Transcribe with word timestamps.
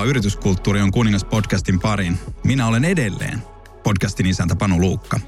Tervetuloa 0.00 0.20
Yrityskulttuuri 0.20 0.80
on 0.80 0.90
kuningas 0.90 1.24
podcastin 1.24 1.80
pariin. 1.80 2.18
Minä 2.44 2.66
olen 2.66 2.84
edelleen 2.84 3.42
podcastin 3.82 4.26
isäntä 4.26 4.56
Panu 4.56 4.80
Luukka. 4.80 5.20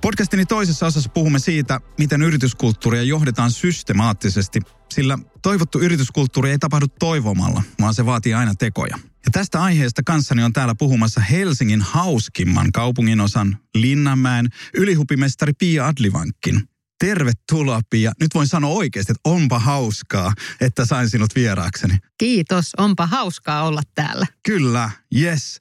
Podcastini 0.00 0.46
toisessa 0.46 0.86
osassa 0.86 1.08
puhumme 1.08 1.38
siitä, 1.38 1.80
miten 1.98 2.22
yrityskulttuuria 2.22 3.02
johdetaan 3.02 3.50
systemaattisesti, 3.50 4.60
sillä 4.94 5.18
toivottu 5.42 5.80
yrityskulttuuri 5.80 6.50
ei 6.50 6.58
tapahdu 6.58 6.86
toivomalla, 6.98 7.62
vaan 7.80 7.94
se 7.94 8.06
vaatii 8.06 8.34
aina 8.34 8.54
tekoja. 8.54 8.98
Ja 9.04 9.30
tästä 9.32 9.62
aiheesta 9.62 10.02
kanssani 10.02 10.42
on 10.42 10.52
täällä 10.52 10.74
puhumassa 10.74 11.20
Helsingin 11.20 11.80
hauskimman 11.80 12.72
kaupunginosan 12.72 13.58
Linnanmäen 13.74 14.48
ylihupimestari 14.74 15.52
Pia 15.58 15.86
Adlivankkin. 15.86 16.68
Tervetuloa 16.98 17.80
Pia. 17.90 18.12
Nyt 18.20 18.34
voin 18.34 18.48
sanoa 18.48 18.70
oikeasti, 18.70 19.12
että 19.12 19.30
onpa 19.30 19.58
hauskaa, 19.58 20.32
että 20.60 20.84
sain 20.84 21.10
sinut 21.10 21.34
vieraakseni. 21.34 21.98
Kiitos, 22.18 22.74
onpa 22.78 23.06
hauskaa 23.06 23.62
olla 23.62 23.82
täällä. 23.94 24.26
Kyllä, 24.42 24.90
yes. 25.16 25.60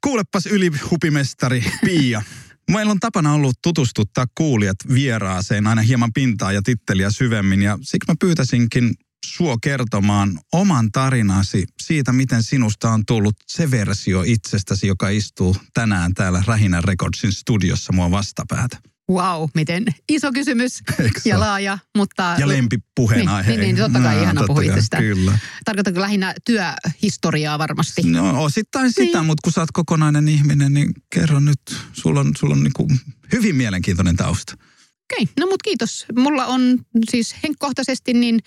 Kuulepas 0.00 0.46
ylihupimestari 0.46 1.64
Pia. 1.84 2.22
Meillä 2.70 2.90
on 2.90 3.00
tapana 3.00 3.32
ollut 3.32 3.58
tutustuttaa 3.62 4.24
kuulijat 4.34 4.76
vieraaseen 4.94 5.66
aina 5.66 5.82
hieman 5.82 6.12
pintaa 6.12 6.52
ja 6.52 6.62
titteliä 6.62 7.10
syvemmin 7.10 7.62
ja 7.62 7.78
siksi 7.82 8.12
mä 8.12 8.14
pyytäisinkin 8.20 8.94
suo 9.26 9.58
kertomaan 9.62 10.38
oman 10.52 10.92
tarinasi 10.92 11.64
siitä, 11.82 12.12
miten 12.12 12.42
sinusta 12.42 12.90
on 12.90 13.06
tullut 13.06 13.34
se 13.46 13.70
versio 13.70 14.22
itsestäsi, 14.26 14.86
joka 14.86 15.08
istuu 15.08 15.56
tänään 15.74 16.14
täällä 16.14 16.42
Rähinän 16.46 16.84
Recordsin 16.84 17.32
studiossa 17.32 17.92
mua 17.92 18.10
vastapäätä. 18.10 18.78
Wow, 19.10 19.48
miten 19.54 19.84
iso 20.08 20.32
kysymys 20.32 20.82
ja 21.24 21.40
laaja, 21.40 21.78
mutta... 21.96 22.36
Ja 22.38 22.48
lempipuheenaihe. 22.48 23.50
Niin, 23.50 23.60
niin, 23.60 23.74
niin, 23.74 23.84
totta 23.84 24.00
kai 24.00 24.16
no, 24.16 24.22
ihana 24.22 24.44
puhua 24.46 24.62
itsestä. 24.62 24.96
Kyllä. 24.96 25.38
Tarkoitatko 25.64 26.00
lähinnä 26.00 26.34
työhistoriaa 26.44 27.58
varmasti? 27.58 28.02
No 28.02 28.44
osittain 28.44 28.92
sitä, 28.92 29.18
niin. 29.18 29.26
mutta 29.26 29.40
kun 29.44 29.52
sä 29.52 29.60
oot 29.60 29.72
kokonainen 29.72 30.28
ihminen, 30.28 30.74
niin 30.74 30.92
kerro 31.10 31.40
nyt, 31.40 31.60
sulla 31.92 32.20
on, 32.20 32.32
sulla 32.38 32.54
on 32.54 32.62
niin 32.62 32.72
kuin 32.72 33.00
hyvin 33.32 33.56
mielenkiintoinen 33.56 34.16
tausta. 34.16 34.52
Okei, 34.54 35.22
okay, 35.22 35.34
no 35.40 35.46
mut 35.46 35.62
kiitos. 35.62 36.06
Mulla 36.16 36.46
on 36.46 36.78
siis 37.10 37.34
henkkohtaisesti 37.42 38.12
niin 38.12 38.40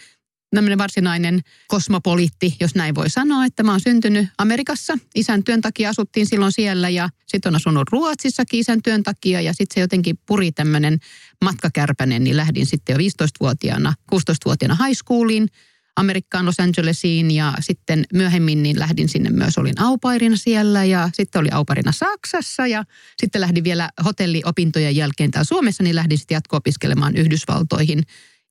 tämmöinen 0.55 0.77
varsinainen 0.77 1.41
kosmopoliitti, 1.67 2.55
jos 2.59 2.75
näin 2.75 2.95
voi 2.95 3.09
sanoa, 3.09 3.45
että 3.45 3.63
mä 3.63 3.71
oon 3.71 3.79
syntynyt 3.79 4.27
Amerikassa. 4.37 4.97
Isän 5.15 5.43
työn 5.43 5.61
takia 5.61 5.89
asuttiin 5.89 6.27
silloin 6.27 6.51
siellä 6.51 6.89
ja 6.89 7.09
sitten 7.27 7.49
on 7.49 7.55
asunut 7.55 7.89
Ruotsissakin 7.91 8.59
isän 8.59 8.81
työn 8.81 9.03
takia 9.03 9.41
ja 9.41 9.53
sitten 9.53 9.73
se 9.73 9.79
jotenkin 9.79 10.19
puri 10.25 10.51
tämmöinen 10.51 10.99
matkakärpänen, 11.45 12.23
niin 12.23 12.37
lähdin 12.37 12.65
sitten 12.65 12.93
jo 12.93 12.99
15-vuotiaana, 12.99 13.93
16-vuotiaana 14.15 14.85
high 14.85 14.97
schooliin 14.97 15.47
Amerikkaan 15.95 16.45
Los 16.45 16.59
Angelesiin 16.59 17.31
ja 17.31 17.53
sitten 17.59 18.05
myöhemmin 18.13 18.63
niin 18.63 18.79
lähdin 18.79 19.09
sinne 19.09 19.29
myös, 19.29 19.57
olin 19.57 19.81
aupairina 19.81 20.35
siellä 20.35 20.85
ja 20.85 21.09
sitten 21.13 21.39
oli 21.39 21.49
auparina 21.51 21.91
Saksassa 21.91 22.67
ja 22.67 22.83
sitten 23.21 23.41
lähdin 23.41 23.63
vielä 23.63 23.89
hotelliopintojen 24.05 24.95
jälkeen 24.95 25.31
täällä 25.31 25.47
Suomessa, 25.47 25.83
niin 25.83 25.95
lähdin 25.95 26.17
sitten 26.17 26.35
jatko-opiskelemaan 26.35 27.15
Yhdysvaltoihin 27.15 28.03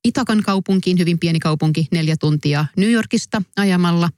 Itakan 0.05 0.43
kaupunkiin, 0.43 0.99
hyvin 0.99 1.19
pieni 1.19 1.39
kaupunki, 1.39 1.87
neljä 1.91 2.17
tuntia 2.17 2.65
New 2.77 2.91
Yorkista 2.91 3.41
ajamalla. 3.57 4.09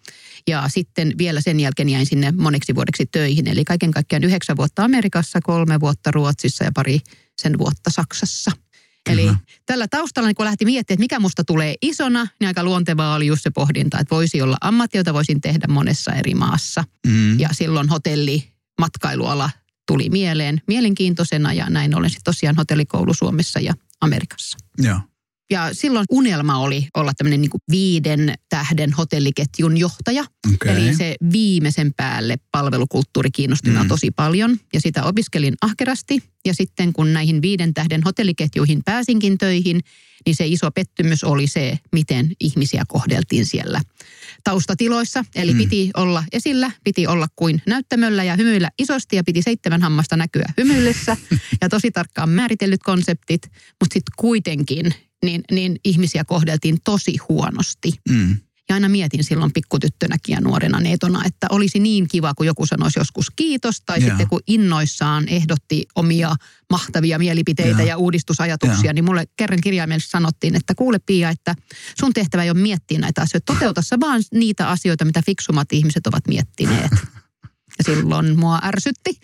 Ja 0.47 0.63
sitten 0.67 1.13
vielä 1.17 1.41
sen 1.41 1.59
jälkeen 1.59 1.89
jäin 1.89 2.05
sinne 2.05 2.31
moneksi 2.31 2.75
vuodeksi 2.75 3.05
töihin. 3.05 3.47
Eli 3.47 3.65
kaiken 3.65 3.91
kaikkiaan 3.91 4.23
yhdeksän 4.23 4.57
vuotta 4.57 4.83
Amerikassa, 4.83 5.39
kolme 5.43 5.79
vuotta 5.79 6.11
Ruotsissa 6.11 6.63
ja 6.63 6.71
pari 6.75 6.99
sen 7.41 7.57
vuotta 7.57 7.89
Saksassa. 7.89 8.51
Kyllä. 9.09 9.21
Eli 9.21 9.31
tällä 9.65 9.87
taustalla, 9.87 10.27
niin 10.27 10.35
kun 10.35 10.45
lähti 10.45 10.65
miettimään, 10.65 10.95
että 10.95 11.03
mikä 11.03 11.19
musta 11.19 11.43
tulee 11.43 11.75
isona, 11.81 12.27
niin 12.39 12.47
aika 12.47 12.63
luontevaa 12.63 13.15
oli 13.15 13.27
just 13.27 13.43
se 13.43 13.49
pohdinta, 13.49 13.99
että 13.99 14.15
voisi 14.15 14.41
olla 14.41 14.57
ammatti, 14.61 14.97
jota 14.97 15.13
voisin 15.13 15.41
tehdä 15.41 15.67
monessa 15.67 16.13
eri 16.13 16.35
maassa. 16.35 16.83
Mm. 17.07 17.39
Ja 17.39 17.49
silloin 17.51 17.89
hotelli, 17.89 18.43
matkailuala 18.79 19.49
tuli 19.87 20.09
mieleen 20.09 20.61
mielenkiintoisena 20.67 21.53
ja 21.53 21.69
näin 21.69 21.95
ollen 21.95 22.09
sitten 22.09 22.33
tosiaan 22.33 22.55
hotellikoulu 22.55 23.13
Suomessa 23.13 23.59
ja 23.59 23.73
Amerikassa. 24.01 24.57
Joo. 24.77 24.99
Ja 25.51 25.69
silloin 25.71 26.05
unelma 26.11 26.57
oli 26.57 26.87
olla 26.93 27.13
tämmöinen 27.13 27.41
niin 27.41 27.51
viiden 27.71 28.33
tähden 28.49 28.93
hotelliketjun 28.93 29.77
johtaja. 29.77 30.25
Okay. 30.53 30.75
Eli 30.75 30.95
se 30.95 31.15
viimeisen 31.31 31.93
päälle 31.93 32.37
palvelukulttuuri 32.51 33.31
kiinnosti 33.31 33.69
mm. 33.69 33.87
tosi 33.87 34.11
paljon. 34.11 34.57
Ja 34.73 34.81
sitä 34.81 35.03
opiskelin 35.03 35.53
ahkerasti. 35.61 36.23
Ja 36.45 36.53
sitten 36.53 36.93
kun 36.93 37.13
näihin 37.13 37.41
viiden 37.41 37.73
tähden 37.73 38.03
hotelliketjuihin 38.03 38.81
pääsinkin 38.85 39.37
töihin, 39.37 39.81
niin 40.25 40.35
se 40.35 40.47
iso 40.47 40.71
pettymys 40.71 41.23
oli 41.23 41.47
se, 41.47 41.79
miten 41.91 42.31
ihmisiä 42.39 42.83
kohdeltiin 42.87 43.45
siellä 43.45 43.81
taustatiloissa. 44.43 45.25
Eli 45.35 45.51
mm. 45.51 45.57
piti 45.57 45.89
olla 45.93 46.23
esillä, 46.31 46.71
piti 46.83 47.07
olla 47.07 47.27
kuin 47.35 47.61
näyttämöllä 47.67 48.23
ja 48.23 48.35
hymyillä 48.35 48.69
isosti 48.79 49.15
ja 49.15 49.23
piti 49.23 49.41
seitsemän 49.41 49.81
hammasta 49.81 50.17
näkyä 50.17 50.53
hymyillessä. 50.57 51.17
ja 51.61 51.69
tosi 51.69 51.91
tarkkaan 51.91 52.29
määritellyt 52.29 52.83
konseptit, 52.83 53.41
mutta 53.53 53.93
sitten 53.93 54.13
kuitenkin 54.17 54.93
niin, 55.25 55.43
niin 55.51 55.79
ihmisiä 55.85 56.23
kohdeltiin 56.23 56.77
tosi 56.83 57.17
huonosti. 57.29 57.91
Mm. 58.09 58.37
Ja 58.69 58.75
aina 58.75 58.89
mietin 58.89 59.23
silloin 59.23 59.53
pikkutyttönäkin 59.53 60.33
ja 60.33 60.41
nuorena 60.41 60.79
neetona, 60.79 61.25
että 61.25 61.47
olisi 61.49 61.79
niin 61.79 62.07
kiva, 62.07 62.33
kun 62.33 62.45
joku 62.45 62.65
sanoisi 62.65 62.99
joskus 62.99 63.29
kiitos. 63.35 63.81
Tai 63.85 63.97
yeah. 63.97 64.09
sitten 64.09 64.27
kun 64.27 64.39
innoissaan 64.47 65.27
ehdotti 65.27 65.85
omia 65.95 66.35
mahtavia 66.69 67.19
mielipiteitä 67.19 67.77
yeah. 67.77 67.87
ja 67.87 67.97
uudistusajatuksia, 67.97 68.83
yeah. 68.83 68.93
niin 68.93 69.05
mulle 69.05 69.25
kerran 69.37 69.61
kirjaimellisesti 69.61 70.11
sanottiin, 70.11 70.55
että 70.55 70.75
kuule 70.75 70.99
Pia, 71.05 71.29
että 71.29 71.55
sun 71.99 72.13
tehtävä 72.13 72.43
ei 72.43 72.49
ole 72.49 72.59
miettiä 72.59 72.99
näitä 72.99 73.21
asioita. 73.21 73.53
Toteutassa 73.53 73.99
vaan 73.99 74.23
niitä 74.33 74.69
asioita, 74.69 75.05
mitä 75.05 75.21
fiksummat 75.25 75.73
ihmiset 75.73 76.07
ovat 76.07 76.27
miettineet. 76.27 76.91
Ja 77.87 77.95
silloin 77.95 78.39
mua 78.39 78.59
ärsytti. 78.63 79.19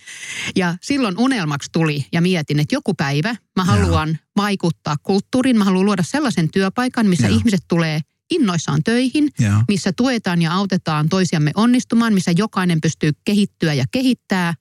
Ja 0.55 0.75
silloin 0.81 1.17
unelmaksi 1.17 1.69
tuli 1.71 2.05
ja 2.11 2.21
mietin, 2.21 2.59
että 2.59 2.75
joku 2.75 2.93
päivä 2.93 3.35
mä 3.55 3.63
haluan 3.63 4.09
Jaa. 4.09 4.17
vaikuttaa 4.37 4.95
kulttuuriin. 5.03 5.57
Mä 5.57 5.63
haluan 5.63 5.85
luoda 5.85 6.03
sellaisen 6.03 6.51
työpaikan, 6.51 7.07
missä 7.07 7.27
Jaa. 7.27 7.35
ihmiset 7.37 7.63
tulee 7.67 8.01
innoissaan 8.31 8.83
töihin, 8.83 9.29
Jaa. 9.39 9.65
missä 9.67 9.91
tuetaan 9.97 10.41
ja 10.41 10.53
autetaan 10.53 11.09
toisiamme 11.09 11.51
onnistumaan, 11.55 12.13
missä 12.13 12.31
jokainen 12.31 12.81
pystyy 12.81 13.11
kehittyä 13.25 13.73
ja 13.73 13.85
kehittää. 13.91 14.53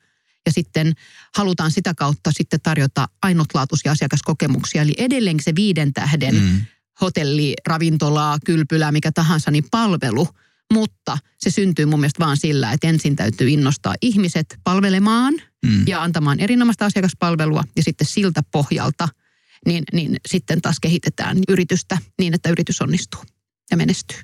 Ja 0.46 0.52
sitten 0.52 0.92
halutaan 1.36 1.70
sitä 1.70 1.94
kautta 1.94 2.30
sitten 2.32 2.60
tarjota 2.62 3.08
ainutlaatuisia 3.22 3.92
asiakaskokemuksia. 3.92 4.82
Eli 4.82 4.94
edelleenkin 4.98 5.44
se 5.44 5.54
viiden 5.54 5.92
tähden 5.92 6.34
mm. 6.34 6.60
hotelli, 7.00 7.54
ravintola, 7.66 8.38
kylpylä, 8.44 8.92
mikä 8.92 9.12
tahansa, 9.12 9.50
niin 9.50 9.64
palvelu– 9.70 10.28
mutta 10.72 11.18
se 11.38 11.50
syntyy 11.50 11.86
mun 11.86 12.00
mielestä 12.00 12.24
vaan 12.24 12.36
sillä, 12.36 12.72
että 12.72 12.88
ensin 12.88 13.16
täytyy 13.16 13.48
innostaa 13.48 13.94
ihmiset 14.02 14.58
palvelemaan 14.64 15.34
mm. 15.66 15.86
ja 15.86 16.02
antamaan 16.02 16.40
erinomaista 16.40 16.86
asiakaspalvelua 16.86 17.64
ja 17.76 17.82
sitten 17.82 18.06
siltä 18.06 18.42
pohjalta 18.52 19.08
niin, 19.66 19.84
niin 19.92 20.16
sitten 20.28 20.62
taas 20.62 20.76
kehitetään 20.80 21.38
yritystä 21.48 21.98
niin, 22.18 22.34
että 22.34 22.48
yritys 22.48 22.82
onnistuu 22.82 23.20
ja 23.70 23.76
menestyy. 23.76 24.18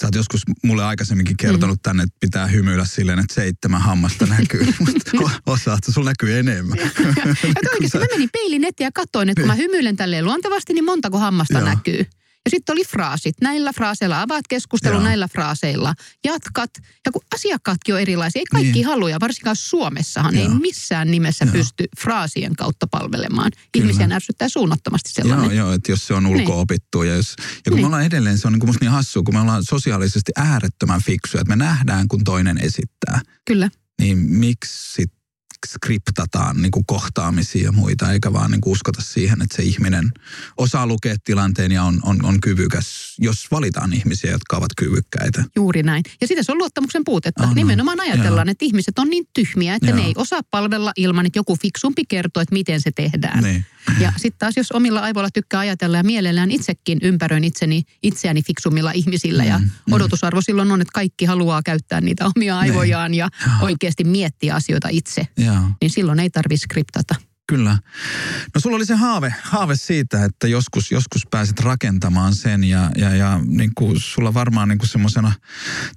Sä 0.00 0.06
oot 0.06 0.14
joskus 0.14 0.42
mulle 0.64 0.84
aikaisemminkin 0.84 1.36
kertonut 1.36 1.76
mm. 1.76 1.82
tänne, 1.82 2.02
että 2.02 2.16
pitää 2.20 2.46
hymyillä 2.46 2.84
silleen, 2.84 3.18
että 3.18 3.34
seitsemän 3.34 3.82
hammasta 3.82 4.26
näkyy. 4.26 4.66
Osaat, 5.46 5.80
sulla 5.88 6.10
näkyy 6.10 6.38
enemmän. 6.38 6.78
ja 6.78 7.70
oikeasti 7.72 7.98
mä 7.98 8.06
menin 8.12 8.28
peilin 8.32 8.64
eteen 8.64 8.86
ja 8.86 8.90
katsoin, 8.94 9.28
että 9.28 9.40
kun 9.40 9.46
mä 9.46 9.54
niin. 9.54 9.62
hymyilen 9.62 9.96
tälleen 9.96 10.24
luontevasti, 10.24 10.72
niin 10.72 10.84
montako 10.84 11.18
hammasta 11.18 11.58
Joo. 11.58 11.68
näkyy. 11.68 12.06
Ja 12.44 12.50
sitten 12.50 12.72
oli 12.72 12.84
fraasit. 12.84 13.34
Näillä 13.40 13.72
fraaseilla 13.72 14.22
avaat 14.22 14.44
keskustelun, 14.48 15.02
näillä 15.04 15.28
fraaseilla 15.28 15.94
jatkat. 16.24 16.70
Ja 17.06 17.12
kun 17.12 17.22
asiakkaatkin 17.34 17.94
on 17.94 18.00
erilaisia, 18.00 18.40
ei 18.40 18.44
kaikki 18.44 18.72
niin. 18.72 18.86
halua, 18.86 19.10
varsinkaan 19.20 19.56
Suomessahan 19.56 20.36
Joo. 20.36 20.42
ei 20.42 20.48
missään 20.48 21.10
nimessä 21.10 21.44
Joo. 21.44 21.52
pysty 21.52 21.84
fraasien 22.00 22.56
kautta 22.56 22.86
palvelemaan. 22.86 23.50
Kyllä. 23.72 23.86
Ihmisiä 23.86 24.08
ärsyttää 24.12 24.48
suunnattomasti 24.48 25.12
sellainen. 25.12 25.44
Joo, 25.44 25.66
joo 25.66 25.72
että 25.72 25.92
jos 25.92 26.06
se 26.06 26.14
on 26.14 26.26
ulkoopittu. 26.26 27.00
Niin. 27.00 27.10
Ja, 27.10 27.16
jos, 27.16 27.34
ja 27.38 27.44
kun 27.64 27.72
niin. 27.72 27.82
me 27.82 27.86
ollaan 27.86 28.04
edelleen, 28.04 28.38
se 28.38 28.46
on 28.46 28.52
niin 28.52 28.60
kuin 28.60 28.68
musta 28.68 28.84
niin 28.84 28.92
hassua, 28.92 29.22
kun 29.22 29.34
me 29.34 29.40
ollaan 29.40 29.64
sosiaalisesti 29.64 30.32
äärettömän 30.36 31.02
fiksuja, 31.02 31.40
että 31.40 31.56
me 31.56 31.64
nähdään, 31.64 32.08
kun 32.08 32.24
toinen 32.24 32.58
esittää. 32.58 33.20
Kyllä. 33.44 33.70
Niin 34.00 34.18
miksi 34.18 34.92
sit 34.94 35.12
skriptataan 35.66 36.62
niin 36.62 36.70
kuin 36.70 36.86
kohtaamisia 36.86 37.64
ja 37.64 37.72
muita, 37.72 38.12
eikä 38.12 38.32
vaan 38.32 38.50
niin 38.50 38.60
kuin 38.60 38.72
uskota 38.72 39.02
siihen, 39.02 39.42
että 39.42 39.56
se 39.56 39.62
ihminen 39.62 40.12
osaa 40.56 40.86
lukea 40.86 41.16
tilanteen 41.24 41.72
ja 41.72 41.82
on, 41.84 42.00
on, 42.02 42.24
on 42.24 42.40
kyvykäs, 42.40 43.14
jos 43.18 43.46
valitaan 43.50 43.92
ihmisiä, 43.92 44.30
jotka 44.30 44.56
ovat 44.56 44.70
kyvykkäitä. 44.76 45.44
Juuri 45.56 45.82
näin. 45.82 46.02
Ja 46.20 46.26
sitä 46.26 46.42
se 46.42 46.52
on 46.52 46.58
luottamuksen 46.58 47.04
puutetta. 47.04 47.42
On, 47.42 47.54
Nimenomaan 47.54 48.00
ajatellaan, 48.00 48.48
Joo. 48.48 48.50
että 48.50 48.64
ihmiset 48.64 48.98
on 48.98 49.08
niin 49.10 49.24
tyhmiä, 49.34 49.74
että 49.74 49.88
Joo. 49.88 49.96
ne 49.96 50.02
ei 50.04 50.12
osaa 50.16 50.40
palvella 50.50 50.92
ilman, 50.96 51.26
että 51.26 51.38
joku 51.38 51.56
fiksumpi 51.56 52.02
kertoo, 52.08 52.40
että 52.40 52.54
miten 52.54 52.80
se 52.80 52.90
tehdään. 52.90 53.44
Niin. 53.44 53.66
Ja 54.00 54.12
sitten 54.16 54.38
taas, 54.38 54.56
jos 54.56 54.72
omilla 54.72 55.00
aivoilla 55.00 55.30
tykkää 55.30 55.60
ajatella 55.60 55.96
ja 55.96 56.02
mielellään 56.02 56.50
itsekin 56.50 56.98
ympäröin 57.02 57.44
itseni, 57.44 57.82
itseäni 58.02 58.42
fiksummilla 58.42 58.92
ihmisillä 58.92 59.42
mm, 59.42 59.48
ja 59.48 59.58
mm. 59.58 59.92
odotusarvo 59.92 60.40
silloin 60.40 60.72
on, 60.72 60.80
että 60.80 60.92
kaikki 60.94 61.24
haluaa 61.24 61.62
käyttää 61.62 62.00
niitä 62.00 62.24
omia 62.24 62.54
niin. 62.54 62.72
aivojaan 62.72 63.14
ja 63.14 63.28
oikeasti 63.60 64.04
miettiä 64.04 64.54
asioita 64.54 64.88
itse, 64.90 65.26
ja. 65.38 65.47
Niin 65.80 65.90
silloin 65.90 66.20
ei 66.20 66.30
tarvitse 66.30 66.64
skriptata. 66.64 67.14
Kyllä. 67.48 67.78
No 68.54 68.60
sulla 68.60 68.76
oli 68.76 68.86
se 68.86 68.94
haave, 68.94 69.34
haave 69.42 69.76
siitä, 69.76 70.24
että 70.24 70.48
joskus, 70.48 70.90
joskus 70.92 71.26
pääsit 71.30 71.60
rakentamaan 71.60 72.34
sen 72.34 72.64
ja, 72.64 72.90
ja, 72.96 73.14
ja 73.14 73.40
niin 73.44 73.70
kuin 73.74 74.00
sulla 74.00 74.34
varmaan 74.34 74.68
niin 74.68 74.78
kuin 74.78 74.88
semmoisena 74.88 75.32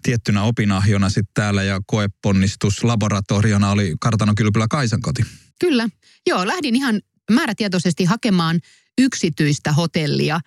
tiettynä 0.04 0.44
opinahjona 0.44 1.10
sitten 1.10 1.34
täällä 1.34 1.64
ja 1.64 1.82
koeponnistus 1.88 2.84
laboratoriona 2.84 3.72
oli 3.72 3.96
Kartanokylpylä 4.02 4.68
Kaisankoti. 4.70 5.22
Kyllä. 5.60 5.90
Joo, 6.28 6.48
lähdin 6.48 6.76
ihan 6.76 7.02
määrätietoisesti 7.32 8.06
hakemaan 8.06 8.60
yksityistä 8.98 9.72
hotellia, 9.72 10.40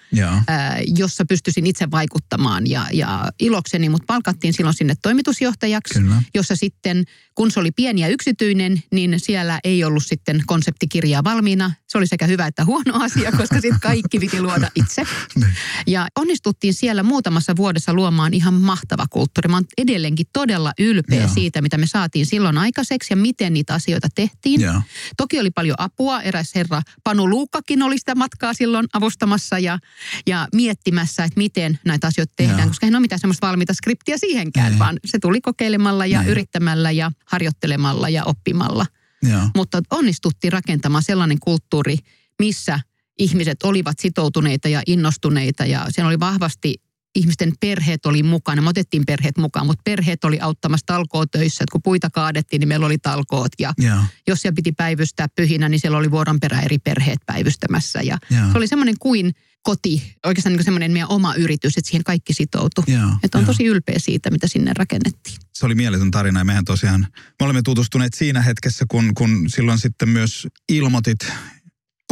ää, 0.46 0.80
jossa 0.86 1.24
pystyisin 1.28 1.66
itse 1.66 1.90
vaikuttamaan 1.90 2.70
ja, 2.70 2.86
ja 2.92 3.28
ilokseni, 3.40 3.88
mutta 3.88 4.04
palkattiin 4.06 4.54
silloin 4.54 4.76
sinne 4.76 4.94
toimitusjohtajaksi, 5.02 5.94
Kyllä. 5.94 6.22
jossa 6.34 6.56
sitten, 6.56 7.04
kun 7.34 7.50
se 7.50 7.60
oli 7.60 7.70
pieni 7.70 8.00
ja 8.00 8.08
yksityinen, 8.08 8.82
niin 8.92 9.20
siellä 9.20 9.60
ei 9.64 9.84
ollut 9.84 10.06
sitten 10.06 10.42
konseptikirjaa 10.46 11.24
valmiina. 11.24 11.72
Se 11.88 11.98
oli 11.98 12.06
sekä 12.06 12.26
hyvä 12.26 12.46
että 12.46 12.64
huono 12.64 12.92
asia, 12.94 13.32
koska 13.32 13.60
sitten 13.60 13.80
kaikki 13.80 14.18
piti 14.18 14.42
luoda 14.42 14.70
itse. 14.74 15.02
Niin. 15.34 15.52
ja 15.86 16.08
onnistuttiin 16.16 16.74
siellä 16.74 17.02
muutamassa 17.02 17.56
vuodessa 17.56 17.94
luomaan 17.94 18.34
ihan 18.34 18.54
mahtava 18.54 19.06
kulttuuri. 19.10 19.48
Mä 19.48 19.56
oon 19.56 19.64
edelleenkin 19.78 20.26
todella 20.32 20.72
ylpeä 20.78 21.20
Joo. 21.20 21.30
siitä, 21.34 21.62
mitä 21.62 21.78
me 21.78 21.86
saatiin 21.86 22.26
silloin 22.26 22.58
aikaiseksi 22.58 23.12
ja 23.12 23.16
miten 23.16 23.52
niitä 23.52 23.74
asioita 23.74 24.08
tehtiin. 24.14 24.60
Joo. 24.60 24.82
Toki 25.16 25.40
oli 25.40 25.50
paljon 25.50 25.76
apua. 25.78 26.22
Eräs 26.22 26.54
herra 26.54 26.82
Panu 27.04 27.28
Luukkakin 27.28 27.82
oli 27.82 27.98
sitä 27.98 28.14
matkaa 28.14 28.34
matkaa 28.34 28.54
silloin 28.54 28.86
avustamassa 28.92 29.58
ja, 29.58 29.78
ja 30.26 30.48
miettimässä, 30.52 31.24
että 31.24 31.38
miten 31.38 31.78
näitä 31.84 32.06
asioita 32.06 32.32
tehdään, 32.36 32.58
Joo. 32.58 32.68
koska 32.68 32.86
ei 32.86 32.90
ole 32.90 33.00
mitään 33.00 33.18
semmoista 33.18 33.46
valmiita 33.46 33.74
skriptiä 33.74 34.18
siihenkään, 34.18 34.72
ei. 34.72 34.78
vaan 34.78 34.96
se 35.04 35.18
tuli 35.18 35.40
kokeilemalla 35.40 36.06
ja 36.06 36.22
ei. 36.22 36.28
yrittämällä 36.28 36.90
ja 36.90 37.10
harjoittelemalla 37.24 38.08
ja 38.08 38.24
oppimalla. 38.24 38.86
Joo. 39.22 39.48
Mutta 39.56 39.82
onnistuttiin 39.90 40.52
rakentamaan 40.52 41.02
sellainen 41.02 41.38
kulttuuri, 41.40 41.96
missä 42.38 42.80
ihmiset 43.18 43.62
olivat 43.62 43.98
sitoutuneita 43.98 44.68
ja 44.68 44.82
innostuneita 44.86 45.64
ja 45.64 45.86
siellä 45.90 46.08
oli 46.08 46.20
vahvasti 46.20 46.74
ihmisten 47.14 47.52
perheet 47.60 48.06
oli 48.06 48.22
mukana. 48.22 48.62
Me 48.62 48.68
otettiin 48.68 49.02
perheet 49.06 49.38
mukaan, 49.38 49.66
mutta 49.66 49.82
perheet 49.84 50.24
oli 50.24 50.40
auttamassa 50.40 50.86
talkootöissä. 50.86 51.64
Että 51.64 51.72
kun 51.72 51.82
puita 51.82 52.10
kaadettiin, 52.10 52.60
niin 52.60 52.68
meillä 52.68 52.86
oli 52.86 52.98
talkoot. 52.98 53.52
Ja 53.58 53.74
yeah. 53.82 54.04
jos 54.26 54.40
siellä 54.40 54.54
piti 54.54 54.72
päivystää 54.72 55.26
pyhinä, 55.36 55.68
niin 55.68 55.80
siellä 55.80 55.98
oli 55.98 56.10
vuoron 56.10 56.40
perä 56.40 56.60
eri 56.60 56.78
perheet 56.78 57.18
päivystämässä. 57.26 58.02
Ja 58.02 58.18
yeah. 58.32 58.52
se 58.52 58.58
oli 58.58 58.66
semmoinen 58.66 58.94
kuin 59.00 59.32
koti, 59.64 60.16
oikeastaan 60.26 60.56
niin 60.56 60.64
semmoinen 60.64 60.92
meidän 60.92 61.10
oma 61.10 61.34
yritys, 61.34 61.76
että 61.76 61.88
siihen 61.88 62.04
kaikki 62.04 62.34
sitoutui. 62.34 62.84
Yeah, 62.88 63.18
että 63.22 63.38
on 63.38 63.42
yeah. 63.42 63.46
tosi 63.46 63.64
ylpeä 63.64 63.98
siitä, 63.98 64.30
mitä 64.30 64.48
sinne 64.48 64.72
rakennettiin. 64.78 65.36
Se 65.52 65.66
oli 65.66 65.74
mieletön 65.74 66.10
tarina 66.10 66.40
ja 66.40 66.44
mehän 66.44 66.64
tosiaan, 66.64 67.06
me 67.10 67.44
olemme 67.44 67.62
tutustuneet 67.62 68.14
siinä 68.14 68.42
hetkessä, 68.42 68.84
kun, 68.88 69.14
kun 69.14 69.44
silloin 69.48 69.78
sitten 69.78 70.08
myös 70.08 70.46
ilmoitit 70.68 71.18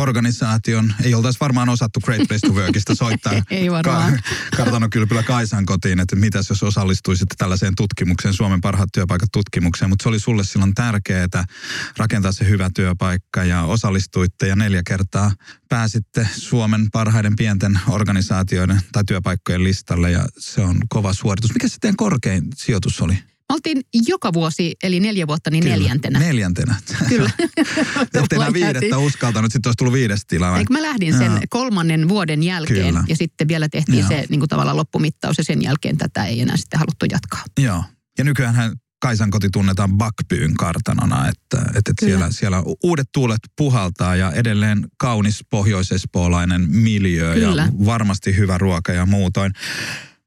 organisaation, 0.01 0.95
ei 1.03 1.15
oltaisi 1.15 1.41
varmaan 1.41 1.69
osattu 1.69 2.01
Great 2.01 2.29
Place 2.29 2.47
to 2.47 2.53
Workista 2.53 2.95
soittaa 2.95 3.33
ei 3.51 3.71
varmaan. 3.71 4.13
Ka- 4.13 4.57
Kartanokylpylä 4.57 5.23
Kaisan 5.23 5.67
kotiin, 5.67 6.01
että 6.01 6.17
mitäs 6.17 6.49
jos 6.49 6.63
osallistuisitte 6.63 7.35
tällaiseen 7.39 7.75
tutkimukseen, 7.77 8.35
Suomen 8.35 8.61
parhaat 8.61 8.89
työpaikat 8.95 9.29
tutkimukseen, 9.33 9.89
mutta 9.89 10.03
se 10.03 10.09
oli 10.09 10.21
sulle 10.21 10.45
silloin 10.45 10.75
tärkeää 10.75 11.45
rakentaa 11.97 12.33
se 12.33 12.49
hyvä 12.49 12.71
työpaikka 12.75 13.45
ja 13.45 13.63
osallistuitte 13.63 14.47
ja 14.49 14.57
neljä 14.57 14.83
kertaa 14.87 15.33
pääsitte 15.69 16.29
Suomen 16.37 16.91
parhaiden 16.93 17.37
pienten 17.37 17.81
organisaatioiden 17.89 18.81
tai 18.93 19.05
työpaikkojen 19.05 19.65
listalle 19.65 20.11
ja 20.11 20.27
se 20.39 20.61
on 20.61 20.77
kova 20.89 21.13
suoritus. 21.13 21.55
Mikä 21.55 21.69
se 21.69 21.77
teidän 21.81 21.97
korkein 21.97 22.45
sijoitus 22.57 23.01
oli? 23.01 23.32
Oltiin 23.53 23.81
joka 24.07 24.33
vuosi, 24.33 24.75
eli 24.83 25.01
neljä 25.01 25.27
vuotta, 25.27 25.51
niin 25.51 25.63
Kyllä, 25.63 25.77
neljäntenä. 25.77 26.19
Neljäntenä. 26.19 26.75
Kyllä. 27.09 27.31
Ette 28.15 28.37
enää 28.37 28.53
viidettä 28.53 28.99
uskaltanut, 28.99 29.53
sitten 29.53 29.69
olisi 29.69 29.77
tullut 29.77 29.95
viides 29.95 30.27
tilaa. 30.27 30.59
Eikö 30.59 30.73
mä 30.73 30.83
lähdin 30.83 31.19
sen 31.19 31.33
Jaa. 31.33 31.41
kolmannen 31.51 32.09
vuoden 32.09 32.43
jälkeen 32.43 32.87
Kyllä. 32.87 33.05
ja 33.09 33.17
sitten 33.17 33.49
vielä 33.49 33.69
tehtiin 33.69 33.99
Jaa. 33.99 34.09
se 34.09 34.25
niin 34.29 34.41
kuin 34.41 34.49
tavallaan 34.49 34.77
loppumittaus 34.77 35.39
ja 35.39 35.45
sen 35.45 35.63
jälkeen 35.63 35.99
tätä 35.99 36.25
ei 36.25 36.41
enää 36.41 36.57
sitten 36.57 36.79
haluttu 36.79 37.07
jatkaa. 37.11 37.45
Joo. 37.61 37.85
Ja 38.19 38.25
nykyään 38.25 38.77
Kaisan 39.03 39.31
koti 39.31 39.49
tunnetaan 39.53 39.99
Bakpyyn 39.99 40.55
kartanona, 40.55 41.29
että, 41.29 41.73
että 41.75 41.93
siellä, 42.01 42.31
siellä 42.31 42.63
uudet 42.83 43.09
tuulet 43.15 43.41
puhaltaa 43.57 44.17
ja 44.17 44.33
edelleen 44.33 44.87
kaunis 44.99 45.45
pohjoisespoolainen 45.51 46.71
miljö 46.71 47.35
Kyllä. 47.35 47.63
ja 47.63 47.87
varmasti 47.87 48.37
hyvä 48.37 48.59
ruoka 48.59 48.93
ja 48.93 49.07
muutoin. 49.07 49.53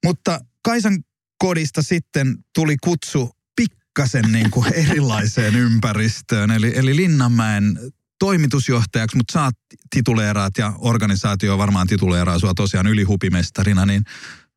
Mutta 0.06 0.40
Kaisan 0.64 1.04
kodista 1.38 1.82
sitten 1.82 2.38
tuli 2.56 2.76
kutsu 2.84 3.30
pikkasen 3.56 4.32
niin 4.32 4.52
kuin 4.52 4.74
erilaiseen 4.90 5.56
ympäristöön. 5.56 6.52
Eli, 6.52 6.72
eli 6.76 6.96
Linnanmäen 6.96 7.80
toimitusjohtajaksi, 8.20 9.18
mutta 9.18 9.32
saat 9.34 9.56
tituleeraat 9.90 10.58
ja 10.58 10.74
organisaatio 10.78 11.58
varmaan 11.58 11.88
tituleeraa 11.88 12.40
sua 12.40 12.54
tosiaan 12.54 12.88
ylihupimestarina, 12.88 13.86
niin 13.86 14.04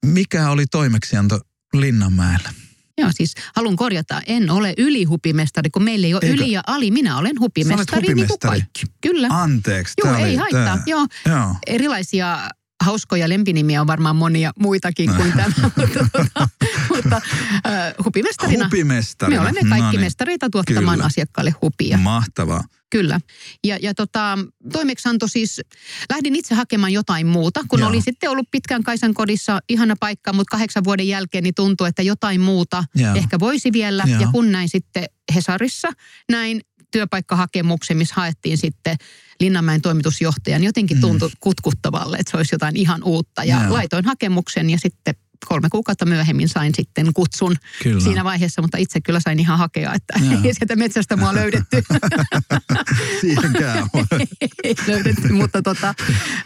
mikä 0.06 0.50
oli 0.50 0.66
toimeksianto 0.66 1.40
Linnanmäellä? 1.74 2.52
Joo, 2.98 3.08
siis 3.12 3.34
haluan 3.56 3.76
korjata, 3.76 4.22
en 4.26 4.50
ole 4.50 4.74
ylihupimestari, 4.78 5.70
kun 5.70 5.82
meillä 5.82 6.06
ei 6.06 6.14
ole 6.14 6.20
Eikö? 6.22 6.42
yli 6.42 6.52
ja 6.52 6.62
ali. 6.66 6.90
Minä 6.90 7.18
olen 7.18 7.40
hupimestari, 7.40 8.02
hupimestari. 8.02 8.14
niin 8.14 8.28
kuin 8.28 8.38
kaikki. 8.38 8.82
Kyllä. 9.00 9.28
Anteeksi. 9.30 9.94
Joo, 10.04 10.16
ei 10.16 10.36
haittaa. 10.36 10.64
Tää. 10.64 10.82
Joo. 10.86 11.06
Joo. 11.26 11.54
Erilaisia 11.66 12.50
hauskoja 12.84 13.28
lempinimiä 13.28 13.80
on 13.80 13.86
varmaan 13.86 14.16
monia 14.16 14.52
muitakin 14.58 15.14
kuin 15.16 15.32
tämä, 15.36 15.52
mutta, 15.62 16.04
mutta, 16.12 16.46
mutta 16.94 17.20
hupimestarina, 18.04 18.64
hupimestarina. 18.64 19.42
Me 19.42 19.48
olemme 19.50 19.60
kaikki 19.68 19.80
no 19.80 19.90
niin. 19.90 20.00
mestareita 20.00 20.50
tuottamaan 20.50 20.96
Kyllä. 20.96 21.06
asiakkaalle 21.06 21.54
hupia. 21.62 21.98
Mahtavaa. 21.98 22.64
Kyllä. 22.90 23.20
Ja, 23.64 23.78
ja 23.82 23.94
tota, 23.94 24.38
toimeksianto 24.72 25.26
siis, 25.26 25.60
lähdin 26.10 26.36
itse 26.36 26.54
hakemaan 26.54 26.92
jotain 26.92 27.26
muuta, 27.26 27.60
kun 27.68 27.80
Joo. 27.80 27.88
oli 27.88 28.00
sitten 28.00 28.30
ollut 28.30 28.50
pitkän 28.50 28.82
Kaisan 28.82 29.14
kodissa 29.14 29.58
ihana 29.68 29.94
paikka, 30.00 30.32
mutta 30.32 30.50
kahdeksan 30.50 30.84
vuoden 30.84 31.08
jälkeen 31.08 31.44
niin 31.44 31.54
tuntui, 31.54 31.88
että 31.88 32.02
jotain 32.02 32.40
muuta 32.40 32.84
Joo. 32.94 33.14
ehkä 33.14 33.38
voisi 33.38 33.72
vielä. 33.72 34.04
Joo. 34.06 34.20
Ja 34.20 34.28
kun 34.32 34.52
näin 34.52 34.68
sitten 34.68 35.04
Hesarissa, 35.34 35.88
näin 36.30 36.60
työpaikkahakemuksen, 36.90 37.96
missä 37.96 38.14
haettiin 38.14 38.58
sitten 38.58 38.96
Linnanmäen 39.40 39.82
toimitusjohtajan, 39.82 40.64
jotenkin 40.64 40.96
mm. 40.96 41.00
tuntui 41.00 41.28
mm. 41.28 41.34
kutkuttavalle, 41.40 42.16
että 42.16 42.30
se 42.30 42.36
olisi 42.36 42.54
jotain 42.54 42.76
ihan 42.76 43.02
uutta. 43.04 43.44
Ja 43.44 43.62
Joo. 43.62 43.72
laitoin 43.72 44.04
hakemuksen 44.04 44.70
ja 44.70 44.78
sitten 44.78 45.14
kolme 45.46 45.68
kuukautta 45.68 46.06
myöhemmin 46.06 46.48
sain 46.48 46.72
sitten 46.76 47.12
kutsun 47.14 47.56
kyllä. 47.82 48.00
siinä 48.00 48.24
vaiheessa, 48.24 48.62
mutta 48.62 48.78
itse 48.78 49.00
kyllä 49.00 49.20
sain 49.20 49.40
ihan 49.40 49.58
hakea, 49.58 49.94
että 49.94 50.20
ei 50.44 50.54
sieltä 50.54 50.76
metsästä 50.76 51.16
mua 51.16 51.34
löydetty. 51.34 51.82
Siihenkään 53.20 53.88
Ei 54.64 54.74
löydetty, 54.86 55.32
mutta 55.32 55.62
tota, 55.62 55.94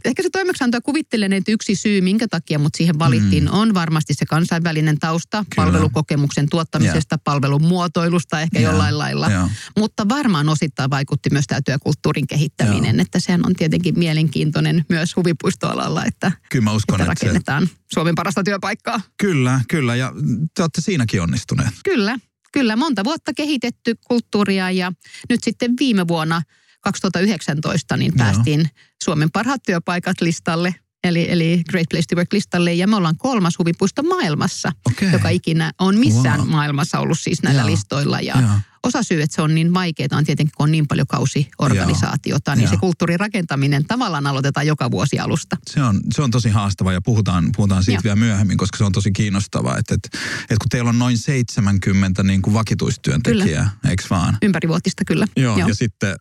ehkä 0.04 0.22
se 0.22 0.30
toimeksianto 0.30 0.78
kuvittelen, 0.82 1.32
että 1.32 1.52
yksi 1.52 1.74
syy, 1.74 2.00
minkä 2.00 2.28
takia 2.28 2.58
mut 2.58 2.74
siihen 2.74 2.98
valittiin, 2.98 3.44
mm. 3.44 3.50
on 3.52 3.74
varmasti 3.74 4.14
se 4.14 4.26
kansainvälinen 4.26 4.98
tausta 4.98 5.44
kyllä. 5.50 5.66
palvelukokemuksen 5.66 6.48
tuottamisesta, 6.50 7.14
ja. 7.14 7.18
palvelun 7.24 7.62
muotoilusta 7.62 8.40
ehkä 8.40 8.60
ja. 8.60 8.68
jollain 8.70 8.98
lailla. 8.98 9.30
Ja. 9.30 9.48
Mutta 9.78 10.08
varmaan 10.08 10.48
osittain 10.48 10.90
vaikutti 10.90 11.30
myös 11.30 11.44
tämä 11.46 11.60
työkulttuurin 11.60 12.26
kehittäminen, 12.26 12.96
ja. 12.96 13.02
että 13.02 13.20
sehän 13.20 13.46
on 13.46 13.54
tietenkin 13.54 13.98
mielenkiintoinen 13.98 14.84
myös 14.88 15.16
huvipuistoalalla, 15.16 16.04
että, 16.04 16.32
Kyllä 16.50 16.64
mä 16.64 16.72
uskon, 16.72 17.00
että 17.00 17.08
rakennetaan 17.08 17.62
että 17.62 17.74
se... 17.76 17.81
Suomen 17.92 18.14
parasta 18.14 18.42
työpaikkaa 18.42 18.92
paikkaa. 18.92 19.12
Kyllä, 19.18 19.60
kyllä. 19.68 19.96
Ja 19.96 20.12
te 20.54 20.62
olette 20.62 20.80
siinäkin 20.80 21.22
onnistuneet. 21.22 21.74
Kyllä, 21.84 22.18
kyllä. 22.52 22.76
Monta 22.76 23.04
vuotta 23.04 23.32
kehitetty 23.36 23.94
kulttuuria 24.08 24.70
ja 24.70 24.92
nyt 25.28 25.44
sitten 25.44 25.74
viime 25.80 26.08
vuonna 26.08 26.42
2019 26.80 27.96
niin 27.96 28.12
päästiin 28.16 28.60
Joo. 28.60 28.68
Suomen 29.04 29.30
parhaat 29.30 29.62
työpaikat 29.66 30.20
listalle 30.20 30.74
eli, 31.04 31.30
eli 31.30 31.62
Great 31.70 31.86
Place 31.90 32.04
to 32.08 32.16
Work 32.16 32.32
listalle. 32.32 32.74
Ja 32.74 32.86
me 32.86 32.96
ollaan 32.96 33.16
kolmas 33.16 33.58
huvipuisto 33.58 34.02
maailmassa, 34.02 34.72
okay. 34.86 35.10
joka 35.10 35.28
ikinä 35.28 35.72
on 35.78 35.98
missään 35.98 36.40
wow. 36.40 36.48
maailmassa 36.48 36.98
ollut 36.98 37.18
siis 37.18 37.42
näillä 37.42 37.62
Joo. 37.62 37.70
listoilla. 37.70 38.20
Ja 38.20 38.40
Joo. 38.40 38.50
osa 38.82 39.02
syy, 39.02 39.22
että 39.22 39.36
se 39.36 39.42
on 39.42 39.54
niin 39.54 39.74
vaikeaa, 39.74 40.08
on 40.12 40.24
tietenkin, 40.24 40.52
kun 40.56 40.64
on 40.64 40.72
niin 40.72 40.88
paljon 40.88 41.06
kausiorganisaatiota, 41.06 42.50
Joo. 42.50 42.56
niin 42.56 42.64
Joo. 42.64 42.70
se 42.70 42.76
kulttuurin 42.76 43.20
rakentaminen 43.20 43.84
tavallaan 43.84 44.26
aloitetaan 44.26 44.66
joka 44.66 44.90
vuosi 44.90 45.18
alusta. 45.18 45.56
Se 45.66 45.82
on, 45.82 46.00
se 46.14 46.22
on 46.22 46.30
tosi 46.30 46.48
haastava 46.48 46.92
ja 46.92 47.00
puhutaan, 47.00 47.50
puhutaan 47.56 47.84
siitä 47.84 47.98
Joo. 47.98 48.02
vielä 48.04 48.16
myöhemmin, 48.16 48.56
koska 48.56 48.78
se 48.78 48.84
on 48.84 48.92
tosi 48.92 49.12
kiinnostavaa, 49.12 49.78
että, 49.78 49.94
että, 49.94 50.18
että 50.42 50.56
kun 50.60 50.68
teillä 50.70 50.88
on 50.88 50.98
noin 50.98 51.18
70 51.18 52.22
niin 52.22 52.42
kuin 52.42 52.54
vakituistyöntekijää, 52.54 53.70
eikö 53.88 54.04
vaan? 54.10 54.38
Ympärivuotista 54.42 55.04
kyllä. 55.04 55.26
Joo, 55.36 55.58
Joo. 55.58 55.68
ja 55.68 55.74
sitten 55.74 56.16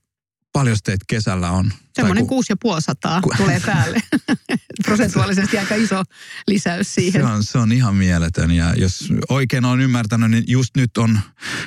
paljon 0.54 0.78
teitä 0.84 1.06
kesällä 1.08 1.52
on 1.52 1.74
Semmoinen 1.96 2.28
kuusi 2.28 2.52
ja 2.52 2.58
puoli 2.62 2.82
sataa 2.82 3.22
Ku... 3.22 3.32
tulee 3.38 3.62
päälle. 3.66 4.00
Prosentuaalisesti 4.86 5.58
aika 5.58 5.76
iso 5.76 6.04
lisäys 6.48 6.94
siihen. 6.96 7.22
Se 7.22 7.28
on, 7.28 7.44
se 7.44 7.58
on 7.58 7.72
ihan 7.72 7.96
mieletön 7.96 8.52
ja 8.52 8.74
jos 8.76 9.14
oikein 9.30 9.66
on 9.66 9.82
ymmärtänyt, 9.82 10.32
niin 10.32 10.44
just 10.48 10.78
nyt 10.78 10.98
on 10.98 11.20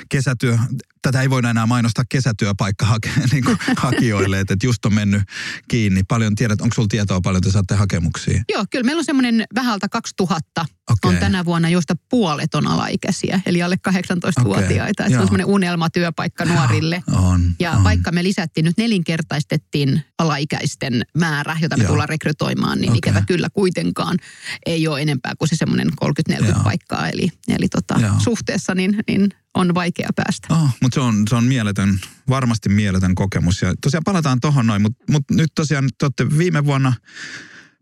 kesätyö, 0.09 0.57
tätä 1.01 1.21
ei 1.21 1.29
voida 1.29 1.49
enää 1.49 1.65
mainostaa 1.65 2.05
kesätyöpaikka 2.09 2.85
hake, 2.85 3.11
niin 3.31 3.43
kuin 3.43 3.57
hakijoille, 3.77 4.39
että 4.39 4.55
just 4.63 4.85
on 4.85 4.93
mennyt 4.93 5.21
kiinni. 5.67 6.03
Paljon 6.03 6.35
tiedät, 6.35 6.61
onko 6.61 6.73
sulla 6.73 6.87
tietoa 6.87 7.21
paljon 7.21 7.43
te 7.43 7.51
saatte 7.51 7.75
hakemuksia? 7.75 8.43
Joo, 8.49 8.65
kyllä 8.71 8.83
meillä 8.83 8.99
on 8.99 9.05
semmoinen 9.05 9.43
vähältä 9.55 9.89
2000 9.89 10.65
okay. 10.91 11.13
on 11.13 11.17
tänä 11.17 11.45
vuonna, 11.45 11.69
joista 11.69 11.95
puolet 12.09 12.55
on 12.55 12.67
alaikäisiä, 12.67 13.41
eli 13.45 13.63
alle 13.63 13.77
18-vuotiaita. 13.89 15.03
Okay. 15.03 15.09
se 15.09 15.19
on 15.19 15.25
semmoinen 15.25 15.45
unelmatyöpaikka 15.45 16.45
nuorille. 16.45 17.03
On, 17.11 17.51
ja 17.59 17.71
on. 17.71 17.83
vaikka 17.83 18.11
me 18.11 18.23
lisättiin 18.23 18.65
nyt 18.65 18.77
nelinkertaistettiin 18.77 20.03
alaikäisten 20.19 21.05
määrä, 21.17 21.57
jota 21.61 21.77
me 21.77 21.83
Joo. 21.83 21.89
tullaan 21.89 22.09
rekrytoimaan, 22.09 22.81
niin 22.81 22.89
okay. 22.89 22.97
ikävä 22.97 23.21
kyllä 23.27 23.49
kuitenkaan 23.53 24.17
ei 24.65 24.87
ole 24.87 25.01
enempää 25.01 25.33
kuin 25.39 25.49
se 25.49 25.55
semmoinen 25.55 25.87
30-40 26.31 26.63
paikkaa. 26.63 27.09
Eli, 27.09 27.29
eli 27.47 27.67
tota, 27.67 27.99
suhteessa 28.17 28.75
niin, 28.75 29.03
niin 29.07 29.29
on 29.55 29.75
vaikea 29.75 30.09
päästä. 30.15 30.47
Oh, 30.53 30.69
mutta 30.81 30.95
se 30.95 30.99
on, 30.99 31.23
se 31.29 31.35
on 31.35 31.43
mieletön, 31.43 31.99
varmasti 32.29 32.69
mieletön 32.69 33.15
kokemus. 33.15 33.61
Ja 33.61 33.73
tosiaan 33.81 34.03
palataan 34.03 34.41
tuohon 34.41 34.67
noin, 34.67 34.81
mutta 34.81 35.03
mut 35.11 35.23
nyt 35.31 35.51
tosiaan 35.55 35.89
te 35.97 36.05
olette 36.05 36.37
viime 36.37 36.65
vuonna 36.65 36.93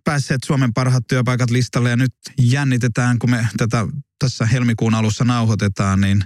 päässeet 0.04 0.42
Suomen 0.46 0.74
parhaat 0.74 1.08
työpaikat 1.08 1.50
listalle 1.50 1.90
ja 1.90 1.96
nyt 1.96 2.14
jännitetään, 2.42 3.20
kun 3.20 3.30
me 3.30 3.48
tätä 3.58 3.88
tässä 4.20 4.46
helmikuun 4.46 4.94
alussa 4.94 5.24
nauhoitetaan, 5.24 6.02
niin 6.02 6.24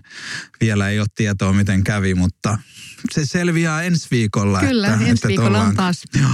vielä 0.62 0.90
ei 0.90 1.00
ole 1.00 1.08
tietoa, 1.16 1.54
miten 1.54 1.84
kävi, 1.84 2.16
mutta 2.16 2.58
se 3.12 3.26
selviää 3.26 3.84
ensi 3.84 4.08
viikolla. 4.12 4.60
Kyllä, 4.60 4.88
että, 4.88 5.00
ensi 5.00 5.12
että 5.12 5.28
viikolla 5.28 5.50
ollaan... 5.50 5.68
on 5.68 5.76
taas 5.76 6.04
joo, 6.22 6.30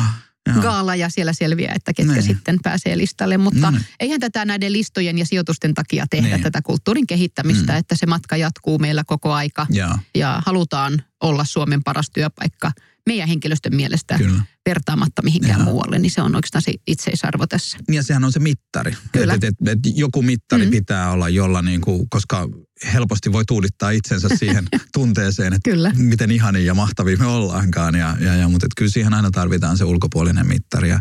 joo. 0.47 0.62
gaala 0.62 0.95
ja 0.95 1.09
siellä 1.09 1.33
selviää, 1.33 1.73
että 1.75 1.93
ketkä 1.93 2.13
niin. 2.13 2.23
sitten 2.23 2.57
pääsee 2.63 2.97
listalle. 2.97 3.38
Mutta 3.38 3.71
mm. 3.71 3.79
eihän 4.00 4.19
tätä 4.19 4.45
näiden 4.45 4.73
listojen 4.73 5.17
ja 5.17 5.25
sijoitusten 5.25 5.73
takia 5.73 6.05
tehdä 6.09 6.35
niin. 6.35 6.43
tätä 6.43 6.62
kulttuurin 6.62 7.07
kehittämistä, 7.07 7.71
mm. 7.71 7.79
että 7.79 7.95
se 7.95 8.05
matka 8.05 8.38
jatkuu 8.38 8.79
meillä 8.79 9.03
koko 9.03 9.33
aika 9.33 9.67
ja, 9.69 9.97
ja 10.15 10.41
halutaan 10.45 11.03
olla 11.21 11.45
Suomen 11.45 11.83
paras 11.83 12.09
työpaikka– 12.09 12.71
meidän 13.05 13.27
henkilöstön 13.27 13.75
mielestä 13.75 14.17
Kyllä. 14.17 14.41
Vertaamatta 14.70 15.22
mihinkään 15.22 15.60
Joo. 15.60 15.65
muualle, 15.65 16.00
niin 16.00 16.12
se 16.12 16.22
on 16.22 16.36
oikeastaan 16.36 16.62
se 16.62 16.74
itseisarvo 16.88 17.48
tässä. 17.48 17.77
Ja 17.91 18.03
sehän 18.03 18.24
on 18.24 18.32
se 18.32 18.39
mittari. 18.39 18.98
Kyllä. 19.12 19.34
Et, 19.34 19.43
et, 19.43 19.55
et, 19.67 19.79
joku 19.96 20.22
mittari 20.22 20.65
mm. 20.65 20.72
pitää 20.72 21.12
olla, 21.12 21.29
jolla 21.29 21.62
niin 21.62 21.82
kuin, 21.82 22.10
koska 22.10 22.50
helposti 22.93 23.32
voi 23.32 23.43
tuudittaa 23.48 23.89
itsensä 23.89 24.29
siihen 24.39 24.67
tunteeseen, 24.93 25.53
että 25.53 25.72
kyllä. 25.72 25.91
miten 25.96 26.32
ihania 26.32 26.63
ja 26.63 26.74
mahtavia 26.74 27.17
me 27.17 27.25
ollaankaan. 27.25 27.96
Ja, 27.96 28.17
ja, 28.20 28.36
ja, 28.36 28.48
mutta 28.50 28.65
et 28.65 28.72
kyllä 28.77 28.91
siihen 28.91 29.13
aina 29.13 29.32
tarvitaan 29.32 29.77
se 29.77 29.84
ulkopuolinen 29.84 30.48
mittari. 30.48 30.89
Ja 30.89 31.00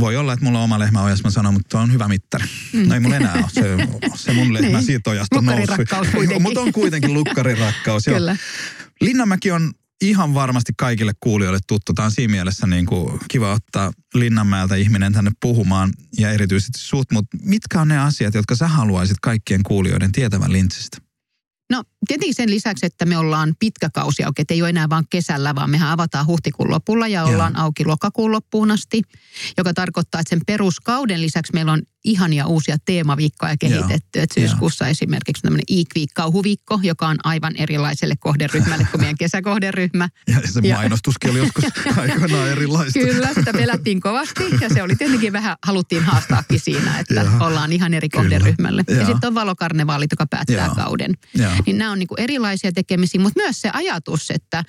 voi 0.00 0.16
olla, 0.16 0.32
että 0.32 0.44
mulla 0.44 0.58
on 0.58 0.64
oma 0.64 0.78
lehmä 0.78 1.02
ojassa, 1.02 1.24
mä 1.24 1.30
sanon, 1.30 1.54
mutta 1.54 1.80
on 1.80 1.92
hyvä 1.92 2.08
mittari. 2.08 2.44
Mm. 2.72 2.88
No 2.88 2.94
ei 2.94 3.00
mulla 3.00 3.16
enää 3.16 3.34
ole. 3.34 3.44
Se, 3.52 3.76
se 4.14 4.32
mun 4.32 4.54
lehmä 4.54 4.68
niin. 4.78 4.86
siitä 4.86 5.10
ojasta 5.10 5.38
on 5.38 5.44
noussut. 5.44 5.78
mutta 6.40 6.60
on 6.60 6.72
kuitenkin 6.72 7.14
lukkarirakkaus. 7.14 8.04
Kyllä. 8.04 8.36
Linnanmäki 9.00 9.50
on 9.50 9.72
ihan 10.10 10.34
varmasti 10.34 10.72
kaikille 10.78 11.12
kuulijoille 11.20 11.58
tuttu. 11.66 11.92
Tämä 11.94 12.06
on 12.06 12.12
siinä 12.12 12.30
mielessä 12.30 12.66
niin 12.66 12.86
kuin 12.86 13.20
kiva 13.28 13.52
ottaa 13.52 13.92
Linnanmäeltä 14.14 14.76
ihminen 14.76 15.12
tänne 15.12 15.30
puhumaan 15.40 15.92
ja 16.18 16.30
erityisesti 16.30 16.78
sut, 16.78 17.12
mutta 17.12 17.36
mitkä 17.42 17.80
on 17.80 17.88
ne 17.88 17.98
asiat, 17.98 18.34
jotka 18.34 18.56
sä 18.56 18.68
haluaisit 18.68 19.16
kaikkien 19.22 19.62
kuulijoiden 19.62 20.12
tietävän 20.12 20.52
Lintsistä? 20.52 20.98
No 21.70 21.82
tietenkin 22.08 22.34
sen 22.34 22.50
lisäksi, 22.50 22.86
että 22.86 23.06
me 23.06 23.18
ollaan 23.18 23.54
pitkä 23.58 23.90
kausi 23.94 24.24
auki, 24.24 24.42
että 24.42 24.54
ei 24.54 24.62
ole 24.62 24.68
enää 24.68 24.88
vain 24.88 25.04
kesällä, 25.10 25.54
vaan 25.54 25.70
mehän 25.70 25.90
avataan 25.90 26.26
huhtikuun 26.26 26.70
lopulla 26.70 27.08
ja 27.08 27.24
ollaan 27.24 27.52
Joo. 27.56 27.64
auki 27.64 27.84
lokakuun 27.84 28.32
loppuun 28.32 28.70
asti, 28.70 29.02
joka 29.58 29.74
tarkoittaa, 29.74 30.20
että 30.20 30.30
sen 30.30 30.40
peruskauden 30.46 31.22
lisäksi 31.22 31.52
meillä 31.52 31.72
on 31.72 31.82
ihania 32.04 32.46
uusia 32.46 32.76
teemaviikkoja 32.84 33.56
kehitetty. 33.56 34.20
Että 34.20 34.34
syyskuussa 34.34 34.84
Joo. 34.84 34.90
esimerkiksi 34.90 35.42
tämmöinen 35.42 35.64
Eek 35.70 36.08
kauhuviikko, 36.14 36.80
joka 36.82 37.08
on 37.08 37.16
aivan 37.24 37.56
erilaiselle 37.56 38.14
kohderyhmälle 38.20 38.86
kuin 38.90 39.00
meidän 39.00 39.18
kesäkohderyhmä. 39.24 40.08
Ja 40.28 40.40
se 40.44 40.60
ja... 40.62 40.76
mainostuskin 40.76 41.30
oli 41.30 41.38
joskus 41.38 41.64
aikoinaan 42.00 42.48
erilaista. 42.48 43.00
Kyllä, 43.00 43.28
sitä 43.34 43.52
pelättiin 43.52 44.00
kovasti 44.00 44.44
ja 44.60 44.68
se 44.68 44.82
oli 44.82 44.96
tietenkin 44.96 45.32
vähän, 45.32 45.56
haluttiin 45.66 46.02
haastaakin 46.02 46.60
siinä, 46.60 46.98
että 46.98 47.14
Joo. 47.14 47.46
ollaan 47.46 47.72
ihan 47.72 47.94
eri 47.94 48.08
kohderyhmälle. 48.08 48.84
Ja, 48.88 48.96
ja 48.96 49.06
sitten 49.06 49.28
on 49.28 49.34
valokarnevaalit, 49.34 50.10
joka 50.10 50.26
päättää 50.26 50.66
Joo. 50.66 50.74
kauden. 50.74 51.14
Joo. 51.34 51.52
Niin 51.66 51.78
nämä 51.78 51.92
on 51.92 51.98
niinku 51.98 52.14
erilaisia 52.18 52.72
tekemisiä, 52.72 53.20
mutta 53.20 53.40
myös 53.40 53.60
se 53.60 53.70
ajatus, 53.72 54.30
että 54.30 54.64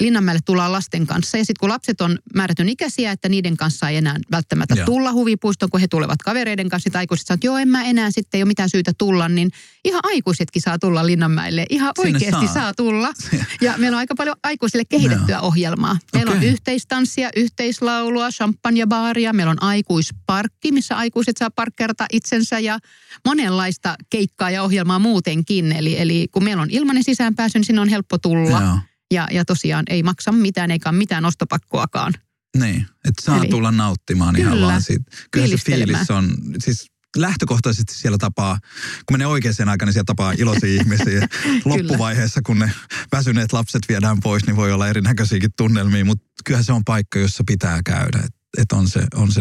Linnanmäelle 0.00 0.40
tullaan 0.44 0.72
lasten 0.72 1.06
kanssa. 1.06 1.38
Ja 1.38 1.44
sitten 1.44 1.60
kun 1.60 1.68
lapset 1.68 2.00
on 2.00 2.18
määrätyn 2.34 2.68
ikäisiä, 2.68 3.12
että 3.12 3.28
niiden 3.28 3.56
kanssa 3.56 3.88
ei 3.88 3.96
enää 3.96 4.16
välttämättä 4.30 4.74
Joo. 4.74 4.86
tulla 4.86 5.12
huvipuistoon, 5.12 5.70
kun 5.70 5.80
he 5.80 5.88
tulevat 5.88 6.22
kavereiden 6.22 6.68
kanssa. 6.72 6.84
Sitten 6.84 6.98
aikuiset 6.98 7.26
sanoo, 7.26 7.36
että 7.36 7.46
joo, 7.46 7.56
en 7.56 7.68
mä 7.68 7.82
enää 7.82 8.10
sitten 8.10 8.38
ei 8.38 8.42
ole 8.42 8.48
mitään 8.48 8.70
syytä 8.70 8.92
tulla. 8.98 9.28
Niin 9.28 9.50
ihan 9.84 10.00
aikuisetkin 10.04 10.62
saa 10.62 10.78
tulla 10.78 11.06
Linnanmäelle. 11.06 11.66
Ihan 11.70 11.92
Sinne 11.96 12.16
oikeasti 12.16 12.46
saa. 12.46 12.54
saa 12.54 12.74
tulla. 12.74 13.12
Ja 13.60 13.74
meillä 13.76 13.96
on 13.96 13.98
aika 13.98 14.14
paljon 14.14 14.36
aikuisille 14.42 14.84
kehitettyä 14.88 15.36
Joo. 15.36 15.46
ohjelmaa. 15.46 15.96
Meillä 16.12 16.30
okay. 16.30 16.42
on 16.42 16.52
yhteistanssia, 16.52 17.30
yhteislaulua, 17.36 18.30
champagnebaaria. 18.30 19.32
Meillä 19.32 19.50
on 19.50 19.62
aikuisparkki, 19.62 20.72
missä 20.72 20.96
aikuiset 20.96 21.36
saa 21.36 21.50
parkkerata 21.50 22.06
itsensä 22.12 22.58
ja 22.58 22.78
monenlaista 23.24 23.94
keikkaa 24.10 24.50
ja 24.50 24.62
ohjelmaa 24.62 24.98
muutenkin. 24.98 25.72
Eli, 25.72 26.00
eli 26.00 26.28
kun 26.32 26.44
meillä 26.44 26.62
on 26.62 26.70
ilmainen 26.70 27.04
sisäänpääsy, 27.04 27.58
niin 27.58 27.64
sinne 27.64 27.80
on 27.80 27.88
helppo 27.88 28.18
tulla. 28.18 28.60
Joo. 28.60 28.78
Ja, 29.10 29.28
ja 29.30 29.44
tosiaan 29.44 29.84
ei 29.88 30.02
maksa 30.02 30.32
mitään 30.32 30.70
eikä 30.70 30.92
mitään 30.92 31.24
ostopakkoakaan. 31.24 32.12
Niin, 32.56 32.86
että 33.04 33.22
saa 33.22 33.38
Eli, 33.38 33.48
tulla 33.48 33.70
nauttimaan 33.70 34.34
kyllä, 34.34 34.48
ihan 34.48 34.60
vaan 34.60 34.82
siitä. 34.82 35.04
Kyllä 35.30 35.46
se 35.46 35.56
fiilis 35.56 36.10
on, 36.10 36.34
siis 36.58 36.86
lähtökohtaisesti 37.16 37.94
siellä 37.94 38.18
tapaa, 38.18 38.58
kun 39.06 39.14
menee 39.14 39.26
oikeaan 39.26 39.68
aikaan, 39.68 39.86
niin 39.86 39.92
siellä 39.92 40.04
tapaa 40.06 40.32
iloisia 40.32 40.74
ihmisiä. 40.80 41.28
Loppuvaiheessa, 41.64 42.40
kun 42.46 42.58
ne 42.58 42.72
väsyneet 43.12 43.52
lapset 43.52 43.82
viedään 43.88 44.20
pois, 44.20 44.46
niin 44.46 44.56
voi 44.56 44.72
olla 44.72 44.88
erinäköisiäkin 44.88 45.50
tunnelmia, 45.56 46.04
mutta 46.04 46.24
kyllähän 46.44 46.64
se 46.64 46.72
on 46.72 46.84
paikka, 46.84 47.18
jossa 47.18 47.44
pitää 47.46 47.80
käydä. 47.84 48.18
Et 48.24 48.34
että 48.58 48.76
on, 48.76 48.88
se, 48.88 49.06
on 49.14 49.32
se, 49.32 49.40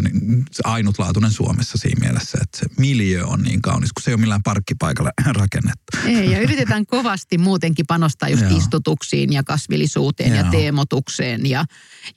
se 0.51 0.61
ainutlaatuinen 0.63 1.31
Suomessa 1.31 1.77
siinä 1.77 1.99
mielessä, 1.99 2.37
että 2.41 2.57
se 2.57 2.65
miljö 2.77 3.25
on 3.25 3.41
niin 3.41 3.61
kaunis, 3.61 3.93
kun 3.93 4.03
se 4.03 4.11
ei 4.11 4.13
ole 4.13 4.21
millään 4.21 4.43
parkkipaikalla 4.43 5.11
rakennettu. 5.41 5.97
Ei, 6.05 6.31
ja 6.31 6.39
yritetään 6.39 6.85
kovasti 6.85 7.37
muutenkin 7.37 7.85
panostaa 7.87 8.29
just 8.29 8.45
istutuksiin 8.57 9.33
ja 9.33 9.43
kasvillisuuteen 9.43 10.35
Joo. 10.35 10.45
ja 10.45 10.51
teemotukseen. 10.51 11.45
Ja, 11.45 11.65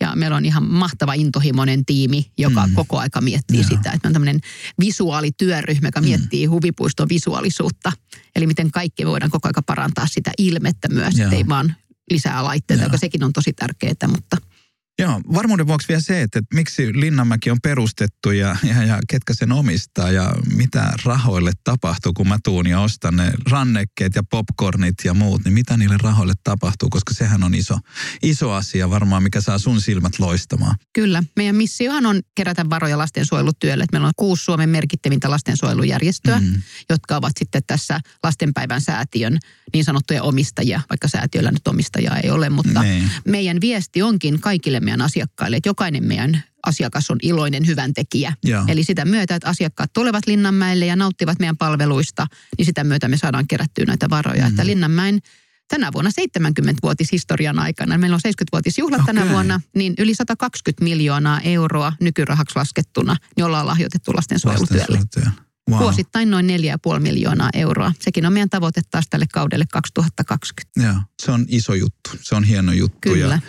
ja 0.00 0.16
meillä 0.16 0.36
on 0.36 0.44
ihan 0.44 0.64
mahtava 0.64 1.14
intohimoinen 1.14 1.84
tiimi, 1.84 2.32
joka 2.38 2.66
mm. 2.66 2.74
koko 2.74 2.98
aika 2.98 3.20
miettii 3.20 3.60
Joo. 3.60 3.68
sitä, 3.68 3.92
että 3.92 4.08
on 4.08 4.12
tämmöinen 4.12 4.40
visuaalityöryhmä, 4.80 5.88
joka 5.88 6.00
mm. 6.00 6.06
miettii 6.06 6.46
huvipuiston 6.46 7.08
visuaalisuutta. 7.08 7.92
Eli 8.36 8.46
miten 8.46 8.70
kaikki 8.70 9.06
voidaan 9.06 9.30
koko 9.30 9.48
aika 9.48 9.62
parantaa 9.62 10.06
sitä 10.06 10.30
ilmettä 10.38 10.88
myös, 10.88 11.20
ettei 11.20 11.48
vaan 11.48 11.74
lisää 12.10 12.44
laitteita, 12.44 12.82
Joo. 12.82 12.86
joka 12.86 12.98
sekin 12.98 13.24
on 13.24 13.32
tosi 13.32 13.52
tärkeää, 13.52 14.08
mutta– 14.08 14.36
Joo, 14.98 15.20
varmuuden 15.34 15.66
vuoksi 15.66 15.88
vielä 15.88 16.00
se, 16.00 16.22
että, 16.22 16.38
että 16.38 16.54
miksi 16.54 17.00
Linnanmäki 17.00 17.50
on 17.50 17.56
perustettu 17.62 18.30
ja, 18.30 18.56
ja, 18.62 18.84
ja 18.84 18.98
ketkä 19.08 19.34
sen 19.34 19.52
omistaa 19.52 20.10
ja 20.10 20.34
mitä 20.56 20.92
rahoille 21.04 21.52
tapahtuu, 21.64 22.12
kun 22.12 22.28
mä 22.28 22.38
tuun 22.44 22.66
ja 22.66 22.80
ostan 22.80 23.16
ne 23.16 23.32
rannekkeet 23.50 24.14
ja 24.14 24.22
popcornit 24.30 24.94
ja 25.04 25.14
muut, 25.14 25.44
niin 25.44 25.54
mitä 25.54 25.76
niille 25.76 25.96
rahoille 26.02 26.32
tapahtuu, 26.44 26.88
koska 26.88 27.14
sehän 27.14 27.44
on 27.44 27.54
iso, 27.54 27.78
iso 28.22 28.52
asia 28.52 28.90
varmaan, 28.90 29.22
mikä 29.22 29.40
saa 29.40 29.58
sun 29.58 29.80
silmät 29.80 30.18
loistamaan. 30.18 30.76
Kyllä, 30.92 31.22
meidän 31.36 31.56
missiohan 31.56 32.06
on 32.06 32.20
kerätä 32.34 32.70
varoja 32.70 32.98
lastensuojelutyölle. 32.98 33.84
Meillä 33.92 34.08
on 34.08 34.14
kuusi 34.16 34.44
Suomen 34.44 34.68
merkittävintä 34.68 35.30
lastensuojelujärjestöä, 35.30 36.40
mm. 36.40 36.62
jotka 36.90 37.16
ovat 37.16 37.32
sitten 37.38 37.62
tässä 37.66 38.00
lastenpäivän 38.22 38.80
säätiön 38.80 39.38
niin 39.72 39.84
sanottuja 39.84 40.22
omistajia, 40.22 40.80
vaikka 40.90 41.08
säätiöllä 41.08 41.50
nyt 41.50 41.68
omistajaa 41.68 42.16
ei 42.16 42.30
ole, 42.30 42.50
mutta 42.50 42.82
niin. 42.82 43.10
meidän 43.24 43.60
viesti 43.60 44.02
onkin 44.02 44.40
kaikille 44.40 44.80
meidän 44.84 45.02
asiakkaille, 45.02 45.56
että 45.56 45.68
jokainen 45.68 46.04
meidän 46.04 46.42
asiakas 46.66 47.10
on 47.10 47.18
iloinen 47.22 47.66
hyvän 47.66 47.94
tekijä. 47.94 48.32
Joo. 48.44 48.64
Eli 48.68 48.84
sitä 48.84 49.04
myötä, 49.04 49.34
että 49.34 49.48
asiakkaat 49.48 49.92
tulevat 49.92 50.26
Linnanmäelle 50.26 50.86
ja 50.86 50.96
nauttivat 50.96 51.38
meidän 51.38 51.56
palveluista, 51.56 52.26
niin 52.58 52.66
sitä 52.66 52.84
myötä 52.84 53.08
me 53.08 53.16
saadaan 53.16 53.48
kerättyä 53.48 53.84
näitä 53.84 54.10
varoja. 54.10 54.42
Mm. 54.42 54.48
Että 54.48 54.66
Linnanmäen 54.66 55.20
tänä 55.68 55.92
vuonna 55.92 56.10
70-vuotishistorian 56.10 57.58
aikana, 57.58 57.98
meillä 57.98 58.14
on 58.14 58.20
70-vuotisjuhlat 58.28 59.00
okay. 59.00 59.14
tänä 59.14 59.30
vuonna, 59.30 59.60
niin 59.76 59.94
yli 59.98 60.14
120 60.14 60.84
miljoonaa 60.84 61.40
euroa 61.40 61.92
nykyrahaksi 62.00 62.56
laskettuna, 62.56 63.16
niin 63.36 63.44
ollaan 63.44 63.66
lahjoitettu 63.66 64.12
lastensuojelutyölle. 64.14 64.80
Lastensuojelutyölle. 64.80 65.43
Wow. 65.70 65.80
Vuosittain 65.80 66.30
noin 66.30 66.46
4,5 66.94 67.00
miljoonaa 67.00 67.50
euroa. 67.54 67.92
Sekin 68.00 68.26
on 68.26 68.32
meidän 68.32 68.50
tavoite 68.50 68.80
taas 68.90 69.04
tälle 69.10 69.26
kaudelle 69.32 69.64
2020. 69.72 70.82
Joo, 70.82 71.02
se 71.22 71.30
on 71.30 71.44
iso 71.48 71.74
juttu. 71.74 72.10
Se 72.22 72.34
on 72.34 72.44
hieno 72.44 72.72
juttu. 72.72 72.98
Kyllä. 73.00 73.34
Ja, 73.34 73.40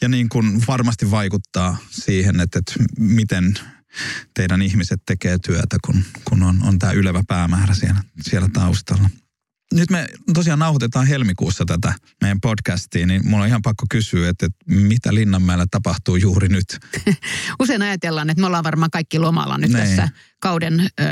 ja 0.00 0.08
niin 0.08 0.28
kuin 0.28 0.62
varmasti 0.68 1.10
vaikuttaa 1.10 1.76
siihen, 1.90 2.40
että, 2.40 2.58
että 2.58 2.72
miten 2.98 3.54
teidän 4.34 4.62
ihmiset 4.62 5.00
tekee 5.06 5.38
työtä, 5.38 5.76
kun, 5.84 6.04
kun 6.24 6.42
on, 6.42 6.62
on 6.62 6.78
tämä 6.78 6.92
ylevä 6.92 7.22
päämäärä 7.28 7.74
siellä, 7.74 8.02
siellä 8.22 8.48
taustalla. 8.52 9.10
nyt 9.74 9.90
me 9.90 10.06
tosiaan 10.34 10.58
nauhoitetaan 10.58 11.06
helmikuussa 11.06 11.64
tätä 11.64 11.94
meidän 12.20 12.40
podcastia, 12.40 13.06
niin 13.06 13.28
mulla 13.28 13.42
on 13.42 13.48
ihan 13.48 13.62
pakko 13.62 13.86
kysyä, 13.90 14.28
että, 14.28 14.46
että 14.46 14.64
mitä 14.66 15.14
Linnanmäellä 15.14 15.66
tapahtuu 15.70 16.16
juuri 16.16 16.48
nyt? 16.48 16.78
Usein 17.60 17.82
ajatellaan, 17.82 18.30
että 18.30 18.40
me 18.40 18.46
ollaan 18.46 18.64
varmaan 18.64 18.90
kaikki 18.90 19.18
lomalla 19.18 19.58
nyt 19.58 19.70
Nein. 19.70 19.88
tässä 19.88 20.08
kauden 20.40 20.80
ö, 20.80 21.04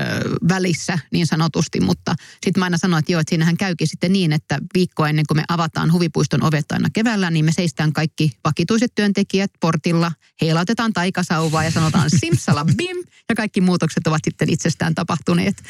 välissä 0.49 0.99
niin 1.12 1.26
sanotusti, 1.26 1.80
mutta 1.80 2.14
sitten 2.44 2.61
mä 2.61 2.64
aina 2.64 2.78
sanoin, 2.78 2.99
että 2.99 3.12
joo, 3.12 3.20
että 3.20 3.30
siinähän 3.30 3.56
käykin 3.56 3.87
sitten 3.87 4.12
niin, 4.12 4.32
että 4.32 4.58
viikko 4.75 5.06
ennen 5.06 5.25
kuin 5.28 5.38
me 5.38 5.44
avataan 5.49 5.92
huvipuiston 5.92 6.44
ovet 6.44 6.73
aina 6.73 6.88
keväällä, 6.92 7.30
niin 7.30 7.44
me 7.44 7.52
seistään 7.52 7.92
kaikki 7.92 8.32
vakituiset 8.44 8.92
työntekijät 8.94 9.50
portilla, 9.61 10.12
heilautetaan 10.40 10.92
taikasauvaa 10.92 11.64
ja 11.64 11.70
sanotaan 11.70 12.11
simsala 12.20 12.64
bim, 12.76 12.97
ja 13.28 13.35
kaikki 13.35 13.61
muutokset 13.61 14.06
ovat 14.06 14.20
sitten 14.25 14.50
itsestään 14.50 14.94
tapahtuneet. 14.94 15.62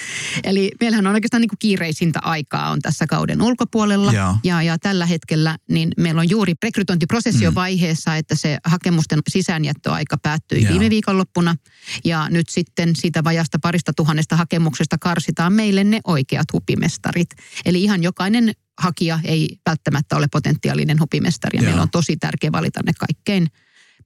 Eli 0.44 0.70
meillähän 0.80 1.06
on 1.06 1.14
oikeastaan 1.14 1.40
niin 1.40 1.48
kuin 1.48 1.58
kiireisintä 1.58 2.18
aikaa 2.22 2.70
on 2.70 2.80
tässä 2.80 3.06
kauden 3.06 3.42
ulkopuolella, 3.42 4.12
ja, 4.44 4.62
ja 4.62 4.78
tällä 4.78 5.06
hetkellä 5.06 5.58
niin 5.70 5.90
meillä 5.96 6.20
on 6.20 6.30
juuri 6.30 6.54
rekrytointiprosessi 6.62 7.48
mm. 7.48 7.54
vaiheessa, 7.54 8.16
että 8.16 8.34
se 8.34 8.58
hakemusten 8.64 9.20
sisäänjättöaika 9.30 10.18
päättyi 10.18 10.62
Joo. 10.62 10.70
viime 10.70 10.90
viikonloppuna, 10.90 11.56
ja 12.04 12.30
nyt 12.30 12.48
sitten 12.48 12.96
siitä 12.96 13.24
vajasta 13.24 13.47
tästä 13.48 13.58
parista 13.62 13.92
tuhannesta 13.92 14.36
hakemuksesta 14.36 14.98
karsitaan 14.98 15.52
meille 15.52 15.84
ne 15.84 16.00
oikeat 16.04 16.52
hupimestarit. 16.52 17.28
Eli 17.64 17.82
ihan 17.82 18.02
jokainen 18.02 18.52
hakija 18.78 19.20
ei 19.24 19.60
välttämättä 19.66 20.16
ole 20.16 20.26
potentiaalinen 20.32 21.00
hupimestari. 21.00 21.58
Ja 21.58 21.62
meillä 21.62 21.82
on 21.82 21.90
tosi 21.90 22.16
tärkeä 22.16 22.52
valita 22.52 22.80
ne 22.86 22.92
kaikkein 22.98 23.46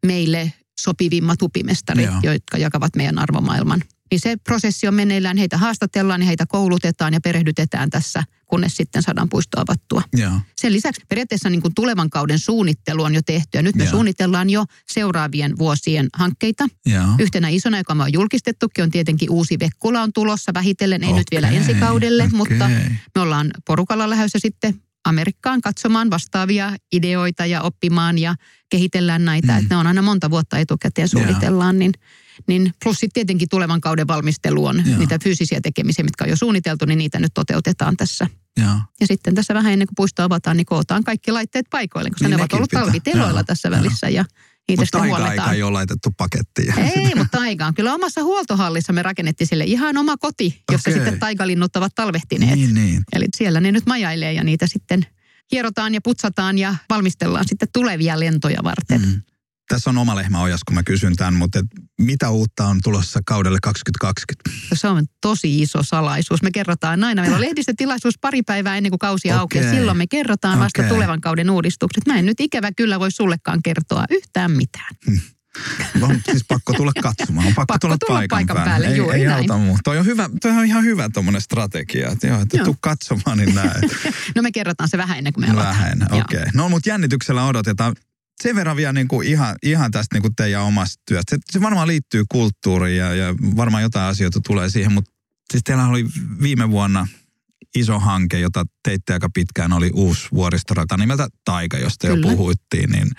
meille 0.07 0.53
sopivimmat 0.81 1.43
hupimestarit, 1.43 2.07
Joo. 2.23 2.33
jotka 2.33 2.59
jakavat 2.59 2.97
meidän 2.97 3.19
arvomaailman 3.19 3.83
niin 4.13 4.21
se 4.21 4.37
prosessi 4.45 4.89
on 4.89 4.95
meneillään. 4.95 5.37
Heitä 5.37 5.59
haastatellaan 5.59 6.21
ja 6.21 6.27
heitä 6.27 6.47
koulutetaan 6.47 7.13
ja 7.13 7.21
perehdytetään 7.21 7.91
tässä, 7.91 8.25
kunnes 8.47 8.77
sitten 8.77 9.03
saadaan 9.03 9.29
puisto 9.29 9.61
avattua. 9.61 10.03
Ja. 10.17 10.41
Sen 10.61 10.73
lisäksi 10.73 11.03
periaatteessa 11.09 11.51
niin 11.51 11.63
kuin 11.63 11.75
tulevan 11.75 12.11
kauden 12.11 12.39
suunnittelu 12.39 13.03
on 13.03 13.15
jo 13.15 13.21
tehty. 13.27 13.59
Ja 13.59 13.63
nyt 13.63 13.77
me 13.77 13.85
ja. 13.85 13.91
suunnitellaan 13.91 14.51
jo 14.51 14.65
seuraavien 14.93 15.59
vuosien 15.59 16.09
hankkeita. 16.15 16.69
Ja. 16.87 17.05
Yhtenä 17.19 17.49
isona, 17.49 17.79
joka 17.79 17.95
me 17.95 18.03
on 18.03 18.13
julkistettukin, 18.13 18.85
on 18.85 18.91
tietenkin 18.91 19.31
uusi 19.31 19.59
Vekkula 19.59 20.03
on 20.03 20.13
tulossa 20.13 20.55
vähitellen. 20.55 21.03
Ei 21.03 21.09
okay. 21.09 21.21
nyt 21.21 21.29
vielä 21.31 21.49
ensi 21.49 21.75
kaudelle, 21.75 22.25
okay. 22.25 22.37
mutta 22.37 22.71
me 23.15 23.21
ollaan 23.21 23.51
porukalla 23.67 24.11
lähdössä 24.11 24.39
sitten 24.39 24.75
Amerikkaan 25.05 25.61
katsomaan 25.61 26.11
vastaavia 26.11 26.77
ideoita 26.93 27.47
ja 27.47 27.63
oppimaan 27.63 28.19
ja 28.19 28.35
kehitellään 28.71 29.25
näitä. 29.25 29.53
Mm. 29.53 29.59
Että 29.59 29.75
ne 29.75 29.79
on 29.79 29.87
aina 29.87 30.03
monta 30.03 30.31
vuotta 30.31 30.59
etukäteen 30.59 31.09
suunnitellaan, 31.09 31.79
niin– 31.79 31.93
niin 32.49 32.75
plus 32.85 32.97
sitten 32.97 33.15
tietenkin 33.15 33.49
tulevan 33.49 33.81
kauden 33.81 34.07
valmistelu 34.07 34.67
on 34.67 34.83
Joo. 34.87 34.99
niitä 34.99 35.19
fyysisiä 35.25 35.61
tekemisiä, 35.61 36.05
mitkä 36.05 36.25
on 36.25 36.31
jo 36.31 36.37
suunniteltu, 36.37 36.85
niin 36.85 36.99
niitä 36.99 37.19
nyt 37.19 37.35
toteutetaan 37.35 37.97
tässä. 37.97 38.27
Joo. 38.57 38.75
Ja 39.01 39.07
sitten 39.07 39.35
tässä 39.35 39.55
vähän 39.55 39.73
ennen 39.73 39.89
kuin 39.89 39.97
puisto 39.97 40.23
avataan, 40.23 40.57
niin 40.57 40.67
kootaan 40.67 41.05
kaikki 41.05 41.33
laitteet 41.33 41.67
paikoille, 41.71 42.11
koska 42.11 42.29
niin 42.29 42.37
ne 42.37 42.43
ovat 42.43 42.53
ollut 42.53 42.71
pitää. 42.71 42.83
talviteloilla 42.83 43.41
Joo. 43.41 43.45
tässä 43.45 43.71
välissä. 43.71 44.09
Ja 44.09 44.25
niitä 44.69 44.83
mutta 44.83 45.25
aika, 45.25 45.53
ei 45.53 45.63
ole 45.63 45.73
laitettu 45.73 46.11
pakettiin. 46.17 46.79
Ei, 46.79 47.15
mutta 47.19 47.41
aikaan. 47.41 47.75
Kyllä 47.75 47.95
omassa 47.95 48.23
huoltohallissa 48.23 48.93
me 48.93 49.03
rakennettiin 49.03 49.49
sille 49.49 49.65
ihan 49.65 49.97
oma 49.97 50.17
koti, 50.17 50.63
jossa 50.73 50.91
okay. 50.91 51.03
sitten 51.03 51.21
taikalinnut 51.21 51.77
ovat 51.77 51.95
talvehtineet. 51.95 52.59
Niin, 52.59 52.75
niin. 52.75 53.03
Eli 53.13 53.27
siellä 53.37 53.61
ne 53.61 53.73
nyt 53.73 53.87
majailee 53.87 54.33
ja 54.33 54.45
niitä 54.45 54.67
sitten 54.67 55.07
hierotaan 55.53 55.95
ja 55.95 56.01
putsataan 56.05 56.59
ja 56.59 56.75
valmistellaan 56.91 57.45
sitten 57.49 57.69
tulevia 57.73 58.21
lentoja 58.21 58.65
varten. 58.65 59.01
Mm. 59.01 59.23
Tässä 59.73 59.91
on 59.91 59.99
oma 59.99 60.17
lehmä 60.17 60.41
ojas, 60.41 60.61
kun 60.65 60.75
mä 60.75 60.83
kysyn 60.83 61.17
tämän, 61.17 61.35
mutta 61.35 61.59
et 61.59 61.67
mitä 62.01 62.31
uutta 62.31 62.67
on 62.67 62.79
tulossa 62.83 63.21
kaudelle 63.27 63.59
2020? 63.63 64.51
Se 64.75 64.89
on 64.89 65.07
tosi 65.21 65.63
iso 65.63 65.83
salaisuus. 65.83 66.43
Me 66.43 66.51
kerrotaan 66.51 67.05
aina. 67.05 67.23
Meillä 67.23 67.35
on 67.35 67.41
lehdistötilaisuus 67.49 68.19
pari 68.21 68.43
päivää 68.43 68.77
ennen 68.77 68.91
kuin 68.91 68.99
kausi 68.99 69.29
okay. 69.29 69.39
auki 69.39 69.59
ja 69.59 69.71
silloin 69.71 69.99
me 69.99 70.07
kerrotaan 70.07 70.55
okay. 70.55 70.65
vasta 70.65 70.95
tulevan 70.95 71.21
kauden 71.21 71.51
uudistukset. 71.51 72.07
Mä 72.07 72.19
en 72.19 72.27
nyt 72.27 72.41
ikävä 72.41 72.73
kyllä 72.73 73.01
voi 73.01 73.11
sullekaan 73.11 73.63
kertoa 73.63 74.05
yhtään 74.11 74.51
mitään. 74.51 74.95
Hmm. 75.07 75.21
On 76.01 76.21
siis 76.31 76.45
pakko 76.49 76.73
tulla 76.73 76.93
katsomaan, 77.03 77.47
on 77.47 77.55
pakko, 77.55 77.67
pakko 77.67 77.89
tulla, 77.89 77.99
tulla 77.99 78.19
paikan, 78.19 78.37
paikan 78.37 78.57
päälle. 78.57 78.71
päälle. 78.71 78.87
Ei, 78.87 78.97
juuri 78.97 79.21
ei 79.21 79.27
näin. 79.27 79.39
auta 79.39 79.59
muu. 79.59 79.79
Toi 79.85 79.99
on, 79.99 80.07
hyvä, 80.07 80.31
toi 80.43 80.51
on 80.51 80.65
ihan 80.65 80.85
hyvä 80.85 81.09
tuommoinen 81.15 81.43
strategia, 81.43 82.09
että 82.09 82.27
joo, 82.27 82.41
että 82.41 82.57
joo. 82.57 82.65
tuu 82.65 82.77
katsomaan, 82.81 83.39
niin 83.39 83.55
näet. 83.55 83.83
no 84.37 84.43
me 84.43 84.53
kerrotaan 84.53 84.89
se 84.89 84.99
vähän 84.99 85.19
ennen 85.19 85.33
kuin 85.33 85.51
me 85.51 85.57
Vähän, 85.57 86.03
okei. 86.11 86.21
Okay. 86.21 86.51
No 86.55 86.69
mutta 86.69 86.89
jännityksellä 86.89 87.45
odotetaan 87.45 87.95
sen 88.43 88.57
verran 88.57 88.77
vielä 88.77 88.93
niin 88.93 89.09
kuin 89.09 89.29
ihan, 89.29 89.57
ihan 89.63 89.91
tästä 89.91 90.15
niin 90.15 90.23
kuin 90.23 90.35
teidän 90.37 90.63
omasta 90.63 91.03
työstä. 91.09 91.37
Se, 91.37 91.39
se 91.51 91.61
varmaan 91.61 91.89
liittyy 91.89 92.25
kulttuuriin 92.33 92.99
ja, 92.99 93.15
ja 93.15 93.35
varmaan 93.57 93.83
jotain 93.83 94.11
asioita 94.11 94.41
tulee 94.47 94.71
siihen, 94.71 94.93
mutta 94.93 95.13
siis 95.53 95.63
teillä 95.65 95.87
oli 95.87 96.07
viime 96.43 96.71
vuonna 96.71 97.07
iso 97.75 97.99
hanke, 97.99 98.39
jota 98.39 98.65
teitte 98.85 99.13
aika 99.13 99.29
pitkään, 99.35 99.73
oli 99.73 99.91
uusi 99.95 100.29
vuoristorata 100.35 100.97
nimeltä 100.97 101.29
Taika, 101.45 101.79
josta 101.79 102.09
Kyllä. 102.09 102.31
jo 102.31 102.37
puhuittiin. 102.37 102.91
Niin 102.91 103.11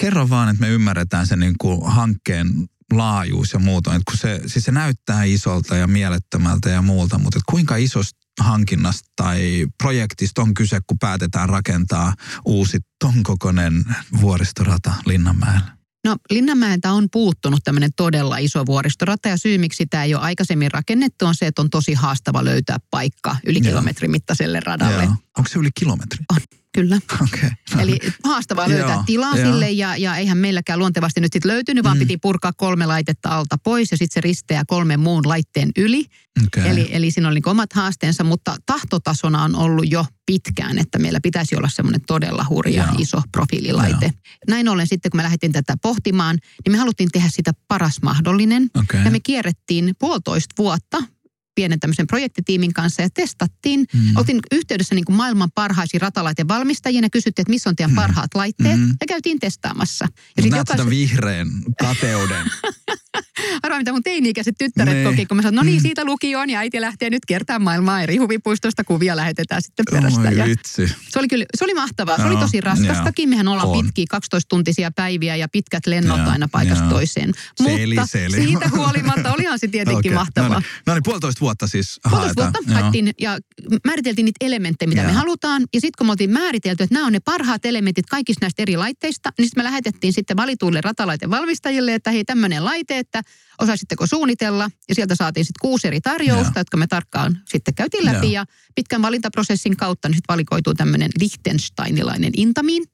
kerro 0.00 0.28
vaan, 0.28 0.48
että 0.48 0.60
me 0.60 0.68
ymmärretään 0.68 1.26
sen 1.26 1.40
niin 1.40 1.54
kuin 1.58 1.80
hankkeen 1.92 2.48
laajuus 2.92 3.52
ja 3.52 3.58
muuta. 3.58 3.94
Että 3.94 4.02
kun 4.10 4.18
se, 4.18 4.40
siis 4.46 4.64
se 4.64 4.72
näyttää 4.72 5.24
isolta 5.24 5.76
ja 5.76 5.86
mielettömältä 5.86 6.70
ja 6.70 6.82
muulta, 6.82 7.18
mutta 7.18 7.38
että 7.38 7.50
kuinka 7.50 7.76
isosta 7.76 8.20
hankinnasta 8.40 9.08
tai 9.16 9.66
projektista 9.82 10.42
on 10.42 10.54
kyse, 10.54 10.80
kun 10.86 10.98
päätetään 10.98 11.48
rakentaa 11.48 12.14
uusi 12.44 12.78
ton 13.04 13.22
kokoinen 13.22 13.84
vuoristorata 14.20 14.94
Linnanmäellä? 15.06 15.80
No 16.04 16.16
Linnanmäeltä 16.30 16.92
on 16.92 17.08
puuttunut 17.12 17.60
tämmöinen 17.64 17.90
todella 17.96 18.38
iso 18.38 18.66
vuoristorata 18.66 19.28
ja 19.28 19.36
syy 19.36 19.58
miksi 19.58 19.86
tämä 19.86 20.04
ei 20.04 20.14
ole 20.14 20.22
aikaisemmin 20.22 20.70
rakennettu 20.70 21.26
on 21.26 21.34
se, 21.34 21.46
että 21.46 21.62
on 21.62 21.70
tosi 21.70 21.94
haastava 21.94 22.44
löytää 22.44 22.78
paikka 22.90 23.36
yli 23.46 23.60
kilometrin 23.60 24.10
mittaiselle 24.10 24.60
radalle. 24.60 25.04
Joo. 25.04 25.14
Onko 25.38 25.48
se 25.48 25.58
yli 25.58 25.70
kilometri? 25.74 26.24
On. 26.32 26.59
Kyllä. 26.72 27.00
Okay. 27.22 27.50
Eli 27.78 27.98
haastavaa 28.24 28.68
löytää 28.68 28.94
Joo, 28.94 29.02
tilaa 29.06 29.36
jo. 29.36 29.46
sille 29.46 29.70
ja, 29.70 29.96
ja 29.96 30.16
eihän 30.16 30.38
meilläkään 30.38 30.78
luontevasti 30.78 31.20
nyt 31.20 31.32
sitten 31.32 31.50
löytynyt, 31.50 31.84
vaan 31.84 31.96
mm. 31.96 31.98
piti 31.98 32.16
purkaa 32.16 32.52
kolme 32.56 32.86
laitetta 32.86 33.28
alta 33.28 33.58
pois 33.58 33.90
ja 33.90 33.96
sitten 33.96 34.14
se 34.14 34.20
risteää 34.20 34.64
kolmen 34.66 35.00
muun 35.00 35.28
laitteen 35.28 35.70
yli. 35.76 36.04
Okay. 36.46 36.70
Eli, 36.70 36.88
eli 36.92 37.10
siinä 37.10 37.28
oli 37.28 37.34
niin 37.34 37.48
omat 37.48 37.72
haasteensa, 37.72 38.24
mutta 38.24 38.56
tahtotasona 38.66 39.42
on 39.42 39.56
ollut 39.56 39.90
jo 39.90 40.06
pitkään, 40.26 40.78
että 40.78 40.98
meillä 40.98 41.20
pitäisi 41.22 41.56
olla 41.56 41.68
semmoinen 41.68 42.00
todella 42.06 42.46
hurja 42.48 42.84
Joo. 42.84 42.94
iso 42.98 43.22
profiililaite. 43.32 44.06
Joo. 44.06 44.40
Näin 44.48 44.68
ollen 44.68 44.86
sitten, 44.86 45.10
kun 45.10 45.18
me 45.18 45.22
lähdettiin 45.22 45.52
tätä 45.52 45.74
pohtimaan, 45.82 46.38
niin 46.64 46.72
me 46.72 46.78
haluttiin 46.78 47.08
tehdä 47.12 47.28
sitä 47.30 47.52
paras 47.68 48.02
mahdollinen. 48.02 48.70
Okay. 48.78 49.04
Ja 49.04 49.10
me 49.10 49.20
kierrettiin 49.20 49.94
puolitoista 49.98 50.54
vuotta 50.58 50.98
pienen 51.54 51.80
tämmöisen 51.80 52.06
projektitiimin 52.06 52.72
kanssa 52.72 53.02
ja 53.02 53.08
testattiin. 53.10 53.86
Mm. 53.94 54.16
Oltiin 54.16 54.40
yhteydessä 54.52 54.94
niin 54.94 55.04
kuin 55.04 55.16
maailman 55.16 55.50
parhaisiin 55.54 56.00
ratalaitevalmistajien 56.00 57.04
ja 57.04 57.10
kysyttiin, 57.10 57.42
että 57.42 57.50
missä 57.50 57.70
on 57.70 57.76
teidän 57.76 57.90
mm. 57.90 57.96
parhaat 57.96 58.34
laitteet. 58.34 58.80
Mm. 58.80 58.88
Ja 59.00 59.06
käytiin 59.08 59.40
testaamassa. 59.40 60.08
Ja 60.36 60.42
Näet 60.42 60.58
jokais... 60.60 60.78
sitä 60.78 60.90
vihreän 60.90 61.48
kateuden. 61.80 62.46
Arvaa, 63.62 63.78
mitä 63.78 63.92
mun 63.92 64.02
teini-ikäiset 64.02 64.54
tyttäret 64.58 64.94
nee. 64.94 65.04
koki, 65.04 65.26
kun 65.26 65.36
mä 65.36 65.42
sanoin, 65.42 65.56
no 65.56 65.62
niin, 65.62 65.78
mm. 65.78 65.82
siitä 65.82 66.04
lukioon 66.04 66.50
ja 66.50 66.58
äiti 66.58 66.80
lähtee 66.80 67.10
nyt 67.10 67.26
kertaan 67.26 67.62
maailmaa 67.62 68.02
eri 68.02 68.16
huvipuistosta. 68.16 68.84
Kuvia 68.84 69.16
lähetetään 69.16 69.62
sitten 69.62 69.84
perästä. 69.90 70.20
Oh, 70.20 70.32
ja 70.32 70.44
se 71.08 71.18
oli 71.18 71.28
kyllä, 71.28 71.44
se 71.54 71.64
oli 71.64 71.74
mahtavaa. 71.74 72.16
Se 72.16 72.24
oli 72.24 72.36
tosi 72.36 72.60
raskastakin. 72.60 73.28
Mehän 73.28 73.48
ollaan 73.48 73.68
on. 73.68 73.84
pitkiä 73.84 74.04
12-tuntisia 74.14 74.90
päiviä 74.96 75.36
ja 75.36 75.48
pitkät 75.48 75.86
lennot 75.86 76.18
ja, 76.18 76.24
aina 76.24 76.48
paikasta 76.52 76.84
ja. 76.84 76.90
toiseen. 76.90 77.32
Seli, 77.64 77.86
Mutta 77.86 78.06
seli. 78.06 78.36
siitä 78.36 78.68
huolimatta 78.68 79.32
olihan 79.32 79.58
se 79.58 79.68
tietenkin 79.68 80.12
okay. 80.12 80.14
mahtavaa. 80.14 80.48
No 80.48 80.58
niin, 80.58 80.68
no 80.86 80.94
niin 80.94 81.02
puolitoista 81.02 81.40
vuotta 81.40 81.66
siis 81.66 82.00
Puolitoista 82.10 82.42
vuotta 82.42 82.74
haettiin 82.74 83.10
ja 83.20 83.38
määriteltiin 83.86 84.24
niitä 84.24 84.46
elementtejä, 84.46 84.88
mitä 84.88 85.00
ja. 85.00 85.06
me 85.06 85.12
halutaan. 85.12 85.62
Ja 85.74 85.80
sitten 85.80 85.98
kun 85.98 86.06
me 86.06 86.10
oltiin 86.10 86.30
määritelty, 86.30 86.82
että 86.82 86.94
nämä 86.94 87.06
on 87.06 87.12
ne 87.12 87.20
parhaat 87.20 87.66
elementit 87.66 88.06
kaikista 88.06 88.44
näistä 88.44 88.62
eri 88.62 88.76
laitteista, 88.76 89.32
niin 89.38 89.46
sitten 89.46 89.64
me 89.64 89.64
lähetettiin 89.64 90.12
sitten 90.12 90.36
valituille 90.36 90.80
ratalaitevalmistajille, 90.80 91.94
että 91.94 92.10
hei 92.10 92.24
tämmöinen 92.24 92.64
laite, 92.64 92.98
että 92.98 93.22
osaisitteko 93.58 94.06
suunnitella. 94.06 94.70
Ja 94.88 94.94
sieltä 94.94 95.14
saatiin 95.14 95.44
sitten 95.44 95.60
kuusi 95.60 95.86
eri 95.86 96.00
tarjousta, 96.00 96.52
ja. 96.54 96.60
jotka 96.60 96.76
me 96.76 96.86
tarkkaan 96.86 97.40
sitten 97.48 97.74
käytiin 97.74 98.04
läpi. 98.04 98.32
Ja, 98.32 98.40
ja 98.40 98.44
pitkän 98.74 99.02
valintaprosessin 99.02 99.76
kautta 99.76 100.08
niin 100.08 100.16
sitten 100.16 100.32
valikoituu 100.32 100.74
tämmöinen 100.74 101.10
Liechtensteinilainen 101.20 102.32
Intamin 102.36 102.84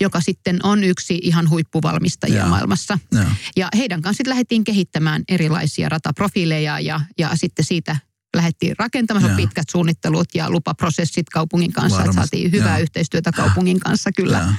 joka 0.00 0.20
sitten 0.20 0.60
on 0.62 0.84
yksi 0.84 1.18
ihan 1.22 1.50
huippuvalmistajia 1.50 2.38
ja. 2.38 2.46
maailmassa. 2.46 2.98
Ja. 3.14 3.26
ja 3.56 3.68
heidän 3.76 4.02
kanssa 4.02 4.16
sitten 4.16 4.30
lähdettiin 4.30 4.64
kehittämään 4.64 5.22
erilaisia 5.28 5.88
rataprofiileja 5.88 6.80
ja, 6.80 7.00
ja 7.18 7.30
sitten 7.34 7.64
siitä 7.64 7.96
lähdettiin 8.36 8.74
rakentamaan 8.78 9.36
pitkät 9.36 9.68
suunnittelut 9.70 10.28
ja 10.34 10.50
lupaprosessit 10.50 11.28
kaupungin 11.28 11.72
kanssa. 11.72 11.98
Varmasti. 11.98 12.10
Että 12.20 12.22
saatiin 12.22 12.52
hyvää 12.52 12.78
ja. 12.78 12.82
yhteistyötä 12.82 13.32
kaupungin 13.32 13.80
kanssa 13.80 14.10
kyllä 14.16 14.38
ja. 14.38 14.52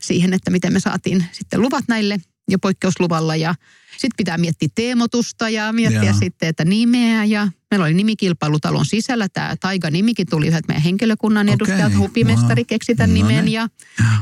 siihen, 0.00 0.34
että 0.34 0.50
miten 0.50 0.72
me 0.72 0.80
saatiin 0.80 1.24
sitten 1.32 1.62
luvat 1.62 1.84
näille 1.88 2.18
jo 2.48 2.58
poikkeusluvalla. 2.58 3.36
Ja 3.36 3.54
sitten 3.92 4.16
pitää 4.16 4.38
miettiä 4.38 4.68
teemotusta 4.74 5.48
ja 5.48 5.72
miettiä 5.72 6.02
ja. 6.02 6.12
sitten, 6.12 6.48
että 6.48 6.64
nimeä. 6.64 7.24
Ja 7.24 7.48
meillä 7.70 7.84
oli 7.84 7.94
nimikilpailutalon 7.94 8.86
sisällä. 8.86 9.28
Tämä 9.28 9.56
Taiga-nimikin 9.60 10.26
tuli 10.30 10.46
yhdet 10.46 10.68
meidän 10.68 10.82
henkilökunnan 10.82 11.48
edustajat. 11.48 11.86
Okay. 11.86 11.98
Hupimestari 11.98 12.62
wow. 12.62 12.66
keksi 12.66 12.94
tämän 12.94 13.10
no 13.10 13.14
nimen. 13.14 13.48
Ja, 13.48 13.68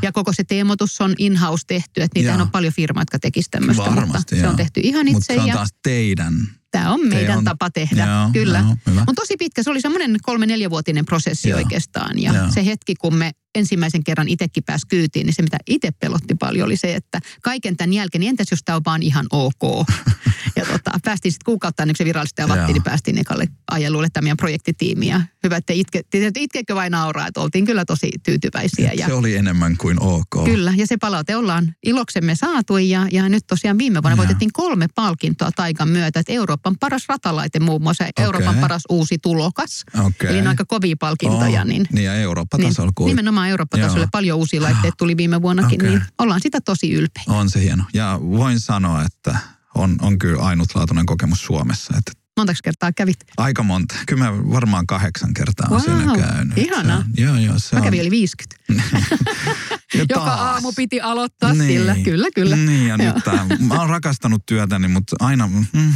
ja 0.02 0.12
koko 0.12 0.32
se 0.32 0.44
teemotus 0.44 1.00
on 1.00 1.14
in-house 1.18 1.64
tehty. 1.66 2.02
Että 2.02 2.20
niitä 2.20 2.34
on 2.34 2.50
paljon 2.50 2.72
firmaa, 2.72 3.00
jotka 3.00 3.18
tekisivät 3.18 3.50
tämmöistä. 3.50 3.82
Varmasti, 3.82 4.34
mutta 4.34 4.36
se 4.36 4.48
on 4.48 4.56
tehty 4.56 4.80
ihan 4.82 5.08
itse. 5.08 5.12
Mutta 5.12 5.32
se 5.32 5.40
on 5.40 5.50
taas 5.50 5.74
teidän 5.82 6.34
Tämä 6.70 6.92
on 6.92 7.08
meidän 7.08 7.38
on, 7.38 7.44
tapa 7.44 7.70
tehdä, 7.70 8.06
joo, 8.06 8.30
kyllä. 8.32 8.62
Mutta 8.62 9.12
tosi 9.16 9.36
pitkä, 9.36 9.62
se 9.62 9.70
oli 9.70 9.80
semmoinen 9.80 10.16
kolme-neljävuotinen 10.22 11.06
prosessi 11.06 11.48
joo, 11.48 11.58
oikeastaan. 11.58 12.18
Ja 12.18 12.34
joo. 12.34 12.46
se 12.50 12.66
hetki, 12.66 12.94
kun 12.94 13.14
me 13.14 13.32
ensimmäisen 13.56 14.04
kerran 14.04 14.28
itsekin 14.28 14.64
pääsi 14.64 14.86
kyytiin, 14.86 15.26
niin 15.26 15.34
se 15.34 15.42
mitä 15.42 15.58
itse 15.66 15.90
pelotti 15.90 16.34
paljon 16.34 16.66
oli 16.66 16.76
se, 16.76 16.94
että 16.94 17.20
kaiken 17.42 17.76
tämän 17.76 17.92
jälkeen, 17.92 18.20
niin 18.20 18.30
entäs 18.30 18.46
jos 18.50 18.60
tämä 18.64 18.76
on 18.76 18.82
vaan 18.86 19.02
ihan 19.02 19.26
ok. 19.30 19.88
ja 20.56 20.64
tota, 20.64 20.90
päästiin 21.04 21.32
sitten 21.32 21.44
kuukautta 21.44 21.82
ennen 21.82 21.92
kuin 21.92 21.98
se 21.98 22.04
virallisesti 22.04 22.42
avattiin, 22.42 22.74
niin 22.74 22.82
päästiin 22.82 23.18
ekalle 23.18 23.48
ajelulle 23.70 24.08
tämä 24.12 24.22
meidän 24.22 24.36
projektitiimi. 24.36 25.06
Ja 25.06 25.20
hyvä, 25.44 25.56
että 25.56 25.72
itke, 25.72 26.02
itkekö 26.38 26.74
vai 26.74 26.90
nauraa, 26.90 27.26
että 27.26 27.40
oltiin 27.40 27.64
kyllä 27.64 27.84
tosi 27.84 28.10
tyytyväisiä. 28.22 28.92
Ja, 28.92 29.06
se 29.06 29.14
oli 29.14 29.36
enemmän 29.36 29.76
kuin 29.76 30.02
ok. 30.02 30.44
Kyllä, 30.44 30.74
ja 30.76 30.86
se 30.86 30.96
palaute 30.96 31.36
ollaan 31.36 31.74
iloksemme 31.86 32.34
saatu. 32.34 32.76
Ja, 32.76 33.06
ja 33.12 33.28
nyt 33.28 33.46
tosiaan 33.46 33.78
viime 33.78 34.02
vuonna 34.02 34.12
ja. 34.12 34.16
voitettiin 34.16 34.52
kolme 34.52 34.86
palkintoa 34.94 35.50
Taikan 35.56 35.88
myötä, 35.88 36.20
että 36.20 36.32
Euroopan 36.32 36.76
paras 36.80 37.04
ratalaite 37.08 37.60
muun 37.60 37.82
muassa, 37.82 38.04
okay. 38.04 38.24
Euroopan 38.24 38.54
paras 38.54 38.82
uusi 38.90 39.18
tulokas. 39.18 39.84
Okay. 39.98 40.30
Eli 40.30 40.46
aika 40.46 40.64
kovia 40.64 40.96
palkintoja. 41.00 41.60
Oh, 41.60 41.66
niin, 41.66 41.86
niin 41.92 42.04
ja 42.04 42.14
Eurooppa-tasolla. 42.14 42.92
Niin, 42.98 43.06
nimenomaan 43.06 43.45
Eurooppa-tasolle 43.48 44.08
paljon 44.12 44.38
uusia 44.38 44.62
laitteita 44.62 44.96
tuli 44.96 45.16
viime 45.16 45.42
vuonnakin, 45.42 45.80
okay. 45.80 45.90
niin 45.90 46.02
ollaan 46.18 46.40
sitä 46.40 46.60
tosi 46.60 46.92
ylpeitä. 46.92 47.32
On 47.32 47.50
se 47.50 47.60
hieno. 47.60 47.84
Ja 47.94 48.20
voin 48.22 48.60
sanoa, 48.60 49.02
että 49.02 49.38
on, 49.74 49.96
on 50.02 50.18
kyllä 50.18 50.42
ainutlaatuinen 50.42 51.06
kokemus 51.06 51.44
Suomessa. 51.44 51.94
Että 51.98 52.12
Montako 52.36 52.58
kertaa 52.64 52.92
kävit? 52.92 53.16
Aika 53.36 53.62
monta. 53.62 53.94
Kyllä 54.06 54.24
mä 54.24 54.50
varmaan 54.50 54.86
kahdeksan 54.86 55.34
kertaa 55.34 55.70
wow, 55.70 55.80
siinä 55.80 56.14
käynyt. 56.16 56.58
Ihanaa. 56.58 57.04
joo, 57.16 57.36
joo, 57.36 57.58
se 57.58 57.76
mä 57.76 57.82
kävin 57.82 58.00
yli 58.00 58.10
50. 58.10 58.56
Joka 60.08 60.20
aamu 60.20 60.72
piti 60.72 61.00
aloittaa 61.00 61.54
niin, 61.54 61.66
sillä. 61.66 61.96
Kyllä, 62.04 62.28
kyllä. 62.34 62.56
Niin, 62.56 62.86
ja 62.86 62.96
nyt 62.96 63.24
tää, 63.24 63.46
mä 63.58 63.74
oon 63.80 63.90
rakastanut 63.90 64.46
työtäni, 64.46 64.88
mutta 64.88 65.16
aina... 65.20 65.46
Mm, 65.46 65.92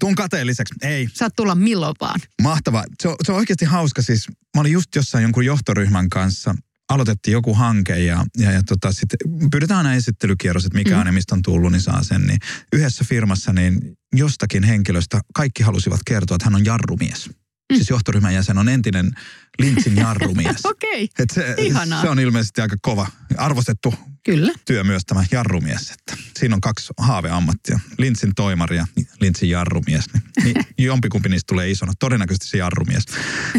tuun 0.00 0.14
kateelliseksi. 0.14 0.74
Ei. 0.82 1.08
Saat 1.12 1.32
tulla 1.36 1.54
milloin 1.54 1.94
vaan. 2.00 2.20
Mahtavaa. 2.42 2.84
Se 3.02 3.08
on, 3.08 3.16
se 3.24 3.32
on 3.32 3.38
oikeasti 3.38 3.64
hauska. 3.64 4.02
Siis 4.02 4.28
mä 4.28 4.60
olin 4.60 4.72
just 4.72 4.94
jossain 4.96 5.22
jonkun 5.22 5.44
johtoryhmän 5.44 6.08
kanssa 6.08 6.54
aloitettiin 6.94 7.32
joku 7.32 7.54
hanke 7.54 7.98
ja, 7.98 8.24
ja, 8.38 8.52
ja 8.52 8.62
tota, 8.62 8.92
sitten 8.92 9.18
pyydetään 9.50 9.78
aina 9.78 9.94
esittelykierros, 9.94 10.64
että 10.64 10.78
mikä 10.78 10.94
mm. 10.94 11.00
on 11.00 11.06
ja 11.06 11.12
mistä 11.12 11.34
on 11.34 11.42
tullut, 11.42 11.72
niin 11.72 11.82
saa 11.82 12.02
sen. 12.02 12.26
Niin 12.26 12.38
yhdessä 12.72 13.04
firmassa 13.08 13.52
niin 13.52 13.96
jostakin 14.14 14.62
henkilöstä 14.62 15.20
kaikki 15.34 15.62
halusivat 15.62 16.00
kertoa, 16.06 16.34
että 16.34 16.44
hän 16.44 16.54
on 16.54 16.64
jarrumies. 16.64 17.30
Mm. 17.72 17.76
Siis 17.76 17.90
johtoryhmän 17.90 18.34
jäsen 18.34 18.58
on 18.58 18.68
entinen 18.68 19.10
Lintsin 19.58 19.96
jarrumies. 19.96 20.56
Okei, 20.64 21.04
okay. 21.04 21.26
se, 21.32 21.56
se 22.00 22.08
on 22.08 22.18
ilmeisesti 22.18 22.60
aika 22.60 22.76
kova, 22.82 23.06
arvostettu 23.36 23.94
Kyllä. 24.24 24.52
työ 24.64 24.84
myös 24.84 25.02
tämä 25.06 25.24
jarrumies. 25.30 25.90
Että 25.90 26.16
siinä 26.38 26.54
on 26.54 26.60
kaksi 26.60 26.92
haaveammattia. 26.98 27.80
Lintsin 27.98 28.32
toimari 28.36 28.76
ja 28.76 28.86
Lintsin 29.20 29.50
jarrumies. 29.50 30.04
Niin, 30.14 30.54
niin 30.54 30.66
jompikumpi 30.86 31.28
niistä 31.28 31.52
tulee 31.52 31.70
isona. 31.70 31.92
Todennäköisesti 31.98 32.46
se 32.46 32.58
jarrumies. 32.58 33.04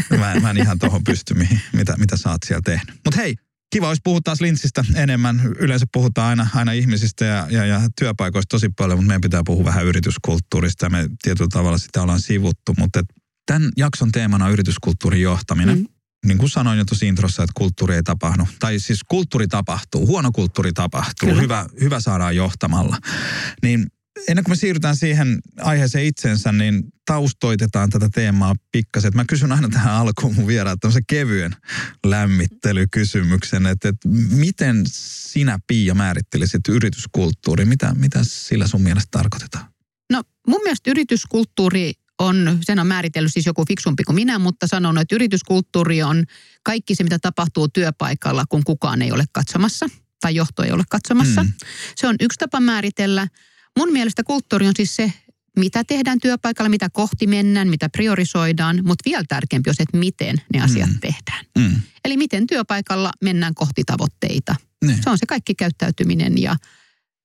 Mä, 0.10 0.36
mä 0.41 0.49
en 0.49 0.58
ihan 0.58 0.80
tuohon 0.80 1.04
pysty, 1.04 1.34
mihin, 1.34 1.62
mitä, 1.73 1.97
mitä 1.97 2.17
sä 2.17 2.32
oot 2.32 2.43
siellä 2.47 2.62
tehnyt. 2.65 2.95
Mutta 3.06 3.21
hei, 3.21 3.36
kiva 3.73 3.88
olisi 3.88 4.02
puhua 4.04 4.19
taas 4.23 4.41
Lintsistä 4.41 4.86
enemmän. 4.95 5.41
Yleensä 5.60 5.86
puhutaan 5.93 6.30
aina, 6.30 6.47
aina 6.56 6.71
ihmisistä 6.71 7.26
ja, 7.26 7.47
ja, 7.49 7.65
ja 7.65 7.82
työpaikoista 7.99 8.49
tosi 8.49 8.69
paljon, 8.78 8.99
mutta 8.99 9.08
meidän 9.08 9.21
pitää 9.21 9.41
puhua 9.45 9.65
vähän 9.65 9.86
yrityskulttuurista 9.86 10.86
ja 10.86 10.89
me 10.89 11.10
tietyllä 11.21 11.49
tavalla 11.54 11.78
sitä 11.78 12.02
ollaan 12.02 12.21
sivuttu. 12.21 12.73
Mutta 12.78 13.04
tämän 13.45 13.71
jakson 13.77 14.12
teemana 14.12 14.45
on 14.45 14.51
yrityskulttuurin 14.51 15.21
johtaminen. 15.21 15.77
Mm 15.77 15.88
niin 16.25 16.38
kuin 16.38 16.49
sanoin 16.49 16.77
jo 16.77 16.86
tuossa 16.86 17.06
introssa, 17.06 17.43
että 17.43 17.53
kulttuuri 17.56 17.95
ei 17.95 18.03
tapahdu. 18.03 18.47
Tai 18.60 18.79
siis 18.79 18.99
kulttuuri 19.08 19.47
tapahtuu, 19.47 20.08
huono 20.08 20.32
kulttuuri 20.32 20.73
tapahtuu, 20.73 21.36
hyvä, 21.36 21.65
hyvä 21.82 21.99
saadaan 21.99 22.36
johtamalla. 22.36 22.97
Niin 23.62 23.88
ennen 24.27 24.43
kuin 24.43 24.51
me 24.51 24.56
siirrytään 24.56 24.95
siihen 24.95 25.39
aiheeseen 25.62 26.06
itsensä, 26.06 26.51
niin 26.51 26.84
taustoitetaan 27.06 27.89
tätä 27.89 28.10
teemaa 28.10 28.56
pikkasen. 28.71 29.12
Mä 29.15 29.25
kysyn 29.25 29.51
aina 29.51 29.69
tähän 29.69 29.93
alkuun 29.93 30.36
mun 30.36 30.47
vieraat 30.47 30.79
tämmöisen 30.79 31.03
kevyen 31.08 31.56
lämmittelykysymyksen, 32.06 33.65
että, 33.65 33.89
että 33.89 34.10
miten 34.29 34.84
sinä 34.88 35.60
Pia 35.67 35.95
määrittelisit 35.95 36.67
yrityskulttuuri? 36.69 37.65
Mitä, 37.65 37.93
mitä 37.95 38.19
sillä 38.21 38.67
sun 38.67 38.82
mielestä 38.82 39.08
tarkoitetaan? 39.12 39.65
No 40.12 40.23
mun 40.47 40.62
mielestä 40.63 40.91
yrityskulttuuri 40.91 41.93
on, 42.19 42.58
sen 42.62 42.80
on 42.80 42.88
määritellyt 42.88 43.34
siis 43.34 43.45
joku 43.45 43.65
fiksumpi 43.65 44.04
kuin 44.04 44.15
minä, 44.15 44.39
mutta 44.39 44.67
sanon, 44.67 44.97
että 44.97 45.15
yrityskulttuuri 45.15 46.04
on 46.04 46.23
kaikki 46.63 46.95
se, 46.95 47.04
mitä 47.04 47.19
tapahtuu 47.19 47.67
työpaikalla, 47.67 48.45
kun 48.49 48.63
kukaan 48.63 49.02
ei 49.02 49.12
ole 49.12 49.23
katsomassa 49.32 49.89
tai 50.21 50.36
johto 50.36 50.63
ei 50.63 50.71
ole 50.71 50.84
katsomassa. 50.89 51.43
Mm. 51.43 51.54
Se 51.95 52.08
on 52.08 52.15
yksi 52.19 52.39
tapa 52.39 52.60
määritellä. 52.60 53.28
Mun 53.78 53.91
mielestä 53.91 54.23
kulttuuri 54.23 54.67
on 54.67 54.73
siis 54.76 54.95
se, 54.95 55.13
mitä 55.60 55.84
tehdään 55.84 56.19
työpaikalla, 56.19 56.69
mitä 56.69 56.89
kohti 56.89 57.28
mennään, 57.28 57.67
mitä 57.67 57.89
priorisoidaan, 57.89 58.76
mutta 58.76 59.10
vielä 59.10 59.23
tärkeämpi 59.28 59.69
on 59.69 59.76
se, 59.76 59.84
että 59.84 59.97
miten 59.97 60.41
ne 60.54 60.62
asiat 60.62 60.89
mm. 60.89 60.99
tehdään. 60.99 61.45
Mm. 61.60 61.82
Eli 62.06 62.17
miten 62.17 62.47
työpaikalla 62.47 63.12
mennään 63.21 63.56
kohti 63.56 63.84
tavoitteita. 63.86 64.56
Ne. 64.86 64.99
Se 65.04 65.10
on 65.10 65.17
se 65.17 65.26
kaikki 65.26 65.56
käyttäytyminen 65.56 66.41
ja 66.41 66.56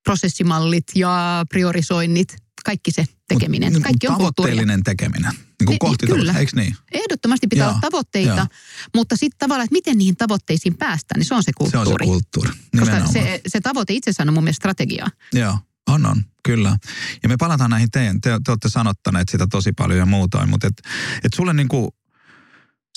prosessimallit 0.05 0.85
ja 0.95 1.45
priorisoinnit 1.51 2.37
kaikki 2.69 2.91
se 2.91 3.05
tekeminen. 3.29 3.73
Mut, 3.73 3.83
kaikki 3.83 4.09
on 4.09 4.15
tavoitteellinen 4.15 4.83
kulttuuria. 4.85 4.85
tekeminen. 4.85 5.33
Niin 5.33 5.67
kuin 5.67 5.79
kohti 5.79 6.07
kyllä. 6.07 6.33
eikö 6.33 6.53
niin? 6.55 6.77
Ehdottomasti 6.93 7.47
pitää 7.47 7.65
Joo. 7.65 7.71
olla 7.71 7.81
tavoitteita, 7.81 8.37
Joo. 8.37 8.47
mutta 8.95 9.17
sitten 9.17 9.39
tavallaan, 9.39 9.65
että 9.65 9.73
miten 9.73 9.99
niihin 9.99 10.17
tavoitteisiin 10.17 10.77
päästään, 10.77 11.19
niin 11.19 11.27
se 11.27 11.35
on 11.35 11.43
se 11.43 11.53
kulttuuri. 11.53 11.87
Se 11.87 11.93
on 11.93 11.99
se 12.01 12.05
kulttuuri, 12.05 12.51
Koska 12.79 13.07
se, 13.07 13.41
se 13.47 13.61
tavoite 13.61 13.93
itsessään 13.93 14.29
on 14.29 14.35
mun 14.35 14.45
mielestä 14.45 14.61
strategiaa. 14.61 15.09
Joo. 15.33 15.59
On, 15.89 16.07
on, 16.07 16.25
kyllä. 16.45 16.77
Ja 17.23 17.29
me 17.29 17.37
palataan 17.37 17.71
näihin 17.71 17.91
teidän, 17.91 18.21
te, 18.21 18.31
te 18.45 18.53
olette 18.53 18.69
sanottaneet 18.69 19.29
sitä 19.29 19.47
tosi 19.51 19.73
paljon 19.73 19.99
ja 19.99 20.07
muutoin, 20.07 20.51
mutta 20.51 20.67
et, 20.67 20.83
et 21.25 21.35
sulle 21.35 21.53
niin 21.53 21.69
kuin 21.69 21.91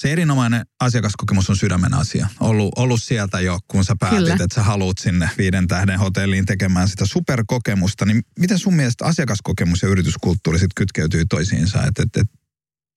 se 0.01 0.11
erinomainen 0.11 0.65
asiakaskokemus 0.79 1.49
on 1.49 1.57
sydämen 1.57 1.93
asia. 1.93 2.27
Ollut, 2.39 2.73
ollut 2.75 3.03
sieltä 3.03 3.39
jo, 3.39 3.59
kun 3.67 3.85
sä 3.85 3.95
päätit, 3.99 4.19
Kyllä. 4.19 4.33
että 4.33 4.55
sä 4.55 4.63
haluat 4.63 4.97
sinne 4.97 5.29
viiden 5.37 5.67
tähden 5.67 5.99
hotelliin 5.99 6.45
tekemään 6.45 6.89
sitä 6.89 7.05
superkokemusta. 7.05 8.05
Niin 8.05 8.21
miten 8.39 8.59
sun 8.59 8.73
mielestä 8.73 9.05
asiakaskokemus 9.05 9.81
ja 9.81 9.89
yrityskulttuuri 9.89 10.59
sitten 10.59 10.75
kytkeytyy 10.75 11.25
toisiinsa? 11.29 11.83
Et, 11.83 11.99
et, 11.99 12.17
et, 12.17 12.27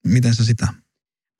miten 0.06 0.34
sä 0.34 0.44
sitä? 0.44 0.66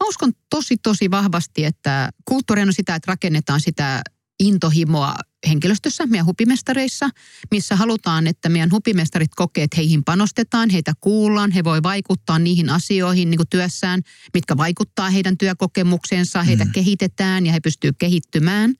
Mä 0.04 0.08
uskon 0.08 0.32
tosi, 0.50 0.76
tosi 0.76 1.10
vahvasti, 1.10 1.64
että 1.64 2.10
kulttuuri 2.24 2.62
on 2.62 2.72
sitä, 2.72 2.94
että 2.94 3.12
rakennetaan 3.12 3.60
sitä 3.60 4.02
intohimoa 4.40 5.14
henkilöstössä, 5.48 6.06
meidän 6.06 6.26
hupimestareissa, 6.26 7.10
missä 7.50 7.76
halutaan, 7.76 8.26
että 8.26 8.48
meidän 8.48 8.70
hupimestarit 8.70 9.34
kokee, 9.36 9.64
että 9.64 9.76
heihin 9.76 10.04
panostetaan, 10.04 10.70
heitä 10.70 10.92
kuullaan, 11.00 11.50
he 11.50 11.64
voi 11.64 11.82
vaikuttaa 11.82 12.38
niihin 12.38 12.70
asioihin 12.70 13.30
niin 13.30 13.38
kuin 13.38 13.48
työssään, 13.50 14.02
mitkä 14.34 14.56
vaikuttaa 14.56 15.10
heidän 15.10 15.38
työkokemukseensa, 15.38 16.42
heitä 16.42 16.64
mm. 16.64 16.72
kehitetään 16.72 17.46
ja 17.46 17.52
he 17.52 17.60
pystyy 17.60 17.90
kehittymään. 17.98 18.74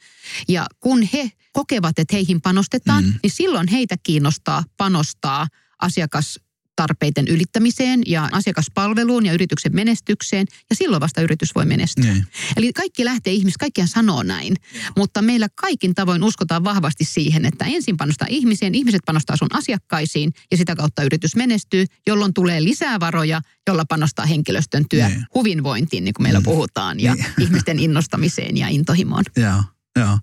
Ja 0.49 0.67
kun 0.81 1.03
he 1.12 1.31
kokevat, 1.53 1.99
että 1.99 2.17
heihin 2.17 2.40
panostetaan, 2.40 3.05
mm. 3.05 3.14
niin 3.23 3.31
silloin 3.31 3.69
heitä 3.69 3.97
kiinnostaa 4.03 4.64
panostaa 4.77 5.47
asiakas 5.79 6.40
tarpeiden 6.77 7.29
ylittämiseen 7.29 8.03
ja 8.07 8.29
asiakaspalveluun 8.33 9.27
ja 9.27 9.33
yrityksen 9.33 9.75
menestykseen 9.75 10.47
ja 10.71 10.77
silloin 10.77 11.01
vasta 11.01 11.21
yritys 11.21 11.55
voi 11.55 11.65
menestyä. 11.65 12.13
Niin. 12.13 12.27
Eli 12.57 12.73
kaikki 12.73 13.05
lähtee 13.05 13.33
ihmis, 13.33 13.57
kaikkiaan 13.57 13.89
sanoo 13.89 14.23
näin, 14.23 14.57
mutta 14.97 15.23
meillä 15.23 15.49
kaikin 15.55 15.95
tavoin 15.95 16.25
uskotaan 16.25 16.65
vahvasti 16.65 17.05
siihen, 17.05 17.47
että 17.47 17.65
ensin 17.65 17.97
panostaa 17.97 18.29
ihmiseen, 18.31 18.75
ihmiset 18.75 19.03
panostaa 19.07 19.37
sun 19.37 19.49
asiakkaisiin 19.53 20.33
ja 20.51 20.57
sitä 20.57 20.77
kautta 20.77 21.03
yritys 21.03 21.37
menestyy, 21.37 21.85
jolloin 22.07 22.35
tulee 22.35 22.65
lisää 22.65 23.01
varoja, 23.01 23.41
jolla 23.67 23.85
panostaa 23.89 24.27
henkilöstön 24.27 24.85
työ 24.91 25.09
niin. 25.09 25.27
huvinvointiin, 25.35 26.05
niin 26.05 26.15
kuin 26.15 26.23
meillä 26.23 26.41
mm. 26.41 26.45
puhutaan, 26.45 27.01
ja 27.01 27.15
niin. 27.15 27.27
ihmisten 27.41 27.79
innostamiseen 27.79 28.57
ja 28.57 28.69
intohimoon. 28.69 29.25
Joo. 29.37 29.63
Joo. 29.99 30.19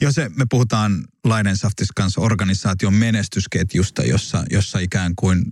Jo 0.00 0.12
se, 0.12 0.30
me 0.36 0.44
puhutaan 0.50 1.04
Leidensaftis 1.24 1.88
kanssa 1.96 2.20
organisaation 2.20 2.94
menestysketjusta, 2.94 4.02
jossa, 4.02 4.44
jossa 4.50 4.78
ikään 4.78 5.12
kuin 5.16 5.44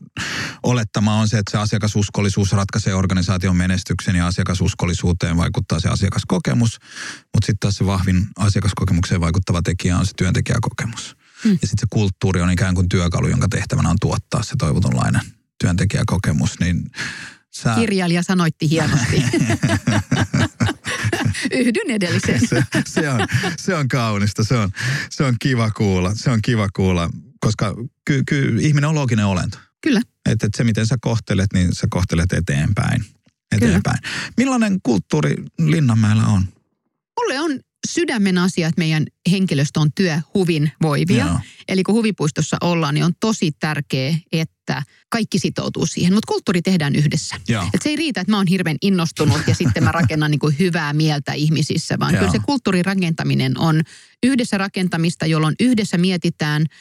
olettama 0.62 1.20
on 1.20 1.28
se, 1.28 1.38
että 1.38 1.50
se 1.50 1.58
asiakasuskollisuus 1.58 2.52
ratkaisee 2.52 2.94
organisaation 2.94 3.56
menestyksen 3.56 4.16
ja 4.16 4.26
asiakasuskollisuuteen 4.26 5.36
vaikuttaa 5.36 5.80
se 5.80 5.88
asiakaskokemus, 5.88 6.78
mutta 7.34 7.46
sitten 7.46 7.60
taas 7.60 7.76
se 7.76 7.86
vahvin 7.86 8.28
asiakaskokemukseen 8.36 9.20
vaikuttava 9.20 9.62
tekijä 9.62 9.98
on 9.98 10.06
se 10.06 10.12
työntekijäkokemus. 10.16 11.16
Hmm. 11.44 11.52
Ja 11.52 11.68
sitten 11.68 11.80
se 11.80 11.86
kulttuuri 11.90 12.40
on 12.40 12.50
ikään 12.50 12.74
kuin 12.74 12.88
työkalu, 12.88 13.28
jonka 13.28 13.48
tehtävänä 13.48 13.88
on 13.88 13.96
tuottaa 14.00 14.42
se 14.42 14.54
toivotunlainen 14.58 15.22
työntekijäkokemus, 15.60 16.60
niin 16.60 16.90
sä... 17.62 17.74
Kirjailija 17.74 18.22
sanoitti 18.22 18.70
hienosti. 18.70 19.16
Yhdyn 21.52 21.90
edelliseen. 21.90 22.48
se, 22.48 22.64
se, 22.86 23.10
on, 23.10 23.20
se 23.58 23.74
on 23.74 23.88
kaunista, 23.88 24.44
se 24.44 24.56
on, 24.56 24.70
se 25.10 25.24
on 25.24 25.34
kiva 25.40 25.70
kuulla, 25.70 26.14
se 26.14 26.30
on 26.30 26.42
kiva 26.42 26.68
kuulla, 26.76 27.10
koska 27.40 27.74
ky, 28.04 28.22
ky, 28.28 28.56
ihminen 28.60 28.88
on 28.88 28.94
looginen 28.94 29.26
olento. 29.26 29.58
Kyllä. 29.82 30.00
Että 30.30 30.46
et 30.46 30.54
se, 30.56 30.64
miten 30.64 30.86
sä 30.86 30.96
kohtelet, 31.00 31.52
niin 31.52 31.74
sä 31.74 31.86
kohtelet 31.90 32.32
eteenpäin. 32.32 33.04
eteenpäin. 33.56 33.98
Kyllä. 34.02 34.32
Millainen 34.36 34.78
kulttuuri 34.82 35.34
Linnanmäellä 35.58 36.26
on? 36.26 36.44
Mulle 37.20 37.40
on 37.40 37.60
sydämen 37.86 38.38
asia, 38.38 38.68
että 38.68 38.80
meidän 38.80 39.06
henkilöstö 39.30 39.80
on 39.80 39.92
työhuvinvoivia. 39.92 41.26
Joo. 41.26 41.40
Eli 41.68 41.82
kun 41.82 41.94
huvipuistossa 41.94 42.56
ollaan, 42.60 42.94
niin 42.94 43.04
on 43.04 43.12
tosi 43.20 43.52
tärkeää, 43.52 44.14
että 44.32 44.82
kaikki 45.08 45.38
sitoutuu 45.38 45.86
siihen. 45.86 46.14
Mutta 46.14 46.32
kulttuuri 46.32 46.62
tehdään 46.62 46.96
yhdessä. 46.96 47.36
Et 47.74 47.82
se 47.82 47.88
ei 47.88 47.96
riitä, 47.96 48.20
että 48.20 48.30
mä 48.30 48.36
oon 48.36 48.46
hirveän 48.46 48.76
innostunut 48.82 49.40
ja 49.46 49.54
sitten 49.54 49.84
mä 49.84 49.92
rakennan 49.92 50.30
niin 50.30 50.38
kuin 50.38 50.58
hyvää 50.58 50.92
mieltä 50.92 51.32
ihmisissä, 51.32 51.98
vaan 51.98 52.14
Joo. 52.14 52.20
kyllä 52.20 52.32
se 52.32 52.38
kulttuurin 52.46 52.84
rakentaminen 52.84 53.58
on 53.58 53.82
yhdessä 54.22 54.58
rakentamista, 54.58 55.26
jolloin 55.26 55.54
yhdessä 55.60 55.98
mietitään– 55.98 56.64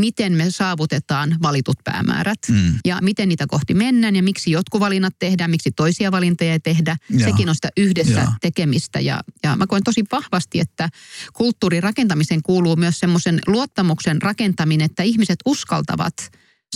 miten 0.00 0.32
me 0.32 0.50
saavutetaan 0.50 1.36
valitut 1.42 1.76
päämäärät 1.84 2.38
mm. 2.48 2.74
ja 2.84 2.98
miten 3.02 3.28
niitä 3.28 3.46
kohti 3.46 3.74
mennään 3.74 4.16
ja 4.16 4.22
miksi 4.22 4.50
jotkut 4.50 4.80
valinnat 4.80 5.14
tehdään, 5.18 5.50
miksi 5.50 5.70
toisia 5.70 6.12
valintoja 6.12 6.52
ei 6.52 6.60
tehdä. 6.60 6.96
Ja. 7.10 7.24
Sekin 7.24 7.48
on 7.48 7.54
sitä 7.54 7.68
yhdessä 7.76 8.20
ja. 8.20 8.32
tekemistä 8.40 9.00
ja, 9.00 9.20
ja 9.42 9.56
mä 9.56 9.66
koen 9.66 9.82
tosi 9.82 10.04
vahvasti, 10.12 10.60
että 10.60 10.88
kulttuurin 11.32 11.82
rakentamiseen 11.82 12.42
kuuluu 12.42 12.76
myös 12.76 13.00
semmoisen 13.00 13.40
luottamuksen 13.46 14.22
rakentaminen, 14.22 14.84
että 14.84 15.02
ihmiset 15.02 15.38
uskaltavat 15.46 16.14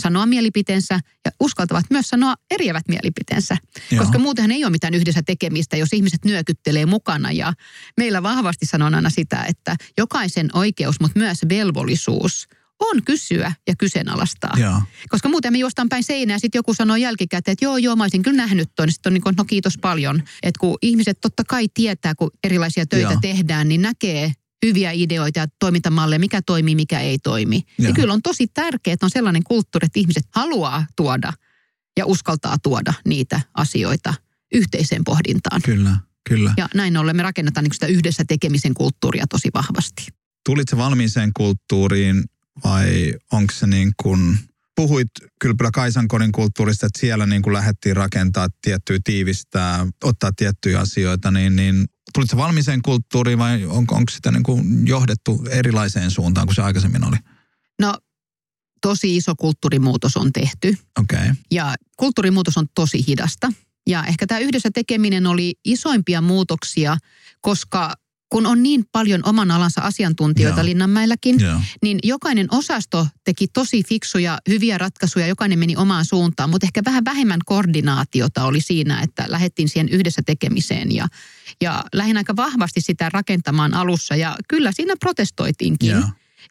sanoa 0.01 0.25
mielipiteensä 0.25 0.99
ja 1.25 1.31
uskaltavat 1.39 1.85
myös 1.89 2.09
sanoa 2.09 2.35
eriävät 2.51 2.87
mielipiteensä. 2.87 3.57
Joo. 3.91 4.03
Koska 4.03 4.19
muutenhan 4.19 4.51
ei 4.51 4.63
ole 4.63 4.71
mitään 4.71 4.93
yhdessä 4.93 5.21
tekemistä, 5.23 5.77
jos 5.77 5.93
ihmiset 5.93 6.25
nyökyttelee 6.25 6.85
mukana. 6.85 7.31
Ja 7.31 7.53
meillä 7.97 8.23
vahvasti 8.23 8.65
sanon 8.65 8.95
aina 8.95 9.09
sitä, 9.09 9.43
että 9.47 9.75
jokaisen 9.97 10.49
oikeus, 10.53 10.99
mutta 10.99 11.19
myös 11.19 11.39
velvollisuus 11.49 12.47
on 12.79 13.03
kysyä 13.03 13.53
ja 13.67 13.75
kyseenalaistaa. 13.75 14.53
Joo. 14.57 14.81
Koska 15.09 15.29
muuten 15.29 15.53
me 15.53 15.57
juostaan 15.57 15.89
päin 15.89 16.03
seinää 16.03 16.35
ja 16.35 16.39
sitten 16.39 16.59
joku 16.59 16.73
sanoo 16.73 16.95
jälkikäteen, 16.95 17.53
että 17.53 17.65
joo, 17.65 17.77
joo, 17.77 17.95
mä 17.95 18.03
olisin 18.03 18.23
kyllä 18.23 18.37
nähnyt 18.37 18.69
tuon. 18.75 18.91
Sitten 18.91 19.09
on 19.09 19.13
niin 19.13 19.21
kuin, 19.21 19.35
no 19.37 19.45
kiitos 19.45 19.77
paljon. 19.77 20.23
Että 20.43 20.59
kun 20.59 20.77
ihmiset 20.81 21.17
totta 21.21 21.43
kai 21.43 21.67
tietää, 21.73 22.15
kun 22.15 22.31
erilaisia 22.43 22.85
töitä 22.85 23.11
joo. 23.11 23.19
tehdään, 23.21 23.69
niin 23.69 23.81
näkee 23.81 24.31
hyviä 24.65 24.91
ideoita 24.91 25.39
ja 25.39 25.47
toimintamalleja, 25.59 26.19
mikä 26.19 26.41
toimii, 26.41 26.75
mikä 26.75 26.99
ei 26.99 27.19
toimi. 27.19 27.63
Joo. 27.77 27.87
Ja 27.87 27.93
kyllä 27.93 28.13
on 28.13 28.21
tosi 28.21 28.47
tärkeää, 28.47 28.93
että 28.93 29.05
on 29.05 29.09
sellainen 29.09 29.43
kulttuuri, 29.43 29.85
että 29.85 29.99
ihmiset 29.99 30.25
haluaa 30.35 30.85
tuoda 30.95 31.33
ja 31.97 32.05
uskaltaa 32.05 32.57
tuoda 32.63 32.93
niitä 33.05 33.41
asioita 33.53 34.13
yhteiseen 34.53 35.03
pohdintaan. 35.03 35.61
Kyllä, 35.61 35.97
kyllä. 36.29 36.53
Ja 36.57 36.69
näin 36.73 36.97
ollen 36.97 37.15
me 37.15 37.23
rakennetaan 37.23 37.63
niin 37.63 37.73
sitä 37.73 37.87
yhdessä 37.87 38.23
tekemisen 38.27 38.73
kulttuuria 38.73 39.25
tosi 39.29 39.49
vahvasti. 39.53 40.07
Tulitko 40.45 40.77
valmiiseen 40.77 41.31
kulttuuriin 41.33 42.23
vai 42.63 43.13
onko 43.31 43.53
se 43.53 43.67
niin 43.67 43.91
kuin, 44.03 44.39
puhuit 44.75 45.09
Kylpylä 45.39 45.69
Kaisankorin 45.73 46.31
kulttuurista, 46.31 46.85
että 46.85 46.99
siellä 46.99 47.25
niin 47.25 47.41
kuin 47.41 47.53
lähdettiin 47.53 47.95
rakentaa 47.95 48.47
tiettyä 48.61 48.97
tiivistää, 49.03 49.87
ottaa 50.03 50.31
tiettyjä 50.35 50.79
asioita, 50.79 51.31
niin, 51.31 51.55
niin 51.55 51.85
tulitko 52.13 52.37
valmiiseen 52.37 52.81
kulttuuriin 52.81 53.39
vai 53.39 53.65
on, 53.65 53.85
onko 53.91 54.11
sitä 54.11 54.31
niin 54.31 54.43
kuin 54.43 54.87
johdettu 54.87 55.45
erilaiseen 55.49 56.11
suuntaan 56.11 56.47
kuin 56.47 56.55
se 56.55 56.61
aikaisemmin 56.61 57.03
oli? 57.03 57.17
No 57.79 57.97
tosi 58.81 59.15
iso 59.15 59.35
kulttuurimuutos 59.35 60.17
on 60.17 60.33
tehty. 60.33 60.77
Okay. 60.99 61.33
Ja 61.51 61.75
kulttuurimuutos 61.97 62.57
on 62.57 62.65
tosi 62.75 63.07
hidasta. 63.07 63.51
Ja 63.87 64.03
ehkä 64.03 64.27
tämä 64.27 64.39
yhdessä 64.39 64.69
tekeminen 64.73 65.27
oli 65.27 65.53
isoimpia 65.65 66.21
muutoksia, 66.21 66.97
koska 67.41 67.93
kun 68.29 68.45
on 68.45 68.63
niin 68.63 68.85
paljon 68.91 69.21
oman 69.25 69.51
alansa 69.51 69.81
asiantuntijoita 69.81 70.59
Joo. 70.59 70.65
Linnanmäelläkin, 70.65 71.39
Joo. 71.39 71.59
niin 71.81 71.99
jokainen 72.03 72.47
osasto 72.51 73.07
teki 73.23 73.47
tosi 73.47 73.83
fiksuja, 73.83 74.37
hyviä 74.49 74.77
ratkaisuja, 74.77 75.27
jokainen 75.27 75.59
meni 75.59 75.75
omaan 75.75 76.05
suuntaan, 76.05 76.49
mutta 76.49 76.67
ehkä 76.67 76.81
vähän 76.85 77.05
vähemmän 77.05 77.39
koordinaatiota 77.45 78.45
oli 78.45 78.61
siinä, 78.61 79.01
että 79.01 79.25
lähdettiin 79.27 79.69
siihen 79.69 79.89
yhdessä 79.89 80.21
tekemiseen 80.25 80.91
ja, 80.91 81.07
ja 81.61 81.83
lähdin 81.93 82.17
aika 82.17 82.35
vahvasti 82.35 82.81
sitä 82.81 83.09
rakentamaan 83.09 83.73
alussa 83.73 84.15
ja 84.15 84.35
kyllä 84.47 84.71
siinä 84.71 84.93
protestoitiinkin. 84.99 85.89
Joo. 85.89 86.03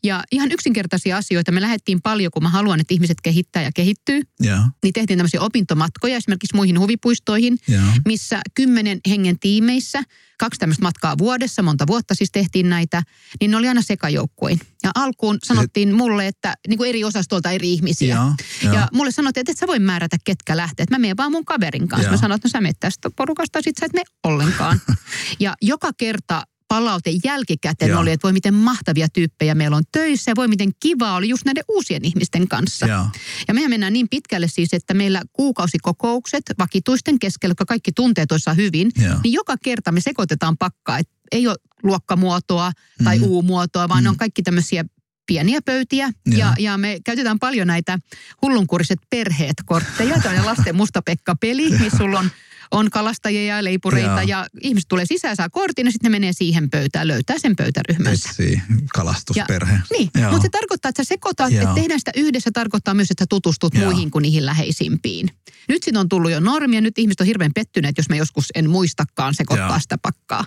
Ja 0.05 0.25
ihan 0.33 0.53
yksinkertaisia 0.53 1.17
asioita. 1.17 1.53
Me 1.53 1.61
lähdettiin 1.61 2.03
paljon, 2.03 2.31
kun 2.31 2.43
mä 2.43 2.49
haluan, 2.49 2.81
että 2.81 2.95
ihmiset 2.95 3.21
kehittää 3.23 3.63
ja 3.63 3.71
kehittyy. 3.75 4.23
Yeah. 4.45 4.61
Niin 4.83 4.93
tehtiin 4.93 5.19
tämmöisiä 5.19 5.41
opintomatkoja 5.41 6.17
esimerkiksi 6.17 6.57
muihin 6.57 6.81
huvipuistoihin, 6.81 7.59
yeah. 7.71 8.01
missä 8.05 8.41
kymmenen 8.55 9.01
hengen 9.09 9.39
tiimeissä, 9.39 10.03
kaksi 10.39 10.61
tämmöistä 10.61 10.83
matkaa 10.83 11.19
vuodessa, 11.19 11.63
monta 11.63 11.87
vuotta 11.87 12.15
siis 12.15 12.31
tehtiin 12.33 12.69
näitä, 12.69 13.03
niin 13.41 13.51
ne 13.51 13.57
oli 13.57 13.69
aina 13.69 13.83
sekajoukkuin. 13.83 14.61
Ja 14.83 14.91
alkuun 14.95 15.39
sanottiin 15.45 15.95
mulle, 15.95 16.27
että 16.27 16.55
niin 16.69 16.79
kuin 16.79 16.89
eri 16.89 17.05
osastolta 17.05 17.51
eri 17.51 17.73
ihmisiä. 17.73 18.15
Yeah. 18.15 18.35
Yeah. 18.63 18.75
Ja 18.75 18.89
mulle 18.93 19.11
sanottiin, 19.11 19.41
että 19.41 19.53
et 19.53 19.59
sä 19.59 19.67
voi 19.67 19.79
määrätä 19.79 20.17
ketkä 20.25 20.57
lähtee. 20.57 20.83
Että 20.83 20.95
mä 20.95 20.99
menen 20.99 21.17
vaan 21.17 21.33
mun 21.33 21.45
kaverin 21.45 21.89
kanssa. 21.89 22.03
Yeah. 22.03 22.13
Mä 22.13 22.21
sanoin, 22.21 22.37
että 22.37 22.49
no 22.49 22.51
sä 22.51 22.61
menet 22.61 22.77
tästä 22.81 23.11
porukasta, 23.17 23.63
sit 23.63 23.77
sä 23.81 23.87
et 23.87 23.93
mene 23.93 24.05
ollenkaan. 24.25 24.81
ja 25.41 25.55
joka 25.63 25.91
kerta 25.99 26.43
palaute 26.69 27.11
jälkikäteen 27.25 27.91
Joo. 27.91 28.01
oli, 28.01 28.11
että 28.11 28.23
voi 28.23 28.33
miten 28.33 28.55
mahtavia 28.55 29.09
tyyppejä 29.09 29.55
meillä 29.55 29.77
on 29.77 29.83
töissä 29.93 30.31
ja 30.31 30.37
voi 30.37 30.49
miten 30.49 30.71
kiva 30.81 31.15
oli 31.15 31.29
just 31.29 31.45
näiden 31.45 31.65
uusien 31.69 32.05
ihmisten 32.05 32.49
kanssa. 32.49 32.87
Joo. 32.87 33.07
Ja 33.49 33.55
mehän 33.55 33.71
mennään 33.71 33.93
niin 33.93 34.09
pitkälle 34.09 34.49
siis, 34.49 34.69
että 34.73 34.95
meillä 34.95 35.23
kuukausikokoukset 35.33 36.43
vakituisten 36.59 37.19
keskellä, 37.19 37.51
jotka 37.51 37.65
kaikki 37.65 37.93
tuntee 37.93 38.27
toissa 38.27 38.55
hyvin, 38.55 38.91
Joo. 39.03 39.15
niin 39.25 39.33
joka 39.33 39.55
kerta 39.65 39.93
me 39.93 40.01
sekoitetaan 40.01 40.57
pakkaa, 40.59 40.99
että 40.99 41.13
ei 41.33 41.47
ole 41.49 41.57
luokkamuotoa 41.83 42.73
tai 43.05 43.19
mm-hmm. 43.19 43.33
U-muotoa, 43.33 43.89
vaan 43.89 43.99
mm-hmm. 43.99 44.05
ne 44.05 44.09
on 44.09 44.15
mm. 44.15 44.19
kaikki 44.19 44.43
tämmöisiä 44.43 44.85
pieniä 45.27 45.61
pöytiä 45.65 46.11
ja, 46.37 46.55
ja 46.59 46.79
me 46.79 46.99
käytetään 47.05 47.39
paljon 47.39 47.67
näitä 47.67 47.99
hullunkuriset 48.43 48.99
perheet 49.11 49.57
kortteja. 49.65 50.21
Tämä 50.23 50.41
on 50.41 50.47
lasten 50.47 50.77
mustapekka-peli, 50.77 51.71
missä 51.71 51.99
sulla 51.99 52.19
on 52.19 52.31
on 52.71 52.91
kalastajia 52.91 53.57
ja 53.57 53.65
leipureita 53.65 54.23
Joo. 54.23 54.29
ja 54.29 54.47
ihmiset 54.61 54.89
tulee 54.89 55.07
sisään, 55.07 55.37
saa 55.37 55.49
kortin 55.49 55.87
ja 55.87 55.93
sitten 55.93 56.13
ne 56.13 56.19
menee 56.19 56.33
siihen 56.33 56.71
pöytään, 56.71 57.09
löytää 57.09 57.37
sen 57.39 57.57
pöytäryhmänsä. 57.57 58.29
Etsi, 58.31 58.63
kalastusperhe. 58.95 59.73
Ja, 59.73 59.81
niin, 59.91 60.11
Joo. 60.15 60.31
mutta 60.31 60.43
se 60.43 60.49
tarkoittaa, 60.49 60.89
että 60.89 61.05
sä 61.05 61.09
sekoitat, 61.09 61.53
Joo. 61.53 61.63
että 61.63 61.75
tehdään 61.75 62.01
sitä 62.01 62.11
yhdessä, 62.17 62.51
tarkoittaa 62.53 62.95
myös, 62.95 63.11
että 63.11 63.23
sä 63.23 63.27
tutustut 63.29 63.75
Joo. 63.75 63.85
muihin 63.85 64.11
kuin 64.11 64.23
niihin 64.23 64.47
läheisimpiin. 64.47 65.31
Nyt 65.69 65.83
siitä 65.83 66.01
on 66.01 66.09
tullut 66.09 66.31
jo 66.31 66.41
normia, 66.41 66.81
nyt 66.81 66.99
ihmiset 66.99 67.21
on 67.21 67.27
hirveän 67.27 67.53
pettyneet, 67.55 67.99
jos 67.99 68.09
mä 68.09 68.17
joskus 68.17 68.47
en 68.55 68.71
muistakaan 68.71 69.35
sekoittaa 69.35 69.69
Joo. 69.69 69.81
sitä 69.81 69.99
pakkaa. 69.99 70.45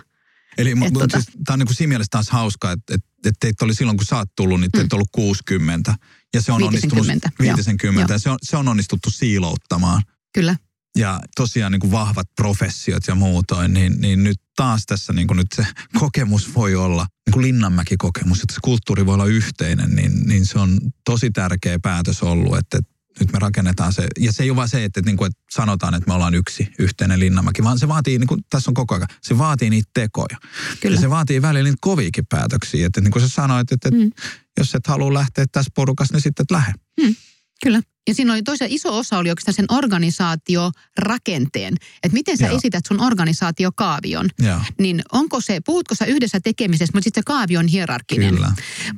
Eli 0.58 0.74
mutta 0.74 1.00
tota... 1.00 1.20
siis, 1.20 1.36
tämä 1.44 1.54
on 1.54 1.58
niin 1.58 1.66
kuin 1.66 1.76
siinä 1.76 1.88
mielessä 1.88 2.10
taas 2.10 2.30
hauskaa, 2.30 2.72
että, 2.72 2.94
että, 2.94 3.08
että 3.24 3.36
teitä 3.40 3.64
oli 3.64 3.74
silloin, 3.74 3.96
kun 3.96 4.06
sä 4.06 4.16
oot 4.16 4.28
tullut, 4.36 4.60
niin 4.60 4.70
teitä 4.70 4.94
mm. 4.94 4.96
ollut 4.96 5.08
60. 5.12 5.94
Ja 6.34 6.42
se 6.42 6.52
on 6.52 6.60
50. 6.60 6.96
onnistunut 6.98 7.38
50. 7.38 8.14
Ja 8.14 8.18
se 8.18 8.30
on, 8.30 8.38
se 8.42 8.56
on 8.56 8.68
onnistuttu 8.68 9.10
siilouttamaan. 9.10 10.02
Kyllä 10.34 10.56
ja 10.96 11.20
tosiaan 11.36 11.72
niin 11.72 11.80
kuin 11.80 11.90
vahvat 11.90 12.26
professiot 12.36 13.06
ja 13.08 13.14
muutoin, 13.14 13.72
niin, 13.72 14.00
niin 14.00 14.24
nyt 14.24 14.40
taas 14.56 14.86
tässä 14.86 15.12
niin 15.12 15.26
kuin 15.26 15.36
nyt 15.36 15.46
se 15.54 15.66
kokemus 15.98 16.54
voi 16.54 16.74
olla, 16.74 17.06
niin 17.26 17.32
kuin 17.32 17.42
Linnanmäki-kokemus, 17.42 18.40
että 18.42 18.54
se 18.54 18.60
kulttuuri 18.62 19.06
voi 19.06 19.14
olla 19.14 19.26
yhteinen, 19.26 19.96
niin, 19.96 20.12
niin 20.26 20.46
se 20.46 20.58
on 20.58 20.78
tosi 21.04 21.30
tärkeä 21.30 21.78
päätös 21.82 22.22
ollut, 22.22 22.58
että, 22.58 22.78
että 22.78 22.90
nyt 23.20 23.32
me 23.32 23.38
rakennetaan 23.38 23.92
se. 23.92 24.06
Ja 24.18 24.32
se 24.32 24.42
ei 24.42 24.50
ole 24.50 24.56
vaan 24.56 24.68
se, 24.68 24.84
että, 24.84 25.00
että, 25.00 25.10
niin 25.10 25.16
kuin, 25.16 25.26
että 25.26 25.42
sanotaan, 25.50 25.94
että 25.94 26.08
me 26.08 26.14
ollaan 26.14 26.34
yksi 26.34 26.68
yhteinen 26.78 27.20
Linnanmäki, 27.20 27.62
vaan 27.62 27.78
se 27.78 27.88
vaatii, 27.88 28.18
niin 28.18 28.26
kuin 28.26 28.40
tässä 28.50 28.70
on 28.70 28.74
koko 28.74 28.94
ajan, 28.94 29.08
se 29.22 29.38
vaatii 29.38 29.70
niitä 29.70 29.90
tekoja. 29.94 30.38
Kyllä. 30.80 30.96
Ja 30.96 31.00
se 31.00 31.10
vaatii 31.10 31.42
välillä 31.42 31.64
niitä 31.64 31.78
koviikin 31.80 32.26
päätöksiä. 32.26 32.86
Että, 32.86 32.86
että 32.86 33.00
niin 33.00 33.12
kuin 33.12 33.22
sä 33.22 33.28
sanoit, 33.28 33.72
että, 33.72 33.88
että 33.88 34.00
mm. 34.00 34.10
jos 34.58 34.74
et 34.74 34.86
halua 34.86 35.14
lähteä 35.14 35.46
tässä 35.52 35.70
porukassa, 35.74 36.14
niin 36.14 36.22
sitten 36.22 36.44
et 36.44 36.50
lähde. 36.50 36.72
Mm. 37.00 37.14
Kyllä. 37.62 37.80
Ja 38.08 38.14
siinä 38.14 38.32
oli 38.32 38.42
toisen 38.42 38.70
iso 38.70 38.98
osa 38.98 39.18
oli 39.18 39.30
oikeastaan 39.30 39.54
sen 39.54 39.64
organisaatiorakenteen. 39.68 41.74
Että 42.02 42.14
miten 42.14 42.38
sä 42.38 42.46
Joo. 42.46 42.56
esität 42.56 42.86
sun 42.86 43.00
organisaatiokaavion. 43.00 44.28
Joo. 44.38 44.60
Niin 44.78 45.02
onko 45.12 45.40
se, 45.40 45.60
puhutko 45.66 45.94
sä 45.94 46.04
yhdessä 46.04 46.40
tekemisessä, 46.40 46.92
mutta 46.94 47.04
sitten 47.04 47.20
se 47.20 47.24
kaavio 47.26 47.60
on 47.60 47.66
hierarkinen. 47.66 48.34
Kyllä. 48.34 48.52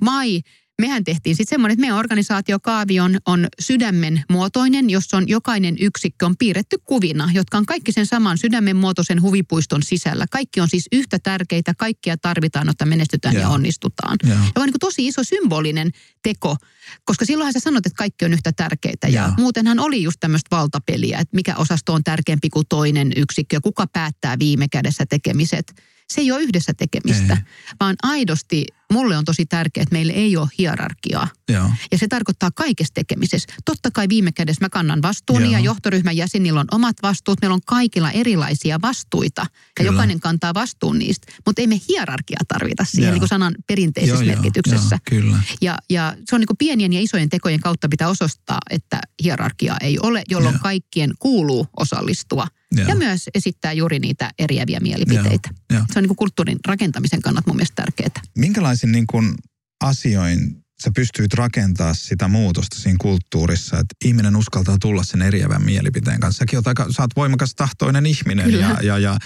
Vai 0.05 0.43
mehän 0.83 1.05
tehtiin 1.05 1.37
sitten 1.37 1.55
semmoinen, 1.55 1.73
että 1.73 1.81
meidän 1.81 1.99
organisaatiokaavio 1.99 3.05
on, 3.05 3.19
on 3.27 3.47
sydämen 3.61 4.25
muotoinen, 4.31 4.91
jossa 4.91 5.17
on 5.17 5.29
jokainen 5.29 5.77
yksikkö 5.81 6.27
on 6.27 6.37
piirretty 6.37 6.77
kuvina, 6.85 7.31
jotka 7.33 7.59
on 7.59 7.67
kaikki 7.67 7.93
sen 7.93 8.07
saman 8.07 8.39
sydämen 8.39 8.77
muotoisen 8.77 9.23
huvipuiston 9.23 9.83
sisällä. 9.83 10.27
Kaikki 10.31 10.61
on 10.61 10.69
siis 10.69 10.89
yhtä 10.93 11.19
tärkeitä, 11.19 11.75
kaikkia 11.79 12.17
tarvitaan, 12.17 12.69
että 12.69 12.85
menestytään 12.85 13.35
yeah. 13.35 13.49
ja 13.49 13.55
onnistutaan. 13.55 14.17
Yeah. 14.27 14.39
Ja 14.45 14.63
on 14.63 14.67
niin 14.67 14.75
tosi 14.81 15.07
iso 15.07 15.25
symbolinen 15.25 15.91
teko, 16.23 16.57
koska 17.05 17.25
silloinhan 17.25 17.53
sä 17.53 17.61
sanot, 17.61 17.87
että 17.87 17.97
kaikki 17.97 18.25
on 18.25 18.33
yhtä 18.33 18.53
tärkeitä. 18.53 19.09
Ja 19.09 19.23
yeah. 19.23 19.37
muutenhan 19.37 19.79
oli 19.79 20.03
just 20.03 20.21
tämmöistä 20.21 20.57
valtapeliä, 20.57 21.19
että 21.19 21.37
mikä 21.37 21.57
osasto 21.57 21.93
on 21.95 22.05
tärkeämpi 22.05 22.51
kuin 22.51 22.67
toinen 22.69 23.13
yksikkö, 23.17 23.61
kuka 23.63 23.87
päättää 23.93 24.39
viime 24.39 24.67
kädessä 24.69 25.07
tekemiset 25.07 25.75
se 26.13 26.21
ei 26.21 26.33
ole 26.33 26.43
yhdessä 26.43 26.73
tekemistä, 26.75 27.33
ei. 27.33 27.75
vaan 27.81 27.97
aidosti 28.03 28.67
mulle 28.93 29.17
on 29.17 29.25
tosi 29.25 29.47
tärkeää, 29.47 29.83
että 29.83 29.93
meillä 29.93 30.13
ei 30.13 30.37
ole 30.37 30.49
hierarkiaa. 30.59 31.29
Joo. 31.49 31.71
Ja 31.93 31.99
se 31.99 32.09
tarkoittaa 32.09 32.51
kaikessa 32.51 32.95
tekemisessä. 32.95 33.49
Totta 33.65 33.91
kai 33.91 34.09
viime 34.09 34.33
kädessä 34.33 34.65
mä 34.65 34.69
kannan 34.69 35.03
vastuuni 35.03 35.45
Joo. 35.45 35.53
ja 35.53 35.59
johtoryhmän 35.59 36.17
jäsenillä 36.17 36.61
on 36.61 36.67
omat 36.73 36.97
vastuut. 37.03 37.41
Meillä 37.41 37.55
on 37.55 37.61
kaikilla 37.67 38.11
erilaisia 38.11 38.81
vastuita 38.83 39.47
ja 39.79 39.85
jokainen 39.85 40.21
kantaa 40.21 40.55
vastuun 40.55 40.99
niistä. 40.99 41.33
Mutta 41.47 41.63
ei 41.63 41.67
me 41.67 41.81
hierarkiaa 41.89 42.41
tarvita 42.49 42.85
siihen 42.85 43.13
niin 43.13 43.21
kuin 43.21 43.29
sanan 43.29 43.55
perinteisessä 43.67 44.25
Joo, 44.25 44.35
merkityksessä. 44.35 44.97
Jo, 44.97 45.21
kyllä. 45.21 45.39
Ja, 45.61 45.79
ja 45.91 46.17
se 46.29 46.35
on 46.35 46.41
niin 46.41 46.47
kuin 46.47 46.59
pienien 46.59 46.93
ja 46.93 47.01
isojen 47.01 47.29
tekojen 47.29 47.61
kautta 47.61 47.89
pitää 47.89 48.09
osoittaa, 48.09 48.59
että 48.71 49.01
hierarkiaa 49.25 49.77
ei 49.81 49.99
ole, 50.03 50.23
jolloin 50.31 50.55
Joo. 50.55 50.63
kaikkien 50.63 51.11
kuuluu 51.19 51.67
osallistua– 51.77 52.47
Ja. 52.77 52.85
ja 52.89 52.95
myös 52.95 53.31
esittää 53.35 53.73
juuri 53.73 53.99
niitä 53.99 54.31
eriäviä 54.39 54.81
mielipiteitä. 54.81 55.51
Ja. 55.71 55.77
Ja. 55.77 55.85
Se 55.93 55.99
on 55.99 56.03
niin 56.03 56.09
kuin 56.09 56.17
kulttuurin 56.17 56.59
rakentamisen 56.67 57.23
kannalta 57.23 57.51
mun 57.51 57.57
mielestä 57.57 57.83
tärkeää. 57.83 58.23
Minkälaisin 58.39 58.93
niin 58.93 59.07
kuin 59.07 59.35
asioin 59.81 60.63
sä 60.83 60.91
pystyit 60.95 61.35
rakentaa 61.35 61.95
sitä 61.95 62.29
muutosta 62.29 62.77
siinä 62.79 62.97
kulttuurissa, 63.01 63.79
että 63.79 63.95
ihminen 64.05 64.37
uskaltaa 64.37 64.77
tulla 64.81 65.05
sen 65.05 65.23
eriävän 65.23 65.65
mielipiteen 65.65 66.21
kanssa. 66.21 66.39
Säkin 66.39 66.59
oot 66.59 66.67
aika, 66.67 66.87
sä 66.91 67.03
oot 67.03 67.17
voimakas 67.17 67.55
tahtoinen 67.55 68.07
ihminen 68.07 68.53
ja, 68.53 68.59
ja, 68.59 68.77
ja, 68.83 68.99
ja, 68.99 69.17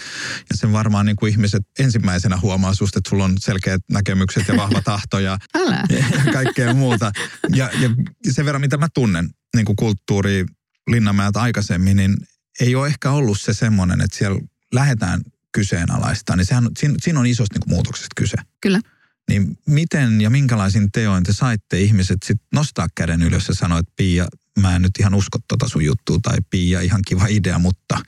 sen 0.54 0.72
varmaan 0.72 1.06
niin 1.06 1.16
kuin 1.16 1.32
ihmiset 1.32 1.62
ensimmäisenä 1.78 2.38
huomaa 2.42 2.74
susta, 2.74 2.98
että 2.98 3.10
sulla 3.10 3.24
on 3.24 3.36
selkeät 3.38 3.80
näkemykset 3.90 4.48
ja 4.48 4.56
vahva 4.56 4.82
tahto 4.82 5.18
ja, 5.18 5.38
Älä. 5.54 5.84
ja 5.90 6.04
kaikkea 6.32 6.74
muuta. 6.74 7.12
Ja, 7.54 7.70
ja 7.80 7.90
sen 8.32 8.44
verran, 8.44 8.60
mitä 8.60 8.76
mä 8.76 8.88
tunnen 8.94 9.30
niin 9.56 9.66
kuin 9.66 9.76
kulttuuri 9.76 10.44
Linnanmäeltä 10.90 11.40
aikaisemmin, 11.40 11.96
niin 11.96 12.16
ei 12.60 12.74
ole 12.74 12.86
ehkä 12.86 13.10
ollut 13.10 13.40
se 13.40 13.54
semmoinen, 13.54 14.00
että 14.00 14.18
siellä 14.18 14.40
lähdetään 14.72 15.20
kyseenalaista, 15.52 16.36
niin 16.36 16.46
sehän, 16.46 16.68
siinä, 16.78 16.94
siinä 17.02 17.20
on 17.20 17.26
isosta 17.26 17.58
niin 17.58 17.74
muutoksesta 17.74 18.12
kyse. 18.16 18.36
Kyllä. 18.60 18.80
Niin 19.28 19.58
miten 19.66 20.20
ja 20.20 20.30
minkälaisin 20.30 20.92
teoin 20.92 21.24
te 21.24 21.32
saitte 21.32 21.80
ihmiset 21.80 22.18
sit 22.24 22.38
nostaa 22.54 22.86
käden 22.94 23.22
ylös 23.22 23.48
ja 23.48 23.54
sanoa, 23.54 23.78
että 23.78 23.92
Pia, 23.96 24.26
mä 24.60 24.76
en 24.76 24.82
nyt 24.82 24.92
ihan 25.00 25.14
usko 25.14 25.38
tota 25.48 25.68
sun 25.68 25.84
juttua, 25.84 26.18
tai 26.22 26.38
Pia, 26.50 26.80
ihan 26.80 27.02
kiva 27.06 27.26
idea, 27.26 27.58
mutta 27.58 28.00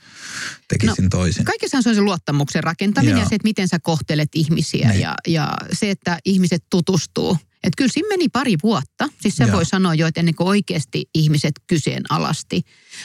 tekisin 0.67 1.03
no, 1.03 1.09
toisin. 1.09 1.45
Kaikessa 1.45 1.77
on 1.77 1.83
se 1.83 2.01
luottamuksen 2.01 2.63
rakentaminen 2.63 3.11
Joo. 3.11 3.23
ja 3.23 3.29
se, 3.29 3.35
että 3.35 3.47
miten 3.47 3.67
sä 3.67 3.79
kohtelet 3.79 4.29
ihmisiä 4.33 4.89
niin. 4.89 5.01
ja, 5.01 5.15
ja 5.27 5.53
se, 5.73 5.89
että 5.89 6.19
ihmiset 6.25 6.63
tutustuu. 6.69 7.37
Että 7.63 7.77
kyllä 7.77 7.91
siinä 7.93 8.07
meni 8.07 8.29
pari 8.29 8.55
vuotta. 8.63 9.09
Siis 9.21 9.35
se 9.35 9.51
voi 9.51 9.65
sanoa 9.65 9.95
jo, 9.95 10.07
että 10.07 10.21
ennen 10.21 10.35
kuin 10.35 10.47
oikeasti 10.47 11.09
ihmiset 11.15 11.53
kyseenalasti. 11.67 12.61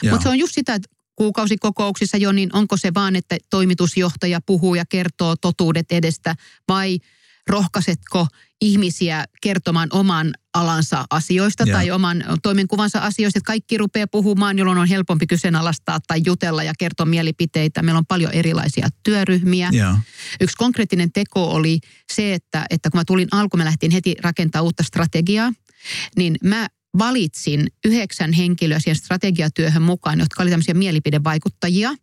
Mutta 0.09 0.23
se 0.23 0.29
on 0.29 0.39
just 0.39 0.53
sitä, 0.55 0.73
että 0.73 0.89
kuukausikokouksissa 1.15 2.17
jo, 2.17 2.31
niin 2.31 2.49
onko 2.53 2.77
se 2.77 2.93
vaan, 2.93 3.15
että 3.15 3.37
toimitusjohtaja 3.49 4.41
puhuu 4.45 4.75
ja 4.75 4.83
kertoo 4.89 5.35
totuudet 5.35 5.85
edestä 5.91 6.35
vai 6.67 6.99
rohkaisetko 7.47 8.27
ihmisiä 8.61 9.25
kertomaan 9.41 9.89
oman 9.91 10.33
alansa 10.53 11.05
asioista 11.09 11.63
ja. 11.67 11.75
tai 11.75 11.91
oman 11.91 12.23
toimenkuvansa 12.43 12.99
asioista, 12.99 13.37
että 13.37 13.47
kaikki 13.47 13.77
rupeaa 13.77 14.07
puhumaan, 14.11 14.57
jolloin 14.57 14.77
on 14.77 14.87
helpompi 14.87 15.27
kyseenalaistaa 15.27 15.99
tai 16.07 16.21
jutella 16.25 16.63
ja 16.63 16.73
kertoa 16.79 17.05
mielipiteitä. 17.05 17.81
Meillä 17.81 17.97
on 17.97 18.05
paljon 18.05 18.31
erilaisia 18.31 18.87
työryhmiä. 19.03 19.69
Ja. 19.71 19.99
Yksi 20.41 20.57
konkreettinen 20.57 21.11
teko 21.11 21.49
oli 21.51 21.79
se, 22.13 22.33
että, 22.33 22.65
että 22.69 22.89
kun 22.89 22.99
mä 22.99 23.03
tulin 23.05 23.27
alkuun, 23.31 23.59
mä 23.59 23.65
lähtin 23.65 23.91
heti 23.91 24.15
rakentaa 24.21 24.61
uutta 24.61 24.83
strategiaa, 24.83 25.53
niin 26.15 26.37
mä 26.43 26.67
valitsin 26.97 27.67
yhdeksän 27.85 28.33
henkilöä 28.33 28.79
siihen 28.79 28.95
strategiatyöhön 28.95 29.81
mukaan, 29.81 30.19
jotka 30.19 30.43
oli 30.43 30.49
tämmöisiä 30.49 30.73
mielipidevaikuttajia. 30.73 31.95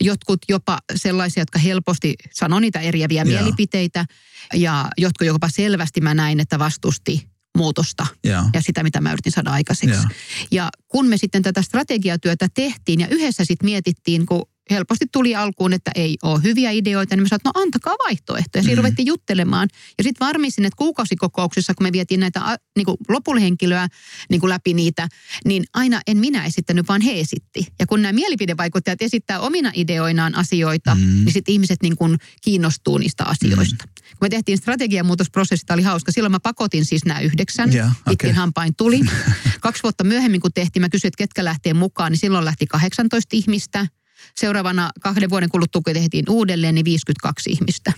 Jotkut 0.00 0.38
jopa 0.48 0.78
sellaisia, 0.96 1.40
jotka 1.40 1.58
helposti 1.58 2.14
sanoi 2.32 2.60
niitä 2.60 2.80
eriäviä 2.80 3.22
yeah. 3.22 3.42
mielipiteitä 3.42 4.06
ja 4.54 4.88
jotkut 4.98 5.26
jopa 5.26 5.48
selvästi 5.48 6.00
mä 6.00 6.14
näin, 6.14 6.40
että 6.40 6.58
vastusti 6.58 7.28
muutosta 7.56 8.06
yeah. 8.26 8.46
ja 8.52 8.62
sitä, 8.62 8.82
mitä 8.82 9.00
mä 9.00 9.12
yritin 9.12 9.32
saada 9.32 9.50
aikaiseksi. 9.50 9.94
Yeah. 9.94 10.10
Ja 10.50 10.70
kun 10.88 11.06
me 11.06 11.16
sitten 11.16 11.42
tätä 11.42 11.62
strategiatyötä 11.62 12.48
tehtiin 12.54 13.00
ja 13.00 13.08
yhdessä 13.08 13.44
sitten 13.44 13.66
mietittiin, 13.66 14.26
kun 14.26 14.42
helposti 14.70 15.06
tuli 15.12 15.34
alkuun, 15.34 15.72
että 15.72 15.90
ei 15.94 16.16
ole 16.22 16.42
hyviä 16.42 16.70
ideoita, 16.70 17.16
niin 17.16 17.22
mä 17.22 17.28
sanoin, 17.28 17.38
että 17.38 17.50
no 17.54 17.62
antakaa 17.62 17.94
vaihtoehtoja. 18.06 18.62
Siinä 18.62 18.74
mm. 18.74 18.76
ruvettiin 18.76 19.06
juttelemaan. 19.06 19.68
Ja 19.98 20.04
sitten 20.04 20.26
varmistin, 20.26 20.64
että 20.64 20.76
kuukausikokouksissa, 20.76 21.74
kun 21.74 21.86
me 21.86 21.92
vietiin 21.92 22.20
näitä 22.20 22.58
niin 22.76 22.84
kuin 22.84 22.96
lopullhenkilöä 23.08 23.88
niin 24.30 24.40
kuin 24.40 24.50
läpi 24.50 24.74
niitä, 24.74 25.08
niin 25.44 25.64
aina 25.74 26.00
en 26.06 26.18
minä 26.18 26.44
esittänyt, 26.44 26.88
vaan 26.88 27.00
he 27.00 27.20
esitti. 27.20 27.66
Ja 27.78 27.86
kun 27.86 28.02
nämä 28.02 28.12
mielipidevaikuttajat 28.12 29.02
esittää 29.02 29.40
omina 29.40 29.70
ideoinaan 29.74 30.34
asioita, 30.34 30.94
mm. 30.94 31.00
niin 31.00 31.32
sitten 31.32 31.52
ihmiset 31.52 31.82
niin 31.82 31.96
kuin 31.96 32.18
kiinnostuu 32.42 32.98
niistä 32.98 33.24
asioista. 33.24 33.84
Mm. 33.84 33.92
Kun 33.94 34.18
me 34.20 34.28
tehtiin 34.28 34.58
strategiamuutosprosessi, 34.58 35.66
oli 35.72 35.82
hauska. 35.82 36.12
Silloin 36.12 36.32
mä 36.32 36.40
pakotin 36.40 36.84
siis 36.84 37.04
nämä 37.04 37.20
yhdeksän. 37.20 37.74
Yeah, 37.74 37.92
okay. 38.12 38.32
hampain 38.32 38.76
tuli. 38.76 39.00
Kaksi 39.60 39.82
vuotta 39.82 40.04
myöhemmin, 40.04 40.40
kun 40.40 40.50
tehtiin, 40.54 40.80
mä 40.80 40.88
kysyin, 40.88 41.08
että 41.08 41.18
ketkä 41.18 41.44
lähtee 41.44 41.74
mukaan, 41.74 42.12
niin 42.12 42.20
silloin 42.20 42.44
lähti 42.44 42.66
18 42.66 43.36
ihmistä– 43.36 43.86
Seuraavana 44.36 44.90
kahden 45.00 45.30
vuoden 45.30 45.48
kuluttua, 45.48 45.82
kun 45.84 45.94
tehtiin 45.94 46.24
uudelleen, 46.28 46.74
niin 46.74 46.84
52 46.84 47.50
ihmistä 47.50 47.92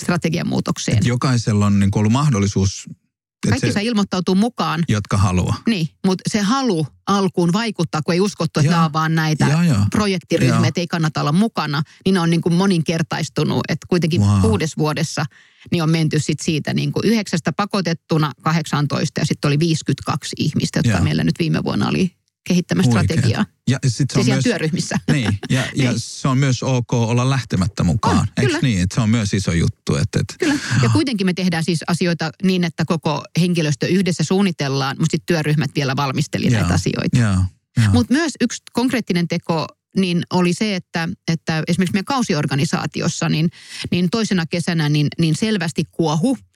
strategian 0.00 0.48
muutokseen. 0.48 0.98
Et 0.98 1.06
jokaisella 1.06 1.66
on 1.66 1.80
niin 1.80 1.90
ollut 1.94 2.12
mahdollisuus 2.12 2.88
kaikki 3.48 3.66
se, 3.66 3.72
saa 3.72 3.82
ilmoittautua 3.82 4.34
mukaan. 4.34 4.84
Jotka 4.88 5.16
haluaa. 5.16 5.56
Niin, 5.66 5.88
mutta 6.06 6.22
se 6.30 6.40
halu 6.40 6.86
alkuun 7.06 7.52
vaikuttaa, 7.52 8.02
kun 8.02 8.14
ei 8.14 8.20
uskottu, 8.20 8.60
että 8.60 8.72
nämä 8.72 8.92
vaan 8.92 9.14
näitä 9.14 9.46
ja, 9.46 9.64
ja. 9.64 9.86
projektiryhmiä, 9.90 10.68
että 10.68 10.80
ei 10.80 10.86
kannata 10.86 11.20
olla 11.20 11.32
mukana, 11.32 11.82
niin 12.04 12.14
ne 12.14 12.20
on 12.20 12.30
niin 12.30 12.40
kuin 12.40 12.54
moninkertaistunut. 12.54 13.60
Että 13.68 13.86
kuitenkin 13.88 14.20
wow. 14.20 14.40
kuudes 14.40 14.76
vuodessa 14.78 15.24
niin 15.70 15.82
on 15.82 15.90
menty 15.90 16.18
sit 16.18 16.40
siitä 16.40 16.74
niin 16.74 16.92
kuin 16.92 17.06
yhdeksästä 17.06 17.52
pakotettuna 17.52 18.32
18 18.42 19.20
ja 19.20 19.26
sitten 19.26 19.48
oli 19.48 19.58
52 19.58 20.36
ihmistä, 20.38 20.78
jotka 20.78 20.98
ja. 20.98 21.02
meillä 21.02 21.24
nyt 21.24 21.38
viime 21.38 21.64
vuonna 21.64 21.88
oli 21.88 22.19
kehittämään 22.48 22.84
strategiaa. 22.84 23.46
Ja 23.68 23.78
sit 23.88 24.10
se 24.10 24.18
on 24.18 24.24
siis 24.24 24.34
myös, 24.34 24.44
työryhmissä. 24.44 24.96
Niin, 25.12 25.38
ja, 25.50 25.60
ja 25.74 25.90
niin. 25.90 26.00
se 26.00 26.28
on 26.28 26.38
myös 26.38 26.62
ok 26.62 26.92
olla 26.92 27.30
lähtemättä 27.30 27.84
mukaan. 27.84 28.18
On, 28.18 28.26
Eikö 28.36 28.48
kyllä. 28.48 28.58
niin? 28.62 28.80
Että 28.82 28.94
se 28.94 29.00
on 29.00 29.10
myös 29.10 29.34
iso 29.34 29.52
juttu. 29.52 29.96
Että, 29.96 30.20
että... 30.20 30.34
Kyllä. 30.38 30.54
Ja 30.82 30.88
kuitenkin 30.88 31.26
me 31.26 31.34
tehdään 31.34 31.64
siis 31.64 31.80
asioita 31.86 32.30
niin, 32.42 32.64
että 32.64 32.84
koko 32.84 33.22
henkilöstö 33.40 33.86
yhdessä 33.86 34.24
suunnitellaan, 34.24 34.96
mutta 34.98 35.12
sitten 35.12 35.26
työryhmät 35.26 35.70
vielä 35.74 35.96
valmisteli 35.96 36.50
näitä 36.50 36.74
asioita. 36.74 37.44
Mutta 37.92 38.14
myös 38.14 38.32
yksi 38.40 38.62
konkreettinen 38.72 39.28
teko 39.28 39.66
niin 39.96 40.22
oli 40.30 40.52
se, 40.52 40.76
että, 40.76 41.08
että 41.28 41.62
esimerkiksi 41.68 41.92
meidän 41.92 42.04
kausiorganisaatiossa, 42.04 43.28
niin, 43.28 43.50
niin 43.90 44.10
toisena 44.10 44.46
kesänä 44.46 44.88
niin, 44.88 45.08
niin 45.18 45.34
selvästi 45.34 45.84
kuohu– 45.92 46.38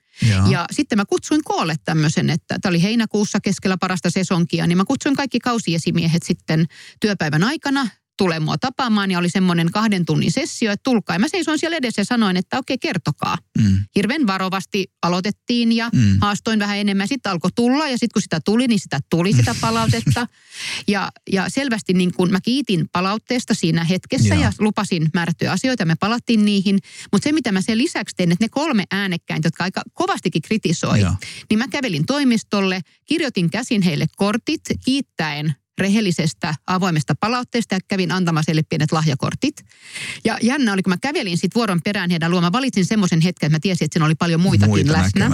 ja. 0.51 0.65
sitten 0.71 0.97
mä 0.97 1.05
kutsuin 1.05 1.43
koolle 1.43 1.75
tämmöisen, 1.85 2.29
että 2.29 2.57
tämä 2.61 2.69
oli 2.69 2.83
heinäkuussa 2.83 3.39
keskellä 3.39 3.77
parasta 3.77 4.09
sesonkia, 4.09 4.67
niin 4.67 4.77
mä 4.77 4.85
kutsuin 4.85 5.15
kaikki 5.15 5.39
kausiesimiehet 5.39 6.23
sitten 6.23 6.65
työpäivän 6.99 7.43
aikana 7.43 7.87
tule 8.17 8.39
mua 8.39 8.57
tapaamaan 8.57 9.11
ja 9.11 9.19
oli 9.19 9.29
semmoinen 9.29 9.71
kahden 9.71 10.05
tunnin 10.05 10.31
sessio, 10.31 10.71
että 10.71 10.83
tulkaa. 10.83 11.15
Ja 11.15 11.19
mä 11.19 11.27
seisoin 11.27 11.59
siellä 11.59 11.77
edessä 11.77 12.01
ja 12.01 12.05
sanoin, 12.05 12.37
että 12.37 12.57
okei, 12.57 12.77
kertokaa. 12.77 13.37
Mm. 13.57 13.79
Hirveän 13.95 14.27
varovasti 14.27 14.85
aloitettiin 15.01 15.71
ja 15.71 15.89
mm. 15.93 16.17
haastoin 16.21 16.59
vähän 16.59 16.77
enemmän. 16.77 17.07
Sitten 17.07 17.31
alkoi 17.31 17.51
tulla 17.55 17.87
ja 17.87 17.97
sitten 17.97 18.13
kun 18.13 18.21
sitä 18.21 18.39
tuli, 18.45 18.67
niin 18.67 18.79
sitä 18.79 18.99
tuli 19.09 19.33
sitä 19.33 19.55
palautetta. 19.61 20.27
ja, 20.87 21.11
ja 21.31 21.49
selvästi 21.49 21.93
niin 21.93 22.13
kun 22.13 22.31
mä 22.31 22.41
kiitin 22.41 22.89
palautteesta 22.91 23.53
siinä 23.53 23.83
hetkessä 23.83 24.35
ja, 24.35 24.41
ja 24.41 24.51
lupasin 24.59 25.09
määrättyjä 25.13 25.51
asioita 25.51 25.81
ja 25.81 25.85
me 25.85 25.95
palattiin 25.99 26.45
niihin. 26.45 26.79
Mutta 27.11 27.23
se, 27.23 27.31
mitä 27.31 27.51
mä 27.51 27.61
sen 27.61 27.77
lisäksi 27.77 28.15
tein, 28.15 28.31
että 28.31 28.45
ne 28.45 28.49
kolme 28.49 28.83
äänekkäintä, 28.91 29.47
jotka 29.47 29.63
aika 29.63 29.81
kovastikin 29.93 30.41
kritisoi, 30.41 31.01
ja. 31.01 31.15
niin 31.49 31.57
mä 31.57 31.67
kävelin 31.67 32.05
toimistolle, 32.05 32.81
kirjoitin 33.05 33.49
käsin 33.49 33.81
heille 33.81 34.05
kortit 34.15 34.61
kiittäen 34.85 35.55
rehellisestä 35.77 36.55
avoimesta 36.67 37.15
palautteesta 37.15 37.75
ja 37.75 37.79
kävin 37.87 38.11
antamassa 38.11 38.49
heille 38.49 38.63
pienet 38.69 38.91
lahjakortit. 38.91 39.65
Ja 40.25 40.37
jännä 40.41 40.73
oli, 40.73 40.83
kun 40.83 40.93
mä 40.93 40.97
kävelin 41.01 41.37
sitten 41.37 41.55
vuoron 41.59 41.81
perään 41.83 42.09
heidän 42.09 42.31
luomaan, 42.31 42.53
valitsin 42.53 42.85
semmoisen 42.85 43.21
hetken, 43.21 43.47
että 43.47 43.55
mä 43.55 43.59
tiesin, 43.59 43.85
että 43.85 43.93
siinä 43.93 44.05
oli 44.05 44.15
paljon 44.15 44.41
muitakin 44.41 44.69
Muita 44.69 44.93
läsnä. 44.93 45.29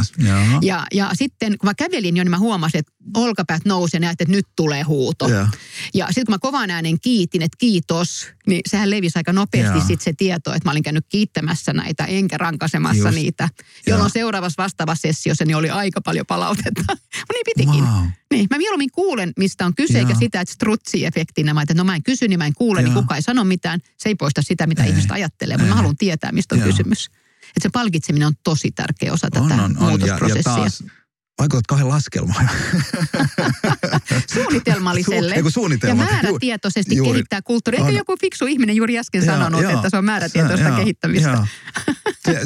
Ja, 0.61 0.85
ja 0.93 1.09
sitten 1.13 1.57
kun 1.57 1.69
mä 1.69 1.73
kävelin 1.73 2.17
jo, 2.17 2.23
niin 2.23 2.31
mä 2.31 2.37
huomasin, 2.37 2.79
että 2.79 2.91
olkapäät 3.15 3.65
nousi 3.65 3.97
ja 4.01 4.09
että 4.09 4.25
nyt 4.27 4.47
tulee 4.55 4.83
huuto. 4.83 5.27
Ja, 5.27 5.47
ja 5.93 6.07
sitten 6.07 6.25
kun 6.25 6.33
mä 6.33 6.39
kovan 6.39 6.69
äänen 6.69 6.99
kiitin, 6.99 7.41
että 7.41 7.57
kiitos, 7.57 8.27
niin 8.47 8.61
sehän 8.67 8.89
levisi 8.89 9.19
aika 9.19 9.33
nopeasti 9.33 9.79
sitten 9.79 10.03
se 10.03 10.13
tieto, 10.17 10.53
että 10.53 10.67
mä 10.67 10.71
olin 10.71 10.83
käynyt 10.83 11.05
kiittämässä 11.09 11.73
näitä 11.73 12.05
enkä 12.05 12.37
rankasemassa 12.37 13.07
Just. 13.07 13.15
niitä. 13.15 13.49
Jolloin 13.87 14.07
ja. 14.07 14.13
seuraavassa 14.13 14.63
vastaavassa 14.63 15.01
sessiossa 15.01 15.45
niin 15.45 15.55
oli 15.55 15.69
aika 15.69 16.01
paljon 16.01 16.25
palautetta. 16.25 16.97
niin 17.33 17.45
pitikin. 17.45 17.83
Wow. 17.83 18.05
Niin, 18.31 18.47
mä 18.49 18.57
mieluummin 18.57 18.91
kuulen, 18.91 19.33
mistä 19.37 19.65
on 19.65 19.75
kyse, 19.75 19.93
ja. 19.93 19.99
eikä 19.99 20.15
sitä, 20.19 20.41
että 20.41 20.53
strutsi-efektinä, 20.53 21.53
mä 21.53 21.61
että 21.61 21.73
no 21.73 21.83
mä 21.83 21.95
en 21.95 22.03
kysy, 22.03 22.27
niin 22.27 22.39
mä 22.39 22.45
en 22.45 22.53
kuule, 22.53 22.79
ja. 22.79 22.83
niin 22.83 22.93
kukaan 22.93 23.15
ei 23.15 23.21
sano 23.21 23.43
mitään. 23.43 23.79
Se 23.97 24.09
ei 24.09 24.15
poista 24.15 24.41
sitä, 24.41 24.67
mitä 24.67 24.83
ei. 24.83 24.89
ihmiset 24.89 25.11
ajattelee, 25.11 25.57
mutta 25.57 25.69
mä 25.69 25.75
haluan 25.75 25.97
tietää, 25.97 26.31
mistä 26.31 26.55
on 26.55 26.59
ja. 26.59 26.65
kysymys. 26.67 27.09
Että 27.41 27.61
se 27.61 27.69
palkitseminen 27.73 28.27
on 28.27 28.33
tosi 28.43 28.71
tärkeä 28.71 29.13
osa 29.13 29.29
tätä 29.31 29.45
on, 29.45 29.51
on, 29.51 29.59
on. 29.59 29.89
muutosprosessia. 29.89 30.51
Ja, 30.51 30.57
ja 30.57 30.61
taas 30.61 30.83
Vaikutat 31.39 31.67
kauhean 31.67 31.89
laskelmaan. 31.89 32.49
Suunnitelmalliselle. 34.33 35.35
Su, 35.41 35.49
suunnitelma. 35.49 36.03
Ja 36.03 36.09
määrätietoisesti 36.09 36.95
juuri. 36.95 37.11
kehittää 37.11 37.41
kulttuuria. 37.41 37.85
Eikö 37.85 37.97
joku 37.97 38.15
fiksu 38.21 38.45
ihminen 38.45 38.75
juuri 38.75 38.99
äsken 38.99 39.19
ja, 39.19 39.25
sanonut, 39.25 39.61
ja, 39.61 39.71
että 39.71 39.89
se 39.89 39.97
on 39.97 40.05
määrätietoista 40.05 40.67
ja, 40.67 40.75
kehittämistä? 40.75 41.29
Ja. 41.29 41.47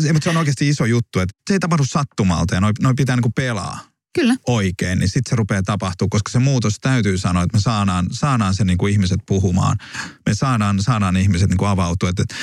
se, 0.01 0.13
mutta 0.13 0.23
se 0.23 0.29
on 0.29 0.37
oikeasti 0.37 0.69
iso 0.69 0.85
juttu, 0.85 1.19
että 1.19 1.33
se 1.47 1.53
ei 1.53 1.59
tapahdu 1.59 1.83
sattumalta 1.85 2.55
ja 2.55 2.61
noin 2.61 2.73
noi 2.81 2.93
pitää 2.97 3.15
niinku 3.15 3.31
pelaa. 3.35 3.94
Kyllä. 4.15 4.35
oikein, 4.47 4.99
niin 4.99 5.09
sitten 5.09 5.29
se 5.29 5.35
rupeaa 5.35 5.63
tapahtuu, 5.63 6.09
koska 6.09 6.31
se 6.31 6.39
muutos 6.39 6.79
täytyy 6.81 7.17
sanoa, 7.17 7.43
että 7.43 7.57
me 7.57 7.61
saadaan, 7.61 8.07
saadaan 8.11 8.55
se 8.55 8.65
niin 8.65 8.77
kuin 8.77 8.93
ihmiset 8.93 9.19
puhumaan. 9.25 9.77
Me 10.25 10.33
saadaan, 10.35 10.83
saadaan 10.83 11.17
ihmiset 11.17 11.49
niin 11.49 11.57
kuin 11.57 11.69
avautua. 11.69 12.09
Et, 12.09 12.19
et, 12.19 12.33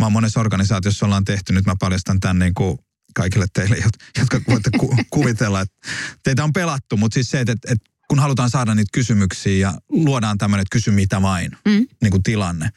mä 0.00 0.06
oon 0.06 0.12
monessa 0.12 0.40
organisaatiossa 0.40 1.06
ollaan 1.06 1.24
tehty, 1.24 1.52
nyt 1.52 1.66
mä 1.66 1.74
paljastan 1.80 2.20
tämän 2.20 2.38
niin 2.38 2.54
kuin 2.54 2.78
kaikille 3.14 3.46
teille, 3.52 3.76
jotka 4.18 4.40
voitte 4.48 4.70
ku, 4.78 4.96
kuvitella, 5.10 5.60
että 5.60 5.88
teitä 6.24 6.44
on 6.44 6.52
pelattu, 6.52 6.96
mutta 6.96 7.14
siis 7.14 7.30
se, 7.30 7.40
että, 7.40 7.52
että, 7.52 7.72
että 7.72 7.90
kun 8.08 8.18
halutaan 8.18 8.50
saada 8.50 8.74
niitä 8.74 8.90
kysymyksiä 8.92 9.68
ja 9.68 9.74
luodaan 9.88 10.38
tämmöinen, 10.38 10.62
että 10.62 10.72
kysy 10.72 10.90
mitä 10.90 11.22
vain, 11.22 11.50
mm. 11.64 11.86
niin 12.02 12.10
kuin 12.10 12.22
tilanne, 12.22 12.70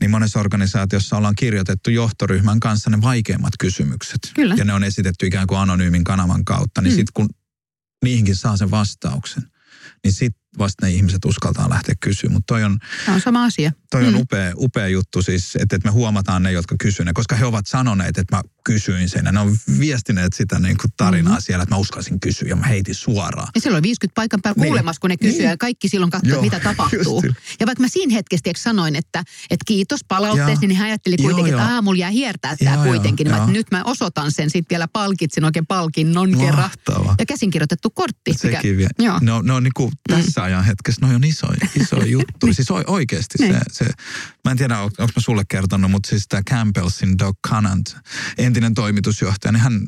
niin 0.00 0.10
monessa 0.10 0.40
organisaatiossa 0.40 1.16
ollaan 1.16 1.34
kirjoitettu 1.38 1.90
johtoryhmän 1.90 2.60
kanssa 2.60 2.90
ne 2.90 3.02
vaikeimmat 3.02 3.52
kysymykset. 3.58 4.18
Kyllä. 4.34 4.54
Ja 4.58 4.64
ne 4.64 4.72
on 4.72 4.84
esitetty 4.84 5.26
ikään 5.26 5.46
kuin 5.46 5.58
anonyymin 5.58 6.04
kanavan 6.04 6.44
kautta, 6.44 6.82
niin 6.82 6.92
mm. 6.92 6.96
sitten 6.96 7.12
kun 7.14 7.28
niihinkin 8.06 8.36
saa 8.36 8.56
sen 8.56 8.70
vastauksen, 8.70 9.42
niin 10.04 10.12
sitten 10.12 10.42
vasta 10.58 10.86
ne 10.86 10.92
ihmiset 10.92 11.24
uskaltaa 11.24 11.70
lähteä 11.70 11.94
kysyä. 12.00 12.30
Mutta 12.30 12.54
toi 12.54 12.64
on, 12.64 12.78
on 13.08 13.20
sama 13.20 13.44
asia. 13.44 13.72
Toi 13.90 14.06
on 14.06 14.14
mm. 14.14 14.20
upea, 14.20 14.52
upea 14.56 14.88
juttu 14.88 15.22
siis, 15.22 15.56
että, 15.56 15.76
että 15.76 15.88
me 15.88 15.92
huomataan 15.92 16.42
ne, 16.42 16.52
jotka 16.52 16.76
kysyvät 16.78 17.06
koska 17.14 17.36
he 17.36 17.44
ovat 17.44 17.66
sanoneet, 17.66 18.18
että 18.18 18.36
mä 18.36 18.42
kysyin 18.64 19.08
sen. 19.08 19.24
Ja 19.24 19.32
ne 19.32 19.40
on 19.40 19.56
viestineet 19.80 20.32
sitä 20.32 20.58
niin 20.58 20.76
kuin 20.76 20.90
tarinaa 20.96 21.32
mm-hmm. 21.32 21.42
siellä, 21.42 21.62
että 21.62 21.74
mä 21.74 21.78
uskalsin 21.78 22.20
kysyä 22.20 22.48
ja 22.48 22.56
mä 22.56 22.66
heitin 22.66 22.94
suoraan. 22.94 23.48
Ja 23.54 23.60
silloin 23.60 23.82
50 23.82 24.14
paikan 24.14 24.42
päällä 24.42 24.60
niin. 24.60 24.68
kuulemassa, 24.68 25.00
kun 25.00 25.10
ne 25.10 25.16
kysyy 25.16 25.38
niin. 25.38 25.50
ja 25.50 25.56
kaikki 25.56 25.88
silloin 25.88 26.10
katsoo, 26.10 26.42
mitä 26.42 26.60
tapahtuu. 26.60 27.22
Just. 27.24 27.36
Ja 27.60 27.66
vaikka 27.66 27.82
mä 27.82 27.88
siinä 27.88 28.14
hetkessä 28.14 28.50
sanoin, 28.56 28.96
että, 28.96 29.18
että 29.50 29.64
kiitos 29.66 30.00
palautteesta, 30.08 30.66
niin 30.66 30.76
hän 30.76 30.86
ajatteli 30.86 31.16
kuitenkin, 31.16 31.52
joo, 31.52 31.60
että 31.60 31.82
mulla 31.82 32.00
jää 32.00 32.10
hiertää 32.10 32.56
tämä 32.56 32.84
kuitenkin. 32.84 33.26
Joo, 33.26 33.36
niin 33.36 33.46
mä, 33.46 33.52
nyt 33.52 33.70
mä 33.70 33.84
osoitan 33.84 34.32
sen, 34.32 34.50
sitten 34.50 34.74
vielä 34.74 34.88
palkitsin 34.88 35.44
oikein 35.44 35.66
palkinnon 35.66 36.38
kerran. 36.38 36.70
Ja 37.18 37.26
käsinkirjoitettu 37.26 37.90
kortti. 37.90 38.34
Sekin 38.34 38.76
vielä. 38.76 38.90
Joo. 38.98 39.18
No, 39.22 39.42
no 39.42 39.60
niin 39.60 39.72
kuin 39.76 39.92
tässä 40.08 40.45
ajan 40.46 40.64
hetkessä, 40.64 41.06
no 41.06 41.14
on 41.14 41.24
iso, 41.24 41.46
iso 41.80 42.04
juttu. 42.16 42.52
siis 42.52 42.68
oikeasti 42.86 43.38
se, 43.38 43.48
niin. 43.48 43.60
se, 43.72 43.84
mä 44.44 44.50
en 44.50 44.56
tiedä, 44.56 44.80
onko 44.80 45.02
mä 45.02 45.22
sulle 45.22 45.42
kertonut, 45.48 45.90
mutta 45.90 46.08
siis 46.08 46.24
tämä 46.28 46.42
Campbellsin 46.50 47.18
Doug 47.18 47.36
Conant, 47.48 47.96
entinen 48.38 48.74
toimitusjohtaja, 48.74 49.52
niin 49.52 49.60
hän 49.60 49.86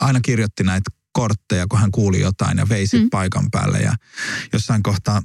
aina 0.00 0.20
kirjoitti 0.20 0.62
näitä 0.62 0.90
kortteja, 1.12 1.66
kun 1.70 1.80
hän 1.80 1.90
kuuli 1.90 2.20
jotain 2.20 2.58
ja 2.58 2.68
vei 2.68 2.86
mm. 2.92 3.10
paikan 3.10 3.50
päälle. 3.50 3.78
Ja 3.78 3.94
jossain 4.52 4.82
kohtaa 4.82 5.22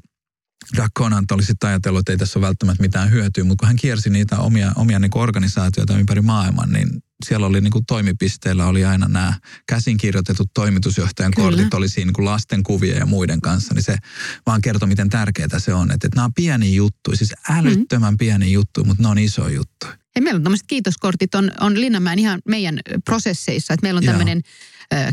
Doug 0.78 0.92
Conant 0.98 1.32
oli 1.32 1.44
sitten 1.44 1.70
ajatellut, 1.70 2.00
että 2.00 2.12
ei 2.12 2.18
tässä 2.18 2.40
ole 2.40 2.46
välttämättä 2.46 2.84
mitään 2.84 3.12
hyötyä, 3.12 3.44
mutta 3.44 3.62
kun 3.62 3.68
hän 3.68 3.76
kiersi 3.76 4.10
niitä 4.10 4.38
omia, 4.38 4.72
omia 4.76 5.00
niin 5.00 5.12
organisaatioita 5.16 5.98
ympäri 5.98 6.22
maailman, 6.22 6.72
niin 6.72 7.04
siellä 7.26 7.48
oli 7.48 7.62
niin 7.62 7.72
kuin 7.72 7.86
toimipisteillä 7.86 8.66
oli 8.66 8.86
aina 8.86 9.08
nämä 9.08 9.34
käsinkirjoitetut 9.68 10.50
toimitusjohtajan 10.54 11.32
Kyllä. 11.36 11.50
kortit, 11.50 11.74
oli 11.74 11.90
siinä 11.90 12.06
niin 12.06 12.14
kuin 12.14 12.26
lasten 12.26 12.64
kuvia 12.64 12.98
ja 12.98 13.06
muiden 13.06 13.42
kanssa, 13.42 13.74
niin 13.74 13.84
se 13.84 13.98
vaan 14.46 14.62
kertoi, 14.62 14.88
miten 14.88 15.10
tärkeää 15.10 15.60
se 15.60 15.74
on. 15.74 15.92
Että, 15.92 16.08
että 16.08 16.16
nämä 16.16 16.26
on 16.26 16.34
pieni 16.34 16.76
juttu, 16.76 17.16
siis 17.16 17.34
älyttömän 17.50 18.14
mm. 18.14 18.18
pieni 18.18 18.52
juttu, 18.52 18.84
mutta 18.84 19.04
ne 19.04 19.10
on 19.10 19.20
iso 19.20 19.48
juttu. 19.48 19.88
Ja 20.16 20.22
meillä 20.22 20.38
on 20.38 20.44
tämmöiset 20.44 20.68
kiitoskortit 20.68 21.36
on, 21.36 21.52
on 21.60 21.82
Linnanmäen 21.82 22.20
ihan 22.20 22.40
meidän 22.48 22.80
prosesseissa, 23.06 23.74
että 23.74 23.86
meillä 23.86 23.98
on 23.98 24.06
tämmöinen 24.06 24.42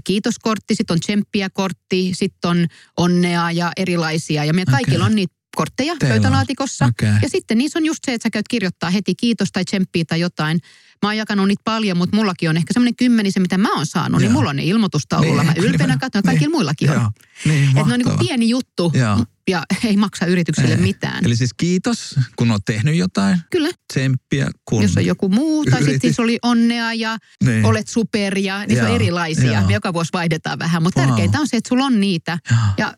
kiitoskortti, 0.04 0.74
sitten 0.74 0.94
on 0.94 1.00
tsemppiä 1.00 1.50
kortti, 1.50 2.12
sitten 2.14 2.50
on 2.50 2.66
onnea 2.96 3.50
ja 3.50 3.72
erilaisia. 3.76 4.44
Ja 4.44 4.54
meillä 4.54 4.70
okay. 4.70 4.82
kaikilla 4.84 5.04
on 5.04 5.14
niitä 5.14 5.34
kortteja 5.56 5.96
Teillä 5.98 6.12
pöytälaatikossa. 6.12 6.84
Okay. 6.84 7.14
Ja 7.22 7.28
sitten 7.28 7.58
niissä 7.58 7.78
on 7.78 7.86
just 7.86 8.00
se, 8.06 8.14
että 8.14 8.22
sä 8.26 8.30
käyt 8.30 8.48
kirjoittaa 8.48 8.90
heti 8.90 9.14
kiitos 9.14 9.48
tai 9.52 9.64
tsemppiä 9.64 10.04
tai 10.08 10.20
jotain. 10.20 10.60
Mä 11.02 11.08
oon 11.08 11.16
jakanut 11.16 11.48
niitä 11.48 11.62
paljon, 11.64 11.96
mutta 11.96 12.16
mullakin 12.16 12.50
on 12.50 12.56
ehkä 12.56 12.72
semmoinen 12.72 12.96
kymmenisen, 12.96 13.42
mitä 13.42 13.58
mä 13.58 13.74
oon 13.74 13.86
saanut, 13.86 14.20
niin 14.20 14.24
Joo. 14.24 14.28
niin 14.28 14.38
mulla 14.38 14.50
on 14.50 14.56
ne 14.56 14.64
ilmoitustaululla. 14.64 15.42
Niin, 15.42 15.62
mä 15.62 15.68
ylpeänä 15.68 15.96
katson, 15.98 16.18
että 16.18 16.30
kaikilla 16.30 16.48
niin, 16.48 16.56
muillakin 16.56 16.90
on. 16.90 17.10
Niin, 17.44 17.68
että 17.68 17.86
ne 17.86 17.92
on 17.92 17.98
niin 17.98 18.04
kuin 18.04 18.18
pieni 18.18 18.48
juttu 18.48 18.92
Joo. 18.94 19.24
ja 19.48 19.62
ei 19.84 19.96
maksa 19.96 20.26
yrityksille 20.26 20.74
ei. 20.74 20.80
mitään. 20.80 21.24
Eli 21.26 21.36
siis 21.36 21.54
kiitos, 21.54 22.14
kun 22.36 22.50
oot 22.50 22.64
tehnyt 22.64 22.96
jotain. 22.96 23.40
Kyllä. 23.50 23.68
Tsemppiä, 23.92 24.50
kun 24.64 24.82
Jos 24.82 24.96
on 24.96 25.06
joku 25.06 25.28
muu, 25.28 25.64
tai 25.64 25.80
sitten 25.82 26.00
siis 26.00 26.20
oli 26.20 26.38
onnea 26.42 26.92
ja 26.92 27.18
niin. 27.44 27.64
olet 27.64 27.88
super 27.88 28.38
ja 28.38 28.66
niin 28.66 28.78
se 28.78 28.84
on 28.84 28.94
erilaisia. 28.94 29.62
Me 29.66 29.72
joka 29.72 29.92
vuosi 29.92 30.10
vaihdetaan 30.12 30.58
vähän, 30.58 30.82
mutta 30.82 31.00
wow. 31.00 31.08
tärkeintä 31.08 31.40
on 31.40 31.48
se, 31.48 31.56
että 31.56 31.68
sulla 31.68 31.84
on 31.84 32.00
niitä. 32.00 32.38
Ja, 32.50 32.56
ja 32.78 32.94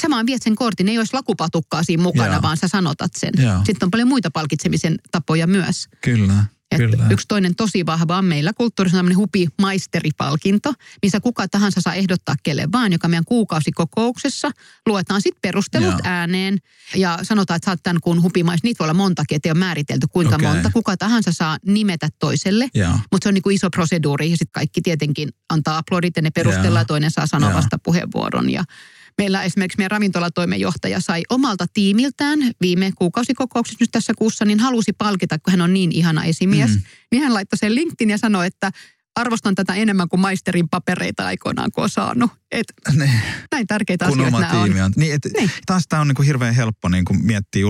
sä 0.00 0.10
vaan 0.10 0.26
viet 0.26 0.42
sen 0.42 0.56
kortin, 0.56 0.88
ei 0.88 0.98
olisi 0.98 1.14
lakupatukkaa 1.14 1.82
siinä 1.82 2.02
mukana, 2.02 2.32
Joo. 2.32 2.42
vaan 2.42 2.56
sä 2.56 2.68
sanotat 2.68 3.10
sen. 3.16 3.30
Joo. 3.38 3.58
Sitten 3.64 3.86
on 3.86 3.90
paljon 3.90 4.08
muita 4.08 4.30
palkitsemisen 4.30 4.96
tapoja 5.10 5.46
myös. 5.46 5.88
Kyllä. 6.00 6.44
Kyllä. 6.76 7.06
Yksi 7.10 7.26
toinen 7.28 7.56
tosi 7.56 7.86
vahva 7.86 8.18
on 8.18 8.24
meillä 8.24 8.52
kulttuurissa 8.52 8.98
tämmöinen 8.98 9.16
hupi 9.16 9.48
maisteripalkinto, 9.60 10.72
missä 11.02 11.20
kuka 11.20 11.48
tahansa 11.48 11.80
saa 11.80 11.94
ehdottaa 11.94 12.34
kelle 12.42 12.68
vaan, 12.72 12.92
joka 12.92 13.08
meidän 13.08 13.24
kuukausikokouksessa. 13.24 14.50
Luetaan 14.86 15.22
sitten 15.22 15.40
perustelut 15.42 15.88
Joo. 15.88 16.00
ääneen 16.04 16.58
ja 16.96 17.18
sanotaan, 17.22 17.56
että 17.56 17.66
saat 17.66 17.80
tämän 17.82 18.00
kuun 18.00 18.22
hupimais. 18.22 18.62
Niitä 18.62 18.78
voi 18.78 18.84
olla 18.84 18.94
montakin, 18.94 19.36
ettei 19.36 19.52
ole 19.52 19.58
määritelty 19.58 20.06
kuinka 20.12 20.34
okay. 20.34 20.48
monta. 20.48 20.70
Kuka 20.72 20.96
tahansa 20.96 21.32
saa 21.32 21.58
nimetä 21.66 22.08
toiselle, 22.18 22.68
mutta 23.12 23.24
se 23.24 23.28
on 23.28 23.34
niin 23.34 23.42
kuin 23.42 23.56
iso 23.56 23.70
proseduuri 23.70 24.30
ja 24.30 24.36
sitten 24.36 24.52
kaikki 24.52 24.80
tietenkin 24.80 25.28
antaa 25.48 25.78
aplodit 25.78 26.16
ja 26.16 26.22
ne 26.22 26.30
perustellaan 26.30 26.80
ja 26.80 26.84
toinen 26.84 27.10
saa 27.10 27.26
sanoa 27.26 27.54
vasta 27.54 27.78
puheenvuoron. 27.82 28.50
Ja 28.50 28.64
Meillä 29.18 29.42
esimerkiksi 29.42 29.78
meidän 29.78 29.90
ravintolatoimenjohtaja 29.90 31.00
sai 31.00 31.22
omalta 31.30 31.66
tiimiltään 31.72 32.38
viime 32.60 32.92
kuukausikokouksessa 32.98 33.78
nyt 33.80 33.90
tässä 33.92 34.12
kuussa, 34.18 34.44
niin 34.44 34.60
halusi 34.60 34.92
palkita, 34.92 35.38
kun 35.38 35.50
hän 35.50 35.60
on 35.60 35.72
niin 35.72 35.92
ihana 35.92 36.24
esimies. 36.24 36.70
Mm. 36.70 36.82
Niin 37.12 37.22
hän 37.22 37.34
laittoi 37.34 37.58
sen 37.58 37.74
LinkedIn 37.74 38.10
ja 38.10 38.18
sanoi, 38.18 38.46
että 38.46 38.70
arvostan 39.14 39.54
tätä 39.54 39.74
enemmän 39.74 40.08
kuin 40.08 40.20
maisterin 40.20 40.68
papereita 40.68 41.26
aikoinaan, 41.26 41.72
kun 41.72 41.84
on 41.84 41.90
saanut. 41.90 42.30
Et 42.50 42.66
ne. 42.94 43.10
Näin 43.52 43.66
tärkeitä 43.66 44.06
kun 44.06 44.20
asioita 44.20 44.48
tiimi 44.50 44.80
on. 44.80 44.86
on. 44.86 44.92
Niin, 44.96 45.14
et, 45.14 45.22
niin. 45.36 45.50
Taas 45.66 45.84
tämä 45.88 46.00
on 46.00 46.08
niinku 46.08 46.22
hirveän 46.22 46.54
helppo 46.54 46.88
niinku 46.88 47.14
miettiä 47.22 47.66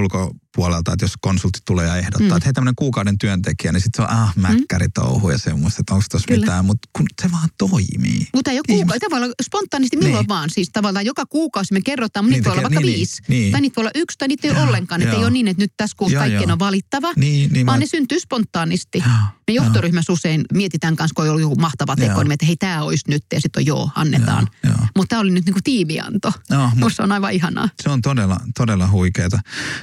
ulkopuolelta, 0.58 0.92
että 0.92 1.04
jos 1.04 1.12
konsultti 1.20 1.60
tulee 1.66 1.86
ja 1.86 1.96
ehdottaa, 1.96 2.28
mm. 2.28 2.36
että 2.36 2.46
hei 2.46 2.52
tämmöinen 2.52 2.74
kuukauden 2.76 3.18
työntekijä, 3.18 3.72
niin 3.72 3.80
sitten 3.80 4.06
se 4.06 4.12
on 4.12 4.18
ah 4.18 4.36
mäkkäritouhu 4.36 5.26
mm. 5.26 5.32
ja 5.32 5.38
semmoista, 5.38 5.80
että 5.80 5.94
onko 5.94 6.04
tuossa 6.10 6.30
mitään, 6.30 6.64
mutta 6.64 6.88
kun 6.92 7.06
se 7.22 7.30
vaan 7.32 7.48
toimii. 7.58 8.28
Mutta 8.34 8.50
ole 8.50 8.60
kuukausi, 8.68 9.00
voi 9.10 9.22
olla 9.22 9.34
spontaanisti 9.42 9.96
milloin 9.96 10.14
niin. 10.14 10.28
vaan. 10.28 10.50
Siis 10.50 10.70
tavallaan 10.72 11.06
joka 11.06 11.26
kuukausi 11.26 11.72
me 11.72 11.80
kerrotaan, 11.80 12.24
mutta 12.24 12.34
niin, 12.34 12.38
niitä 12.38 12.50
voi 12.50 12.58
olla 12.58 12.62
vaikka 12.62 12.80
niin, 12.80 12.96
viisi. 12.96 13.22
Niin. 13.28 13.52
Tai 13.52 13.60
niitä 13.60 13.76
voi 13.76 13.82
olla 13.82 13.90
yksi 13.94 14.18
tai 14.18 14.28
niitä 14.28 14.48
ei 14.48 14.50
ole 14.50 14.62
ollenkaan. 14.62 15.02
Että 15.02 15.16
ei 15.16 15.22
ole 15.22 15.30
niin, 15.30 15.48
että 15.48 15.62
nyt 15.62 15.72
tässä 15.76 15.96
kuussa 15.96 16.18
kaikkien 16.18 16.50
on 16.50 16.58
valittava, 16.58 17.12
niin, 17.16 17.52
niin, 17.52 17.66
vaan 17.66 17.78
mä... 17.78 17.80
ne 17.80 17.86
syntyy 17.86 18.20
spontaanisti. 18.20 18.98
Ja. 18.98 19.10
Me 19.48 19.54
johtoryhmässä 19.54 20.12
usein 20.12 20.44
mietitään 20.52 20.96
kanssa, 20.96 21.14
kun 21.14 21.24
on 21.24 21.30
ollut 21.30 21.40
joku 21.40 21.56
mahtava 21.56 21.96
teko, 21.96 22.22
niin 22.22 22.32
että 22.32 22.46
hei 22.46 22.56
tämä 22.56 22.82
olisi 22.82 23.04
nyt 23.08 23.24
ja 23.32 23.40
sitten 23.40 23.60
on 23.60 23.66
joo, 23.66 23.90
annetaan. 23.94 24.48
Mutta 24.96 25.08
tämä 25.08 25.20
oli 25.20 25.30
nyt 25.30 25.44
niin 25.44 25.54
kuin 25.54 25.64
tiimianto. 25.64 26.32
Musta 26.74 27.02
on 27.02 27.12
aivan 27.12 27.32
ihanaa. 27.32 27.68
Se 27.82 27.90
on 27.90 28.02
todella, 28.02 28.36
todella 28.56 28.88
huikeeta. 28.90 29.40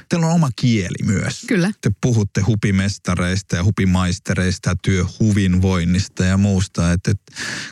Teillä 0.08 0.26
on 0.26 0.32
oma 0.32 0.48
kieli 0.60 1.04
myös. 1.04 1.44
Kyllä. 1.48 1.72
Te 1.80 1.90
puhutte 2.00 2.40
hupimestareista 2.40 3.56
ja 3.56 3.64
hupimaistereista 3.64 4.70
ja 4.70 4.76
työhuvinvoinnista 4.82 6.24
ja 6.24 6.36
muusta. 6.36 6.92
Että, 6.92 7.10
et, 7.10 7.20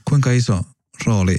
kuinka 0.04 0.30
iso 0.30 0.62
rooli 1.06 1.38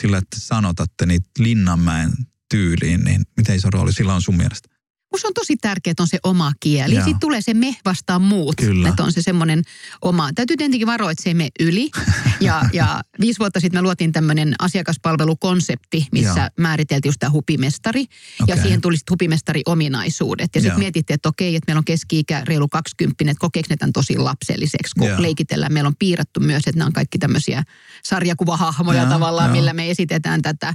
sillä, 0.00 0.18
että 0.18 0.36
sanotatte 0.40 1.06
niitä 1.06 1.28
Linnanmäen 1.38 2.12
tyyliin, 2.50 3.04
niin 3.04 3.22
miten 3.36 3.56
iso 3.56 3.70
rooli 3.70 3.92
sillä 3.92 4.14
on 4.14 4.22
sun 4.22 4.36
mielestä? 4.36 4.73
Musta 5.14 5.28
on 5.28 5.34
tosi 5.34 5.56
tärkeää, 5.56 5.92
että 5.92 6.02
on 6.02 6.08
se 6.08 6.18
oma 6.22 6.52
kieli. 6.60 6.94
Sitten 6.94 7.20
tulee 7.20 7.42
se 7.42 7.54
me 7.54 7.76
vastaan 7.84 8.22
muut. 8.22 8.56
Kyllä. 8.56 8.88
Että 8.88 9.02
on 9.02 9.12
se 9.12 9.22
semmoinen 9.22 9.62
oma. 10.02 10.32
Täytyy 10.34 10.56
tietenkin 10.56 10.86
varoa, 10.86 11.10
että 11.10 11.22
se 11.22 11.30
ei 11.30 11.34
mene 11.34 11.50
yli. 11.60 11.90
Ja, 12.40 12.62
ja 12.72 13.02
viisi 13.20 13.38
vuotta 13.38 13.60
sitten 13.60 13.78
me 13.78 13.82
luotiin 13.82 14.12
tämmöinen 14.12 14.54
asiakaspalvelukonsepti, 14.58 16.06
missä 16.12 16.40
Joo. 16.40 16.48
määriteltiin 16.58 17.08
just 17.08 17.20
tämä 17.20 17.30
hupimestari. 17.30 18.00
Okay. 18.00 18.56
Ja 18.56 18.62
siihen 18.62 18.80
tuli 18.80 18.96
sitten 18.96 19.12
hupimestari-ominaisuudet. 19.12 20.50
Ja 20.54 20.60
sitten 20.60 20.78
mietittiin, 20.78 21.14
että 21.14 21.28
okei, 21.28 21.56
että 21.56 21.64
meillä 21.70 21.78
on 21.78 21.84
keski-ikä 21.84 22.42
reilu 22.44 22.68
20, 22.68 23.24
että 23.24 23.40
kokeeko 23.40 23.66
ne 23.70 23.76
tämän 23.76 23.92
tosi 23.92 24.18
lapselliseksi, 24.18 24.94
kun 24.98 25.08
Joo. 25.08 25.22
leikitellään. 25.22 25.72
Meillä 25.72 25.88
on 25.88 25.96
piirretty 25.98 26.40
myös, 26.40 26.62
että 26.66 26.78
nämä 26.78 26.86
on 26.86 26.92
kaikki 26.92 27.18
tämmöisiä 27.18 27.62
sarjakuvahahmoja 28.04 29.00
Joo. 29.02 29.10
tavallaan, 29.10 29.48
Joo. 29.48 29.56
millä 29.56 29.72
me 29.72 29.90
esitetään 29.90 30.42
tätä. 30.42 30.74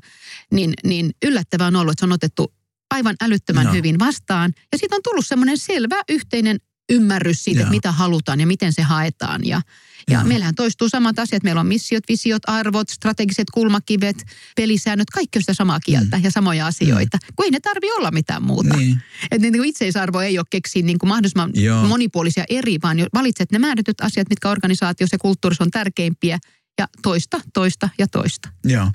Niin, 0.51 0.73
niin 0.83 1.11
yllättävää 1.25 1.67
on 1.67 1.75
ollut, 1.75 1.91
että 1.91 2.01
se 2.01 2.05
on 2.05 2.11
otettu 2.11 2.58
aivan 2.89 3.15
älyttömän 3.21 3.65
no. 3.65 3.73
hyvin 3.73 3.99
vastaan. 3.99 4.53
Ja 4.71 4.77
siitä 4.77 4.95
on 4.95 5.01
tullut 5.03 5.27
semmoinen 5.27 5.57
selvä 5.57 5.95
yhteinen 6.09 6.59
ymmärrys 6.89 7.43
siitä, 7.43 7.59
että 7.59 7.71
mitä 7.71 7.91
halutaan 7.91 8.39
ja 8.39 8.47
miten 8.47 8.73
se 8.73 8.81
haetaan. 8.81 9.45
Ja, 9.45 9.61
ja 10.09 10.23
meillähän 10.23 10.55
toistuu 10.55 10.89
samat 10.89 11.19
asiat. 11.19 11.43
Meillä 11.43 11.61
on 11.61 11.67
missiot, 11.67 12.03
visiot, 12.09 12.41
arvot, 12.47 12.89
strategiset 12.89 13.49
kulmakivet, 13.53 14.23
pelisäännöt, 14.55 15.09
kaikki 15.09 15.39
on 15.39 15.41
sitä 15.41 15.53
samaa 15.53 15.79
kieltä 15.79 16.17
mm. 16.17 16.23
ja 16.23 16.31
samoja 16.31 16.67
asioita. 16.67 17.17
Mm. 17.17 17.33
Kun 17.35 17.45
ei 17.45 17.51
ne 17.51 17.59
tarvi 17.59 17.91
olla 17.91 18.11
mitään 18.11 18.43
muuta. 18.43 18.77
Niin. 18.77 19.01
Että 19.31 19.51
niin 19.51 19.65
itseisarvo 19.65 20.19
ei 20.19 20.37
ole 20.37 20.45
keksiä 20.49 20.83
niin 20.83 20.99
kuin 20.99 21.07
mahdollisimman 21.07 21.51
Joo. 21.53 21.87
monipuolisia 21.87 22.43
eri, 22.49 22.77
vaan 22.83 22.97
valitset 23.13 23.51
ne 23.51 23.59
määrätyt 23.59 24.01
asiat, 24.01 24.29
mitkä 24.29 24.49
organisaatiossa 24.49 25.15
ja 25.15 25.19
kulttuurissa 25.19 25.63
on 25.63 25.71
tärkeimpiä. 25.71 26.39
Ja 26.79 26.87
toista, 27.01 27.41
toista 27.53 27.89
ja 27.97 28.07
toista. 28.07 28.49
Joo 28.63 28.91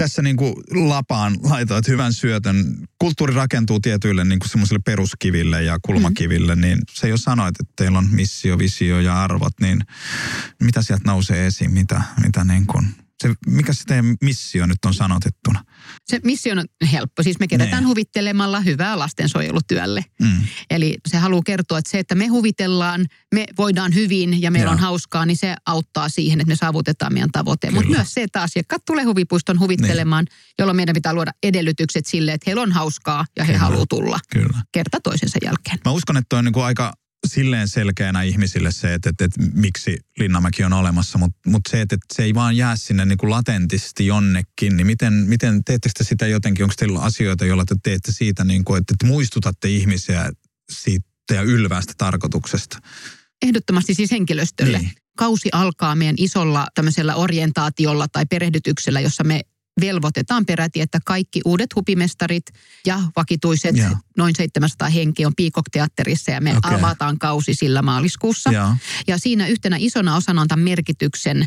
tässä 0.00 0.22
niin 0.22 0.36
kuin 0.36 0.54
lapaan 0.88 1.36
laitoit 1.42 1.88
hyvän 1.88 2.12
syötön. 2.12 2.76
Kulttuuri 2.98 3.34
rakentuu 3.34 3.80
tietyille 3.80 4.24
niin 4.24 4.38
kuin 4.38 4.48
semmoisille 4.48 4.80
peruskiville 4.84 5.62
ja 5.62 5.78
kulmakiville, 5.82 6.54
mm. 6.54 6.60
niin 6.60 6.78
se 6.92 7.08
jo 7.08 7.16
sanoit, 7.16 7.60
että 7.60 7.72
teillä 7.76 7.98
on 7.98 8.08
missio, 8.12 8.58
visio 8.58 9.00
ja 9.00 9.22
arvot, 9.22 9.52
niin 9.60 9.80
mitä 10.62 10.82
sieltä 10.82 11.04
nousee 11.06 11.46
esiin, 11.46 11.70
mitä, 11.70 12.02
mitä 12.22 12.44
niin 12.44 12.66
kuin 12.66 12.94
Se, 13.22 13.34
mikä 13.46 13.72
se 13.72 13.84
teidän 13.84 14.16
missio 14.22 14.66
nyt 14.66 14.78
on 14.86 14.94
sanotettuna? 14.94 15.64
Se 16.06 16.20
missio 16.24 16.52
on 16.52 16.64
helppo. 16.92 17.22
Siis 17.22 17.38
me 17.38 17.48
kerätään 17.48 17.82
Nee. 17.82 17.88
huvittelemalla 17.88 18.60
hyvää 18.60 18.98
lastensuojelutyölle. 18.98 20.04
Mm. 20.22 20.42
Eli 20.70 20.98
se 21.08 21.16
haluaa 21.18 21.42
kertoa, 21.46 21.78
että 21.78 21.90
se, 21.90 21.98
että 21.98 22.14
me 22.14 22.26
huvitellaan, 22.26 23.06
me 23.34 23.44
voidaan 23.58 23.94
hyvin 23.94 24.42
ja 24.42 24.50
meillä 24.50 24.66
Joo. 24.66 24.72
on 24.72 24.78
hauskaa, 24.78 25.26
niin 25.26 25.36
se 25.36 25.54
auttaa 25.66 26.08
siihen, 26.08 26.40
että 26.40 26.52
me 26.52 26.56
saavutetaan 26.56 27.12
meidän 27.12 27.30
tavoite. 27.32 27.70
Mutta 27.70 27.90
myös 27.90 28.14
se, 28.14 28.22
että 28.22 28.42
asiakkaat 28.42 28.84
tulee 28.84 29.04
huvipuiston 29.04 29.60
huvittelemaan, 29.60 30.26
jolloin 30.58 30.76
meidän 30.76 30.94
pitää 30.94 31.14
luoda 31.14 31.30
edellytykset 31.42 32.06
sille, 32.06 32.32
että 32.32 32.44
heillä 32.46 32.62
on 32.62 32.72
hauskaa 32.72 33.24
ja 33.36 33.44
he 33.44 33.52
Kyllä. 33.52 33.64
haluaa 33.64 33.86
tulla 33.88 34.18
Kyllä. 34.32 34.62
kerta 34.72 34.98
toisensa 35.04 35.38
jälkeen. 35.44 35.78
Mä 35.84 35.90
uskon, 35.92 36.16
että 36.16 36.38
on 36.38 36.44
niin 36.44 36.52
kuin 36.52 36.64
aika 36.64 36.92
silleen 37.26 37.68
selkeänä 37.68 38.22
ihmisille 38.22 38.72
se, 38.72 38.94
että, 38.94 39.10
että, 39.10 39.24
että 39.24 39.42
miksi 39.54 39.98
Linnanmäki 40.18 40.64
on 40.64 40.72
olemassa, 40.72 41.18
mutta, 41.18 41.50
mutta 41.50 41.70
se, 41.70 41.80
että, 41.80 41.94
että 41.94 42.14
se 42.14 42.22
ei 42.22 42.34
vaan 42.34 42.56
jää 42.56 42.76
sinne 42.76 43.04
niin 43.04 43.18
kuin 43.18 43.30
latentisti 43.30 44.06
jonnekin, 44.06 44.76
niin 44.76 44.86
miten, 44.86 45.12
miten 45.12 45.64
teettekö 45.64 45.92
te 45.98 46.04
sitä 46.04 46.26
jotenkin, 46.26 46.64
onko 46.64 46.74
teillä 46.78 47.00
asioita, 47.00 47.44
joilla 47.44 47.64
te 47.64 47.74
teette 47.82 48.12
siitä, 48.12 48.44
niin 48.44 48.64
kuin, 48.64 48.78
että, 48.80 48.94
että 48.94 49.06
muistutatte 49.06 49.68
ihmisiä 49.68 50.32
siitä 50.70 51.34
ja 51.34 51.42
ylväästä 51.42 51.92
tarkoituksesta? 51.98 52.78
Ehdottomasti 53.42 53.94
siis 53.94 54.10
henkilöstölle. 54.10 54.78
Niin. 54.78 54.92
Kausi 55.16 55.48
alkaa 55.52 55.94
meidän 55.94 56.16
isolla 56.18 56.66
tämmöisellä 56.74 57.14
orientaatiolla 57.14 58.08
tai 58.12 58.26
perehdytyksellä, 58.26 59.00
jossa 59.00 59.24
me 59.24 59.40
velvoitetaan 59.80 60.46
peräti, 60.46 60.80
että 60.80 60.98
kaikki 61.04 61.40
uudet 61.44 61.74
hupimestarit 61.74 62.44
ja 62.86 63.00
vakituiset, 63.16 63.76
Joo. 63.76 63.90
noin 64.16 64.34
700 64.36 64.88
henkeä 64.88 65.26
on 65.26 65.32
Peacock-teatterissa 65.36 66.30
ja 66.30 66.40
me 66.40 66.56
Okei. 66.56 66.78
avataan 66.78 67.18
kausi 67.18 67.54
sillä 67.54 67.82
maaliskuussa. 67.82 68.52
Joo. 68.52 68.74
Ja 69.06 69.18
siinä 69.18 69.46
yhtenä 69.46 69.76
isona 69.78 70.16
osana 70.16 70.40
on 70.40 70.48
tämän 70.48 70.64
merkityksen 70.64 71.44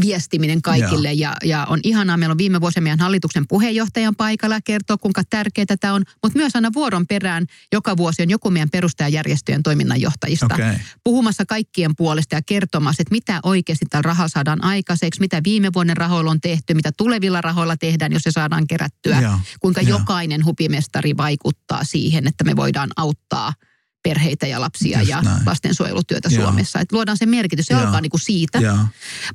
viestiminen 0.00 0.62
kaikille. 0.62 1.12
Ja, 1.12 1.36
ja 1.44 1.66
on 1.68 1.80
ihanaa, 1.82 2.16
meillä 2.16 2.32
on 2.32 2.38
viime 2.38 2.60
vuosina 2.60 2.82
meidän 2.82 3.00
hallituksen 3.00 3.44
puheenjohtajan 3.48 4.16
paikalla 4.16 4.54
ja 4.54 4.60
kertoo, 4.64 4.98
kuinka 4.98 5.22
tärkeää 5.30 5.76
tämä 5.80 5.94
on. 5.94 6.04
Mutta 6.22 6.38
myös 6.38 6.56
aina 6.56 6.70
vuoron 6.74 7.06
perään 7.06 7.46
joka 7.72 7.96
vuosi 7.96 8.22
on 8.22 8.30
joku 8.30 8.50
meidän 8.50 8.70
perustajajärjestöjen 8.70 9.62
toiminnanjohtajista 9.62 10.54
Okei. 10.54 10.74
puhumassa 11.04 11.44
kaikkien 11.46 11.96
puolesta 11.96 12.34
ja 12.34 12.42
kertomassa, 12.46 13.02
että 13.02 13.12
mitä 13.12 13.40
oikeasti 13.42 13.86
tällä 13.90 14.02
rahalla 14.02 14.28
saadaan 14.28 14.64
aikaiseksi, 14.64 15.20
mitä 15.20 15.40
viime 15.44 15.70
vuoden 15.74 15.96
rahoilla 15.96 16.30
on 16.30 16.40
tehty, 16.40 16.74
mitä 16.74 16.90
tulevilla 16.96 17.40
rahoilla 17.40 17.76
tehdään, 17.76 18.12
jos 18.12 18.22
se 18.22 18.30
saadaan 18.30 18.66
kerättyä. 18.66 19.20
Joo. 19.20 19.38
Kuinka 19.60 19.80
Joo. 19.80 19.98
jokainen 19.98 20.44
hupimestari 20.44 21.16
vaikuttaa 21.16 21.84
siihen, 21.84 22.26
että 22.26 22.44
me 22.44 22.56
voidaan 22.56 22.90
auttaa 22.96 23.52
perheitä 24.02 24.46
ja 24.46 24.60
lapsia 24.60 24.98
Just 24.98 25.10
ja 25.10 25.22
näin. 25.22 25.42
lastensuojelutyötä 25.46 26.28
Joo. 26.28 26.42
Suomessa. 26.44 26.80
Että 26.80 26.96
luodaan 26.96 27.16
se 27.16 27.26
merkitys, 27.26 27.66
se 27.66 27.74
Joo. 27.74 27.82
alkaa 27.82 28.00
niin 28.00 28.10
kuin 28.10 28.20
siitä. 28.20 28.58
Joo. 28.58 28.78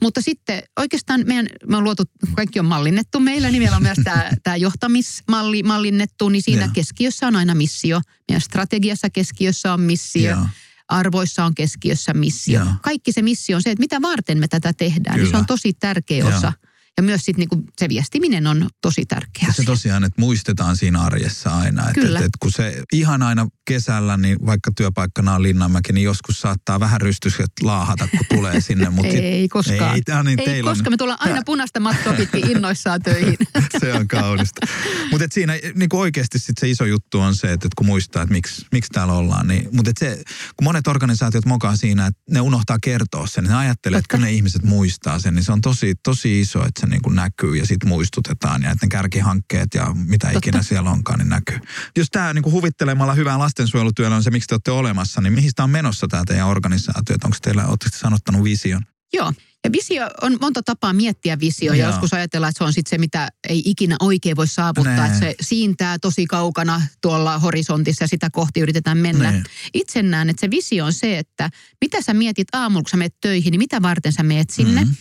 Mutta 0.01 0.21
sitten 0.21 0.63
oikeastaan 0.79 1.23
meidän, 1.25 1.47
me 1.67 1.77
on 1.77 1.83
luotu, 1.83 2.03
kaikki 2.35 2.59
on 2.59 2.65
mallinnettu 2.65 3.19
meillä, 3.19 3.49
niin 3.49 3.61
meillä 3.61 3.77
on 3.77 3.83
myös 3.83 3.97
tämä, 4.03 4.29
tämä 4.43 4.55
johtamismalli 4.55 5.63
mallinnettu, 5.63 6.29
niin 6.29 6.41
siinä 6.41 6.61
Joo. 6.61 6.71
keskiössä 6.73 7.27
on 7.27 7.35
aina 7.35 7.55
missio. 7.55 8.01
Meidän 8.29 8.41
strategiassa 8.41 9.09
keskiössä 9.09 9.73
on 9.73 9.81
missio. 9.81 10.31
Joo. 10.31 10.47
Arvoissa 10.87 11.45
on 11.45 11.55
keskiössä 11.55 12.13
missio. 12.13 12.59
Joo. 12.59 12.69
Kaikki 12.81 13.11
se 13.11 13.21
missio 13.21 13.55
on 13.55 13.61
se, 13.61 13.71
että 13.71 13.79
mitä 13.79 14.01
varten 14.01 14.37
me 14.37 14.47
tätä 14.47 14.73
tehdään. 14.73 15.19
Niin 15.19 15.29
se 15.29 15.37
on 15.37 15.45
tosi 15.45 15.73
tärkeä 15.73 16.17
Joo. 16.17 16.29
osa. 16.29 16.53
Ja 16.97 17.03
myös 17.03 17.21
sit 17.25 17.37
niinku 17.37 17.63
se 17.77 17.89
viestiminen 17.89 18.47
on 18.47 18.69
tosi 18.81 19.05
tärkeä 19.05 19.53
Se 19.55 19.63
tosiaan, 19.63 20.03
että 20.03 20.21
muistetaan 20.21 20.77
siinä 20.77 21.01
arjessa 21.01 21.49
aina. 21.49 21.81
Että, 21.81 21.93
Kyllä. 21.93 22.19
että, 22.19 22.25
että 22.25 22.37
kun 22.39 22.51
se 22.51 22.83
ihan 22.93 23.23
aina 23.23 23.47
kesällä, 23.67 24.17
niin 24.17 24.37
vaikka 24.45 24.71
työpaikkana 24.77 25.35
on 25.35 25.43
Linnanmäki, 25.43 25.93
niin 25.93 26.03
joskus 26.03 26.41
saattaa 26.41 26.79
vähän 26.79 27.01
rystysket 27.01 27.51
laahata, 27.61 28.07
kun 28.07 28.25
tulee 28.29 28.61
sinne. 28.61 28.89
Mutta 28.89 29.13
Ei 29.27 29.47
koskaan. 29.47 29.95
Ei, 30.07 30.15
on 30.19 30.25
niin 30.25 30.39
Ei 30.49 30.61
koska 30.61 30.87
on, 30.87 30.93
me 30.93 30.97
tullaan 30.97 31.21
aina 31.21 31.41
punaista 31.45 31.79
mattoa 31.79 32.13
pitkin 32.13 32.51
innoissaan 32.51 33.01
töihin. 33.01 33.37
se 33.79 33.93
on 33.93 34.07
kaunista. 34.07 34.67
Mutta 35.11 35.27
siinä 35.31 35.53
niin 35.75 35.89
kuin 35.89 36.01
oikeasti 36.01 36.39
sit 36.39 36.57
se 36.59 36.69
iso 36.69 36.85
juttu 36.85 37.19
on 37.19 37.35
se, 37.35 37.51
että, 37.51 37.67
kun 37.77 37.85
muistaa, 37.85 38.23
että 38.23 38.33
miksi, 38.33 38.65
miksi 38.71 38.89
täällä 38.93 39.13
ollaan. 39.13 39.47
Niin, 39.47 39.69
mutta 39.71 39.91
se, 39.99 40.23
kun 40.55 40.63
monet 40.63 40.87
organisaatiot 40.87 41.45
mokaa 41.45 41.75
siinä, 41.75 42.05
että 42.05 42.21
ne 42.29 42.41
unohtaa 42.41 42.77
kertoa 42.81 43.27
sen, 43.27 43.43
niin 43.43 43.51
ne 43.51 43.57
ajattelee, 43.57 43.99
että 43.99 44.15
kyllä 44.15 44.25
ne 44.25 44.31
ihmiset 44.31 44.63
muistaa 44.63 45.19
sen, 45.19 45.35
niin 45.35 45.43
se 45.43 45.51
on 45.51 45.61
tosi, 45.61 45.95
tosi 46.03 46.39
iso, 46.39 46.65
että 46.65 46.81
se 46.81 46.86
niin 46.87 47.01
kuin 47.01 47.15
näkyy 47.15 47.55
ja 47.55 47.65
sitten 47.65 47.89
muistutetaan 47.89 48.63
ja 48.63 48.71
että 48.71 48.85
ne 48.85 48.89
kärkihankkeet 48.89 49.67
ja 49.73 49.93
mitä 49.93 50.27
Totta. 50.27 50.39
ikinä 50.39 50.63
siellä 50.63 50.89
onkaan, 50.89 51.19
niin 51.19 51.29
näkyy. 51.29 51.59
Jos 51.97 52.07
tämä 52.11 52.33
niin 52.33 52.43
kuin 52.43 52.53
huvittelemalla 52.53 53.13
hyvää 53.13 53.39
lastensuojelutyöllä 53.39 54.15
on 54.15 54.23
se, 54.23 54.31
miksi 54.31 54.47
te 54.47 54.53
olette 54.55 54.71
olemassa, 54.71 55.21
niin 55.21 55.33
mihin 55.33 55.51
tämä 55.55 55.63
on 55.63 55.69
menossa 55.69 56.07
tämä 56.07 56.23
teidän 56.27 56.47
organisaatio? 56.47 57.15
Että 57.15 57.27
Onko 57.27 57.37
teillä, 57.41 57.65
oletteko 57.65 57.89
te 57.91 57.97
sanottanut 57.97 58.43
vision? 58.43 58.81
Joo. 59.13 59.33
Ja 59.63 59.71
visio 59.71 60.09
on 60.21 60.37
monta 60.41 60.63
tapaa 60.63 60.93
miettiä 60.93 61.39
visio 61.39 61.73
ja 61.73 61.85
joskus 61.85 62.13
ajatellaan, 62.13 62.49
että 62.49 62.57
se 62.57 62.63
on 62.63 62.73
sitten 62.73 62.89
se, 62.89 62.97
mitä 62.97 63.29
ei 63.49 63.61
ikinä 63.65 63.95
oikein 63.99 64.35
voi 64.35 64.47
saavuttaa. 64.47 65.05
Että 65.05 65.19
se 65.19 65.35
siintää 65.41 65.99
tosi 65.99 66.25
kaukana 66.25 66.81
tuolla 67.01 67.39
horisontissa 67.39 68.03
ja 68.03 68.07
sitä 68.07 68.29
kohti 68.29 68.59
yritetään 68.59 68.97
mennä. 68.97 69.31
Nee. 69.31 69.43
Itse 69.73 70.03
näen, 70.03 70.29
että 70.29 70.41
se 70.41 70.51
visio 70.51 70.85
on 70.85 70.93
se, 70.93 71.17
että 71.17 71.49
mitä 71.81 72.01
sä 72.01 72.13
mietit 72.13 72.47
aamulla, 72.53 72.83
kun 72.83 72.89
sä 72.89 72.97
menet 72.97 73.15
töihin, 73.21 73.51
niin 73.51 73.59
mitä 73.59 73.81
varten 73.81 74.13
sä 74.13 74.23
meet 74.23 74.49
sinne. 74.49 74.83
Mhm. 74.83 74.93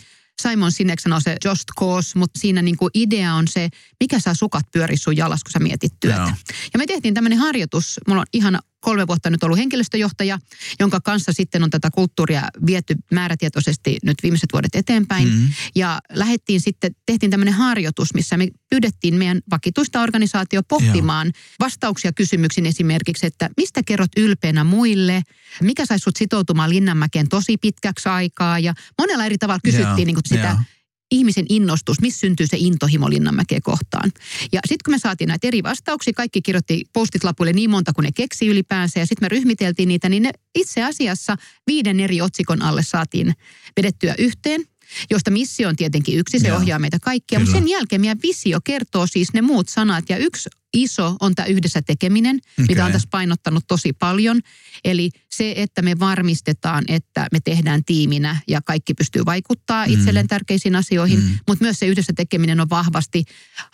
Simon 0.42 0.72
Sinek 0.72 1.00
sanoo 1.00 1.20
se 1.20 1.36
just 1.44 1.64
cause, 1.80 2.18
mutta 2.18 2.40
siinä 2.40 2.62
niinku 2.62 2.88
idea 2.94 3.34
on 3.34 3.48
se, 3.48 3.68
mikä 4.00 4.20
saa 4.20 4.34
sukat 4.34 4.66
pyöri 4.72 4.96
sun 4.96 5.16
jalas, 5.16 5.44
kun 5.44 5.52
sä 5.52 5.58
mietit 5.58 5.92
työtä. 6.00 6.18
Joo. 6.20 6.30
Ja 6.72 6.78
me 6.78 6.86
tehtiin 6.86 7.14
tämmöinen 7.14 7.38
harjoitus, 7.38 8.00
mulla 8.08 8.20
on 8.20 8.26
ihana 8.32 8.58
kolme 8.86 9.06
vuotta 9.06 9.30
nyt 9.30 9.42
ollut 9.42 9.58
henkilöstöjohtaja, 9.58 10.38
jonka 10.80 11.00
kanssa 11.00 11.32
sitten 11.32 11.62
on 11.62 11.70
tätä 11.70 11.90
kulttuuria 11.90 12.42
viety 12.66 12.94
määrätietoisesti 13.12 13.98
nyt 14.02 14.16
viimeiset 14.22 14.52
vuodet 14.52 14.74
eteenpäin. 14.74 15.28
Mhm. 15.28 15.44
Ja 15.74 16.00
lähdettiin 16.12 16.60
sitten, 16.60 16.96
tehtiin 17.06 17.30
tämmöinen 17.30 17.54
harjoitus, 17.54 18.14
missä 18.14 18.36
me 18.36 18.48
pyydettiin 18.70 19.14
meidän 19.14 19.40
vakituista 19.50 20.00
organisaatio 20.00 20.62
pohtimaan 20.62 21.32
vastauksia 21.60 22.12
kysymyksiin 22.12 22.66
esimerkiksi, 22.66 23.26
että 23.26 23.50
mistä 23.56 23.82
kerrot 23.86 24.10
ylpeänä 24.16 24.64
muille, 24.64 25.22
mikä 25.62 25.86
sai 25.86 25.98
sut 25.98 26.16
sitoutumaan 26.16 26.70
Linnanmäkeen 26.70 27.28
tosi 27.28 27.56
pitkäksi 27.56 28.08
aikaa 28.08 28.58
ja 28.58 28.74
monella 28.98 29.24
eri 29.24 29.38
tavalla 29.38 29.60
kysyttiin 29.64 29.88
Joo, 29.88 29.96
niin 29.96 30.14
kuin 30.14 30.28
sitä 30.28 30.48
joo. 30.48 30.75
Ihmisen 31.10 31.46
innostus, 31.48 32.00
missä 32.00 32.20
syntyy 32.20 32.46
se 32.46 32.56
intohimo 32.60 33.10
Linnanmäkeä 33.10 33.60
kohtaan. 33.62 34.12
Ja 34.52 34.60
sitten 34.68 34.84
kun 34.84 34.94
me 34.94 34.98
saatiin 34.98 35.28
näitä 35.28 35.46
eri 35.46 35.62
vastauksia, 35.62 36.12
kaikki 36.12 36.42
kirjoitti 36.42 36.84
postit 36.92 37.24
lapuille 37.24 37.52
niin 37.52 37.70
monta 37.70 37.92
kuin 37.92 38.04
ne 38.04 38.12
keksi 38.12 38.46
ylipäänsä 38.46 39.00
ja 39.00 39.06
sitten 39.06 39.24
me 39.24 39.28
ryhmiteltiin 39.28 39.88
niitä, 39.88 40.08
niin 40.08 40.22
ne 40.22 40.30
itse 40.54 40.82
asiassa 40.82 41.36
viiden 41.66 42.00
eri 42.00 42.20
otsikon 42.20 42.62
alle 42.62 42.82
saatiin 42.82 43.34
vedettyä 43.76 44.14
yhteen 44.18 44.64
josta 45.10 45.30
missio 45.30 45.68
on 45.68 45.76
tietenkin 45.76 46.18
yksi, 46.18 46.38
se 46.38 46.48
Joo. 46.48 46.56
ohjaa 46.56 46.78
meitä 46.78 46.98
kaikkia. 47.02 47.38
Mutta 47.38 47.52
Kyllä. 47.52 47.64
sen 47.64 47.70
jälkeen 47.70 48.00
meidän 48.00 48.18
visio 48.22 48.58
kertoo 48.64 49.06
siis 49.06 49.32
ne 49.32 49.42
muut 49.42 49.68
sanat. 49.68 50.04
Ja 50.08 50.16
yksi 50.16 50.48
iso 50.74 51.16
on 51.20 51.34
tämä 51.34 51.46
yhdessä 51.46 51.82
tekeminen, 51.82 52.36
okay. 52.36 52.66
mitä 52.68 52.86
on 52.86 52.92
tässä 52.92 53.08
painottanut 53.10 53.64
tosi 53.68 53.92
paljon. 53.92 54.40
Eli 54.84 55.10
se, 55.34 55.52
että 55.56 55.82
me 55.82 55.98
varmistetaan, 55.98 56.84
että 56.88 57.26
me 57.32 57.40
tehdään 57.40 57.84
tiiminä 57.84 58.40
ja 58.48 58.60
kaikki 58.62 58.94
pystyy 58.94 59.24
vaikuttaa 59.24 59.84
itselleen 59.84 60.28
tärkeisiin 60.28 60.76
asioihin. 60.76 61.18
Mm. 61.18 61.38
Mutta 61.48 61.64
myös 61.64 61.78
se 61.78 61.86
yhdessä 61.86 62.12
tekeminen 62.16 62.60
on 62.60 62.70
vahvasti, 62.70 63.24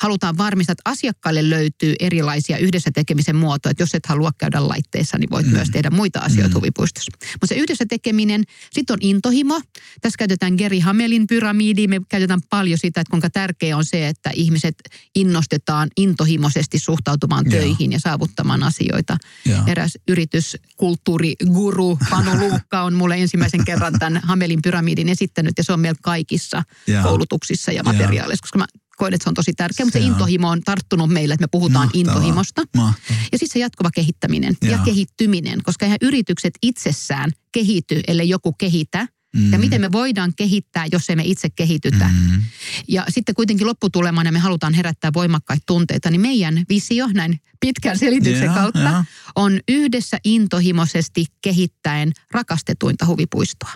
halutaan 0.00 0.38
varmistaa, 0.38 0.72
että 0.72 0.90
asiakkaille 0.90 1.50
löytyy 1.50 1.94
erilaisia 2.00 2.58
yhdessä 2.58 2.90
tekemisen 2.94 3.36
muotoja. 3.36 3.70
Että 3.70 3.82
jos 3.82 3.94
et 3.94 4.06
halua 4.06 4.30
käydä 4.38 4.68
laitteissa, 4.68 5.18
niin 5.18 5.30
voit 5.30 5.46
Mm. 5.46 5.52
myös 5.52 5.70
tehdä 5.70 5.90
muita 5.90 6.18
asioita 6.18 6.48
Mm. 6.48 6.54
huvipuistossa. 6.54 7.12
Mutta 7.32 7.46
se 7.46 7.54
yhdessä 7.54 7.84
tekeminen, 7.88 8.44
sitten 8.72 8.94
on 8.94 8.98
intohimo. 9.00 9.60
Tässä 10.00 10.16
käytetään 10.18 10.54
Geri 10.58 10.80
Hamelin 10.80 11.26
pyramidia. 11.26 11.88
Me 11.88 12.00
käytetään 12.08 12.40
paljon 12.50 12.78
sitä, 12.78 13.00
että 13.00 13.10
kuinka 13.10 13.30
tärkeää 13.30 13.76
on 13.76 13.84
se, 13.84 14.08
että 14.08 14.30
ihmiset 14.34 14.74
innostetaan 15.16 15.88
intohimoisesti 15.96 16.78
suhtautumaan 16.84 17.44
Joo. 17.44 17.52
töihin 17.60 17.92
ja 17.92 18.00
saavuttamaan 18.00 18.62
asioita. 18.62 19.16
Joo. 19.46 19.62
Eräs 19.66 19.98
yrityskulttuuriguru 20.08 21.98
Panu 22.10 22.30
Luukka 22.38 22.82
on 22.82 22.94
mulle 22.94 23.16
ensimmäisen 23.16 23.64
kerran 23.64 23.98
tämän 23.98 24.20
Hamelin 24.24 24.62
pyramidin 24.62 25.08
esittänyt 25.08 25.52
ja 25.58 25.64
se 25.64 25.72
on 25.72 25.80
meillä 25.80 25.98
kaikissa 26.02 26.62
Joo. 26.86 27.02
koulutuksissa 27.02 27.72
ja 27.72 27.82
materiaaleissa, 27.82 28.42
koska 28.42 28.58
mä 28.58 28.66
koen, 28.96 29.14
että 29.14 29.24
se 29.24 29.30
on 29.30 29.34
tosi 29.34 29.52
tärkeä, 29.52 29.86
mutta 29.86 29.98
se 29.98 30.02
Se 30.02 30.08
intohimo 30.08 30.48
on 30.50 30.60
tarttunut 30.64 31.10
meille, 31.10 31.34
että 31.34 31.42
me 31.42 31.48
puhutaan 31.50 31.86
Mahtavaa. 31.86 32.00
intohimosta. 32.00 32.62
Mahtavaa. 32.76 32.94
Ja 33.32 33.38
sitten 33.38 33.52
se 33.52 33.58
jatkuva 33.58 33.90
kehittäminen 33.94 34.56
ja 34.62 34.70
Joo. 34.70 34.84
kehittyminen, 34.84 35.62
koska 35.62 35.84
eihän 35.86 35.98
yritykset 36.02 36.54
itsessään 36.62 37.30
kehity, 37.52 38.00
ellei 38.06 38.28
joku 38.28 38.52
kehitä. 38.52 39.06
Mm. 39.36 39.52
Ja 39.52 39.58
miten 39.58 39.80
me 39.80 39.92
voidaan 39.92 40.32
kehittää, 40.36 40.86
jos 40.92 41.10
ei 41.10 41.16
me 41.16 41.22
itse 41.26 41.50
kehitytä. 41.50 42.10
Mm. 42.30 42.42
Ja 42.88 43.04
sitten 43.08 43.34
kuitenkin 43.34 43.66
lopputulemana 43.66 44.32
me 44.32 44.38
halutaan 44.38 44.74
herättää 44.74 45.12
voimakkaita 45.12 45.62
tunteita, 45.66 46.10
niin 46.10 46.20
meidän 46.20 46.64
visio 46.68 47.08
näin 47.14 47.40
pitkän 47.60 47.98
selityksen 47.98 48.44
Joo, 48.44 48.54
kautta 48.54 48.80
joo. 48.80 49.04
on 49.36 49.60
yhdessä 49.68 50.18
intohimoisesti 50.24 51.26
kehittäen 51.42 52.12
rakastetuinta 52.30 53.06
huvipuistoa. 53.06 53.72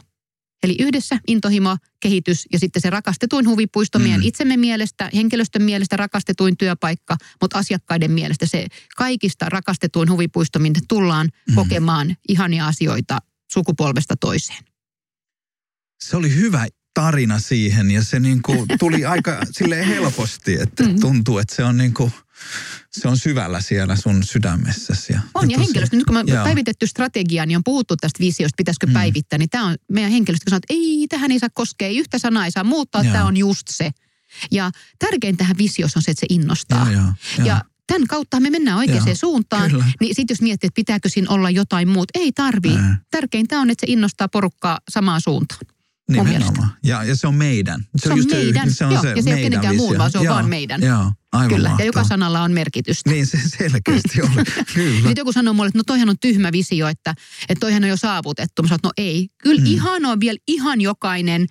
Eli 0.63 0.77
yhdessä 0.79 1.19
intohimo, 1.29 1.77
kehitys 2.01 2.47
ja 2.53 2.59
sitten 2.59 2.83
se 2.83 2.91
rakastetuin 2.91 3.49
huvipuisto 3.49 3.99
Mm. 3.99 4.03
meidän 4.03 4.23
itsemme 4.23 4.57
mielestä, 4.57 5.11
henkilöstön 5.15 5.63
mielestä 5.63 5.97
rakastetuin 5.97 6.57
työpaikka, 6.57 7.17
mutta 7.41 7.59
asiakkaiden 7.59 8.11
mielestä 8.11 8.47
se 8.47 8.67
kaikista 8.97 9.49
rakastetuin 9.49 10.11
huvipuisto, 10.11 10.59
minne 10.59 10.81
tullaan 10.89 11.29
Mm. 11.49 11.55
kokemaan 11.55 12.17
ihania 12.29 12.67
asioita 12.67 13.19
sukupolvesta 13.53 14.15
toiseen. 14.21 14.65
Se 16.07 16.17
oli 16.17 16.35
hyvä 16.35 16.67
tarina 16.95 17.39
siihen 17.39 17.91
ja 17.91 18.05
se 18.05 18.21
niin 18.21 18.43
kuin 18.43 18.67
tuli 18.79 19.05
aika 19.15 19.41
silleen 19.51 19.87
helposti, 19.87 20.55
että 20.61 20.83
mm. 20.83 21.01
tuntuu, 21.01 21.39
että 21.39 21.57
se 21.57 21.65
on 21.65 21.77
niin 21.77 21.95
kuin, 21.95 22.13
se 22.93 23.09
on 23.09 23.19
syvällä 23.19 23.61
siellä 23.61 23.97
sun 23.97 24.25
sydämessäsi. 24.25 25.13
Ja, 25.13 25.21
on, 25.35 25.51
ja, 25.51 25.59
henkilöstö, 25.59 25.97
nyt 25.97 26.05
kun 26.05 26.23
joo. 26.27 26.45
päivitetty 26.45 26.87
strategia, 26.87 27.47
niin 27.47 27.57
on 27.57 27.65
puhuttu 27.65 27.97
tästä 27.97 28.21
visiosta, 28.21 28.57
pitäisikö 28.57 28.87
mm. 28.87 28.93
päivittää, 28.93 29.39
niin 29.39 29.51
tämä 29.51 29.67
on 29.67 29.77
meidän 29.93 30.13
henkilöstö 30.13 30.51
sanoo, 30.51 30.57
että 30.57 30.75
ei, 30.75 31.07
tähän 31.09 31.33
ei 31.33 31.39
saa 31.39 31.49
koskea, 31.55 31.89
yhtä 31.89 32.19
sanaa 32.19 32.45
ei 32.45 32.51
saa 32.51 32.65
muuttaa, 32.65 33.05
tämä 33.05 33.25
on 33.25 33.37
just 33.37 33.69
se. 33.71 33.91
Ja 34.51 34.71
tärkein 34.99 35.37
tähän 35.37 35.59
visiossa 35.59 35.99
on 35.99 36.03
se, 36.03 36.11
että 36.11 36.21
se 36.21 36.27
innostaa. 36.31 36.91
Ja, 36.91 36.93
ja, 36.93 37.13
ja. 37.39 37.45
ja 37.47 37.61
tämän 37.87 38.07
kautta 38.07 38.41
me 38.41 38.51
mennään 38.51 38.79
oikeaan 38.79 39.07
Joo, 39.07 39.15
suuntaan. 39.15 39.71
Kyllä. 39.71 39.85
Niin 40.01 40.15
sitten 40.15 40.35
jos 40.35 40.43
miettii, 40.43 40.67
että 40.67 40.77
pitääkö 40.77 41.09
siinä 41.09 41.27
olla 41.31 41.51
jotain 41.51 41.89
muuta, 41.89 42.19
ei 42.19 42.33
tarvii. 42.33 42.79
Tärkeintä 43.11 43.61
on, 43.61 43.71
että 43.71 43.87
se 43.87 43.93
innostaa 43.93 44.29
porukkaa 44.29 44.79
samaan 44.91 45.21
suuntaan. 45.21 45.76
Nimenomaan. 46.11 46.71
Ja, 46.85 47.05
ja 47.05 47.17
se 47.17 47.27
on 47.27 47.35
meidän. 47.35 47.81
Se, 47.81 48.07
se 48.07 48.13
on, 48.13 48.19
just 48.19 48.31
meidän, 48.31 48.71
se, 48.71 48.85
on 48.85 48.93
joo, 48.93 49.03
se 49.03 49.13
ja 49.17 49.23
se 49.23 49.31
ei 49.31 49.35
ole 49.35 49.43
kenenkään 49.43 49.73
visio. 49.75 49.87
muun, 49.87 49.99
vaan 49.99 50.11
se 50.11 50.19
on 50.19 50.25
joo, 50.25 50.35
vaan 50.35 50.49
meidän. 50.49 50.83
Joo, 50.83 51.13
aivan 51.33 51.49
Kyllä, 51.49 51.69
mahtava. 51.69 51.83
ja 51.83 51.87
joka 51.87 52.05
sanalla 52.05 52.43
on 52.43 52.53
merkitystä. 52.53 53.11
Niin 53.11 53.27
se 53.27 53.39
selkeästi 53.47 54.23
on. 54.23 54.31
Kyllä. 54.75 55.09
Nyt 55.09 55.19
joku 55.19 55.33
sanoo 55.33 55.55
mulle, 55.55 55.69
että 55.69 55.79
no 55.79 55.83
toihan 55.87 56.09
on 56.09 56.17
tyhmä 56.21 56.53
visio, 56.53 56.89
että, 56.89 57.15
että 57.49 57.61
toihan 57.61 57.85
on 57.85 57.91
jo 57.91 57.97
saavutettu. 57.97 58.63
Mä 58.63 58.69
sanon, 58.69 58.81
no 58.83 58.91
ei. 58.97 59.29
Kyllä 59.43 59.61
mm. 59.61 59.67
ihan 59.67 60.05
on 60.05 60.21
vielä 60.21 60.39
ihan 60.49 60.81
jokainen 60.81 61.47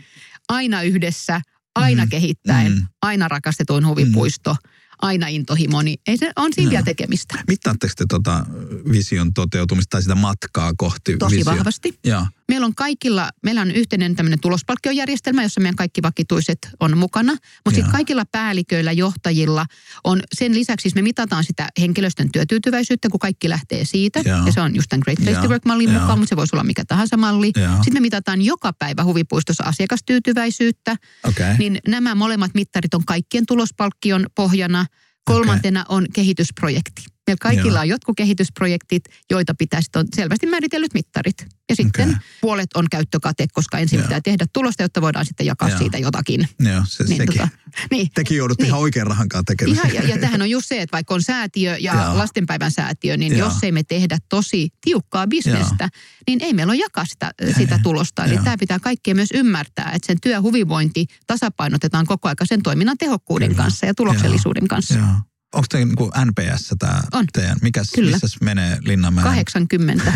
aina 0.49 0.81
yhdessä, 0.81 1.41
aina 1.75 2.05
mm. 2.05 2.09
kehittäen, 2.09 2.71
mm. 2.71 2.87
aina 3.01 3.27
rakastetuin 3.27 3.87
huvipuisto. 3.87 4.53
Mm 4.53 4.74
aina 5.05 5.27
intohimo, 5.27 5.81
niin 5.81 5.99
ei 6.07 6.17
se, 6.17 6.31
on 6.35 6.51
siinä 6.55 6.67
no. 6.67 6.71
vielä 6.71 6.83
tekemistä. 6.83 7.43
Mittaatteko 7.47 7.93
te 7.97 8.05
tota 8.09 8.45
vision 8.91 9.33
toteutumista 9.33 9.89
tai 9.89 10.01
sitä 10.01 10.15
matkaa 10.15 10.73
kohti 10.77 11.17
Tosi 11.17 11.37
visio? 11.37 11.53
vahvasti. 11.53 11.99
Ja. 12.05 12.25
Meillä 12.47 12.65
on 12.65 12.75
kaikilla, 12.75 13.29
meillä 13.43 13.61
on 13.61 13.71
yhteinen 13.71 14.15
tämmöinen 14.15 14.39
tulospalkkiojärjestelmä, 14.39 15.43
jossa 15.43 15.61
meidän 15.61 15.75
kaikki 15.75 16.01
vakituiset 16.01 16.57
on 16.79 16.97
mukana. 16.97 17.31
Mutta 17.31 17.75
sitten 17.75 17.91
kaikilla 17.91 18.23
päälliköillä, 18.31 18.91
johtajilla 18.91 19.65
on 20.03 20.21
sen 20.33 20.53
lisäksi, 20.55 20.83
siis 20.83 20.95
me 20.95 21.01
mitataan 21.01 21.43
sitä 21.43 21.69
henkilöstön 21.79 22.31
työtyytyväisyyttä, 22.31 23.09
kun 23.09 23.19
kaikki 23.19 23.49
lähtee 23.49 23.85
siitä. 23.85 24.21
Ja, 24.25 24.43
ja 24.45 24.51
se 24.51 24.61
on 24.61 24.75
just 24.75 24.89
tämän 24.89 25.01
Great 25.03 25.19
Place 25.23 25.41
to 25.41 25.47
Work-mallin 25.47 25.93
ja. 25.93 25.99
mukaan, 25.99 26.19
mutta 26.19 26.29
se 26.29 26.35
voisi 26.35 26.55
olla 26.55 26.63
mikä 26.63 26.85
tahansa 26.85 27.17
malli. 27.17 27.51
Ja. 27.57 27.75
Sitten 27.75 27.93
me 27.93 27.99
mitataan 27.99 28.41
joka 28.41 28.73
päivä 28.73 29.03
huvipuistossa 29.03 29.63
asiakastyytyväisyyttä. 29.63 30.95
Okay. 31.23 31.57
Niin 31.57 31.79
nämä 31.87 32.15
molemmat 32.15 32.51
mittarit 32.53 32.93
on 32.93 33.05
kaikkien 33.05 33.45
tulospalkkion 33.45 34.25
pohjana. 34.35 34.85
Kolmantena 35.25 35.81
okay. 35.81 35.97
on 35.97 36.05
kehitysprojekti. 36.13 37.14
Meillä 37.27 37.37
kaikilla 37.41 37.77
Joo. 37.77 37.81
on 37.81 37.89
jotkut 37.89 38.17
kehitysprojektit, 38.17 39.03
joita 39.31 39.55
pitäisi 39.55 39.89
on 39.95 40.05
selvästi 40.15 40.47
määritellyt 40.47 40.93
mittarit. 40.93 41.45
Ja 41.69 41.75
sitten 41.75 42.09
okay. 42.09 42.19
puolet 42.41 42.69
on 42.75 42.85
käyttökate, 42.91 43.45
koska 43.53 43.77
ensin 43.79 43.97
Joo. 43.97 44.03
pitää 44.03 44.21
tehdä 44.21 44.45
tulosta, 44.53 44.83
jotta 44.83 45.01
voidaan 45.01 45.25
sitten 45.25 45.45
jakaa 45.45 45.69
Joo. 45.69 45.77
siitä 45.77 45.97
jotakin. 45.97 46.49
Joo, 46.59 46.83
se, 46.87 47.03
niin, 47.03 47.17
sekin. 47.17 47.37
Tota, 47.37 47.47
niin. 47.91 48.09
Tekin 48.15 48.37
joudut 48.37 48.57
niin. 48.57 48.65
ihan 48.65 48.79
oikean 48.79 49.07
rahankaan 49.07 49.45
tekemään. 49.45 49.77
Ihan, 49.77 49.93
ja, 49.93 50.15
ja 50.15 50.17
tähän 50.17 50.41
on 50.41 50.49
just 50.49 50.67
se, 50.67 50.81
että 50.81 50.93
vaikka 50.93 51.13
on 51.13 51.23
säätiö 51.23 51.77
ja 51.79 51.93
Joo. 51.93 52.17
lastenpäivän 52.17 52.71
säätiö, 52.71 53.17
niin 53.17 53.37
Joo. 53.37 53.47
jos 53.47 53.63
ei 53.63 53.71
me 53.71 53.83
tehdä 53.83 54.17
tosi 54.29 54.69
tiukkaa 54.81 55.27
bisnestä, 55.27 55.83
Joo. 55.83 55.89
niin 56.27 56.43
ei 56.43 56.53
meillä 56.53 56.71
ole 56.71 56.79
jakaa 56.79 57.05
sitä, 57.05 57.31
sitä 57.57 57.79
tulosta. 57.83 58.25
Eli 58.25 58.33
Joo. 58.33 58.43
tämä 58.43 58.57
pitää 58.57 58.79
kaikkien 58.79 59.17
myös 59.17 59.29
ymmärtää, 59.33 59.91
että 59.93 60.07
sen 60.07 60.17
työhyvinvointi 60.21 61.05
tasapainotetaan 61.27 62.05
koko 62.05 62.27
ajan 62.27 62.35
sen 62.43 62.63
toiminnan 62.63 62.97
tehokkuuden 62.97 63.49
Kyllä. 63.49 63.63
kanssa 63.63 63.85
ja 63.85 63.93
tuloksellisuuden 63.93 64.61
Joo. 64.63 64.67
kanssa. 64.67 64.97
Joo. 64.97 65.34
Onko 65.55 65.65
te 65.69 65.77
niin 65.77 65.95
NPS 66.25 66.73
tämä 66.79 67.01
teidän? 67.33 67.57
Mikäs, 67.61 67.91
Kyllä. 67.95 68.11
Missä 68.21 68.37
menee 68.41 68.77
Linnanmäen? 68.81 69.27
80. 69.27 70.13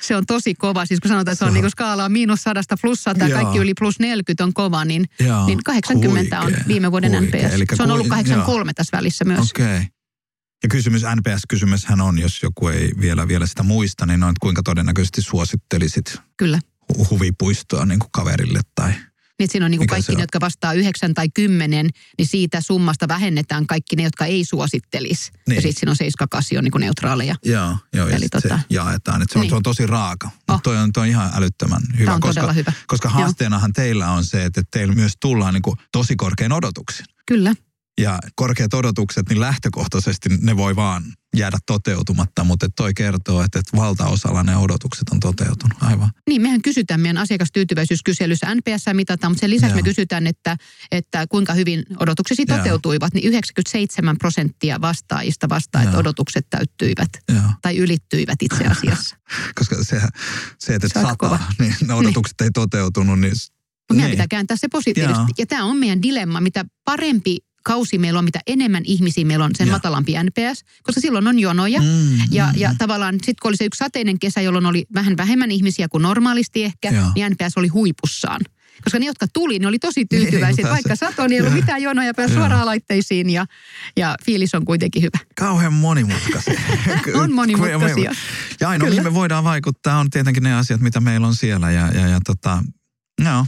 se 0.00 0.16
on 0.16 0.26
tosi 0.26 0.54
kova. 0.54 0.86
Siis 0.86 1.00
kun 1.00 1.08
sanotaan, 1.08 1.32
että 1.32 1.44
se 1.44 1.48
on 1.48 1.54
niin 1.54 1.70
skaalaa 1.70 2.08
miinus 2.08 2.42
sadasta 2.42 2.76
plus 2.82 3.02
sata, 3.02 3.30
kaikki 3.30 3.58
yli 3.58 3.74
plus 3.78 3.98
40 4.00 4.44
on 4.44 4.54
kova, 4.54 4.84
niin, 4.84 5.08
niin 5.46 5.58
80 5.64 6.40
huikea, 6.42 6.58
on 6.58 6.66
viime 6.68 6.90
vuoden 6.90 7.18
huikea. 7.18 7.42
NPS. 7.42 7.54
Eli 7.54 7.64
se 7.74 7.82
on 7.82 7.90
ollut 7.90 8.08
83 8.08 8.68
joo. 8.68 8.74
tässä 8.74 8.96
välissä 8.96 9.24
myös. 9.24 9.50
Okei. 9.50 9.76
Okay. 9.76 9.86
Ja 10.62 10.68
kysymys, 10.68 11.02
NPS-kysymyshän 11.02 12.00
on, 12.00 12.18
jos 12.18 12.42
joku 12.42 12.68
ei 12.68 12.90
vielä, 13.00 13.28
vielä 13.28 13.46
sitä 13.46 13.62
muista, 13.62 14.06
niin 14.06 14.22
on, 14.22 14.30
että 14.30 14.40
kuinka 14.40 14.62
todennäköisesti 14.62 15.22
suosittelisit 15.22 16.20
Kyllä. 16.36 16.58
huvipuistoa 17.10 17.86
niin 17.86 17.98
kuin 17.98 18.10
kaverille 18.12 18.60
tai 18.74 18.92
niin 19.38 19.48
siinä 19.50 19.64
on 19.64 19.70
niin 19.70 19.78
kuin 19.78 19.86
kaikki 19.86 20.14
ne, 20.14 20.20
jotka 20.20 20.40
vastaa 20.40 20.72
yhdeksän 20.72 21.14
tai 21.14 21.28
kymmenen, 21.34 21.90
niin 22.18 22.26
siitä 22.26 22.60
summasta 22.60 23.08
vähennetään 23.08 23.66
kaikki 23.66 23.96
ne, 23.96 24.02
jotka 24.02 24.24
ei 24.24 24.44
suosittelisi. 24.44 25.30
Niin. 25.32 25.56
Ja 25.56 25.62
sitten 25.62 25.80
siinä 25.80 25.90
on 25.90 25.96
seiska 25.96 26.26
kasi 26.30 26.58
on 26.58 26.64
niin 26.64 26.72
kuin 26.72 26.80
neutraaleja. 26.80 27.34
Joo, 27.44 27.76
joo 27.92 28.08
Eli 28.08 28.28
tota... 28.28 28.48
se 28.48 28.64
jaetaan. 28.70 29.22
Että 29.22 29.32
se, 29.32 29.38
on, 29.38 29.42
niin. 29.42 29.50
se 29.50 29.56
on 29.56 29.62
tosi 29.62 29.86
raaka. 29.86 30.30
Oh. 30.48 30.62
Toi, 30.62 30.76
on, 30.76 30.92
toi 30.92 31.00
on 31.00 31.08
ihan 31.08 31.30
älyttömän 31.34 31.82
hyvä. 31.92 32.04
Tämä 32.04 32.14
on 32.14 32.20
koska, 32.20 32.52
hyvä. 32.52 32.72
Koska 32.86 33.08
haasteenahan 33.08 33.68
joo. 33.68 33.84
teillä 33.84 34.10
on 34.10 34.24
se, 34.24 34.44
että 34.44 34.62
teillä 34.70 34.94
myös 34.94 35.12
tullaan 35.20 35.54
niin 35.54 35.62
kuin 35.62 35.76
tosi 35.92 36.16
korkein 36.16 36.52
odotuksin. 36.52 37.06
Kyllä 37.26 37.54
ja 38.00 38.18
korkeat 38.34 38.74
odotukset, 38.74 39.28
niin 39.28 39.40
lähtökohtaisesti 39.40 40.28
ne 40.40 40.56
voi 40.56 40.76
vaan 40.76 41.02
jäädä 41.36 41.58
toteutumatta, 41.66 42.44
mutta 42.44 42.66
toi 42.76 42.94
kertoo, 42.94 43.42
että, 43.42 43.60
valtaosalla 43.76 44.42
ne 44.42 44.56
odotukset 44.56 45.08
on 45.08 45.20
toteutunut. 45.20 45.82
Aivan. 45.82 46.10
Niin, 46.28 46.42
mehän 46.42 46.62
kysytään 46.62 47.00
meidän 47.00 47.18
asiakastyytyväisyyskyselyssä 47.18 48.54
NPS 48.54 48.84
mitataan, 48.92 49.30
mutta 49.30 49.40
sen 49.40 49.50
lisäksi 49.50 49.72
Joo. 49.72 49.76
me 49.76 49.82
kysytään, 49.82 50.26
että, 50.26 50.56
että 50.92 51.26
kuinka 51.26 51.54
hyvin 51.54 51.82
odotuksesi 52.00 52.46
toteutuivat, 52.46 53.14
Joo. 53.14 53.20
niin 53.20 53.28
97 53.28 54.18
prosenttia 54.18 54.80
vastaajista 54.80 55.48
vastaa, 55.48 55.82
Joo. 55.82 55.88
että 55.88 55.98
odotukset 55.98 56.46
täyttyivät 56.50 57.10
Joo. 57.28 57.42
tai 57.62 57.76
ylittyivät 57.76 58.42
itse 58.42 58.64
asiassa. 58.64 59.16
Koska 59.58 59.76
se, 59.84 60.00
se 60.58 60.74
että 60.74 60.88
se 60.88 61.00
sata, 61.02 61.38
niin 61.58 61.74
ne 61.86 61.94
odotukset 61.94 62.34
niin. 62.40 62.44
ei 62.44 62.50
toteutunut, 62.50 63.20
niin 63.20 63.32
mutta 63.32 63.94
meidän 63.94 64.10
niin. 64.10 64.16
pitää 64.16 64.28
kääntää 64.28 64.56
se 64.56 64.68
positiivisesti. 64.68 65.20
Joo. 65.20 65.34
Ja 65.38 65.46
tämä 65.46 65.64
on 65.64 65.76
meidän 65.76 66.02
dilemma. 66.02 66.40
Mitä 66.40 66.64
parempi 66.84 67.36
kausi 67.66 67.98
meillä 67.98 68.18
on, 68.18 68.24
mitä 68.24 68.40
enemmän 68.46 68.82
ihmisiä 68.86 69.24
meillä 69.24 69.44
on, 69.44 69.50
sen 69.54 69.66
ja. 69.66 69.72
matalampi 69.72 70.12
NPS, 70.12 70.64
koska 70.82 71.00
silloin 71.00 71.28
on 71.28 71.38
jonoja. 71.38 71.80
Mm, 71.80 72.18
ja, 72.30 72.46
mm, 72.46 72.60
ja 72.60 72.70
mm. 72.70 72.78
tavallaan 72.78 73.14
sitten 73.14 73.34
kun 73.42 73.48
oli 73.48 73.56
se 73.56 73.64
yksi 73.64 73.78
sateinen 73.78 74.18
kesä, 74.18 74.40
jolloin 74.40 74.66
oli 74.66 74.86
vähän 74.94 75.16
vähemmän 75.16 75.50
ihmisiä 75.50 75.88
kuin 75.88 76.02
normaalisti 76.02 76.64
ehkä, 76.64 76.90
ja. 76.90 77.12
niin 77.14 77.32
NPS 77.32 77.56
oli 77.56 77.68
huipussaan. 77.68 78.40
Koska 78.84 78.98
ne, 78.98 79.06
jotka 79.06 79.26
tuli, 79.32 79.58
ne 79.58 79.66
oli 79.66 79.78
tosi 79.78 80.06
tyytyväisiä. 80.06 80.64
Niin, 80.64 80.72
vaikka 80.72 80.96
sato, 80.96 81.26
niin 81.26 81.32
ei 81.32 81.40
ollut 81.40 81.54
mitään 81.54 81.82
jonoja, 81.82 82.14
pääsi 82.14 82.34
suoraan 82.34 82.66
laitteisiin 82.66 83.30
ja, 83.30 83.46
ja 83.96 84.16
fiilis 84.24 84.54
on 84.54 84.64
kuitenkin 84.64 85.02
hyvä. 85.02 85.18
Kauhean 85.36 85.72
monimutkaisia. 85.72 86.60
on 87.22 87.32
monimutkaisia. 87.32 88.14
Ja 88.60 88.68
ainoa, 88.68 88.88
mihin 88.88 89.04
me 89.04 89.14
voidaan 89.14 89.44
vaikuttaa, 89.44 89.98
on 89.98 90.10
tietenkin 90.10 90.42
ne 90.42 90.54
asiat, 90.54 90.80
mitä 90.80 91.00
meillä 91.00 91.26
on 91.26 91.34
siellä. 91.34 91.70
Ja, 91.70 91.90
ja, 91.94 92.08
ja 92.08 92.18
tota, 92.26 92.64
no, 93.20 93.46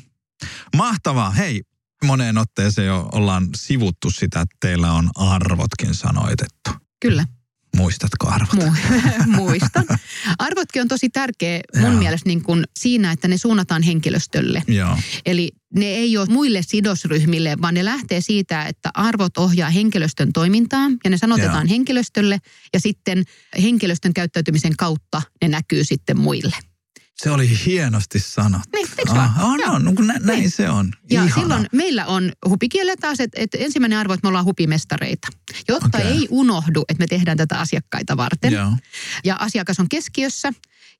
mahtavaa. 0.77 1.31
Hei, 1.31 1.62
moneen 2.05 2.38
otteeseen 2.38 2.86
jo 2.86 3.09
ollaan 3.12 3.49
sivuttu 3.57 4.11
sitä, 4.11 4.40
että 4.40 4.57
teillä 4.61 4.92
on 4.92 5.11
arvotkin 5.16 5.94
sanoitettu. 5.94 6.70
Kyllä. 7.01 7.24
Muistatko 7.76 8.28
arvot? 8.28 8.55
Mu- 8.55 9.26
muistan. 9.40 9.86
Arvotkin 10.38 10.82
on 10.82 10.88
tosi 10.88 11.09
tärkeä 11.09 11.61
mun 11.76 11.84
Joo. 11.84 11.99
mielestä 11.99 12.28
niin 12.28 12.42
kuin 12.42 12.64
siinä, 12.78 13.12
että 13.12 13.28
ne 13.28 13.38
suunnataan 13.38 13.82
henkilöstölle. 13.82 14.62
Joo. 14.68 14.99
Eli 15.26 15.51
ne 15.74 15.86
ei 15.86 16.16
ole 16.16 16.26
muille 16.26 16.62
sidosryhmille, 16.62 17.57
vaan 17.62 17.74
ne 17.74 17.84
lähtee 17.84 18.20
siitä, 18.20 18.64
että 18.64 18.90
arvot 18.94 19.38
ohjaa 19.38 19.70
henkilöstön 19.70 20.32
toimintaa 20.32 20.90
ja 21.05 21.11
ne 21.11 21.16
sanotetaan 21.16 21.66
Joo. 21.66 21.70
henkilöstölle 21.70 22.38
ja 22.74 22.80
sitten 22.80 23.24
henkilöstön 23.62 24.14
käyttäytymisen 24.14 24.76
kautta 24.76 25.22
ne 25.42 25.49
näkyy 25.49 25.84
sitten 25.84 26.18
muille. 26.18 26.57
Se 27.23 27.31
oli 27.31 27.51
hienosti 27.66 28.19
sanottu. 28.19 28.69
Niin, 28.75 28.89
eikö 28.99 29.12
vaan? 29.14 29.33
Ah, 29.37 29.45
on, 29.45 29.61
on, 29.69 29.85
no, 29.85 29.93
nä, 30.03 30.14
näin 30.21 30.39
niin. 30.39 30.51
se 30.51 30.71
on. 30.71 30.93
Ja 31.11 31.25
Ihana. 31.25 31.35
silloin 31.43 31.66
meillä 31.73 32.07
on 32.07 32.33
hupikielellä 32.49 32.97
taas, 32.97 33.21
että, 33.21 33.41
että 33.41 33.59
ensimmäinen 33.59 33.99
arvo, 33.99 34.14
että 34.14 34.25
me 34.25 34.29
ollaan 34.29 34.45
hupimestareita. 34.45 35.29
Jotta 35.69 35.99
okay. 35.99 36.01
ei 36.03 36.27
unohdu, 36.31 36.85
että 36.89 37.03
me 37.03 37.07
tehdään 37.07 37.37
tätä 37.37 37.59
asiakkaita 37.59 38.16
varten. 38.16 38.53
Joo. 38.53 38.73
Ja 39.25 39.37
asiakas 39.37 39.81
on 39.81 39.89
keskiössä. 39.89 40.53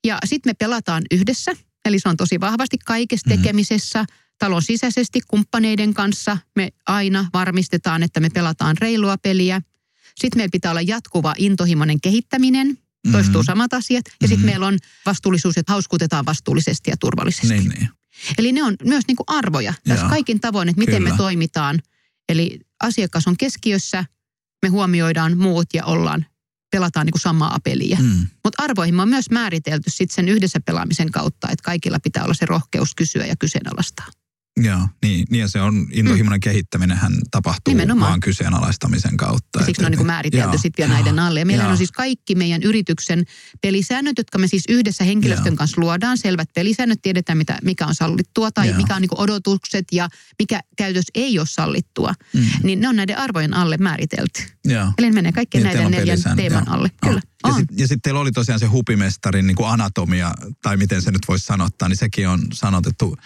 Ja 0.03 0.17
sitten 0.25 0.49
me 0.49 0.53
pelataan 0.53 1.03
yhdessä. 1.11 1.51
Eli 1.85 1.99
se 1.99 2.09
on 2.09 2.17
tosi 2.17 2.39
vahvasti 2.39 2.77
kaikessa 2.85 3.29
mm. 3.29 3.35
tekemisessä. 3.35 4.05
Talon 4.39 4.61
sisäisesti 4.61 5.21
kumppaneiden 5.27 5.93
kanssa 5.93 6.37
me 6.55 6.69
aina 6.85 7.25
varmistetaan, 7.33 8.03
että 8.03 8.19
me 8.19 8.29
pelataan 8.29 8.77
reilua 8.81 9.17
peliä. 9.17 9.61
Sitten 10.15 10.39
meillä 10.39 10.51
pitää 10.51 10.71
olla 10.71 10.81
jatkuva 10.81 11.33
intohimoinen 11.37 12.01
kehittäminen– 12.01 12.77
Toistuu 13.11 13.41
mm-hmm. 13.41 13.45
samat 13.45 13.73
asiat. 13.73 14.05
Ja 14.05 14.11
mm-hmm. 14.11 14.27
sitten 14.27 14.45
meillä 14.45 14.67
on 14.67 14.77
vastuullisuus, 15.05 15.57
että 15.57 15.73
hauskutetaan 15.73 16.25
vastuullisesti 16.25 16.89
ja 16.89 16.97
turvallisesti. 16.97 17.47
Niin, 17.47 17.69
niin. 17.69 17.89
Eli 18.37 18.51
ne 18.51 18.63
on 18.63 18.75
myös 18.83 19.03
niin 19.07 19.15
kuin 19.15 19.25
arvoja 19.27 19.73
tässä 19.87 20.03
Joo, 20.03 20.09
kaikin 20.09 20.39
tavoin, 20.39 20.69
että 20.69 20.79
miten 20.79 20.95
kyllä. 20.95 21.11
me 21.11 21.17
toimitaan. 21.17 21.79
Eli 22.29 22.59
asiakas 22.83 23.27
on 23.27 23.37
keskiössä, 23.37 24.05
me 24.61 24.69
huomioidaan 24.69 25.37
muut 25.37 25.67
ja 25.73 25.85
ollaan, 25.85 26.25
pelataan 26.71 27.05
niin 27.05 27.11
kuin 27.11 27.21
samaa 27.21 27.57
peliä. 27.63 27.97
Mm. 28.01 28.27
Mutta 28.43 28.63
arvoihin 28.63 28.99
on 28.99 29.09
myös 29.09 29.29
määritelty 29.29 29.89
sitten 29.89 30.15
sen 30.15 30.29
yhdessä 30.29 30.59
pelaamisen 30.59 31.11
kautta, 31.11 31.49
että 31.51 31.63
kaikilla 31.63 31.99
pitää 31.99 32.23
olla 32.23 32.33
se 32.33 32.45
rohkeus 32.45 32.95
kysyä 32.95 33.25
ja 33.25 33.35
kyseenalaistaa. 33.35 34.05
Joo, 34.63 34.87
niin, 35.01 35.25
niin 35.29 35.41
ja 35.41 35.47
se 35.47 35.61
on 35.61 35.87
intohimoinen 35.91 36.37
mm. 36.37 36.41
kehittäminen 36.41 36.97
hän 36.97 37.13
tapahtuu 37.31 37.73
Nimenomaan. 37.73 38.09
vaan 38.09 38.19
kyseenalaistamisen 38.19 39.17
kautta. 39.17 39.59
Ja 39.59 39.65
siksi 39.65 39.81
ne 39.81 39.85
on 39.85 39.91
niin 39.91 40.05
määritelty 40.05 40.57
sitten 40.57 40.87
vielä 40.87 40.93
näiden 40.93 41.19
alle. 41.19 41.39
Ja 41.39 41.45
meillä 41.45 41.67
on 41.67 41.77
siis 41.77 41.91
kaikki 41.91 42.35
meidän 42.35 42.63
yrityksen 42.63 43.25
pelisäännöt, 43.61 44.17
jotka 44.17 44.37
me 44.37 44.47
siis 44.47 44.63
yhdessä 44.69 45.03
henkilöstön 45.03 45.53
joo. 45.53 45.57
kanssa 45.57 45.81
luodaan. 45.81 46.17
Selvät 46.17 46.49
pelisäännöt, 46.55 46.99
tiedetään 47.01 47.37
mitä, 47.37 47.59
mikä 47.63 47.85
on 47.85 47.95
sallittua 47.95 48.51
tai 48.51 48.67
joo. 48.67 48.77
mikä 48.77 48.95
on 48.95 49.01
niin 49.01 49.09
odotukset 49.17 49.85
ja 49.91 50.09
mikä 50.39 50.59
käytös 50.77 51.05
ei 51.15 51.39
ole 51.39 51.47
sallittua. 51.47 52.13
Mm. 52.33 52.45
Niin 52.63 52.79
ne 52.79 52.87
on 52.87 52.95
näiden 52.95 53.17
arvojen 53.17 53.53
alle 53.53 53.77
määritelty. 53.77 54.43
Joo. 54.71 54.91
Eli 54.97 55.07
ne 55.07 55.13
menee 55.13 55.31
kaikkien 55.31 55.63
niin, 55.63 55.75
näiden 55.75 55.91
neljän 55.91 56.19
teeman 56.35 56.67
alle. 56.67 56.89
Kyllä. 57.01 57.21
Ja 57.47 57.53
sitten 57.53 57.87
sit 57.87 57.99
teillä 58.03 58.19
oli 58.19 58.31
tosiaan 58.31 58.59
se 58.59 58.65
hupimestarin 58.65 59.47
niin 59.47 59.55
kuin 59.55 59.69
anatomia, 59.69 60.33
tai 60.61 60.77
miten 60.77 61.01
se 61.01 61.11
nyt 61.11 61.21
voisi 61.27 61.45
sanottaa, 61.45 61.89
niin 61.89 61.97
sekin 61.97 62.29
on 62.29 62.41
sanotettu. 62.53 63.17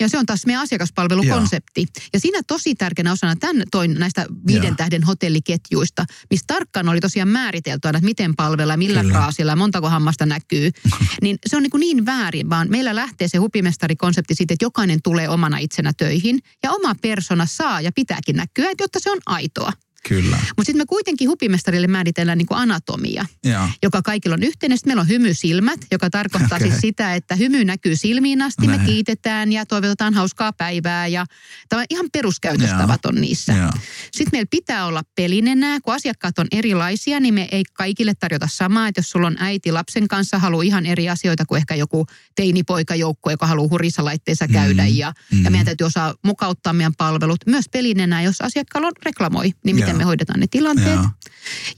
Ja 0.00 0.08
se 0.08 0.18
on 0.18 0.26
taas 0.26 0.46
meidän 0.46 0.62
asiakaspalvelukonsepti. 0.62 1.80
Joo. 1.80 2.08
Ja 2.12 2.20
siinä 2.20 2.40
tosi 2.46 2.74
tärkeänä 2.74 3.12
osana 3.12 3.36
tämän 3.36 3.62
toin 3.70 3.94
näistä 3.94 4.26
viiden 4.46 4.64
Joo. 4.64 4.74
tähden 4.76 5.02
hotelliketjuista, 5.02 6.04
missä 6.30 6.44
tarkkaan 6.46 6.88
oli 6.88 7.00
tosiaan 7.00 7.28
määritelty 7.28 7.88
aina, 7.88 7.96
että 7.96 8.06
miten 8.06 8.36
palvella, 8.36 8.76
millä 8.76 9.00
Kyllä. 9.00 9.12
fraasilla, 9.12 9.56
montako 9.56 9.90
hammasta 9.90 10.26
näkyy. 10.26 10.70
niin 11.22 11.38
se 11.46 11.56
on 11.56 11.62
niin, 11.62 11.70
kuin 11.70 11.80
niin 11.80 12.06
väärin, 12.06 12.50
vaan 12.50 12.70
meillä 12.70 12.94
lähtee 12.94 13.28
se 13.28 13.38
hupimestarikonsepti 13.38 14.34
siitä, 14.34 14.54
että 14.54 14.64
jokainen 14.64 15.02
tulee 15.02 15.28
omana 15.28 15.58
itsenä 15.58 15.92
töihin. 15.96 16.38
Ja 16.62 16.72
oma 16.72 16.94
persona 16.94 17.46
saa 17.46 17.80
ja 17.80 17.92
pitääkin 17.92 18.36
näkyä, 18.36 18.70
jotta 18.80 18.98
se 19.02 19.10
on 19.10 19.18
aitoa. 19.26 19.72
Kyllä. 20.08 20.36
Mutta 20.36 20.64
sitten 20.64 20.80
me 20.80 20.86
kuitenkin 20.86 21.28
hupimestarille 21.28 21.86
määritellään 21.86 22.38
niin 22.38 22.46
kuin 22.46 22.58
anatomia, 22.58 23.26
ja. 23.44 23.68
joka 23.82 24.02
kaikilla 24.02 24.34
on 24.34 24.42
yhteinen. 24.42 24.78
Sitten 24.78 24.90
meillä 24.90 25.00
on 25.00 25.08
hymysilmät, 25.08 25.80
joka 25.90 26.10
tarkoittaa 26.10 26.56
okay. 26.56 26.68
siis 26.68 26.80
sitä, 26.80 27.14
että 27.14 27.34
hymy 27.34 27.64
näkyy 27.64 27.96
silmiin 27.96 28.42
asti, 28.42 28.66
Näin. 28.66 28.80
me 28.80 28.86
kiitetään 28.86 29.52
ja 29.52 29.66
toivotetaan 29.66 30.14
hauskaa 30.14 30.52
päivää. 30.52 31.06
Ja 31.06 31.26
tämä 31.68 31.84
ihan 31.90 32.06
peruskäytöstavat 32.12 33.06
on 33.06 33.14
niissä. 33.14 33.52
Ja. 33.52 33.70
Sitten 34.02 34.28
meillä 34.32 34.48
pitää 34.50 34.86
olla 34.86 35.02
pelinenää, 35.14 35.78
kun 35.80 35.94
asiakkaat 35.94 36.38
on 36.38 36.46
erilaisia, 36.52 37.20
niin 37.20 37.34
me 37.34 37.48
ei 37.52 37.62
kaikille 37.72 38.12
tarjota 38.14 38.48
samaa. 38.50 38.88
Että 38.88 38.98
jos 38.98 39.10
sulla 39.10 39.26
on 39.26 39.36
äiti 39.38 39.72
lapsen 39.72 40.08
kanssa, 40.08 40.38
haluaa 40.38 40.62
ihan 40.62 40.86
eri 40.86 41.08
asioita 41.08 41.46
kuin 41.46 41.56
ehkä 41.56 41.74
joku 41.74 42.06
teinipoikajoukko, 42.34 43.30
joka 43.30 43.46
haluaa 43.46 43.68
hurisalaitteessa 43.68 44.48
käydä. 44.48 44.82
Mm. 44.82 44.94
Ja, 44.94 45.12
mm. 45.32 45.44
ja 45.44 45.50
meidän 45.50 45.64
täytyy 45.64 45.86
osaa 45.86 46.14
mukauttaa 46.24 46.72
meidän 46.72 46.94
palvelut. 46.98 47.40
Myös 47.46 47.64
pelinenää, 47.72 48.22
jos 48.22 48.40
asiakkaalla 48.40 48.88
on 48.88 48.92
reklamoi, 49.04 49.52
niin 49.64 49.89
miten 49.92 50.04
me 50.04 50.04
hoidetaan 50.04 50.40
ne 50.40 50.46
tilanteet. 50.50 50.96
Joo. 50.96 51.10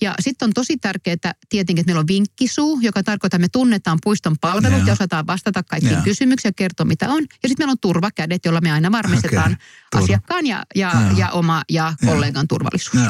Ja 0.00 0.14
sitten 0.20 0.46
on 0.46 0.52
tosi 0.52 0.76
tärkeää 0.76 1.34
tietenkin, 1.48 1.80
että 1.80 1.88
meillä 1.88 2.00
on 2.00 2.06
vinkkisuu, 2.06 2.80
joka 2.80 3.02
tarkoittaa, 3.02 3.36
että 3.36 3.44
me 3.44 3.48
tunnetaan 3.48 3.98
puiston 4.02 4.36
palvelut 4.40 4.78
Joo. 4.78 4.86
ja 4.86 4.92
osataan 4.92 5.26
vastata 5.26 5.62
kaikkiin 5.62 5.92
Joo. 5.92 6.02
kysymyksiin 6.02 6.50
ja 6.50 6.54
kertoa 6.56 6.86
mitä 6.86 7.08
on. 7.08 7.22
Ja 7.42 7.48
sitten 7.48 7.56
meillä 7.58 7.72
on 7.72 7.80
turvakädet, 7.80 8.44
jolla 8.44 8.60
me 8.60 8.72
aina 8.72 8.92
varmistetaan 8.92 9.52
okay. 9.52 10.04
asiakkaan 10.04 10.46
ja, 10.46 10.62
ja, 10.74 10.92
ja 11.16 11.30
oma 11.30 11.62
ja 11.70 11.94
kollegan 12.06 12.48
turvallisuus. 12.48 13.04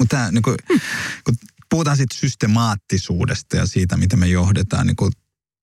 Mutta 0.00 0.30
niin 0.30 0.42
kun, 0.42 0.54
hmm. 0.68 0.80
kun 1.24 1.34
puhutaan 1.70 1.96
siitä 1.96 2.16
systemaattisuudesta 2.18 3.56
ja 3.56 3.66
siitä, 3.66 3.96
miten 3.96 4.18
me 4.18 4.26
johdetaan, 4.26 4.86
niin 4.86 4.96
kun 4.96 5.12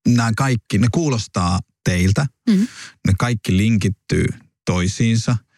nämä 0.07 0.31
kaikki, 0.37 0.77
ne 0.77 0.87
kuulostaa 0.91 1.59
teiltä, 1.83 2.25
mm-hmm. 2.49 2.67
ne 3.07 3.13
kaikki 3.19 3.57
linkittyy 3.57 4.25
toisiinsa– 4.65 5.37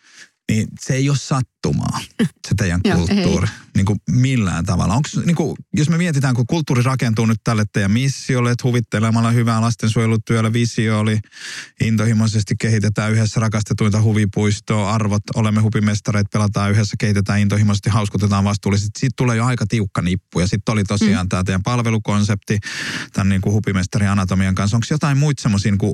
niin 0.51 0.67
se 0.79 0.93
ei 0.93 1.09
ole 1.09 1.17
sattumaa, 1.17 1.99
se 2.47 2.55
teidän 2.57 2.81
kulttuuri, 2.81 3.47
niin 3.75 3.85
kuin 3.85 3.99
millään 4.09 4.65
tavalla. 4.65 4.93
Onko, 4.93 5.09
niin 5.25 5.35
kuin, 5.35 5.55
jos 5.73 5.89
me 5.89 5.97
mietitään, 5.97 6.35
kun 6.35 6.47
kulttuuri 6.47 6.81
rakentuu 6.83 7.25
nyt 7.25 7.37
tälle 7.43 7.63
teidän 7.73 7.91
missiolle, 7.91 8.51
että 8.51 8.67
huvittelemalla 8.67 9.31
hyvää 9.31 9.61
lastensuojelutyöllä 9.61 10.53
visio 10.53 10.99
oli 10.99 11.19
intohimoisesti 11.81 12.55
kehitetään 12.59 13.11
yhdessä 13.11 13.39
rakastetuinta 13.39 14.01
huvipuistoa, 14.01 14.93
arvot, 14.93 15.23
olemme 15.35 15.61
hupimestareet, 15.61 16.27
pelataan 16.33 16.71
yhdessä, 16.71 16.95
kehitetään 16.99 17.39
intohimoisesti, 17.39 17.89
hauskutetaan 17.89 18.43
vastuullisesti. 18.43 18.99
Sitten 18.99 19.15
tulee 19.17 19.37
jo 19.37 19.45
aika 19.45 19.65
tiukka 19.69 20.01
nippu 20.01 20.39
ja 20.39 20.47
sitten 20.47 20.73
oli 20.73 20.83
tosiaan 20.83 21.25
mm. 21.25 21.29
tämä 21.29 21.43
teidän 21.43 21.63
palvelukonsepti 21.63 22.59
tämän 23.13 23.29
niin 23.29 23.41
kuin 23.41 23.53
hupimestari 23.53 24.07
anatomian 24.07 24.55
kanssa. 24.55 24.77
Onko 24.77 24.87
jotain 24.89 25.17
muita 25.17 25.41
semmoisia 25.41 25.71
niin 25.71 25.93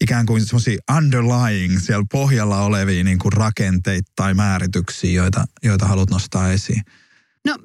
ikään 0.00 0.26
kuin 0.26 0.46
semmoisia 0.46 0.78
underlying, 0.96 1.80
siellä 1.80 2.06
pohjalla 2.12 2.62
olevia 2.62 3.04
niin 3.04 3.18
kuin 3.18 3.32
rakenteita 3.32 4.12
tai 4.16 4.34
määrityksiä, 4.34 5.12
joita, 5.12 5.44
joita 5.62 5.86
haluat 5.86 6.10
nostaa 6.10 6.52
esiin? 6.52 6.82
No 7.46 7.56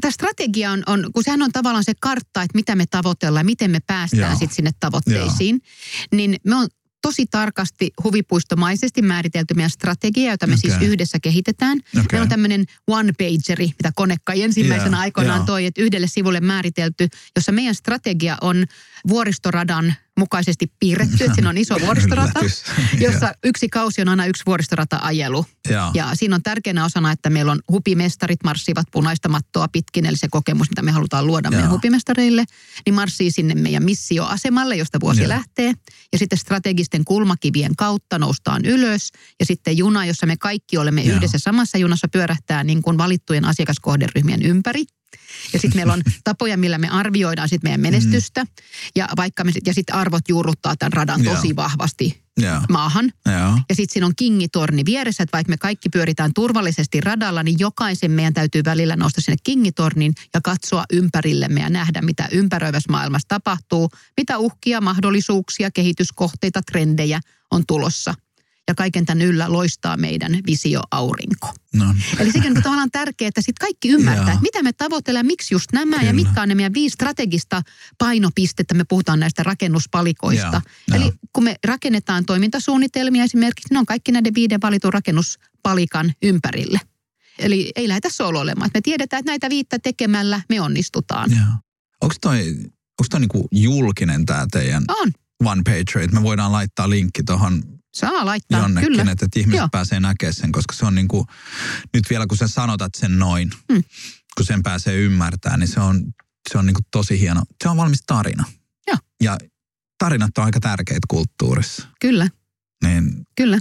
tämä 0.00 0.10
strategia 0.10 0.70
on, 0.70 0.82
on, 0.86 1.10
kun 1.12 1.24
sehän 1.24 1.42
on 1.42 1.52
tavallaan 1.52 1.84
se 1.84 1.92
kartta, 2.00 2.42
että 2.42 2.58
mitä 2.58 2.76
me 2.76 2.86
tavoitellaan, 2.86 3.46
miten 3.46 3.70
me 3.70 3.80
päästään 3.86 4.36
sitten 4.36 4.56
sinne 4.56 4.70
tavoitteisiin, 4.80 5.60
Joo. 5.62 6.06
niin 6.12 6.36
me 6.44 6.54
on 6.54 6.68
tosi 7.02 7.26
tarkasti 7.26 7.90
huvipuistomaisesti 8.04 9.02
määritelty 9.02 9.54
meidän 9.54 9.70
strategia, 9.70 10.30
jota 10.30 10.46
me 10.46 10.54
okay. 10.54 10.60
siis 10.60 10.90
yhdessä 10.90 11.18
kehitetään. 11.22 11.78
Okay. 11.78 12.06
Meillä 12.12 12.22
on 12.22 12.28
tämmöinen 12.28 12.64
one-pageri, 12.86 13.66
mitä 13.66 13.92
Konekka 13.94 14.32
ensimmäisenä 14.32 14.88
yeah, 14.88 15.00
aikoinaan 15.00 15.36
yeah. 15.38 15.46
toi, 15.46 15.66
että 15.66 15.82
yhdelle 15.82 16.06
sivulle 16.06 16.40
määritelty, 16.40 17.08
jossa 17.36 17.52
meidän 17.52 17.74
strategia 17.74 18.38
on 18.40 18.64
vuoristoradan 19.08 19.94
mukaisesti 20.18 20.72
piirretty, 20.80 21.24
että 21.24 21.34
siinä 21.34 21.50
on 21.50 21.58
iso 21.58 21.80
vuoristorata, 21.84 22.40
jossa 23.04 23.32
yksi 23.44 23.68
kausi 23.68 24.00
on 24.00 24.08
aina 24.08 24.26
yksi 24.26 24.42
vuoristorata-ajelu. 24.46 25.46
Ja. 25.68 25.90
ja 25.94 26.10
siinä 26.14 26.34
on 26.34 26.42
tärkeänä 26.42 26.84
osana, 26.84 27.12
että 27.12 27.30
meillä 27.30 27.52
on 27.52 27.60
hupimestarit 27.72 28.44
marssivat 28.44 28.86
punaista 28.92 29.28
mattoa 29.28 29.68
pitkin, 29.68 30.06
eli 30.06 30.16
se 30.16 30.28
kokemus, 30.30 30.70
mitä 30.70 30.82
me 30.82 30.90
halutaan 30.90 31.26
luoda 31.26 31.46
ja. 31.46 31.50
meidän 31.50 31.70
hupimestareille, 31.70 32.44
niin 32.86 32.94
marssii 32.94 33.30
sinne 33.30 33.54
meidän 33.54 33.84
missioasemalle, 33.84 34.76
josta 34.76 35.00
vuosi 35.00 35.22
ja. 35.22 35.28
lähtee. 35.28 35.72
Ja 36.12 36.18
sitten 36.18 36.38
strategisten 36.38 37.04
kulmakivien 37.04 37.76
kautta 37.76 38.18
noustaan 38.18 38.64
ylös, 38.64 39.08
ja 39.40 39.46
sitten 39.46 39.78
juna, 39.78 40.04
jossa 40.04 40.26
me 40.26 40.36
kaikki 40.36 40.78
olemme 40.78 41.02
ja. 41.02 41.14
yhdessä 41.14 41.38
samassa 41.38 41.78
junassa, 41.78 42.08
pyörähtää 42.12 42.64
niin 42.64 42.82
kuin 42.82 42.98
valittujen 42.98 43.44
asiakaskohderyhmien 43.44 44.42
ympäri. 44.42 44.84
Ja 45.52 45.58
sitten 45.58 45.78
meillä 45.78 45.92
on 45.92 46.02
tapoja, 46.24 46.56
millä 46.56 46.78
me 46.78 46.88
arvioidaan 46.88 47.48
sit 47.48 47.62
meidän 47.62 47.80
menestystä. 47.80 48.44
Mm. 48.44 48.50
Ja 48.96 49.08
vaikka 49.16 49.44
me 49.44 49.52
sit, 49.52 49.66
ja 49.66 49.74
sitten 49.74 49.94
arvot 49.94 50.28
juurruttaa 50.28 50.76
tämän 50.76 50.92
radan 50.92 51.24
tosi 51.24 51.46
yeah. 51.46 51.56
vahvasti 51.56 52.22
yeah. 52.42 52.64
maahan. 52.68 53.12
Yeah. 53.28 53.64
Ja 53.68 53.74
sitten 53.74 53.92
siinä 53.92 54.06
on 54.06 54.16
kingitorni 54.16 54.84
vieressä, 54.84 55.22
että 55.22 55.36
vaikka 55.36 55.50
me 55.50 55.56
kaikki 55.56 55.88
pyöritään 55.88 56.34
turvallisesti 56.34 57.00
radalla, 57.00 57.42
niin 57.42 57.56
jokaisen 57.58 58.10
meidän 58.10 58.34
täytyy 58.34 58.64
välillä 58.64 58.96
nousta 58.96 59.20
sinne 59.20 59.36
kingitornin 59.44 60.14
ja 60.34 60.40
katsoa 60.44 60.84
ympärillemme 60.92 61.60
ja 61.60 61.70
nähdä, 61.70 62.02
mitä 62.02 62.28
ympäröivässä 62.32 62.92
maailmassa 62.92 63.28
tapahtuu, 63.28 63.88
mitä 64.16 64.38
uhkia, 64.38 64.80
mahdollisuuksia, 64.80 65.70
kehityskohteita, 65.70 66.62
trendejä 66.62 67.20
on 67.50 67.62
tulossa– 67.66 68.14
ja 68.68 68.74
kaiken 68.74 69.06
tämän 69.06 69.22
yllä 69.22 69.52
loistaa 69.52 69.96
meidän 69.96 70.38
visioaurinko. 70.46 71.52
No. 71.74 71.94
Eli 72.18 72.32
sekin 72.32 72.56
on 72.56 72.62
tavallaan 72.62 72.90
tärkeää, 72.90 73.28
että 73.28 73.40
sitten 73.40 73.66
kaikki 73.66 73.88
ymmärtää, 73.88 74.28
että 74.28 74.42
mitä 74.42 74.62
me 74.62 74.72
tavoitellaan, 74.72 75.26
miksi 75.26 75.54
just 75.54 75.72
nämä 75.72 75.96
Kyllä. 75.96 76.10
ja 76.10 76.14
mitkä 76.14 76.42
on 76.42 76.48
ne 76.48 76.54
meidän 76.54 76.74
viisi 76.74 76.94
strategista 76.94 77.62
painopistettä. 77.98 78.74
Me 78.74 78.84
puhutaan 78.84 79.20
näistä 79.20 79.42
rakennuspalikoista. 79.42 80.62
Ja, 80.88 80.96
Eli 80.96 81.12
kun 81.32 81.44
me 81.44 81.56
rakennetaan 81.64 82.26
toimintasuunnitelmia 82.26 83.24
esimerkiksi, 83.24 83.74
ne 83.74 83.78
on 83.78 83.86
kaikki 83.86 84.12
näiden 84.12 84.34
viiden 84.34 84.60
valitun 84.62 84.92
rakennuspalikan 84.92 86.12
ympärille. 86.22 86.80
Eli 87.38 87.72
ei 87.76 87.88
lähdetä 87.88 88.10
soloilemaan. 88.10 88.70
Me 88.74 88.80
tiedetään, 88.80 89.20
että 89.20 89.30
näitä 89.30 89.50
viittä 89.50 89.78
tekemällä 89.78 90.40
me 90.48 90.60
onnistutaan. 90.60 91.30
Onko 92.00 92.14
toi, 92.20 92.48
onko 92.58 93.06
toi 93.10 93.20
niinku 93.20 93.48
julkinen 93.52 94.26
tämä 94.26 94.46
teidän 94.50 94.84
on. 94.88 95.12
One 95.44 95.62
Rate? 95.66 96.06
Me 96.12 96.22
voidaan 96.22 96.52
laittaa 96.52 96.90
linkki 96.90 97.22
tuohon 97.22 97.77
Saa 97.94 98.26
laittaa, 98.26 98.60
jonnekin, 98.60 98.88
kyllä. 98.88 99.02
että, 99.02 99.24
että 99.24 99.40
ihmiset 99.40 99.58
Joo. 99.58 99.68
pääsee 99.72 100.00
näkemään 100.00 100.34
sen, 100.34 100.52
koska 100.52 100.74
se 100.74 100.86
on 100.86 100.94
niin 100.94 101.08
kuin, 101.08 101.26
nyt 101.94 102.04
vielä 102.10 102.26
kun 102.26 102.38
sä 102.38 102.48
sanotat 102.48 102.94
sen 102.94 103.18
noin, 103.18 103.50
hmm. 103.72 103.84
kun 104.36 104.46
sen 104.46 104.62
pääsee 104.62 104.96
ymmärtämään, 104.96 105.60
niin 105.60 105.68
se 105.68 105.80
on, 105.80 106.04
se 106.52 106.58
on 106.58 106.66
niin 106.66 106.74
kuin 106.74 106.86
tosi 106.90 107.20
hieno. 107.20 107.42
Se 107.62 107.68
on 107.68 107.76
valmis 107.76 108.02
tarina. 108.06 108.44
Joo. 108.86 108.96
Ja 109.22 109.38
tarinat 109.98 110.38
on 110.38 110.44
aika 110.44 110.60
tärkeitä 110.60 111.06
kulttuurissa. 111.08 111.88
Kyllä. 112.00 112.28
Niin, 112.84 113.26
kyllä. 113.36 113.58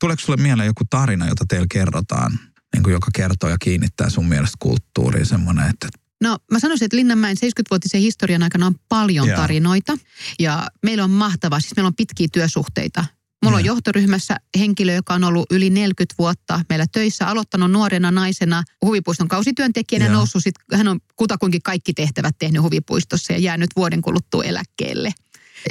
Tuleeko 0.00 0.22
sulle 0.22 0.42
mieleen 0.42 0.66
joku 0.66 0.84
tarina, 0.90 1.28
jota 1.28 1.44
teillä 1.48 1.66
kerrotaan, 1.70 2.38
niin 2.74 2.82
kuin 2.82 2.92
joka 2.92 3.08
kertoo 3.14 3.50
ja 3.50 3.56
kiinnittää 3.60 4.10
sun 4.10 4.28
mielestä 4.28 4.56
kulttuuriin 4.58 5.26
semmoinen, 5.26 5.70
että 5.70 5.88
No 6.22 6.38
mä 6.50 6.58
sanoisin, 6.58 6.84
että 6.84 6.96
Linnanmäen 6.96 7.36
70-vuotisen 7.36 8.00
historian 8.00 8.42
aikana 8.42 8.66
on 8.66 8.74
paljon 8.88 9.26
yeah. 9.26 9.40
tarinoita 9.40 9.98
ja 10.38 10.68
meillä 10.82 11.04
on 11.04 11.10
mahtavaa, 11.10 11.60
siis 11.60 11.76
meillä 11.76 11.86
on 11.86 11.96
pitkiä 11.96 12.28
työsuhteita 12.32 13.04
Mulla 13.42 13.56
on 13.56 13.64
johtoryhmässä 13.64 14.36
henkilö, 14.58 14.94
joka 14.94 15.14
on 15.14 15.24
ollut 15.24 15.46
yli 15.50 15.70
40 15.70 16.14
vuotta 16.18 16.60
meillä 16.68 16.86
töissä, 16.92 17.26
aloittanut 17.26 17.70
nuorena 17.70 18.10
naisena 18.10 18.62
huvipuiston 18.84 19.28
kausityöntekijänä, 19.28 20.08
noussut 20.12 20.42
sit, 20.42 20.54
hän 20.74 20.88
on 20.88 21.00
kutakuinkin 21.16 21.62
kaikki 21.62 21.92
tehtävät 21.92 22.36
tehnyt 22.38 22.62
huvipuistossa 22.62 23.32
ja 23.32 23.38
jäänyt 23.38 23.70
vuoden 23.76 24.02
kuluttua 24.02 24.44
eläkkeelle. 24.44 25.12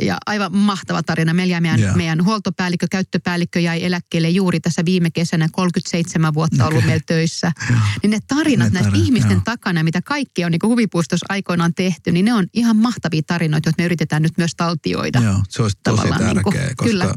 Ja 0.02 0.18
aivan 0.26 0.56
mahtava 0.56 1.04
tarina. 1.04 1.34
Meillä 1.34 1.62
meidän, 1.62 1.80
yeah. 1.80 1.96
meidän 1.96 2.26
huoltopäällikkö, 2.26 2.88
käyttöpäällikkö 2.92 3.60
jäi 3.60 3.84
eläkkeelle 3.84 4.30
juuri 4.30 4.60
tässä 4.60 4.86
viime 4.86 5.12
kesänä, 5.12 5.48
37 5.52 6.34
vuotta 6.34 6.56
okay. 6.56 6.68
ollut 6.68 6.86
meillä 6.86 7.04
töissä. 7.08 7.52
Yeah. 7.70 7.82
Niin 8.04 8.12
ne 8.12 8.20
tarinat 8.28 8.74
ne 8.74 8.80
näistä 8.80 8.98
ihmisten 8.98 9.32
yeah. 9.32 9.44
takana, 9.44 9.84
mitä 9.84 10.02
kaikki 10.02 10.46
on 10.46 10.52
niin 10.52 10.60
huvipuistossa 10.66 11.26
aikoinaan 11.30 11.74
tehty, 11.74 12.12
niin 12.12 12.26
ne 12.26 12.34
on 12.34 12.48
ihan 12.54 12.76
mahtavia 12.76 13.22
tarinoita, 13.28 13.68
joita 13.68 13.82
me 13.82 13.86
yritetään 13.86 14.22
nyt 14.22 14.38
myös 14.38 14.52
taltioida. 14.58 15.20
Joo, 15.20 15.42
se 15.50 15.62
olisi 15.62 15.78
tosi 15.84 16.08
tärkeä, 16.08 16.34
niin 16.34 16.44
kuin, 16.44 16.58
koska 16.58 16.84
kyllä 16.84 17.14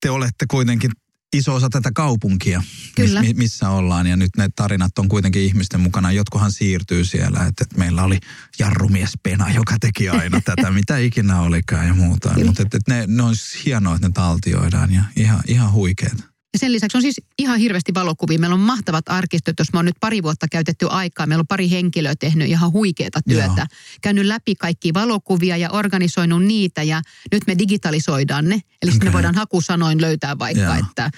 te 0.00 0.10
olette 0.10 0.46
kuitenkin 0.50 0.90
iso 1.34 1.54
osa 1.54 1.68
tätä 1.70 1.90
kaupunkia, 1.94 2.62
Kyllä. 2.94 3.20
Miss, 3.20 3.34
missä 3.34 3.70
ollaan. 3.70 4.06
Ja 4.06 4.16
nyt 4.16 4.30
ne 4.36 4.48
tarinat 4.56 4.98
on 4.98 5.08
kuitenkin 5.08 5.42
ihmisten 5.42 5.80
mukana. 5.80 6.12
Jotkuhan 6.12 6.52
siirtyy 6.52 7.04
siellä, 7.04 7.46
että, 7.46 7.64
että 7.64 7.78
meillä 7.78 8.02
oli 8.02 8.18
jarrumies 8.58 9.10
Pena, 9.22 9.50
joka 9.50 9.74
teki 9.80 10.08
aina 10.08 10.40
tätä, 10.56 10.70
mitä 10.70 10.98
ikinä 10.98 11.40
olikaan 11.40 11.86
ja 11.86 11.94
muuta. 11.94 12.34
Mutta 12.44 12.62
ne, 12.88 13.04
ne 13.06 13.22
olisi 13.22 13.64
hienoa, 13.64 13.94
että 13.94 14.08
ne 14.08 14.12
taltioidaan 14.12 14.92
ja 14.92 15.02
ihan, 15.16 15.40
ihan 15.46 15.72
huikeet. 15.72 16.33
Ja 16.54 16.58
sen 16.58 16.72
lisäksi 16.72 16.98
on 16.98 17.02
siis 17.02 17.20
ihan 17.38 17.58
hirveästi 17.58 17.94
valokuvia. 17.94 18.38
Meillä 18.38 18.54
on 18.54 18.60
mahtavat 18.60 19.04
arkistot, 19.08 19.54
jos 19.58 19.72
me 19.72 19.78
on 19.78 19.84
nyt 19.84 19.96
pari 20.00 20.22
vuotta 20.22 20.46
käytetty 20.48 20.86
aikaa. 20.90 21.26
Meillä 21.26 21.40
on 21.42 21.46
pari 21.46 21.70
henkilöä 21.70 22.14
tehnyt 22.16 22.48
ihan 22.48 22.72
huikeata 22.72 23.20
työtä. 23.28 23.44
Joo. 23.56 23.66
Käynyt 24.02 24.26
läpi 24.26 24.54
kaikki 24.54 24.94
valokuvia 24.94 25.56
ja 25.56 25.70
organisoinut 25.70 26.44
niitä 26.44 26.82
ja 26.82 27.02
nyt 27.32 27.42
me 27.46 27.58
digitalisoidaan 27.58 28.48
ne. 28.48 28.60
Eli 28.82 28.90
okay. 28.96 29.08
me 29.08 29.12
voidaan 29.12 29.34
hakusanoin 29.34 30.00
löytää 30.00 30.38
vaikka, 30.38 30.62
Joo. 30.62 30.74
että 30.74 31.10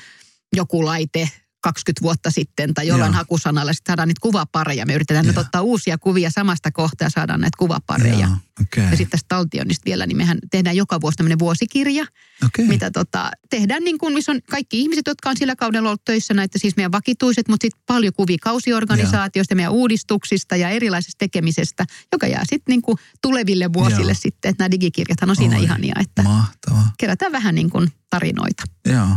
joku 0.57 0.85
laite 0.85 1.31
20 1.67 2.03
vuotta 2.03 2.31
sitten 2.31 2.75
tai 2.75 2.87
jollain 2.87 3.13
Joo. 3.13 3.19
hakusanalla. 3.19 3.73
Sitten 3.73 3.93
saadaan 3.93 4.09
niitä 4.09 4.21
kuvapareja. 4.23 4.87
Me 4.87 4.95
yritetään 4.95 5.27
nyt 5.27 5.39
ottaa 5.39 5.63
uusia 5.63 5.99
kuvia 5.99 6.31
samasta 6.31 6.71
kohtaa 6.73 7.07
ja 7.07 7.11
saadaan 7.11 7.41
näitä 7.41 7.57
kuvapareja. 7.59 8.19
Joo, 8.19 8.37
okay. 8.63 8.85
Ja 8.91 8.97
sitten 8.97 9.11
tästä 9.11 9.29
taltioinnista 9.29 9.85
vielä, 9.85 10.07
niin 10.07 10.17
mehän 10.17 10.39
tehdään 10.51 10.77
joka 10.77 11.01
vuosi 11.01 11.17
tämmöinen 11.17 11.39
vuosikirja, 11.39 12.07
okay. 12.47 12.65
mitä 12.65 12.91
tota, 12.91 13.31
tehdään 13.51 13.85
niin 13.85 13.99
kuin, 13.99 14.15
missä 14.15 14.33
on 14.33 14.41
kaikki 14.51 14.81
ihmiset, 14.81 15.07
jotka 15.07 15.31
on 15.31 15.37
sillä 15.37 15.57
kaudella 15.57 15.89
ollut 15.89 16.05
töissä, 16.05 16.35
näitä 16.35 16.59
siis 16.59 16.77
meidän 16.77 16.93
vakituiset, 16.93 17.49
mutta 17.49 17.65
sitten 17.65 17.83
paljon 17.87 18.13
kuvia 18.17 18.37
kausiorganisaatioista, 18.43 19.55
Joo. 19.55 19.57
meidän 19.57 19.73
uudistuksista 19.73 20.57
ja 20.57 20.69
erilaisesta 20.69 21.19
tekemisestä, 21.19 21.85
joka 22.13 22.27
jää 22.27 22.43
sitten 22.49 22.73
niin 22.73 22.83
kuin 22.83 22.99
tuleville 23.23 23.73
vuosille 23.73 24.13
Joo. 24.13 24.21
sitten. 24.23 24.51
Että 24.51 24.65
nämä 24.65 24.71
digikirjathan 24.71 25.31
on 25.31 25.37
siinä 25.37 25.57
Oi, 25.57 25.63
ihania, 25.63 25.95
että 26.01 26.23
mahtava. 26.23 26.83
kerätään 26.99 27.33
vähän 27.33 27.55
niin 27.55 27.71
kuin 27.71 27.89
tarinoita. 28.11 28.63
Joo. 28.89 29.09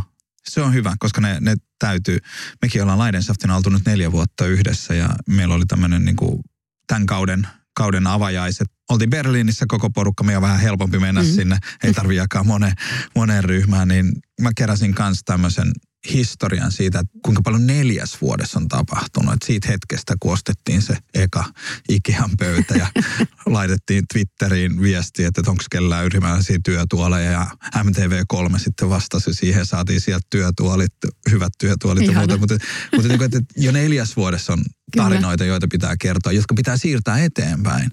Se 0.50 0.62
on 0.62 0.74
hyvä, 0.74 0.96
koska 1.00 1.22
ne, 1.22 1.38
ne 1.40 1.56
täytyy. 1.80 2.20
Mekin 2.62 2.82
ollaan 2.82 3.00
Laidensaftina 3.00 3.56
oltu 3.56 3.70
nyt 3.70 3.86
neljä 3.86 4.12
vuotta 4.12 4.46
yhdessä 4.46 4.94
ja 4.94 5.10
meillä 5.28 5.56
oli 5.56 5.66
tämmöinen 5.66 6.06
niin 6.06 6.16
kuin 6.16 6.42
tämän 6.88 7.06
kauden, 7.06 7.48
kauden 7.76 8.08
avajaiset. 8.08 8.68
Oltiin 8.90 9.10
Berliinissä 9.10 9.66
koko 9.68 9.90
porukka, 9.90 10.24
me 10.24 10.36
on 10.38 10.42
vähän 10.42 10.60
helpompi 10.60 11.00
mennä 11.00 11.22
mm. 11.22 11.28
sinne, 11.28 11.58
ei 11.84 11.94
tarvi 11.94 12.16
jakaa 12.16 12.44
moneen, 12.44 12.74
moneen 13.16 13.44
ryhmään, 13.44 13.88
niin 13.88 14.12
mä 14.42 14.52
keräsin 14.56 14.94
kanssa 14.94 15.22
tämmöisen 15.26 15.72
historian 16.14 16.72
siitä, 16.72 17.00
että 17.00 17.20
kuinka 17.24 17.42
paljon 17.42 17.68
neljäs 17.68 18.22
vuodessa 18.22 18.60
on 18.60 18.68
tapahtunut. 18.68 19.34
Että 19.34 19.46
siitä 19.46 19.68
hetkestä, 19.68 20.16
kun 20.20 20.34
ostettiin 20.34 20.82
se 20.82 20.98
eka 21.14 21.46
Ikean 21.90 22.30
pöytä 22.40 22.76
ja 22.78 22.88
laitettiin 23.46 24.04
Twitteriin 24.14 24.82
viestiä, 24.82 25.28
että 25.28 25.52
onko 25.52 25.64
kellään 25.72 26.06
ylimääräisiä 26.06 26.58
työtuoleja 26.66 27.32
ja 27.32 27.48
MTV3 27.76 28.60
sitten 28.60 28.90
vastasi 28.90 29.34
siihen, 29.34 29.66
saatiin 29.66 30.02
sieltä 30.02 30.28
työtuolit, 30.30 30.94
hyvät 31.32 31.54
työtuolit 31.60 32.04
Ihana. 32.04 32.22
ja 32.22 32.28
muuta. 32.28 32.38
Mutta, 32.38 32.66
mutta 32.96 33.08
niin 33.08 33.18
kuin, 33.18 33.26
että 33.26 33.54
jo 33.58 33.72
neljäs 33.72 34.16
vuodessa 34.16 34.54
on 34.54 34.64
tarinoita, 34.96 35.46
joita 35.46 35.68
pitää 35.72 35.96
kertoa, 36.02 36.32
jotka 36.32 36.54
pitää 36.54 36.78
siirtää 36.78 37.20
eteenpäin. 37.20 37.92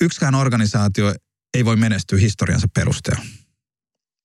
Yksikään 0.00 0.34
organisaatio 0.34 1.14
ei 1.54 1.64
voi 1.64 1.76
menestyä 1.76 2.18
historiansa 2.18 2.68
perusteella. 2.74 3.24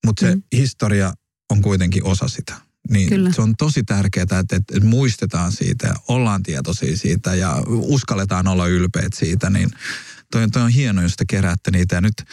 Mutta 0.06 0.26
se 0.26 0.34
mm. 0.34 0.42
historia 0.52 1.12
on 1.50 1.62
kuitenkin 1.62 2.04
osa 2.04 2.28
sitä. 2.28 2.69
Niin 2.88 3.08
Kyllä. 3.08 3.32
se 3.32 3.42
on 3.42 3.54
tosi 3.58 3.82
tärkeää, 3.82 4.22
että, 4.22 4.56
että, 4.56 4.80
muistetaan 4.84 5.52
siitä 5.52 5.86
ja 5.86 5.94
ollaan 6.08 6.42
tietoisia 6.42 6.96
siitä 6.96 7.34
ja 7.34 7.62
uskalletaan 7.68 8.48
olla 8.48 8.66
ylpeät 8.66 9.12
siitä. 9.12 9.50
Niin 9.50 9.70
toi, 10.32 10.50
toi 10.50 10.62
on 10.62 10.70
hieno, 10.70 11.02
jos 11.02 11.16
te 11.16 11.24
keräätte 11.28 11.70
niitä. 11.70 11.94
Ja 11.94 12.00
nyt 12.00 12.24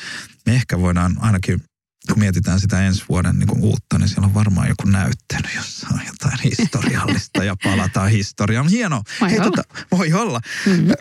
me 0.45 0.55
ehkä 0.55 0.79
voidaan 0.79 1.17
ainakin 1.19 1.61
kun 2.07 2.19
mietitään 2.19 2.59
sitä 2.59 2.87
ensi 2.87 3.03
vuoden 3.09 3.39
niin 3.39 3.47
kuin 3.47 3.61
uutta, 3.61 3.97
niin 3.97 4.09
siellä 4.09 4.27
on 4.27 4.33
varmaan 4.33 4.67
joku 4.67 4.87
näyttely, 4.87 5.55
jossa 5.55 5.87
on 5.93 5.99
jotain 6.07 6.39
historiallista 6.43 7.43
ja 7.43 7.55
palataan 7.63 8.09
historiaan. 8.09 8.67
Hieno. 8.67 9.03
Voi 9.21 9.29
Hei, 9.29 9.39
olla. 9.39 9.51
Tota, 9.51 9.63
voi 9.91 10.13
olla. 10.13 10.41
Mm-hmm. 10.65 10.91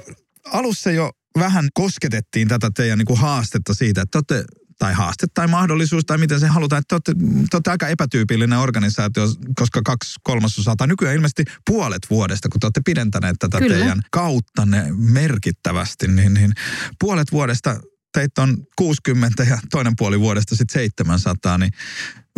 Alussa 0.44 0.90
jo 0.90 1.12
vähän 1.38 1.68
kosketettiin 1.74 2.49
tätä 2.49 2.70
teidän 2.76 2.99
niin 2.99 3.07
kuin 3.07 3.20
haastetta 3.20 3.74
siitä, 3.74 4.03
että 4.03 4.22
te 4.22 4.34
olette 4.34 4.55
tai 4.78 4.92
haaste 4.92 5.26
tai 5.34 5.46
mahdollisuus 5.46 6.04
tai 6.04 6.18
miten 6.18 6.40
se 6.40 6.46
halutaan, 6.46 6.80
että 6.80 6.88
te 6.88 6.94
olette, 6.94 7.24
te 7.50 7.56
olette 7.56 7.70
aika 7.70 7.88
epätyypillinen 7.88 8.58
organisaatio, 8.58 9.24
koska 9.56 9.80
kaksi 9.84 10.14
kolmasosaa 10.22 10.76
tai 10.76 10.86
nykyään 10.86 11.14
ilmeisesti 11.14 11.44
puolet 11.66 12.06
vuodesta, 12.10 12.48
kun 12.48 12.60
te 12.60 12.66
olette 12.66 12.80
pidentäneet 12.84 13.36
tätä 13.38 13.58
Kyllä. 13.58 13.76
teidän 13.76 14.02
kauttanne 14.10 14.86
merkittävästi, 14.92 16.08
niin, 16.08 16.34
niin 16.34 16.52
puolet 17.00 17.32
vuodesta 17.32 17.80
teitä 18.12 18.42
on 18.42 18.66
60 18.76 19.42
ja 19.42 19.58
toinen 19.70 19.92
puoli 19.98 20.20
vuodesta 20.20 20.56
sitten 20.56 20.80
700, 20.80 21.58
niin 21.58 21.72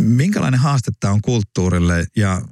minkälainen 0.00 0.60
haaste 0.60 0.90
tämä 1.00 1.12
on 1.12 1.22
kulttuurille 1.22 2.06
ja 2.16 2.42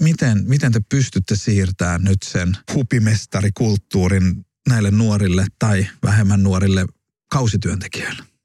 miten, 0.00 0.44
miten 0.46 0.72
te 0.72 0.80
pystytte 0.88 1.36
siirtämään 1.36 2.04
nyt 2.04 2.22
sen 2.22 2.56
hupimestarikulttuurin 2.74 4.46
näille 4.68 4.90
nuorille 4.90 5.46
tai 5.58 5.86
vähemmän 6.02 6.42
nuorille 6.42 6.86
kausityöntekijöille? 7.30 8.35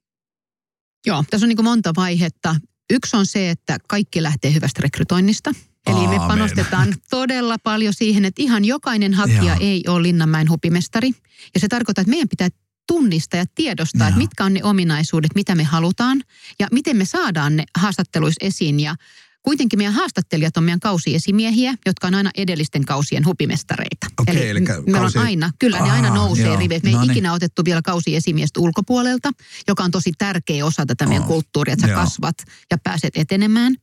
Joo, 1.05 1.23
tässä 1.29 1.45
on 1.45 1.49
niin 1.49 1.63
monta 1.63 1.91
vaihetta. 1.95 2.55
Yksi 2.89 3.17
on 3.17 3.25
se, 3.25 3.49
että 3.49 3.77
kaikki 3.87 4.23
lähtee 4.23 4.53
hyvästä 4.53 4.79
rekrytoinnista. 4.83 5.51
Eli 5.87 5.95
Aamen. 5.95 6.21
me 6.21 6.27
panostetaan 6.27 6.93
todella 7.09 7.57
paljon 7.63 7.93
siihen, 7.93 8.25
että 8.25 8.41
ihan 8.41 8.65
jokainen 8.65 9.13
hakija 9.13 9.43
Joo. 9.43 9.57
ei 9.59 9.83
ole 9.87 10.03
Linnanmäen 10.03 10.49
hupimestari. 10.49 11.11
Ja 11.53 11.59
se 11.59 11.67
tarkoittaa, 11.67 12.01
että 12.01 12.09
meidän 12.09 12.29
pitää 12.29 12.49
tunnistaa 12.87 13.37
ja 13.37 13.45
tiedostaa, 13.55 14.01
Joo. 14.01 14.07
että 14.07 14.17
mitkä 14.17 14.45
on 14.45 14.53
ne 14.53 14.63
ominaisuudet, 14.63 15.35
mitä 15.35 15.55
me 15.55 15.63
halutaan 15.63 16.21
ja 16.59 16.67
miten 16.71 16.97
me 16.97 17.05
saadaan 17.05 17.55
ne 17.55 17.63
haastatteluissa 17.77 18.45
esiin. 18.45 18.79
Ja 18.79 18.95
Kuitenkin 19.43 19.79
meidän 19.79 19.93
haastattelijat 19.93 20.57
on 20.57 20.63
meidän 20.63 20.79
kausiesimiehiä, 20.79 21.73
jotka 21.85 22.07
on 22.07 22.15
aina 22.15 22.31
edellisten 22.37 22.85
kausien 22.85 23.25
hupimestareita. 23.25 24.07
Okei, 24.19 24.35
eli, 24.35 24.49
eli 24.49 24.61
kausi... 24.61 24.81
meillä 24.91 25.11
on 25.15 25.25
aina, 25.25 25.51
kyllä 25.59 25.77
Aha, 25.77 25.85
ne 25.85 25.91
aina 25.91 26.09
nousee 26.09 26.55
riveissä. 26.55 26.85
Me 26.85 26.89
ei 26.89 26.95
no 26.95 27.01
niin. 27.01 27.11
ikinä 27.11 27.33
otettu 27.33 27.61
vielä 27.65 27.81
kausiesimiestä 27.81 28.59
ulkopuolelta, 28.59 29.31
joka 29.67 29.83
on 29.83 29.91
tosi 29.91 30.11
tärkeä 30.17 30.65
osa 30.65 30.85
tätä 30.85 31.05
meidän 31.05 31.23
oh. 31.23 31.27
kulttuuria, 31.27 31.73
että 31.73 31.87
sä 31.87 31.91
joo. 31.91 32.01
kasvat 32.01 32.35
ja 32.71 32.77
pääset 32.83 33.17
etenemään. 33.17 33.75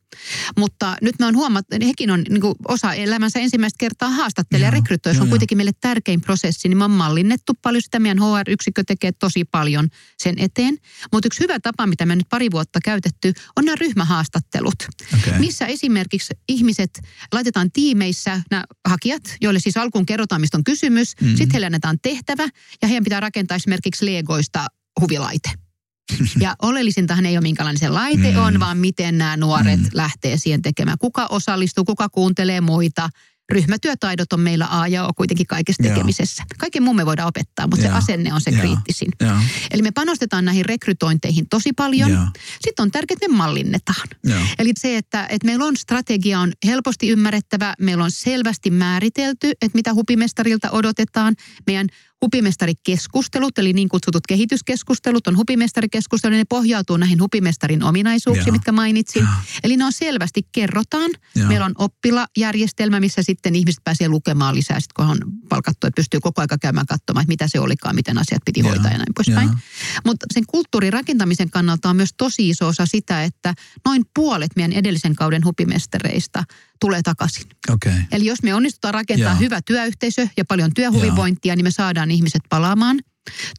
Mutta 0.58 0.96
nyt 1.02 1.18
me 1.18 1.26
on 1.26 1.36
huomattu, 1.36 1.74
että 1.74 1.86
hekin 1.86 2.10
on 2.10 2.24
niin 2.28 2.42
osa 2.68 2.94
elämänsä 2.94 3.38
ensimmäistä 3.38 3.76
kertaa 3.78 4.10
haastattelija 4.10 4.70
rekrytoi. 4.70 5.14
Se 5.14 5.22
on 5.22 5.28
kuitenkin 5.28 5.58
meille 5.58 5.72
tärkein 5.80 6.20
prosessi, 6.20 6.68
niin 6.68 6.78
me 6.78 6.84
on 6.84 6.90
mallinnettu 6.90 7.52
paljon 7.62 7.82
sitä. 7.82 7.98
Meidän 7.98 8.18
HR-yksikkö 8.18 8.82
tekee 8.86 9.12
tosi 9.12 9.44
paljon 9.44 9.88
sen 10.18 10.38
eteen. 10.38 10.78
Mutta 11.12 11.26
yksi 11.26 11.40
hyvä 11.40 11.60
tapa, 11.60 11.86
mitä 11.86 12.06
me 12.06 12.16
nyt 12.16 12.28
pari 12.30 12.50
vuotta 12.50 12.80
käytetty, 12.84 13.32
on 13.56 13.64
nämä 13.64 13.76
ryhmähaastattelut. 13.80 14.74
Okay. 15.14 15.38
Missä 15.38 15.66
esimerkiksi 15.66 16.34
ihmiset 16.48 17.00
laitetaan 17.32 17.72
tiimeissä, 17.72 18.42
nämä 18.50 18.64
hakijat, 18.88 19.22
joille 19.40 19.60
siis 19.60 19.76
alkuun 19.76 20.06
kerrotaan, 20.06 20.40
mistä 20.40 20.56
on 20.56 20.64
kysymys. 20.64 21.14
Mm-hmm. 21.20 21.36
Sitten 21.36 21.52
heille 21.52 21.66
annetaan 21.66 21.98
tehtävä 22.02 22.48
ja 22.82 22.88
heidän 22.88 23.04
pitää 23.04 23.20
rakentaa 23.20 23.56
esimerkiksi 23.56 24.06
Legoista 24.06 24.66
huvilaite. 25.00 25.67
Ja 26.40 26.56
oleellisintahan 26.62 27.26
ei 27.26 27.36
ole 27.36 27.42
minkälainen 27.42 27.78
se 27.78 27.88
laite 27.88 28.32
mm. 28.32 28.38
on, 28.38 28.60
vaan 28.60 28.78
miten 28.78 29.18
nämä 29.18 29.36
nuoret 29.36 29.80
mm. 29.80 29.88
lähtee 29.92 30.36
siihen 30.36 30.62
tekemään. 30.62 30.98
Kuka 30.98 31.26
osallistuu, 31.30 31.84
kuka 31.84 32.08
kuuntelee 32.08 32.60
muita. 32.60 33.10
Ryhmätyötaidot 33.52 34.32
on 34.32 34.40
meillä 34.40 34.66
A 34.70 34.88
ja 34.88 35.06
O 35.06 35.14
kuitenkin 35.14 35.46
kaikessa 35.46 35.82
tekemisessä. 35.82 36.42
Kaiken 36.58 36.82
muun 36.82 36.96
me 36.96 37.06
voidaan 37.06 37.28
opettaa, 37.28 37.66
mutta 37.66 37.86
Joo. 37.86 37.92
se 37.92 37.98
asenne 37.98 38.32
on 38.32 38.40
se 38.40 38.50
Joo. 38.50 38.60
kriittisin. 38.60 39.08
Joo. 39.20 39.36
Eli 39.70 39.82
me 39.82 39.90
panostetaan 39.90 40.44
näihin 40.44 40.64
rekrytointeihin 40.64 41.48
tosi 41.48 41.72
paljon. 41.72 42.10
Joo. 42.10 42.26
Sitten 42.60 42.82
on 42.82 42.90
tärkeää, 42.90 43.16
että 43.20 43.28
me 43.28 43.36
mallinnetaan. 43.36 44.08
Joo. 44.24 44.40
Eli 44.58 44.72
se, 44.78 44.96
että, 44.96 45.26
että 45.30 45.46
meillä 45.46 45.64
on 45.64 45.76
strategia 45.76 46.40
on 46.40 46.52
helposti 46.66 47.08
ymmärrettävä, 47.08 47.74
meillä 47.80 48.04
on 48.04 48.10
selvästi 48.10 48.70
määritelty, 48.70 49.50
että 49.50 49.76
mitä 49.76 49.94
hupimestarilta 49.94 50.70
odotetaan. 50.70 51.34
Meidän 51.66 51.86
hupimestarikeskustelut, 52.22 53.58
eli 53.58 53.72
niin 53.72 53.88
kutsutut 53.88 54.26
kehityskeskustelut 54.28 55.26
on 55.26 55.36
hupimestarikeskustelu, 55.36 56.34
ne 56.34 56.44
pohjautuu 56.48 56.96
näihin 56.96 57.20
hupimestarin 57.20 57.82
ominaisuuksiin, 57.82 58.46
Joo. 58.46 58.52
mitkä 58.52 58.72
mainitsin. 58.72 59.22
Joo. 59.22 59.30
Eli 59.64 59.76
ne 59.76 59.84
on 59.84 59.92
selvästi 59.92 60.42
kerrotaan. 60.52 61.10
Joo. 61.34 61.48
Meillä 61.48 61.66
on 61.66 61.74
oppilajärjestelmä, 61.78 63.00
missä 63.00 63.22
sitten 63.22 63.54
ihmiset 63.54 63.84
pääsee 63.84 64.08
lukemaan 64.08 64.54
lisää, 64.54 64.80
sit 64.80 64.92
kun 64.92 65.06
on 65.06 65.18
palkattu, 65.48 65.86
että 65.86 65.96
pystyy 65.96 66.20
koko 66.20 66.40
aika 66.40 66.58
käymään 66.58 66.86
katsomaan, 66.86 67.22
että 67.22 67.32
mitä 67.32 67.48
se 67.48 67.60
olikaan, 67.60 67.94
miten 67.94 68.18
asiat 68.18 68.42
piti 68.44 68.60
Joo. 68.60 68.68
hoitaa 68.68 68.90
ja 68.90 68.98
näin 68.98 69.14
poispäin. 69.14 69.50
Mutta 70.06 70.26
sen 70.34 70.44
kulttuurin 70.46 70.92
rakentamisen 70.92 71.50
kannalta 71.50 71.90
on 71.90 71.96
myös 71.96 72.14
tosi 72.16 72.48
iso 72.48 72.66
osa 72.66 72.86
sitä, 72.86 73.24
että 73.24 73.54
noin 73.84 74.02
puolet 74.14 74.50
meidän 74.56 74.72
edellisen 74.72 75.14
kauden 75.14 75.44
hupimestareista 75.44 76.44
tulee 76.80 77.02
takaisin. 77.02 77.46
Okay. 77.70 77.92
Eli 78.12 78.26
jos 78.26 78.42
me 78.42 78.54
onnistutaan 78.54 78.94
rakentamaan 78.94 79.38
hyvä 79.38 79.60
työyhteisö 79.62 80.28
ja 80.36 80.44
paljon 80.44 80.74
työhyvinvointia, 80.74 81.56
niin 81.56 81.64
me 81.64 81.70
saadaan 81.70 82.10
ihmiset 82.10 82.42
palaamaan. 82.48 82.98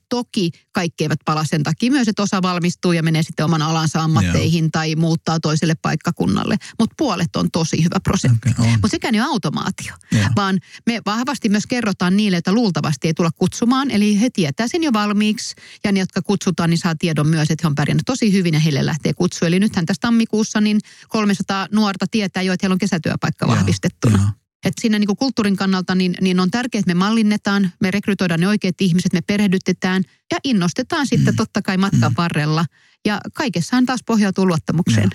Toki 0.10 0.52
kaikki 0.72 1.04
eivät 1.04 1.20
pala 1.26 1.46
sen 1.46 1.64
takia 1.64 1.92
myös, 1.92 2.08
että 2.08 2.22
osa 2.22 2.42
valmistuu 2.42 2.92
ja 2.92 3.04
menee 3.04 3.24
sitten 3.24 3.46
oman 3.46 3.62
alansa 3.62 4.04
ammatteihin 4.04 4.64
Joo. 4.64 4.70
tai 4.72 4.96
muuttaa 4.96 5.40
toiselle 5.40 5.76
paikkakunnalle. 5.82 6.58
Mutta 6.80 6.96
puolet 6.98 7.36
on 7.36 7.52
tosi 7.52 7.84
hyvä 7.84 8.00
prosentti. 8.04 8.50
Okay, 8.50 8.72
Mutta 8.72 8.88
sekään 8.88 9.16
ei 9.16 9.22
ole 9.22 9.30
automaatio, 9.30 9.94
Joo. 10.12 10.30
vaan 10.36 10.60
me 10.86 11.02
vahvasti 11.06 11.50
myös 11.50 11.68
kerrotaan 11.68 12.18
niille, 12.18 12.38
että 12.38 12.54
luultavasti 12.54 13.08
ei 13.08 13.14
tulla 13.14 13.32
kutsumaan. 13.36 13.92
Eli 13.92 14.22
he 14.22 14.30
tietää 14.30 14.68
sen 14.68 14.84
jo 14.84 14.94
valmiiksi 14.94 15.56
ja 15.84 15.92
ne, 15.92 16.00
jotka 16.00 16.22
kutsutaan, 16.22 16.70
niin 16.70 16.78
saa 16.78 16.96
tiedon 16.96 17.28
myös, 17.28 17.52
että 17.52 17.64
he 17.64 17.68
on 17.68 17.76
pärjännyt 17.76 18.06
tosi 18.06 18.34
hyvin 18.34 18.54
ja 18.54 18.60
heille 18.60 18.86
lähtee 18.86 19.14
kutsu. 19.14 19.46
Eli 19.46 19.60
nythän 19.60 19.86
tässä 19.86 20.02
tammikuussa 20.02 20.62
niin 20.62 20.80
300 21.08 21.68
nuorta 21.72 22.06
tietää 22.12 22.44
jo, 22.44 22.54
että 22.54 22.64
heillä 22.66 22.74
on 22.74 22.80
kesätyöpaikka 22.80 23.48
vahvistettuna. 23.48 24.18
Joo. 24.18 24.30
Et 24.66 24.74
siinä 24.82 25.00
niin 25.00 25.08
kuin 25.08 25.18
kulttuurin 25.18 25.56
kannalta 25.56 25.96
niin, 25.96 26.16
niin 26.22 26.40
on 26.40 26.52
tärkeää, 26.52 26.80
että 26.80 26.90
me 26.90 27.00
mallinnetaan, 27.00 27.72
me 27.82 27.92
rekrytoidaan 27.92 28.40
ne 28.40 28.48
oikeat 28.48 28.82
ihmiset, 28.82 29.14
me 29.14 29.22
perehdytetään 29.22 30.04
ja 30.32 30.38
innostetaan 30.44 31.08
sitten 31.08 31.34
mm. 31.34 31.38
totta 31.38 31.62
kai 31.62 31.78
matkan 31.78 32.12
mm. 32.12 32.16
varrella. 32.18 32.66
Ja 33.06 33.22
kaikessahan 33.34 33.86
taas 33.86 34.00
pohjautuu 34.06 34.48
luottamukseen. 34.48 35.10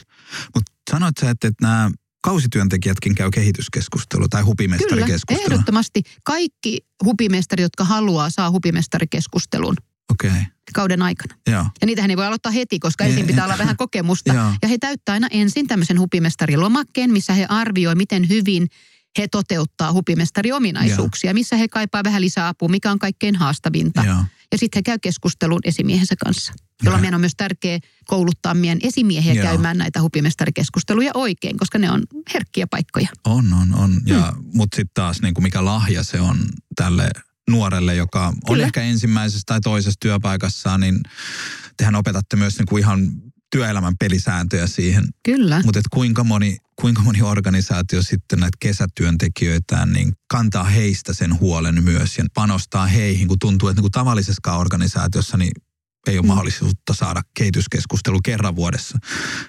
Mutta 0.54 0.72
sanoit 0.90 1.14
sä, 1.20 1.30
että, 1.30 1.48
että 1.48 1.66
nämä 1.66 1.90
kausityöntekijätkin 2.22 3.14
käy 3.14 3.30
kehityskeskustelua 3.30 4.28
tai 4.28 4.42
hupimestarikeskustelua? 4.42 5.42
Kyllä, 5.42 5.54
ehdottomasti. 5.54 6.02
Kaikki 6.24 6.78
hupimestari, 7.04 7.62
jotka 7.62 7.84
haluaa, 7.84 8.30
saa 8.30 8.50
hupimestarikeskustelun. 8.50 9.76
Okei. 10.12 10.30
Okay. 10.30 10.42
kauden 10.74 11.02
aikana. 11.02 11.34
Joo. 11.50 11.66
Ja 11.80 11.86
niitähän 11.86 12.10
ei 12.10 12.16
voi 12.16 12.26
aloittaa 12.26 12.52
heti, 12.52 12.78
koska 12.78 13.04
ensin 13.04 13.26
pitää 13.26 13.44
olla 13.44 13.58
vähän 13.58 13.76
kokemusta. 13.76 14.34
Ja 14.62 14.68
he 14.68 14.78
täyttää 14.78 15.12
aina 15.12 15.28
ensin 15.30 15.66
tämmöisen 15.66 16.00
hupimestarilomakkeen, 16.00 17.12
missä 17.12 17.32
he 17.32 17.46
arvioi, 17.48 17.94
miten 17.94 18.28
hyvin 18.28 18.68
he 19.18 19.28
toteuttaa 19.28 19.92
hupimestariominaisuuksia, 19.92 21.30
Joo. 21.30 21.34
missä 21.34 21.56
he 21.56 21.68
kaipaa 21.68 22.04
vähän 22.04 22.20
lisää 22.20 22.48
apua, 22.48 22.68
mikä 22.68 22.90
on 22.90 22.98
kaikkein 22.98 23.36
haastavinta. 23.36 24.04
Joo. 24.04 24.24
Ja 24.52 24.58
sitten 24.58 24.78
he 24.78 24.82
käy 24.82 24.98
keskustelun 25.02 25.60
esimiehensä 25.64 26.14
kanssa, 26.24 26.52
jolla 26.82 26.98
meidän 26.98 27.14
on 27.14 27.20
myös 27.20 27.36
tärkeää 27.36 27.78
kouluttaa 28.06 28.54
meidän 28.54 28.78
esimiehiä 28.82 29.34
Joo. 29.34 29.44
käymään 29.44 29.78
näitä 29.78 30.02
hupimestarikeskusteluja 30.02 31.10
oikein, 31.14 31.58
koska 31.58 31.78
ne 31.78 31.90
on 31.90 32.02
herkkiä 32.34 32.66
paikkoja. 32.66 33.08
On, 33.24 33.52
on, 33.52 33.74
on. 33.74 34.00
Ja, 34.06 34.32
mm. 34.36 34.44
Mutta 34.54 34.76
sitten 34.76 34.94
taas 34.94 35.22
niin 35.22 35.34
kuin 35.34 35.42
mikä 35.42 35.64
lahja 35.64 36.02
se 36.02 36.20
on 36.20 36.36
tälle 36.76 37.10
nuorelle, 37.50 37.94
joka 37.94 38.26
on 38.26 38.34
Kyllä. 38.46 38.64
ehkä 38.64 38.82
ensimmäisessä 38.82 39.42
tai 39.46 39.60
toisessa 39.60 40.00
työpaikassaan, 40.00 40.80
niin 40.80 41.00
tehän 41.76 41.94
opetatte 41.94 42.36
myös 42.36 42.58
niin 42.58 42.66
kuin 42.66 42.80
ihan 42.80 43.10
työelämän 43.54 43.94
pelisääntöjä 43.98 44.66
siihen. 44.66 45.04
Kyllä. 45.22 45.62
Mutta 45.64 45.80
kuinka 45.90 46.24
moni, 46.24 46.56
kuinka 46.80 47.02
moni 47.02 47.22
organisaatio 47.22 48.02
sitten 48.02 48.40
näitä 48.40 48.56
kesätyöntekijöitä 48.60 49.86
niin 49.86 50.12
kantaa 50.28 50.64
heistä 50.64 51.14
sen 51.14 51.40
huolen 51.40 51.84
myös 51.84 52.18
ja 52.18 52.24
panostaa 52.34 52.86
heihin, 52.86 53.28
kun 53.28 53.38
tuntuu, 53.38 53.68
että 53.68 53.78
niin 53.78 53.82
kuin 53.82 53.92
tavallisessa 53.92 54.56
organisaatiossa 54.56 55.36
niin 55.36 55.52
ei 56.06 56.18
ole 56.18 56.22
mm. 56.22 56.28
mahdollisuutta 56.28 56.94
saada 56.94 57.22
kehityskeskustelu 57.38 58.20
kerran 58.24 58.56
vuodessa 58.56 58.98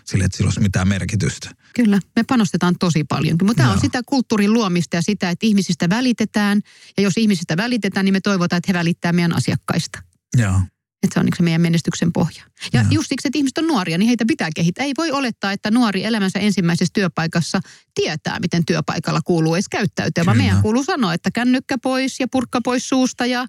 sille, 0.04 0.24
että 0.24 0.38
sillä 0.38 0.48
olisi 0.48 0.62
mitään 0.62 0.88
merkitystä. 0.88 1.50
Kyllä, 1.76 2.00
me 2.16 2.24
panostetaan 2.24 2.76
tosi 2.80 3.04
paljonkin, 3.04 3.48
mutta 3.48 3.64
tämä 3.64 3.74
on 3.74 3.82
sitä 3.82 4.02
kulttuurin 4.06 4.54
luomista 4.54 4.96
ja 4.96 5.02
sitä, 5.02 5.30
että 5.30 5.46
ihmisistä 5.46 5.90
välitetään. 5.90 6.62
Ja 6.98 7.04
jos 7.04 7.18
ihmisistä 7.18 7.58
välitetään, 7.58 8.06
niin 8.06 8.14
me 8.14 8.22
toivotaan, 8.22 8.58
että 8.58 8.70
he 8.70 8.80
välittää 8.80 9.14
meidän 9.14 9.36
asiakkaista. 9.36 10.00
Joo. 10.38 10.62
Että 11.04 11.14
se 11.14 11.20
on 11.20 11.26
niin 11.26 11.38
se 11.38 11.44
meidän 11.44 11.62
menestyksen 11.62 12.14
pohja. 12.14 12.44
Ja 12.74 12.82
Joo. 12.82 12.92
just 12.92 13.10
siksi, 13.10 13.28
että 13.28 13.38
ihmiset 13.38 13.58
on 13.58 13.68
nuoria, 13.68 13.98
niin 13.98 14.08
heitä 14.08 14.26
pitää 14.28 14.50
kehittää. 14.56 14.86
Ei 14.86 14.94
voi 14.98 15.12
olettaa, 15.12 15.52
että 15.52 15.72
nuori 15.72 16.04
elämänsä 16.04 16.40
ensimmäisessä 16.40 16.92
työpaikassa 16.94 17.60
tietää, 17.96 18.40
miten 18.40 18.66
työpaikalla 18.66 19.22
kuuluu 19.26 19.56
edes 19.56 19.70
käyttäytyä. 19.70 20.12
Kyllä. 20.22 20.26
Vaan 20.26 20.38
meidän 20.38 20.62
kuuluu 20.62 20.84
sanoa, 20.84 21.14
että 21.14 21.32
kännykkä 21.32 21.78
pois 21.84 22.20
ja 22.20 22.28
purkka 22.32 22.60
pois 22.64 22.90
suusta 22.90 23.26
ja 23.26 23.48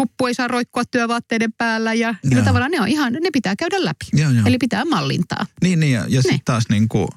huppu 0.00 0.26
ei 0.26 0.34
saa 0.34 0.48
roikkua 0.48 0.84
työvaatteiden 0.84 1.52
päällä 1.52 1.94
ja 1.94 2.14
ja 2.30 2.42
tavallaan 2.42 2.70
ne 2.70 2.80
on 2.80 2.88
ihan, 2.88 3.12
ne 3.12 3.30
pitää 3.32 3.56
käydä 3.56 3.84
läpi. 3.84 4.06
Joo, 4.12 4.30
joo. 4.30 4.46
Eli 4.46 4.58
pitää 4.58 4.84
mallintaa. 4.84 5.46
Niin, 5.62 5.80
niin 5.80 5.92
ja, 5.92 6.04
ja 6.08 6.22
sitten 6.22 6.40
taas 6.44 6.64
niin 6.68 6.88
kuin 6.88 7.08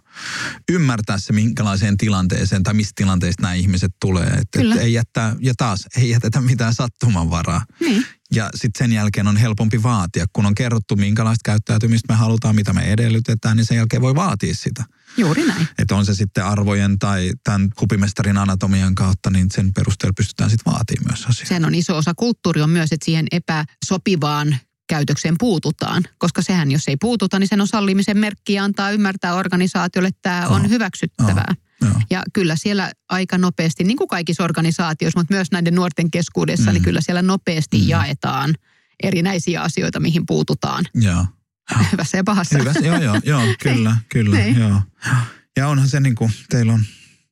ymmärtää 0.71 1.17
se, 1.17 1.33
minkälaiseen 1.33 1.97
tilanteeseen 1.97 2.63
tai 2.63 2.73
mistä 2.73 2.91
tilanteista 2.95 3.41
nämä 3.41 3.53
ihmiset 3.53 3.91
tulee. 4.01 4.27
Että 4.27 4.61
et 4.61 4.81
ei 4.81 4.93
jättää, 4.93 5.35
ja 5.39 5.53
taas 5.57 5.87
ei 5.97 6.09
jätetä 6.09 6.41
mitään 6.41 6.73
sattumanvaraa. 6.73 7.65
Niin. 7.79 8.05
Ja 8.35 8.49
sitten 8.55 8.85
sen 8.85 8.93
jälkeen 8.93 9.27
on 9.27 9.37
helpompi 9.37 9.83
vaatia, 9.83 10.25
kun 10.33 10.45
on 10.45 10.55
kerrottu 10.55 10.95
minkälaista 10.95 11.41
käyttäytymistä 11.45 12.13
me 12.13 12.17
halutaan, 12.17 12.55
mitä 12.55 12.73
me 12.73 12.81
edellytetään, 12.81 13.57
niin 13.57 13.65
sen 13.65 13.77
jälkeen 13.77 14.01
voi 14.01 14.15
vaatia 14.15 14.55
sitä. 14.55 14.83
Juuri 15.17 15.47
näin. 15.47 15.67
Että 15.77 15.95
on 15.95 16.05
se 16.05 16.15
sitten 16.15 16.45
arvojen 16.45 16.99
tai 16.99 17.31
tämän 17.43 17.69
hupimestarin 17.81 18.37
anatomian 18.37 18.95
kautta, 18.95 19.29
niin 19.29 19.47
sen 19.53 19.73
perusteella 19.73 20.13
pystytään 20.17 20.49
sitten 20.49 20.73
vaatimaan 20.73 21.11
myös 21.11 21.25
asiaa. 21.25 21.47
Sen 21.47 21.65
on 21.65 21.75
iso 21.75 21.97
osa 21.97 22.13
kulttuuri 22.13 22.61
on 22.61 22.69
myös, 22.69 22.91
että 22.91 23.05
siihen 23.05 23.25
epäsopivaan 23.31 24.57
käytökseen 24.87 25.35
puututaan, 25.39 26.03
koska 26.17 26.41
sehän 26.41 26.71
jos 26.71 26.87
ei 26.87 26.97
puututa, 26.97 27.39
niin 27.39 27.47
sen 27.47 27.61
on 27.61 27.67
sallimisen 27.67 28.17
merkki 28.17 28.53
ja 28.53 28.63
antaa 28.63 28.91
ymmärtää 28.91 29.35
organisaatiolle, 29.35 30.07
että 30.07 30.19
tämä 30.21 30.47
on 30.47 30.69
hyväksyttävää. 30.69 31.55
Joo. 31.83 32.01
Ja 32.09 32.23
kyllä 32.33 32.55
siellä 32.55 32.91
aika 33.09 33.37
nopeasti, 33.37 33.83
niin 33.83 33.97
kuin 33.97 34.07
kaikissa 34.07 34.43
organisaatioissa, 34.43 35.19
mutta 35.19 35.33
myös 35.33 35.51
näiden 35.51 35.75
nuorten 35.75 36.11
keskuudessa, 36.11 36.63
niin 36.63 36.71
mm. 36.71 36.73
niin 36.73 36.83
kyllä 36.83 37.01
siellä 37.01 37.21
nopeasti 37.21 37.77
mm. 37.77 37.87
jaetaan 37.87 38.55
erinäisiä 39.03 39.61
asioita, 39.61 39.99
mihin 39.99 40.25
puututaan. 40.27 40.85
Joo. 40.95 41.25
Hyvässä 41.91 42.17
ja 42.17 42.23
pahassa. 42.23 42.57
Hyvässä, 42.57 42.85
joo, 42.85 43.01
joo, 43.01 43.19
joo 43.25 43.41
kyllä, 43.63 43.97
kyllä, 44.09 44.37
niin. 44.37 44.59
joo. 44.59 44.81
Ja 45.57 45.67
onhan 45.67 45.89
se 45.89 45.99
niin 45.99 46.15
kuin, 46.15 46.31
teillä 46.49 46.73
on 46.73 46.83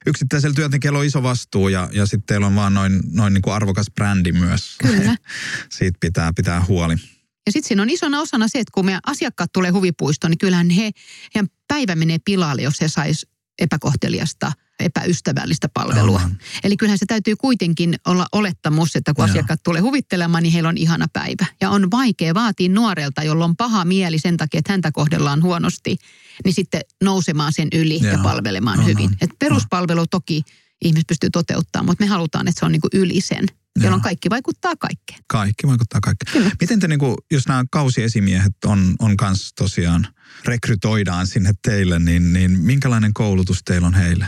yksittäisellä 0.05 0.55
työntekijällä 0.55 0.99
on 0.99 1.05
iso 1.05 1.23
vastuu 1.23 1.67
ja, 1.67 1.89
ja 1.91 2.05
sitten 2.05 2.23
teillä 2.27 2.47
on 2.47 2.55
vaan 2.55 2.73
noin, 2.73 2.99
noin 3.11 3.33
niin 3.33 3.41
kuin 3.41 3.53
arvokas 3.53 3.87
brändi 3.95 4.31
myös. 4.31 4.75
Kyllä. 4.77 5.15
Siitä 5.77 5.97
pitää 6.01 6.31
pitää 6.35 6.65
huoli. 6.67 6.95
Ja 7.45 7.51
sitten 7.51 7.67
siinä 7.67 7.81
on 7.81 7.89
isona 7.89 8.19
osana 8.19 8.47
se, 8.47 8.59
että 8.59 8.71
kun 8.73 8.85
meidän 8.85 9.01
asiakkaat 9.05 9.53
tulee 9.53 9.71
huvipuistoon, 9.71 10.31
niin 10.31 10.37
kyllähän 10.37 10.69
he, 10.69 10.91
heidän 11.35 11.47
päivä 11.67 11.95
menee 11.95 12.17
pilalle, 12.25 12.61
jos 12.61 12.81
he 12.81 12.87
sais 12.87 13.27
epäkohteliasta, 13.61 14.51
epäystävällistä 14.79 15.69
palvelua. 15.73 16.17
Aivan. 16.17 16.37
Eli 16.63 16.77
kyllähän 16.77 16.97
se 16.97 17.05
täytyy 17.05 17.35
kuitenkin 17.35 17.95
olla 18.05 18.25
olettamus, 18.31 18.95
että 18.95 19.13
kun 19.13 19.23
Joo. 19.23 19.31
asiakkaat 19.31 19.63
tulee 19.63 19.81
huvittelemaan, 19.81 20.43
niin 20.43 20.53
heillä 20.53 20.69
on 20.69 20.77
ihana 20.77 21.05
päivä. 21.13 21.45
Ja 21.61 21.69
on 21.69 21.91
vaikea 21.91 22.33
vaatia 22.33 22.69
nuorelta, 22.69 23.23
jolla 23.23 23.45
on 23.45 23.55
paha 23.55 23.85
mieli 23.85 24.19
sen 24.19 24.37
takia, 24.37 24.59
että 24.59 24.73
häntä 24.73 24.91
kohdellaan 24.91 25.43
huonosti, 25.43 25.97
niin 26.45 26.53
sitten 26.53 26.81
nousemaan 27.03 27.53
sen 27.53 27.67
yli 27.73 27.99
Joo. 28.03 28.11
ja 28.11 28.19
palvelemaan 28.23 28.79
Aha. 28.79 28.87
hyvin. 28.87 29.09
Et 29.21 29.29
peruspalvelu 29.39 30.07
toki 30.07 30.43
ihmiset 30.81 31.07
pystyy 31.07 31.29
toteuttamaan, 31.29 31.85
mutta 31.85 32.03
me 32.03 32.07
halutaan, 32.07 32.47
että 32.47 32.59
se 32.59 32.65
on 32.65 32.71
niin 32.71 32.81
kuin 32.81 32.91
yli 32.93 33.21
sen 33.21 33.45
jolloin 33.79 34.01
kaikki 34.01 34.29
vaikuttaa 34.29 34.73
kaikkeen. 34.79 35.19
Kaikki 35.27 35.67
vaikuttaa 35.67 35.99
kaikkeen. 36.01 36.33
Kyllä. 36.33 36.51
Miten 36.61 36.79
te, 36.79 36.87
niin 36.87 36.99
kuin, 36.99 37.15
jos 37.31 37.47
nämä 37.47 37.63
kausiesimiehet 37.71 38.53
on, 38.65 38.95
on 38.99 39.17
kanssa 39.17 39.55
tosiaan, 39.55 40.07
rekrytoidaan 40.45 41.27
sinne 41.27 41.51
teille, 41.67 41.99
niin, 41.99 42.33
niin 42.33 42.59
minkälainen 42.59 43.13
koulutus 43.13 43.63
teillä 43.63 43.87
on 43.87 43.93
heille? 43.93 44.25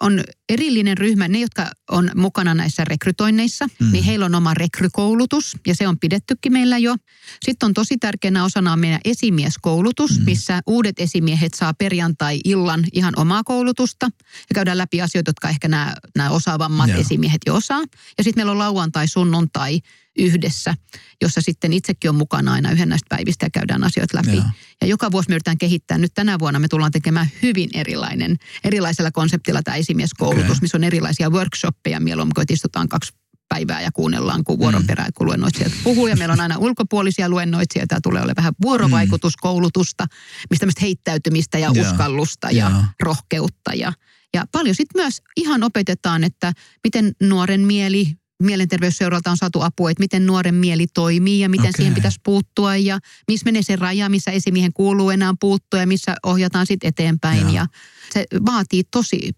On 0.00 0.24
erillinen 0.48 0.98
ryhmä, 0.98 1.28
ne 1.28 1.40
jotka 1.40 1.70
on 1.90 2.10
mukana 2.14 2.54
näissä 2.54 2.84
rekrytoinneissa, 2.84 3.66
mm. 3.66 3.92
niin 3.92 4.04
heillä 4.04 4.26
on 4.26 4.34
oma 4.34 4.54
rekrykoulutus 4.54 5.56
ja 5.66 5.74
se 5.74 5.88
on 5.88 5.98
pidettykin 5.98 6.52
meillä 6.52 6.78
jo. 6.78 6.96
Sitten 7.44 7.66
on 7.66 7.74
tosi 7.74 7.98
tärkeänä 7.98 8.44
osana 8.44 8.76
meidän 8.76 9.00
esimieskoulutus, 9.04 10.18
mm. 10.18 10.24
missä 10.24 10.60
uudet 10.66 11.00
esimiehet 11.00 11.54
saa 11.54 11.74
perjantai-illan 11.74 12.84
ihan 12.92 13.14
omaa 13.16 13.44
koulutusta 13.44 14.06
ja 14.22 14.54
käydään 14.54 14.78
läpi 14.78 15.02
asioita, 15.02 15.28
jotka 15.28 15.48
ehkä 15.48 15.68
nämä, 15.68 15.94
nämä 16.16 16.30
osaavammat 16.30 16.88
yeah. 16.88 17.00
esimiehet 17.00 17.40
jo 17.46 17.54
osaa. 17.54 17.82
Ja 18.18 18.24
sitten 18.24 18.38
meillä 18.40 18.52
on 18.52 18.58
lauantai-sunnuntai 18.58 19.80
yhdessä, 20.20 20.74
jossa 21.22 21.40
sitten 21.40 21.72
itsekin 21.72 22.10
on 22.10 22.16
mukana 22.16 22.52
aina 22.52 22.70
yhden 22.70 22.88
näistä 22.88 23.16
päivistä 23.16 23.46
ja 23.46 23.50
käydään 23.50 23.84
asioita 23.84 24.16
läpi. 24.16 24.36
Ja, 24.36 24.44
ja 24.80 24.86
joka 24.86 25.12
vuosi 25.12 25.28
me 25.28 25.34
yritetään 25.34 25.58
kehittää. 25.58 25.98
Nyt 25.98 26.14
tänä 26.14 26.38
vuonna 26.38 26.58
me 26.58 26.68
tullaan 26.68 26.92
tekemään 26.92 27.28
hyvin 27.42 27.70
erilainen, 27.74 28.36
erilaisella 28.64 29.10
konseptilla 29.10 29.62
tämä 29.62 29.76
esimieskoulutus, 29.76 30.44
okay. 30.44 30.56
missä 30.60 30.76
on 30.76 30.84
erilaisia 30.84 31.30
workshoppeja 31.30 32.00
mieluummin, 32.00 32.34
kun 32.34 32.44
istutaan 32.50 32.88
kaksi 32.88 33.12
päivää 33.48 33.80
ja 33.80 33.92
kuunnellaan, 33.92 34.44
kun 34.44 34.58
vuoron 34.58 34.82
mm. 34.82 34.86
perään, 34.86 35.10
kun 35.14 35.26
luennoitsijat 35.26 35.72
puhuu. 35.84 36.06
Ja 36.06 36.16
meillä 36.16 36.32
on 36.32 36.40
aina 36.40 36.58
ulkopuolisia 36.58 37.28
luennoitsijoita. 37.28 37.88
Tämä 37.88 38.00
tulee 38.02 38.22
olemaan 38.22 38.36
vähän 38.36 38.54
vuorovaikutuskoulutusta, 38.62 40.06
mistä 40.50 40.60
tämmöistä 40.60 40.80
heittäytymistä 40.80 41.58
ja 41.58 41.70
yeah. 41.74 41.92
uskallusta 41.92 42.50
ja 42.50 42.68
yeah. 42.68 42.84
rohkeutta. 43.02 43.74
Ja, 43.74 43.92
ja 44.34 44.44
paljon 44.52 44.74
sitten 44.74 45.02
myös 45.02 45.22
ihan 45.36 45.62
opetetaan, 45.62 46.24
että 46.24 46.52
miten 46.84 47.12
nuoren 47.22 47.60
mieli 47.60 48.19
mielenterveysseuralta 48.40 49.30
on 49.30 49.36
saatu 49.36 49.60
apua, 49.60 49.90
että 49.90 50.02
miten 50.02 50.26
nuoren 50.26 50.54
mieli 50.54 50.86
toimii 50.94 51.40
ja 51.40 51.48
miten 51.48 51.68
okay. 51.68 51.72
siihen 51.76 51.94
pitäisi 51.94 52.20
puuttua 52.24 52.76
ja 52.76 52.98
missä 53.28 53.44
menee 53.44 53.62
se 53.62 53.76
raja, 53.76 54.08
missä 54.08 54.30
esimiehen 54.30 54.72
kuuluu 54.72 55.10
enää 55.10 55.34
puuttua 55.40 55.80
ja 55.80 55.86
missä 55.86 56.16
ohjataan 56.22 56.66
sitten 56.66 56.88
eteenpäin. 56.88 57.46
Ja. 57.46 57.52
ja 57.52 57.66
se 58.12 58.24
vaatii 58.46 58.82
tosi 58.90 59.32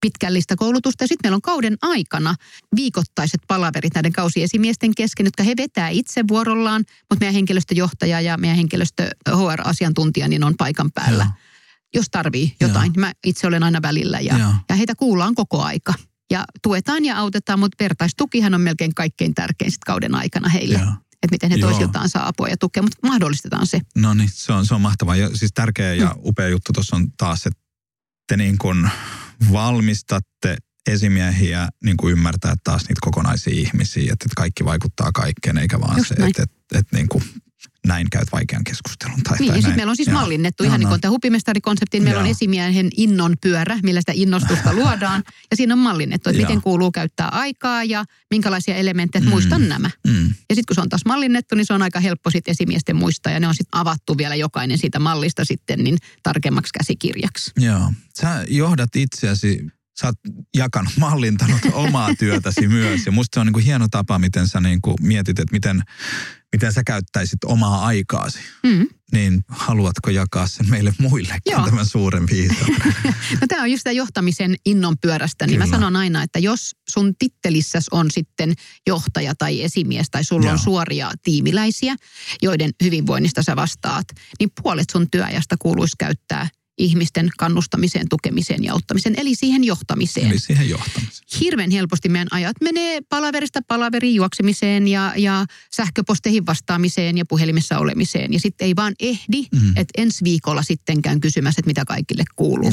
pitkällistä 0.00 0.56
koulutusta. 0.56 1.04
Ja 1.04 1.08
sitten 1.08 1.28
meillä 1.28 1.34
on 1.34 1.42
kauden 1.42 1.76
aikana 1.82 2.34
viikoittaiset 2.76 3.40
palaverit 3.48 3.94
näiden 3.94 4.12
kausiesimiesten 4.12 4.94
kesken, 4.94 5.26
jotka 5.26 5.42
he 5.42 5.54
vetää 5.56 5.88
itse 5.88 6.24
vuorollaan, 6.28 6.84
mutta 6.88 7.20
meidän 7.20 7.34
henkilöstöjohtaja 7.34 8.20
ja 8.20 8.36
meidän 8.38 8.56
henkilöstö 8.56 9.10
HR-asiantuntija 9.28 10.28
niin 10.28 10.44
on 10.44 10.54
paikan 10.58 10.90
päällä. 10.94 11.24
Ja. 11.24 11.30
Jos 11.94 12.06
tarvii 12.10 12.56
jotain. 12.60 12.92
Ja. 12.96 13.00
Mä 13.00 13.12
itse 13.26 13.46
olen 13.46 13.62
aina 13.62 13.82
välillä 13.82 14.20
ja, 14.20 14.38
ja. 14.38 14.54
ja 14.68 14.76
heitä 14.76 14.94
kuullaan 14.94 15.34
koko 15.34 15.62
aika 15.62 15.94
ja 16.30 16.44
tuetaan 16.62 17.04
ja 17.04 17.18
autetaan, 17.18 17.58
mutta 17.58 17.84
vertaistukihan 17.84 18.54
on 18.54 18.60
melkein 18.60 18.94
kaikkein 18.94 19.34
tärkein 19.34 19.70
sit 19.70 19.84
kauden 19.84 20.14
aikana 20.14 20.48
heille. 20.48 20.78
Ja. 20.78 20.96
että 21.22 21.34
miten 21.34 21.50
he 21.50 21.56
Joo. 21.56 21.70
toisiltaan 21.70 22.08
saa 22.08 22.28
apua 22.28 22.48
ja 22.48 22.56
tukea, 22.56 22.82
mutta 22.82 22.98
mahdollistetaan 23.02 23.66
se. 23.66 23.80
No 23.96 24.14
niin, 24.14 24.30
se 24.32 24.52
on, 24.52 24.66
se 24.66 24.74
on 24.74 24.80
mahtavaa. 24.80 25.16
Ja 25.16 25.36
siis 25.36 25.50
tärkeä 25.54 25.94
ja 25.94 26.06
mm. 26.06 26.20
upea 26.24 26.48
juttu 26.48 26.72
tuossa 26.72 26.96
on 26.96 27.12
taas, 27.16 27.46
että 27.46 27.60
te 28.28 28.36
niin 28.36 28.58
kuin 28.58 28.90
valmistatte 29.52 30.56
esimiehiä 30.88 31.68
niin 31.84 31.96
kuin 31.96 32.12
ymmärtää 32.12 32.54
taas 32.64 32.82
niitä 32.82 32.98
kokonaisia 33.00 33.52
ihmisiä, 33.52 34.02
että, 34.02 34.12
että 34.12 34.34
kaikki 34.36 34.64
vaikuttaa 34.64 35.12
kaikkeen, 35.12 35.58
eikä 35.58 35.80
vaan 35.80 35.96
Just 35.96 36.08
se, 36.08 36.14
näin. 36.14 36.30
että, 36.30 36.42
että, 36.42 36.78
että 36.78 36.96
niin 36.96 37.08
kuin 37.08 37.24
näin 37.88 38.06
käyt 38.10 38.32
vaikean 38.32 38.64
keskustelun. 38.64 39.22
Tai, 39.22 39.38
niin, 39.38 39.48
tai 39.48 39.58
ja 39.58 39.62
sitten 39.62 39.76
meillä 39.76 39.90
on 39.90 39.96
siis 39.96 40.08
Joo. 40.08 40.20
mallinnettu, 40.20 40.64
ihan 40.64 40.80
niin 40.80 40.88
kuin 40.88 41.00
tämä 41.00 41.10
hupimestarikonsepti, 41.10 42.00
meillä 42.00 42.20
Joo. 42.20 42.24
on 42.24 42.30
esimiehen 42.30 42.88
innon 42.96 43.34
pyörä, 43.40 43.78
millä 43.82 44.00
sitä 44.00 44.12
innostusta 44.14 44.72
luodaan, 44.80 45.22
ja 45.50 45.56
siinä 45.56 45.74
on 45.74 45.78
mallinnettu, 45.78 46.30
että 46.30 46.42
Joo. 46.42 46.48
miten 46.48 46.62
kuuluu 46.62 46.90
käyttää 46.90 47.28
aikaa 47.28 47.84
ja 47.84 48.04
minkälaisia 48.30 48.74
elementtejä, 48.74 49.24
mm. 49.24 49.30
muistan 49.30 49.68
nämä. 49.68 49.90
Mm. 50.06 50.26
Ja 50.26 50.54
sitten 50.54 50.64
kun 50.66 50.74
se 50.74 50.80
on 50.80 50.88
taas 50.88 51.04
mallinnettu, 51.06 51.54
niin 51.54 51.66
se 51.66 51.74
on 51.74 51.82
aika 51.82 52.00
helppo 52.00 52.30
sitten 52.30 52.52
esimiesten 52.52 52.96
muistaa, 52.96 53.32
ja 53.32 53.40
ne 53.40 53.48
on 53.48 53.54
sitten 53.54 53.80
avattu 53.80 54.18
vielä 54.18 54.34
jokainen 54.34 54.78
siitä 54.78 54.98
mallista 54.98 55.44
sitten 55.44 55.84
niin 55.84 55.98
tarkemmaksi 56.22 56.72
käsikirjaksi. 56.78 57.50
Joo, 57.56 57.92
sä 58.20 58.44
johdat 58.48 58.96
itseäsi 58.96 59.66
sä 60.00 60.06
oot 60.06 60.16
jakanut, 60.56 60.92
mallintanut 60.98 61.60
omaa 61.72 62.14
työtäsi 62.18 62.68
myös. 62.68 63.06
Ja 63.06 63.12
musta 63.12 63.36
se 63.36 63.40
on 63.40 63.46
niin 63.46 63.52
kuin 63.52 63.64
hieno 63.64 63.88
tapa, 63.90 64.18
miten 64.18 64.48
sä 64.48 64.60
niin 64.60 64.80
kuin 64.80 64.96
mietit, 65.00 65.38
että 65.38 65.52
miten, 65.52 65.82
miten 66.52 66.72
sä 66.72 66.84
käyttäisit 66.84 67.44
omaa 67.44 67.86
aikaasi. 67.86 68.38
Mm. 68.62 68.88
Niin 69.12 69.44
haluatko 69.48 70.10
jakaa 70.10 70.46
sen 70.46 70.70
meille 70.70 70.94
muillekin 70.98 71.52
Joo. 71.52 71.64
tämän 71.64 71.86
suuren 71.86 72.26
viisauden? 72.30 72.94
no 73.40 73.46
tämä 73.48 73.62
on 73.62 73.70
just 73.70 73.84
tämä 73.84 73.92
johtamisen 73.92 74.54
innon 74.66 74.96
pyörästä. 75.00 75.46
Niin 75.46 75.54
Kyllä. 75.54 75.66
mä 75.66 75.70
sanon 75.70 75.96
aina, 75.96 76.22
että 76.22 76.38
jos 76.38 76.76
sun 76.88 77.14
tittelissäs 77.18 77.88
on 77.90 78.10
sitten 78.10 78.54
johtaja 78.86 79.34
tai 79.34 79.62
esimies 79.62 80.06
tai 80.10 80.24
sulla 80.24 80.46
Joo. 80.46 80.52
on 80.52 80.58
suoria 80.58 81.10
tiimiläisiä, 81.22 81.96
joiden 82.42 82.70
hyvinvoinnista 82.84 83.42
sä 83.42 83.56
vastaat, 83.56 84.06
niin 84.40 84.50
puolet 84.62 84.90
sun 84.92 85.10
työajasta 85.10 85.56
kuuluisi 85.58 85.96
käyttää 85.98 86.48
ihmisten 86.78 87.28
kannustamiseen, 87.38 88.08
tukemiseen 88.08 88.64
ja 88.64 88.72
auttamiseen, 88.72 89.14
eli 89.18 89.34
siihen 89.34 89.64
johtamiseen. 89.64 90.30
Eli 90.30 90.38
siihen 90.38 90.68
johtamiseen. 90.68 91.28
Hirveän 91.40 91.70
helposti 91.70 92.08
meidän 92.08 92.28
ajat 92.30 92.56
menee 92.60 93.00
palaverista 93.08 93.60
palaveriin 93.68 94.14
juoksemiseen 94.14 94.88
ja, 94.88 95.12
ja 95.16 95.46
sähköposteihin 95.72 96.46
vastaamiseen 96.46 97.18
ja 97.18 97.24
puhelimessa 97.28 97.78
olemiseen. 97.78 98.32
Ja 98.32 98.40
sitten 98.40 98.66
ei 98.66 98.76
vaan 98.76 98.94
ehdi, 99.00 99.46
mm. 99.52 99.68
että 99.68 100.02
ensi 100.02 100.24
viikolla 100.24 100.62
sitten 100.62 101.02
käyn 101.02 101.20
kysymässä, 101.20 101.60
että 101.60 101.68
mitä 101.68 101.84
kaikille 101.84 102.24
kuuluu. 102.36 102.70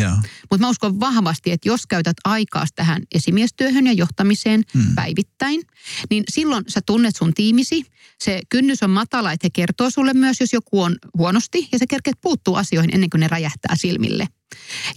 Mutta 0.51 0.65
mä 0.65 0.69
uskon 0.69 0.99
vahvasti, 0.99 1.51
että 1.51 1.69
jos 1.69 1.87
käytät 1.87 2.17
aikaa 2.25 2.65
tähän 2.75 3.01
esimiestyöhön 3.15 3.87
ja 3.87 3.93
johtamiseen 3.93 4.63
mm. 4.73 4.95
päivittäin, 4.95 5.61
niin 6.09 6.23
silloin 6.31 6.63
sä 6.67 6.81
tunnet 6.85 7.15
sun 7.15 7.33
tiimisi. 7.33 7.85
Se 8.23 8.41
kynnys 8.49 8.83
on 8.83 8.89
matala, 8.89 9.31
että 9.31 9.45
he 9.45 9.49
kertoo 9.49 9.89
sulle 9.89 10.13
myös, 10.13 10.39
jos 10.39 10.53
joku 10.53 10.81
on 10.81 10.95
huonosti 11.17 11.67
ja 11.71 11.79
se 11.79 11.87
kerkeet 11.87 12.15
puuttuu 12.21 12.55
asioihin 12.55 12.93
ennen 12.93 13.09
kuin 13.09 13.19
ne 13.19 13.27
räjähtää 13.27 13.75
silmiin 13.75 13.94
silmille. 13.95 14.27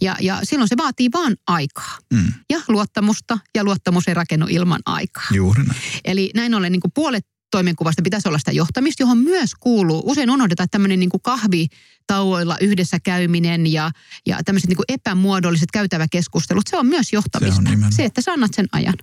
Ja, 0.00 0.16
ja 0.20 0.40
silloin 0.42 0.68
se 0.68 0.76
vaatii 0.76 1.08
vaan 1.14 1.36
aikaa 1.46 1.98
mm. 2.12 2.32
ja 2.50 2.60
luottamusta, 2.68 3.38
ja 3.54 3.64
luottamus 3.64 4.08
ei 4.08 4.14
rakennu 4.14 4.46
ilman 4.50 4.80
aikaa. 4.86 5.24
Juuri 5.32 5.62
näin. 5.62 5.80
Eli 6.04 6.30
näin 6.34 6.54
ollen 6.54 6.72
niin 6.72 6.80
kuin 6.80 6.92
puolet 6.94 7.26
toimenkuvasta 7.50 8.02
pitäisi 8.02 8.28
olla 8.28 8.38
sitä 8.38 8.52
johtamista, 8.52 9.02
johon 9.02 9.18
myös 9.18 9.54
kuuluu, 9.60 10.02
usein 10.06 10.30
unohdetaan, 10.30 10.64
että 10.64 10.72
tämmöinen 10.72 11.00
niin 11.00 11.10
kuin 11.10 11.22
kahvitauoilla 11.22 12.56
yhdessä 12.60 13.00
käyminen 13.00 13.72
ja, 13.72 13.90
ja 14.26 14.38
tämmöiset 14.44 14.68
niin 14.68 14.76
kuin 14.76 14.84
epämuodolliset 14.88 15.70
käytäväkeskustelut, 15.72 16.66
se 16.66 16.76
on 16.76 16.86
myös 16.86 17.12
johtamista. 17.12 17.62
Se, 17.66 17.86
on 17.86 17.92
se 17.92 18.04
että 18.04 18.20
sä 18.20 18.32
annat 18.32 18.54
sen 18.54 18.66
ajan. 18.72 18.94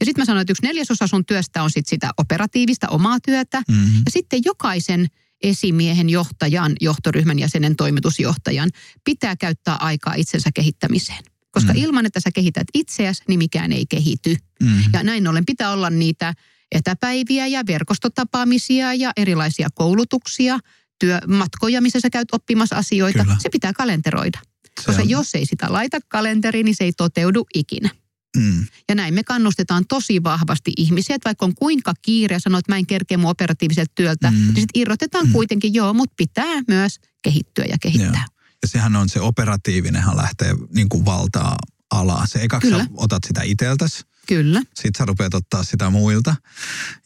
Ja 0.00 0.06
sitten 0.06 0.22
mä 0.22 0.24
sanoin, 0.24 0.42
että 0.42 0.52
yksi 0.52 0.66
neljäsosa 0.66 1.06
sun 1.06 1.26
työstä 1.26 1.62
on 1.62 1.70
sit 1.70 1.86
sitä 1.86 2.10
operatiivista 2.16 2.88
omaa 2.88 3.18
työtä. 3.20 3.62
Mm-hmm. 3.68 3.96
Ja 4.06 4.10
sitten 4.10 4.40
jokaisen 4.44 5.06
esimiehen, 5.42 6.08
johtajan, 6.10 6.72
johtoryhmän 6.80 7.38
jäsenen, 7.38 7.76
toimitusjohtajan 7.76 8.70
pitää 9.04 9.36
käyttää 9.36 9.76
aikaa 9.76 10.14
itsensä 10.14 10.50
kehittämiseen. 10.54 11.24
Koska 11.50 11.72
mm. 11.72 11.78
ilman, 11.78 12.06
että 12.06 12.20
sä 12.20 12.30
kehität 12.34 12.66
itseäsi, 12.74 13.22
niin 13.28 13.38
mikään 13.38 13.72
ei 13.72 13.86
kehity. 13.86 14.36
Mm. 14.62 14.82
Ja 14.92 15.02
näin 15.02 15.28
ollen 15.28 15.46
pitää 15.46 15.72
olla 15.72 15.90
niitä 15.90 16.34
etäpäiviä 16.72 17.46
ja 17.46 17.62
verkostotapaamisia 17.66 18.94
ja 18.94 19.12
erilaisia 19.16 19.68
koulutuksia, 19.74 20.58
työmatkoja, 20.98 21.80
missä 21.80 22.00
sä 22.00 22.10
käyt 22.10 22.28
oppimassa 22.32 22.76
asioita. 22.76 23.22
Kyllä. 23.24 23.36
Se 23.38 23.48
pitää 23.48 23.72
kalenteroida. 23.72 24.38
Se 24.80 24.86
Koska 24.86 25.02
on... 25.02 25.10
jos 25.10 25.34
ei 25.34 25.46
sitä 25.46 25.72
laita 25.72 25.98
kalenteriin, 26.08 26.64
niin 26.64 26.76
se 26.76 26.84
ei 26.84 26.92
toteudu 26.92 27.46
ikinä. 27.54 27.90
Mm. 28.36 28.66
Ja 28.88 28.94
näin 28.94 29.14
me 29.14 29.24
kannustetaan 29.24 29.84
tosi 29.88 30.22
vahvasti 30.22 30.72
ihmisiä, 30.76 31.16
että 31.16 31.28
vaikka 31.28 31.46
on 31.46 31.54
kuinka 31.54 31.92
kiire 32.02 32.36
ja 32.36 32.40
sanoo, 32.40 32.58
että 32.58 32.72
mä 32.72 32.76
en 32.76 32.86
kerkeä 32.86 33.18
mun 33.18 33.30
operatiiviselta 33.30 33.92
työltä, 33.94 34.30
mm. 34.30 34.36
niin 34.36 34.46
sitten 34.46 34.80
irrotetaan 34.80 35.26
mm. 35.26 35.32
kuitenkin, 35.32 35.74
joo, 35.74 35.94
mutta 35.94 36.14
pitää 36.16 36.62
myös 36.68 37.00
kehittyä 37.22 37.64
ja 37.68 37.76
kehittää. 37.82 38.24
Joo. 38.28 38.38
Ja 38.62 38.68
sehän 38.68 38.96
on 38.96 39.08
se 39.08 39.20
operatiivinenhan 39.20 40.16
lähtee 40.16 40.54
niin 40.74 40.88
kuin 40.88 41.04
valtaa 41.04 41.56
alaa. 41.90 42.26
Se 42.26 42.42
ekaksi 42.42 42.70
sä 42.70 42.86
otat 42.94 43.24
sitä 43.26 43.42
iteltäs. 43.42 44.04
Kyllä. 44.28 44.60
Sitten 44.60 44.98
sä 44.98 45.04
rupeat 45.04 45.34
ottaa 45.34 45.64
sitä 45.64 45.90
muilta. 45.90 46.34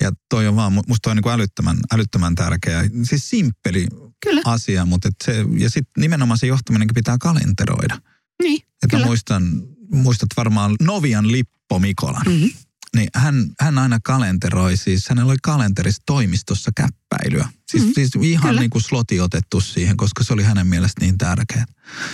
Ja 0.01 0.13
toi 0.29 0.49
on 0.49 0.57
vaan, 0.57 0.73
musta 0.73 0.99
toi 1.03 1.11
on 1.11 1.17
niin 1.17 1.23
kuin 1.23 1.33
älyttömän, 1.33 1.77
älyttömän 1.93 2.35
tärkeä. 2.35 2.85
Siis 3.03 3.31
simppeli 3.31 3.87
Kyllä. 4.25 4.43
asia, 4.45 4.85
mutta 4.85 5.09
et 5.09 5.15
se, 5.25 5.45
ja 5.59 5.71
sitten 5.71 6.01
nimenomaan 6.01 6.39
se 6.39 6.47
johtaminenkin 6.47 6.95
pitää 6.95 7.19
kalenteroida. 7.19 7.99
Niin, 8.43 8.63
Että 8.63 8.87
kyllä. 8.91 9.07
muistan, 9.07 9.63
muistat 9.93 10.29
varmaan 10.37 10.77
Novian 10.81 11.33
Lippo 11.33 11.79
Mikolan. 11.79 12.27
Mm-hmm. 12.27 12.51
Niin 12.97 13.09
hän, 13.15 13.47
hän 13.61 13.79
aina 13.79 13.99
kalenteroi, 14.05 14.77
siis 14.77 15.09
hänellä 15.09 15.31
oli 15.31 15.39
kalenterissa 15.43 16.03
toimistossa 16.07 16.71
käppäilyä. 16.77 17.49
Siis, 17.69 17.83
mm-hmm. 17.83 17.95
siis 17.95 18.11
ihan 18.23 18.49
Kyllä. 18.49 18.61
niin 18.61 18.71
kuin 18.71 18.83
sloti 18.83 19.21
otettu 19.21 19.61
siihen, 19.61 19.97
koska 19.97 20.25
se 20.25 20.33
oli 20.33 20.43
hänen 20.43 20.67
mielestä 20.67 21.01
niin 21.01 21.19
tärkeää. 21.19 21.65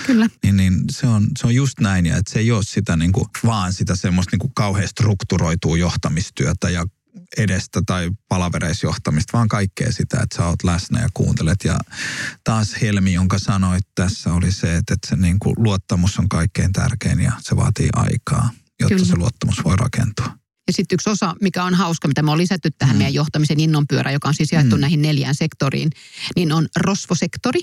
Kyllä. 0.07 0.29
Niin, 0.43 0.57
niin 0.57 0.85
se, 0.91 1.07
on, 1.07 1.26
se 1.39 1.47
on 1.47 1.55
just 1.55 1.81
näin, 1.81 2.07
ja 2.07 2.16
että 2.16 2.33
se 2.33 2.39
ei 2.39 2.51
ole 2.51 2.62
sitä 2.62 2.97
niin 2.97 3.12
kuin, 3.12 3.24
vaan 3.45 3.72
sitä 3.72 3.97
semmoista 3.97 4.35
niin 4.35 4.39
kuin 4.39 4.55
kauhean 4.55 4.89
strukturoitua 4.89 5.76
johtamistyötä 5.76 6.70
ja 6.70 6.87
edestä 7.37 7.81
tai 7.87 8.11
palavereisjohtamista, 8.29 9.33
vaan 9.33 9.49
kaikkea 9.49 9.93
sitä, 9.93 10.20
että 10.22 10.37
sä 10.37 10.47
oot 10.47 10.64
läsnä 10.64 11.03
ja 11.03 11.09
kuuntelet. 11.14 11.64
Ja 11.64 11.79
taas 12.45 12.76
Helmi, 12.81 13.12
jonka 13.12 13.39
sanoit 13.39 13.85
tässä, 13.95 14.33
oli 14.33 14.53
se, 14.53 14.76
että, 14.76 14.95
että 14.95 15.09
se 15.09 15.16
niin 15.16 15.39
kuin 15.39 15.55
luottamus 15.59 16.18
on 16.18 16.29
kaikkein 16.29 16.72
tärkein 16.72 17.20
ja 17.20 17.33
se 17.41 17.57
vaatii 17.57 17.89
aikaa, 17.97 18.51
jotta 18.81 18.95
Kyllä. 18.95 19.09
se 19.09 19.16
luottamus 19.16 19.64
voi 19.64 19.76
rakentua. 19.76 20.39
Ja 20.69 20.73
sitten 20.73 20.95
yksi 20.95 21.11
osa, 21.11 21.35
mikä 21.41 21.64
on 21.64 21.75
hauska, 21.75 22.09
mitä 22.09 22.23
me 22.23 22.31
on 22.31 22.39
lisätty 22.39 22.71
tähän 22.79 22.97
mm. 22.97 22.99
meidän 22.99 23.14
johtamisen 23.14 23.61
innonpyörä, 23.61 24.12
joka 24.12 24.29
on 24.29 24.35
siis 24.35 24.53
jaettu 24.53 24.77
mm. 24.77 24.81
näihin 24.81 25.03
neljään 25.03 25.35
sektoriin, 25.35 25.91
niin 26.37 26.53
on 26.53 26.66
rosvosektori, 26.77 27.61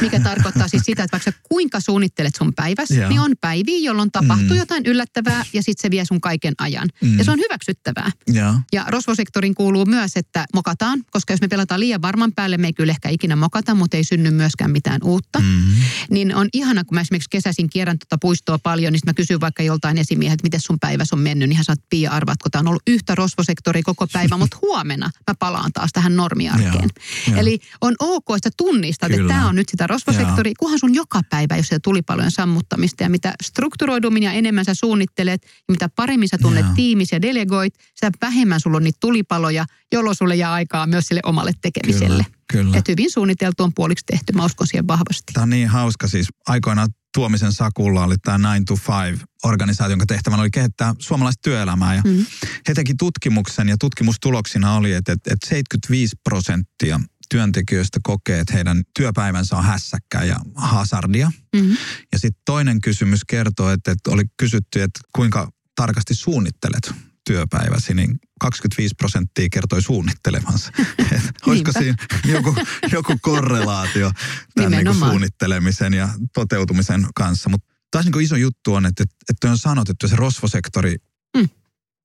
mikä 0.00 0.20
tarkoittaa 0.20 0.68
siis 0.68 0.82
sitä, 0.86 1.04
että 1.04 1.12
vaikka 1.12 1.30
sä 1.30 1.38
kuinka 1.42 1.80
suunnittelet 1.80 2.34
sun 2.34 2.52
päiväs, 2.56 2.90
yeah. 2.90 3.08
niin 3.08 3.20
on 3.20 3.32
päiviä, 3.40 3.78
jolloin 3.78 4.12
tapahtuu 4.12 4.48
mm. 4.50 4.56
jotain 4.56 4.86
yllättävää 4.86 5.44
ja 5.52 5.62
sitten 5.62 5.82
se 5.82 5.90
vie 5.90 6.04
sun 6.04 6.20
kaiken 6.20 6.54
ajan. 6.58 6.88
Mm. 7.00 7.18
Ja 7.18 7.24
se 7.24 7.30
on 7.30 7.38
hyväksyttävää. 7.38 8.10
Yeah. 8.34 8.56
Ja 8.72 8.84
rosvosektorin 8.88 9.54
kuuluu 9.54 9.86
myös, 9.86 10.12
että 10.16 10.44
mokataan, 10.54 11.02
koska 11.10 11.32
jos 11.32 11.40
me 11.40 11.48
pelataan 11.48 11.80
liian 11.80 12.02
varman 12.02 12.32
päälle, 12.32 12.58
me 12.58 12.66
ei 12.66 12.72
kyllä 12.72 12.90
ehkä 12.90 13.08
ikinä 13.08 13.36
mokata, 13.36 13.74
mutta 13.74 13.96
ei 13.96 14.04
synny 14.04 14.30
myöskään 14.30 14.70
mitään 14.70 15.00
uutta. 15.04 15.40
Mm. 15.40 15.74
Niin 16.10 16.34
on 16.34 16.48
ihana, 16.52 16.84
kun 16.84 16.94
mä 16.94 17.00
esimerkiksi 17.00 17.30
kesäisin 17.30 17.70
kierrän 17.70 17.98
tuota 17.98 18.18
puistoa 18.20 18.58
paljon, 18.58 18.92
niin 18.92 19.00
mä 19.06 19.14
kysyn 19.14 19.40
vaikka 19.40 19.62
joltain 19.62 19.98
esimieheltä, 19.98 20.34
että 20.34 20.46
miten 20.46 20.60
sun 20.60 20.78
päiväs 20.80 21.12
on 21.12 21.18
mennyt, 21.18 21.48
niin 21.48 21.56
hän 21.56 21.76
Pia, 21.90 22.10
arvaat, 22.10 22.42
kun 22.44 22.50
tämä 22.50 22.60
on 22.60 22.68
ollut 22.68 22.82
yhtä 22.86 23.14
rosvosektoria 23.14 23.82
koko 23.82 24.06
päivä, 24.12 24.36
mutta 24.36 24.58
huomenna 24.62 25.10
mä 25.30 25.34
palaan 25.38 25.72
taas 25.72 25.90
tähän 25.92 26.16
normiarkeen. 26.16 26.90
Ja, 27.30 27.36
Eli 27.36 27.58
on 27.80 27.94
ok, 27.98 28.24
että 28.36 28.50
tunnistat, 28.56 29.08
Kyllä. 29.08 29.22
että 29.22 29.34
tämä 29.34 29.48
on 29.48 29.54
nyt 29.54 29.68
sitä 29.68 29.86
rosvosektoria, 29.86 30.52
kunhan 30.58 30.78
sun 30.78 30.94
joka 30.94 31.20
päivä, 31.30 31.56
jos 31.56 31.68
se 31.68 31.78
tulipalojen 31.78 32.30
sammuttamista 32.30 33.02
ja 33.02 33.10
mitä 33.10 33.34
strukturoidummin 33.42 34.22
ja 34.22 34.32
enemmän 34.32 34.64
sä 34.64 34.74
suunnittelet 34.74 35.42
ja 35.42 35.72
mitä 35.72 35.88
paremmin 35.96 36.28
sä 36.28 36.38
tunnet 36.42 36.66
ja. 36.66 36.72
tiimis 36.74 37.12
ja 37.12 37.22
delegoit, 37.22 37.74
sitä 37.94 38.10
vähemmän 38.22 38.60
sulla 38.60 38.76
on 38.76 38.84
niitä 38.84 38.98
tulipaloja, 39.00 39.66
jolloon 39.92 40.16
sulle 40.16 40.36
jää 40.36 40.52
aikaa 40.52 40.86
myös 40.86 41.06
sille 41.06 41.20
omalle 41.24 41.52
tekemiselle. 41.62 42.24
Kyllä. 42.24 42.44
Kyllä. 42.52 42.78
Että 42.78 42.92
hyvin 42.92 43.10
suunniteltu 43.10 43.62
on 43.62 43.74
puoliksi 43.74 44.04
tehty, 44.06 44.32
mä 44.32 44.44
uskon 44.44 44.66
siihen 44.66 44.86
vahvasti. 44.86 45.32
Tämä 45.32 45.42
on 45.42 45.50
niin 45.50 45.68
hauska 45.68 46.08
siis. 46.08 46.28
Aikoinaan 46.48 46.88
Tuomisen 47.14 47.52
Sakulla 47.52 48.04
oli 48.04 48.14
tämä 48.18 48.56
9 48.56 48.64
to 48.64 48.74
5 48.74 49.24
organisaatio, 49.44 49.92
jonka 49.92 50.06
tehtävänä 50.06 50.42
oli 50.42 50.50
kehittää 50.50 50.94
suomalaista 50.98 51.40
työelämää. 51.42 51.94
Ja 51.94 52.02
mm. 52.04 52.26
He 52.68 52.74
teki 52.74 52.94
tutkimuksen 52.98 53.68
ja 53.68 53.76
tutkimustuloksina 53.80 54.74
oli, 54.74 54.92
että, 54.92 55.12
että 55.12 55.48
75 55.48 56.16
prosenttia 56.24 57.00
työntekijöistä 57.30 58.00
kokee, 58.02 58.40
että 58.40 58.54
heidän 58.54 58.82
työpäivänsä 58.98 59.56
on 59.56 59.64
hässäkkää 59.64 60.24
ja 60.24 60.36
hazardia. 60.54 61.32
Mm-hmm. 61.56 61.76
Ja 62.12 62.18
sitten 62.18 62.42
toinen 62.44 62.80
kysymys 62.80 63.24
kertoo, 63.24 63.70
että, 63.70 63.90
että 63.90 64.10
oli 64.10 64.22
kysytty, 64.36 64.82
että 64.82 65.00
kuinka 65.12 65.50
tarkasti 65.76 66.14
suunnittelet 66.14 66.92
työpäiväsi, 67.26 67.94
niin 67.94 68.20
25 68.40 68.94
prosenttia 68.94 69.48
kertoi 69.52 69.82
suunnittelevansa. 69.82 70.72
Olisiko 71.46 71.72
siinä 71.72 71.94
joku, 72.24 72.56
joku 72.92 73.18
korrelaatio 73.20 74.12
tämän 74.54 74.84
niin 74.84 74.94
suunnittelemisen 74.94 75.94
ja 75.94 76.08
toteutumisen 76.34 77.06
kanssa. 77.14 77.50
Mutta 77.50 77.74
taas 77.90 78.04
niin 78.04 78.20
iso 78.20 78.36
juttu 78.36 78.74
on, 78.74 78.86
että, 78.86 79.04
että 79.30 79.50
on 79.50 79.58
sanotettu, 79.58 80.08
se 80.08 80.16
rosvosektori 80.16 80.96
mm. 81.36 81.48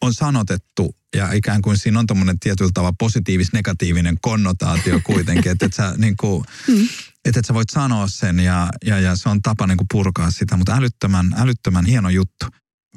on 0.01 0.13
sanotettu 0.13 0.95
ja 1.15 1.31
ikään 1.31 1.61
kuin 1.61 1.77
siinä 1.77 1.99
on 1.99 2.07
tuommoinen 2.07 2.39
tietyllä 2.39 2.71
tavalla 2.73 2.95
positiivis-negatiivinen 3.03 4.17
konnotaatio 4.21 4.99
kuitenkin, 5.03 5.51
että 5.51 5.65
et 5.65 5.73
sä, 5.73 5.93
niin 5.97 6.17
kuin, 6.17 6.43
mm. 6.67 6.87
että 7.25 7.39
et 7.39 7.45
sä 7.45 7.53
voit 7.53 7.69
sanoa 7.69 8.07
sen 8.07 8.39
ja, 8.39 8.69
ja, 8.85 8.99
ja 8.99 9.15
se 9.15 9.29
on 9.29 9.41
tapa 9.41 9.67
niin 9.67 9.77
kuin 9.77 9.87
purkaa 9.91 10.31
sitä, 10.31 10.57
mutta 10.57 10.75
älyttömän, 10.75 11.33
älyttömän 11.37 11.85
hieno 11.85 12.09
juttu. 12.09 12.45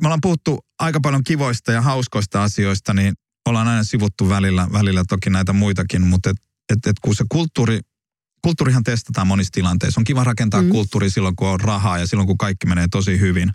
Me 0.00 0.06
ollaan 0.06 0.20
puhuttu 0.20 0.66
aika 0.82 1.00
paljon 1.00 1.24
kivoista 1.24 1.72
ja 1.72 1.82
hauskoista 1.82 2.42
asioista, 2.42 2.94
niin 2.94 3.14
ollaan 3.48 3.68
aina 3.68 3.84
sivuttu 3.84 4.28
välillä, 4.28 4.68
välillä 4.72 5.04
toki 5.08 5.30
näitä 5.30 5.52
muitakin, 5.52 6.02
mutta 6.02 6.30
et, 6.30 6.36
et, 6.72 6.86
et 6.86 6.96
kun 7.00 7.14
se 7.14 7.24
kulttuuri, 7.28 7.80
kulttuurihan 8.42 8.84
testataan 8.84 9.26
monissa 9.26 9.50
tilanteissa. 9.52 10.00
On 10.00 10.04
kiva 10.04 10.24
rakentaa 10.24 10.62
mm. 10.62 10.68
kulttuuri 10.68 11.10
silloin, 11.10 11.36
kun 11.36 11.48
on 11.48 11.60
rahaa 11.60 11.98
ja 11.98 12.06
silloin, 12.06 12.26
kun 12.26 12.38
kaikki 12.38 12.66
menee 12.66 12.86
tosi 12.90 13.20
hyvin. 13.20 13.50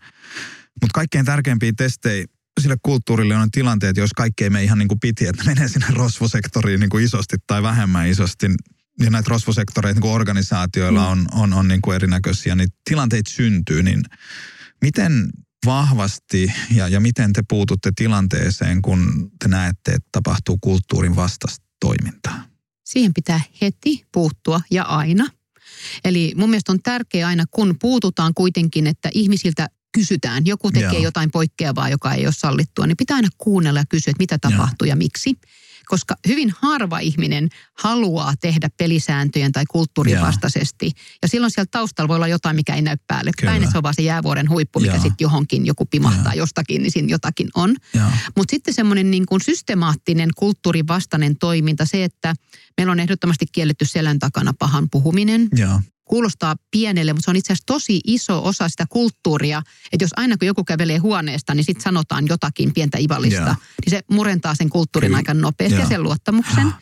Mutta 0.82 0.94
kaikkein 0.94 1.26
tärkeimpiä 1.26 1.72
testejä 1.78 2.26
sille 2.62 2.78
kulttuurille 2.84 3.36
on 3.36 3.52
tilanteet, 3.52 3.98
jos 3.98 4.14
kaikki 4.14 4.44
ei 4.44 4.50
mene 4.50 4.64
ihan 4.64 4.78
niin 4.78 4.88
kuin 4.88 5.00
piti, 5.00 5.28
että 5.28 5.44
menee 5.44 5.68
sinne 5.68 5.88
rosvosektoriin 5.94 6.80
niin 6.80 6.90
kuin 6.90 7.04
isosti 7.04 7.36
tai 7.48 7.64
vähemmän 7.64 8.08
isosti. 8.08 8.48
Ja 9.00 9.10
näitä 9.10 9.30
rosvosektoreita 9.30 9.96
niin 9.96 10.02
kuin 10.02 10.14
organisaatioilla 10.14 11.06
mm. 11.06 11.12
on, 11.12 11.28
on, 11.32 11.54
on 11.54 11.68
niin 11.68 11.82
kuin 11.82 11.96
erinäköisiä, 11.96 12.56
niin 12.56 12.70
tilanteet 12.90 13.28
syntyy. 13.28 13.84
Niin 13.84 14.02
miten 14.82 15.30
vahvasti 15.68 16.54
ja, 16.76 16.88
ja 16.88 17.00
miten 17.00 17.34
te 17.34 17.44
puututte 17.50 17.92
tilanteeseen, 17.96 18.82
kun 18.82 19.32
te 19.40 19.48
näette, 19.48 19.92
että 19.92 20.10
tapahtuu 20.12 20.58
kulttuurin 20.62 21.16
vastaista 21.16 21.66
toimintaa? 21.80 22.44
Siihen 22.86 23.14
pitää 23.14 23.42
heti 23.62 24.06
puuttua 24.12 24.62
ja 24.72 24.84
aina. 24.84 25.28
Eli 26.04 26.34
mun 26.36 26.50
mielestä 26.50 26.72
on 26.72 26.82
tärkeää 26.84 27.28
aina, 27.28 27.46
kun 27.52 27.76
puututaan 27.82 28.34
kuitenkin, 28.34 28.88
että 28.88 29.10
ihmisiltä 29.14 29.68
kysytään, 29.94 30.46
joku 30.46 30.72
tekee 30.72 30.94
Joo. 30.94 31.04
jotain 31.04 31.32
poikkeavaa, 31.32 31.90
joka 31.90 32.14
ei 32.14 32.26
ole 32.26 32.34
sallittua, 32.34 32.88
niin 32.88 32.98
pitää 32.98 33.16
aina 33.16 33.30
kuunnella 33.38 33.80
ja 33.80 33.86
kysyä, 33.90 34.12
että 34.12 34.24
mitä 34.24 34.38
tapahtuu 34.38 34.86
Joo. 34.86 34.90
ja 34.90 34.96
miksi 34.96 35.34
koska 35.88 36.16
hyvin 36.28 36.54
harva 36.62 37.00
ihminen 37.00 37.50
haluaa 37.78 38.34
tehdä 38.42 38.70
pelisääntöjen 38.78 39.52
tai 39.52 39.66
kulttuurin 39.66 40.22
vastaisesti. 40.22 40.92
Ja 41.22 41.28
silloin 41.28 41.52
siellä 41.52 41.70
taustalla 41.72 42.08
voi 42.08 42.16
olla 42.16 42.28
jotain, 42.28 42.56
mikä 42.56 42.76
ei 42.76 42.82
näy 42.82 42.98
päälle 43.08 43.32
päin, 43.42 43.64
että 43.64 43.72
se 43.72 43.78
on 43.78 43.84
vaan 43.84 43.96
se 43.96 44.02
jäävuoren 44.02 44.50
huippu, 44.50 44.80
mikä 44.80 44.94
sitten 44.94 45.16
johonkin 45.20 45.66
joku 45.66 45.86
pimahtaa 45.86 46.34
ja. 46.34 46.38
jostakin, 46.38 46.82
niin 46.82 46.92
siinä 46.92 47.08
jotakin 47.12 47.50
on. 47.56 47.76
Mutta 48.36 48.52
sitten 48.52 48.74
semmoinen 48.74 49.12
niin 49.12 49.26
kuin 49.26 49.42
systemaattinen 49.42 50.30
kulttuurin 50.36 50.88
vastainen 50.88 51.38
toiminta, 51.38 51.86
se, 51.86 52.04
että 52.04 52.36
meillä 52.78 52.92
on 52.92 53.00
ehdottomasti 53.00 53.46
kielletty 53.52 53.86
selän 53.86 54.20
takana 54.20 54.54
pahan 54.60 54.88
puhuminen. 54.92 55.48
Ja 55.56 55.82
kuulostaa 56.08 56.56
pienelle, 56.72 57.14
mutta 57.14 57.26
se 57.26 57.32
on 57.32 57.36
itse 57.36 57.54
asiassa 57.54 57.66
tosi 57.66 58.00
iso 58.06 58.46
osa 58.46 58.70
sitä 58.70 58.86
kulttuuria. 58.90 59.62
Että 59.92 60.04
jos 60.04 60.12
aina 60.18 60.38
kun 60.38 60.48
joku 60.48 60.64
kävelee 60.64 60.98
huoneesta, 60.98 61.54
niin 61.54 61.64
sitten 61.64 61.84
sanotaan 61.84 62.28
jotakin 62.30 62.74
pientä 62.74 62.98
ivallista, 62.98 63.42
yeah. 63.42 63.58
niin 63.86 63.92
se 63.92 64.02
murentaa 64.12 64.56
sen 64.56 64.70
kulttuurin 64.70 65.08
Kyllä. 65.08 65.18
aika 65.18 65.34
nopeasti 65.34 65.76
yeah. 65.76 65.86
ja 65.86 65.90
sen 65.90 66.04
luottamuksen. 66.04 66.74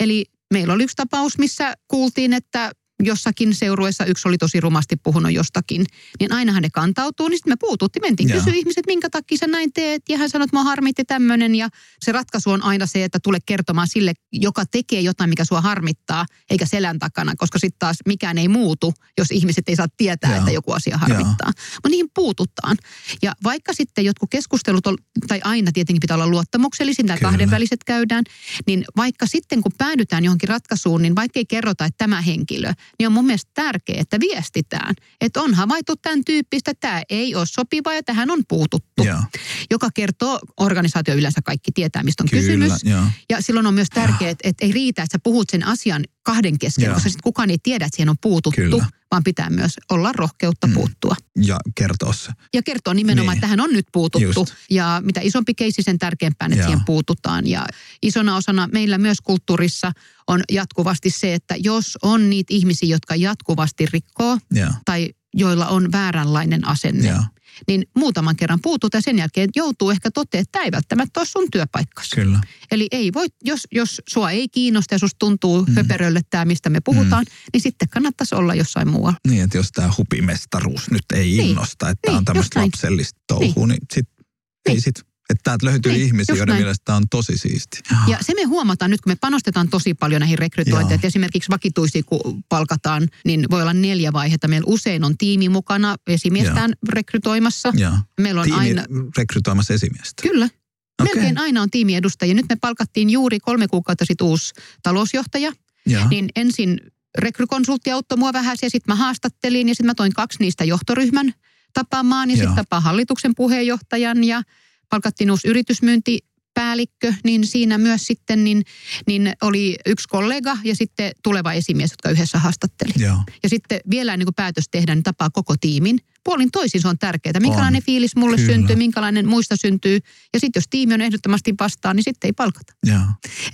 Eli 0.00 0.24
meillä 0.52 0.74
oli 0.74 0.84
yksi 0.84 0.96
tapaus, 0.96 1.38
missä 1.38 1.74
kuultiin, 1.88 2.32
että 2.32 2.72
jossakin 3.00 3.54
seurueessa 3.54 4.04
yksi 4.04 4.28
oli 4.28 4.38
tosi 4.38 4.60
rumasti 4.60 4.96
puhunut 4.96 5.32
jostakin, 5.32 5.86
niin 6.20 6.32
ainahan 6.32 6.62
ne 6.62 6.70
kantautuu, 6.70 7.28
niin 7.28 7.38
sitten 7.38 7.52
me 7.52 7.56
puututtiin, 7.60 8.02
mentiin 8.02 8.28
yeah. 8.28 8.44
kysyä 8.44 8.58
ihmiset, 8.58 8.86
minkä 8.86 9.10
takia 9.10 9.38
sä 9.38 9.46
näin 9.46 9.72
teet, 9.72 10.02
ja 10.08 10.18
hän 10.18 10.30
sanoi, 10.30 10.44
että 10.44 10.56
mä 10.56 10.64
harmitti 10.64 11.04
tämmöinen, 11.04 11.54
ja 11.54 11.68
se 12.00 12.12
ratkaisu 12.12 12.50
on 12.50 12.62
aina 12.62 12.86
se, 12.86 13.04
että 13.04 13.18
tule 13.22 13.38
kertomaan 13.46 13.88
sille, 13.88 14.12
joka 14.32 14.64
tekee 14.66 15.00
jotain, 15.00 15.30
mikä 15.30 15.44
sua 15.44 15.60
harmittaa, 15.60 16.26
eikä 16.50 16.66
selän 16.66 16.98
takana, 16.98 17.34
koska 17.36 17.58
sitten 17.58 17.78
taas 17.78 17.96
mikään 18.06 18.38
ei 18.38 18.48
muutu, 18.48 18.94
jos 19.18 19.30
ihmiset 19.30 19.68
ei 19.68 19.76
saa 19.76 19.86
tietää, 19.96 20.30
yeah. 20.30 20.38
että 20.38 20.50
joku 20.50 20.72
asia 20.72 20.98
harmittaa. 20.98 21.50
Mutta 21.74 21.88
niihin 21.88 22.10
puututaan. 22.14 22.76
Ja 23.22 23.34
vaikka 23.44 23.72
sitten 23.72 24.04
jotkut 24.04 24.30
keskustelut, 24.30 24.86
on, 24.86 24.96
tai 25.28 25.40
aina 25.44 25.72
tietenkin 25.72 26.00
pitää 26.00 26.14
olla 26.14 26.26
luottamuksellisin, 26.26 27.06
tai 27.06 27.18
kahdenväliset 27.18 27.84
käydään, 27.84 28.24
niin 28.66 28.84
vaikka 28.96 29.26
sitten 29.26 29.62
kun 29.62 29.72
päädytään 29.78 30.24
johonkin 30.24 30.48
ratkaisuun, 30.48 31.02
niin 31.02 31.16
vaikka 31.16 31.38
ei 31.38 31.46
kerrota, 31.46 31.84
että 31.84 31.98
tämä 31.98 32.20
henkilö, 32.20 32.72
niin 32.98 33.06
on 33.06 33.12
mun 33.12 33.26
mielestä 33.26 33.50
tärkeää, 33.54 34.00
että 34.00 34.20
viestitään, 34.20 34.94
että 35.20 35.42
on 35.42 35.54
havaittu 35.54 35.96
tämän 35.96 36.24
tyyppistä, 36.26 36.72
tämä 36.80 37.02
ei 37.10 37.34
ole 37.34 37.46
sopiva 37.46 37.94
ja 37.94 38.02
tähän 38.02 38.30
on 38.30 38.42
puututtu. 38.48 39.02
Ja. 39.04 39.22
Joka 39.70 39.88
kertoo, 39.94 40.40
organisaatio 40.60 41.14
yleensä 41.14 41.40
kaikki 41.44 41.72
tietää, 41.74 42.02
mistä 42.02 42.22
on 42.22 42.28
Kyllä, 42.28 42.40
kysymys. 42.40 42.84
Ja. 42.84 43.06
ja 43.30 43.42
silloin 43.42 43.66
on 43.66 43.74
myös 43.74 43.90
tärkeää, 43.94 44.30
että, 44.30 44.48
että 44.48 44.66
ei 44.66 44.72
riitä, 44.72 45.02
että 45.02 45.12
sä 45.12 45.20
puhut 45.22 45.50
sen 45.50 45.66
asian 45.66 46.04
kahden 46.22 46.58
kesken, 46.58 46.84
ja. 46.84 46.94
koska 46.94 47.08
sitten 47.08 47.22
kukaan 47.22 47.50
ei 47.50 47.58
tiedä, 47.62 47.84
että 47.84 47.96
siihen 47.96 48.08
on 48.08 48.16
puututtu, 48.20 48.60
Kyllä. 48.60 48.86
vaan 49.10 49.24
pitää 49.24 49.50
myös 49.50 49.72
olla 49.90 50.12
rohkeutta 50.12 50.66
mm. 50.66 50.72
puuttua. 50.72 51.16
Ja 51.36 51.60
kertoa 51.74 52.12
se. 52.12 52.32
Ja 52.54 52.62
kertoa 52.62 52.94
nimenomaan, 52.94 53.34
niin. 53.34 53.38
että 53.38 53.44
tähän 53.44 53.60
on 53.60 53.70
nyt 53.72 53.86
puututtu. 53.92 54.40
Just. 54.40 54.54
Ja 54.70 55.02
mitä 55.04 55.20
isompi 55.20 55.54
keisi, 55.54 55.82
sen 55.82 55.98
tärkeämpään, 55.98 56.52
että 56.52 56.62
ja. 56.62 56.66
siihen 56.66 56.84
puututaan. 56.84 57.46
Ja 57.46 57.66
isona 58.02 58.36
osana 58.36 58.68
meillä 58.72 58.98
myös 58.98 59.20
kulttuurissa 59.20 59.92
on 60.26 60.40
jatkuvasti 60.52 61.10
se, 61.10 61.34
että 61.34 61.54
jos 61.58 61.98
on 62.02 62.30
niitä 62.30 62.54
ihmisiä, 62.54 62.88
jotka 62.88 63.16
jatkuvasti 63.16 63.86
rikkoo 63.92 64.38
ja. 64.54 64.72
tai 64.84 65.10
joilla 65.34 65.68
on 65.68 65.92
vääränlainen 65.92 66.66
asenne, 66.66 67.08
ja 67.08 67.22
niin 67.68 67.84
muutaman 67.96 68.36
kerran 68.36 68.58
puutut 68.62 68.94
ja 68.94 69.00
sen 69.00 69.18
jälkeen 69.18 69.48
joutuu 69.56 69.90
ehkä 69.90 70.10
toteamaan, 70.10 70.42
että 70.42 70.52
tämä 70.52 70.64
ei 70.64 70.72
välttämättä 70.72 71.20
ole 71.20 71.26
sun 71.26 71.50
työpaikkasi. 71.50 72.16
Kyllä. 72.16 72.40
Eli 72.70 72.88
ei 72.90 73.12
voi, 73.12 73.26
jos, 73.44 73.68
jos 73.72 74.02
sua 74.08 74.30
ei 74.30 74.48
kiinnosta 74.48 74.94
ja 74.94 74.98
susta 74.98 75.18
tuntuu 75.18 75.64
mm. 75.64 75.74
höperölle 75.74 76.20
tämä, 76.30 76.44
mistä 76.44 76.70
me 76.70 76.80
puhutaan, 76.80 77.24
mm. 77.24 77.50
niin 77.52 77.60
sitten 77.60 77.88
kannattaisi 77.88 78.34
olla 78.34 78.54
jossain 78.54 78.88
muualla. 78.88 79.18
Niin, 79.28 79.42
että 79.42 79.58
jos 79.58 79.72
tämä 79.72 79.90
hupimestaruus 79.98 80.90
nyt 80.90 81.04
ei 81.14 81.26
niin. 81.26 81.40
innosta, 81.40 81.90
että 81.90 82.10
niin, 82.10 82.18
on 82.18 82.24
tämmöistä 82.24 82.60
lapsellista 82.60 83.20
touhua, 83.26 83.66
niin, 83.66 83.68
niin 83.68 83.86
sitten 83.92 84.24
niin. 84.68 84.74
ei 84.74 84.80
sit 84.80 85.09
että 85.30 85.42
täältä 85.44 85.66
löytyy 85.66 85.92
niin, 85.92 86.04
ihmisiä, 86.04 86.34
joiden 86.34 86.52
näin. 86.52 86.62
mielestä 86.62 86.84
tämä 86.84 86.96
on 86.96 87.08
tosi 87.10 87.38
siisti. 87.38 87.80
Ja 88.06 88.18
se 88.20 88.34
me 88.34 88.42
huomataan 88.42 88.90
nyt, 88.90 89.00
kun 89.00 89.10
me 89.10 89.16
panostetaan 89.20 89.68
tosi 89.68 89.94
paljon 89.94 90.20
näihin 90.20 90.38
rekrytointeihin. 90.38 90.94
Että 90.94 91.06
esimerkiksi 91.06 91.50
vakituisia, 91.50 92.02
kun 92.06 92.44
palkataan, 92.48 93.08
niin 93.24 93.46
voi 93.50 93.62
olla 93.62 93.72
neljä 93.72 94.12
vaihetta. 94.12 94.48
Meillä 94.48 94.66
usein 94.66 95.04
on 95.04 95.18
tiimi 95.18 95.48
mukana 95.48 95.96
esimiestään 96.06 96.70
ja. 96.70 96.92
rekrytoimassa. 96.92 97.72
Ja. 97.76 97.92
Meillä 98.20 98.40
on 98.40 98.44
tiimi 98.44 98.60
aina... 98.60 98.84
rekrytoimassa 99.18 99.74
esimiestä? 99.74 100.22
Kyllä. 100.22 100.44
Okay. 100.44 101.14
Melkein 101.14 101.38
aina 101.38 101.62
on 101.62 101.70
tiimiedustajia. 101.70 102.34
Nyt 102.34 102.46
me 102.48 102.56
palkattiin 102.56 103.10
juuri 103.10 103.40
kolme 103.40 103.68
kuukautta 103.68 104.04
sitten 104.04 104.26
uusi 104.26 104.52
talousjohtaja. 104.82 105.52
Ja. 105.86 106.08
Niin 106.08 106.28
ensin 106.36 106.80
rekrykonsultti 107.18 107.90
auttoi 107.90 108.18
mua 108.18 108.32
vähän 108.32 108.56
ja 108.62 108.70
sitten 108.70 108.92
mä 108.92 108.96
haastattelin 108.96 109.68
ja 109.68 109.74
sitten 109.74 109.86
mä 109.86 109.94
toin 109.94 110.12
kaksi 110.12 110.38
niistä 110.40 110.64
johtoryhmän 110.64 111.34
tapaamaan 111.72 112.30
ja 112.30 112.36
sitten 112.36 112.54
tapaan 112.54 112.82
hallituksen 112.82 113.34
puheenjohtajan 113.34 114.24
ja 114.24 114.42
palkattiin 114.90 115.30
uusi 115.30 115.48
yritysmyynti 115.48 116.18
päällikkö, 116.54 117.14
niin 117.24 117.46
siinä 117.46 117.78
myös 117.78 118.06
sitten 118.06 118.44
niin, 118.44 118.62
niin 119.06 119.32
oli 119.42 119.76
yksi 119.86 120.08
kollega 120.08 120.58
ja 120.64 120.76
sitten 120.76 121.12
tuleva 121.22 121.52
esimies, 121.52 121.90
jotka 121.90 122.10
yhdessä 122.10 122.38
haastatteli. 122.38 122.92
Joo. 122.96 123.16
Ja 123.42 123.48
sitten 123.48 123.80
vielä 123.90 124.16
niin 124.16 124.26
kuin 124.26 124.34
päätös 124.34 124.64
tehdään, 124.70 124.96
niin 124.96 125.02
tapaa 125.02 125.30
koko 125.30 125.54
tiimin. 125.60 125.98
Puolin 126.24 126.50
toisin 126.50 126.80
se 126.80 126.88
on 126.88 126.98
tärkeää. 126.98 127.40
Minkälainen 127.40 127.82
on. 127.82 127.86
fiilis 127.86 128.16
mulle 128.16 128.36
Kyllä. 128.36 128.52
syntyy, 128.52 128.76
minkälainen 128.76 129.28
muista 129.28 129.56
syntyy. 129.56 129.98
Ja 130.34 130.40
sitten 130.40 130.60
jos 130.60 130.66
tiimi 130.70 130.94
on 130.94 131.00
ehdottomasti 131.00 131.54
vastaan, 131.60 131.96
niin 131.96 132.04
sitten 132.04 132.28
ei 132.28 132.32
palkata. 132.32 132.72
Joo. 132.86 133.02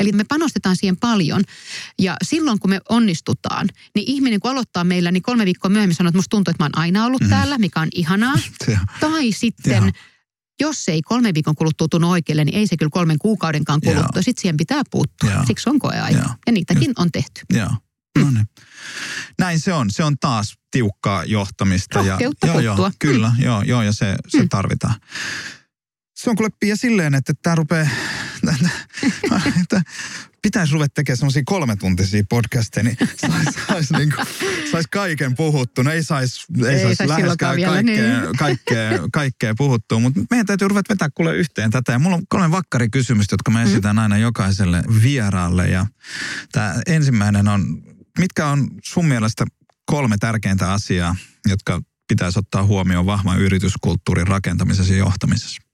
Eli 0.00 0.12
me 0.12 0.24
panostetaan 0.24 0.76
siihen 0.76 0.96
paljon. 0.96 1.42
Ja 1.98 2.16
silloin 2.24 2.60
kun 2.60 2.70
me 2.70 2.80
onnistutaan, 2.88 3.68
niin 3.94 4.10
ihminen 4.10 4.40
kun 4.40 4.50
aloittaa 4.50 4.84
meillä, 4.84 5.12
niin 5.12 5.22
kolme 5.22 5.44
viikkoa 5.44 5.70
myöhemmin 5.70 5.94
sanoo, 5.94 6.08
että 6.08 6.18
musta 6.18 6.30
tuntuu, 6.30 6.50
että 6.50 6.64
mä 6.64 6.66
oon 6.74 6.78
aina 6.82 7.06
ollut 7.06 7.22
mm. 7.22 7.28
täällä, 7.28 7.58
mikä 7.58 7.80
on 7.80 7.88
ihanaa. 7.94 8.34
tai 9.00 9.32
sitten... 9.32 9.82
Joo 9.82 9.92
jos 10.60 10.84
se 10.84 10.92
ei 10.92 11.02
kolmen 11.02 11.34
viikon 11.34 11.54
kuluttua 11.54 11.86
tunnu 11.90 12.10
oikealle, 12.10 12.44
niin 12.44 12.58
ei 12.58 12.66
se 12.66 12.76
kyllä 12.76 12.90
kolmen 12.90 13.18
kuukaudenkaan 13.18 13.80
kuluttua. 13.80 14.22
Sitten 14.22 14.42
siihen 14.42 14.56
pitää 14.56 14.82
puuttua. 14.90 15.30
Joo. 15.30 15.46
Siksi 15.46 15.70
on 15.70 15.78
koeaika. 15.78 16.18
Joo. 16.18 16.28
Ja 16.46 16.52
niitäkin 16.52 16.88
Just. 16.88 16.98
on 16.98 17.12
tehty. 17.12 17.40
Joo. 17.52 17.70
No 18.18 18.30
niin. 18.30 18.46
Näin 19.38 19.60
se 19.60 19.72
on. 19.72 19.90
Se 19.90 20.04
on 20.04 20.18
taas 20.18 20.58
tiukkaa 20.70 21.24
johtamista. 21.24 21.98
Rohkeutta 21.98 22.46
ja, 22.46 22.52
joo, 22.52 22.76
joo, 22.76 22.90
kyllä, 22.98 23.32
joo, 23.38 23.62
joo, 23.62 23.82
ja 23.82 23.92
se, 23.92 24.16
se 24.28 24.42
mm. 24.42 24.48
tarvitaan. 24.48 24.94
Se 26.16 26.30
on 26.30 26.36
kuule 26.36 26.50
Pia 26.60 26.76
silleen, 26.76 27.14
että 27.14 27.32
tämä 27.42 27.56
rupeaa, 27.56 27.88
pitäisi 30.46 30.72
ruveta 30.72 30.92
tekemään 30.94 31.16
semmoisia 31.16 31.42
kolmetuntisia 31.46 32.22
podcasteja, 32.28 32.84
niin 32.84 32.96
saisi 33.16 33.50
sais, 33.68 33.90
niinku, 33.90 34.22
sais 34.70 34.86
kaiken 34.86 35.36
puhuttu. 35.36 35.82
No 35.82 35.90
ei 35.90 36.02
saisi 36.02 36.40
ei 36.66 36.82
sais 36.82 36.98
sais 36.98 37.08
läheskään 37.08 37.62
kaikkea, 37.62 37.82
niin. 37.82 38.36
kaikkea, 38.38 38.90
kaikkea 39.12 39.54
puhuttua, 39.58 39.98
mutta 39.98 40.20
meidän 40.30 40.46
täytyy 40.46 40.68
ruveta 40.68 40.94
vetää 40.94 41.08
kuule 41.14 41.36
yhteen 41.36 41.70
tätä. 41.70 41.92
Ja 41.92 41.98
mulla 41.98 42.16
on 42.16 42.22
kolme 42.28 42.50
vakkarikysymystä, 42.50 43.32
jotka 43.32 43.50
mä 43.50 43.62
esitän 43.62 43.96
mm. 43.96 44.02
aina 44.02 44.18
jokaiselle 44.18 44.82
vieraalle. 45.02 45.68
Ja 45.68 45.86
tämä 46.52 46.74
ensimmäinen 46.86 47.48
on, 47.48 47.82
mitkä 48.18 48.46
on 48.46 48.70
sun 48.84 49.06
mielestä 49.06 49.44
kolme 49.86 50.16
tärkeintä 50.20 50.72
asiaa, 50.72 51.16
jotka 51.48 51.80
pitäisi 52.08 52.38
ottaa 52.38 52.64
huomioon 52.64 53.06
vahvan 53.06 53.40
yrityskulttuurin 53.40 54.26
rakentamisessa 54.26 54.92
ja 54.92 54.98
johtamisessa? 54.98 55.65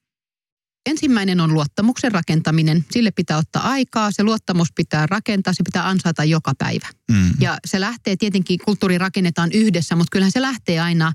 Ensimmäinen 0.87 1.41
on 1.41 1.55
luottamuksen 1.55 2.13
rakentaminen. 2.13 2.85
Sille 2.91 3.11
pitää 3.11 3.37
ottaa 3.37 3.63
aikaa, 3.63 4.13
se 4.13 4.23
luottamus 4.23 4.69
pitää 4.75 5.07
rakentaa, 5.07 5.53
se 5.53 5.63
pitää 5.63 5.89
ansaita 5.89 6.25
joka 6.25 6.53
päivä. 6.59 6.89
Mm. 7.11 7.31
Ja 7.41 7.59
se 7.67 7.81
lähtee 7.81 8.17
tietenkin, 8.17 8.59
kulttuuri 8.65 8.99
rakennetaan 8.99 9.53
yhdessä, 9.53 9.97
mutta 9.97 10.11
kyllähän 10.13 10.33
se 10.33 10.43
lähtee 10.43 10.81
aina 10.81 11.13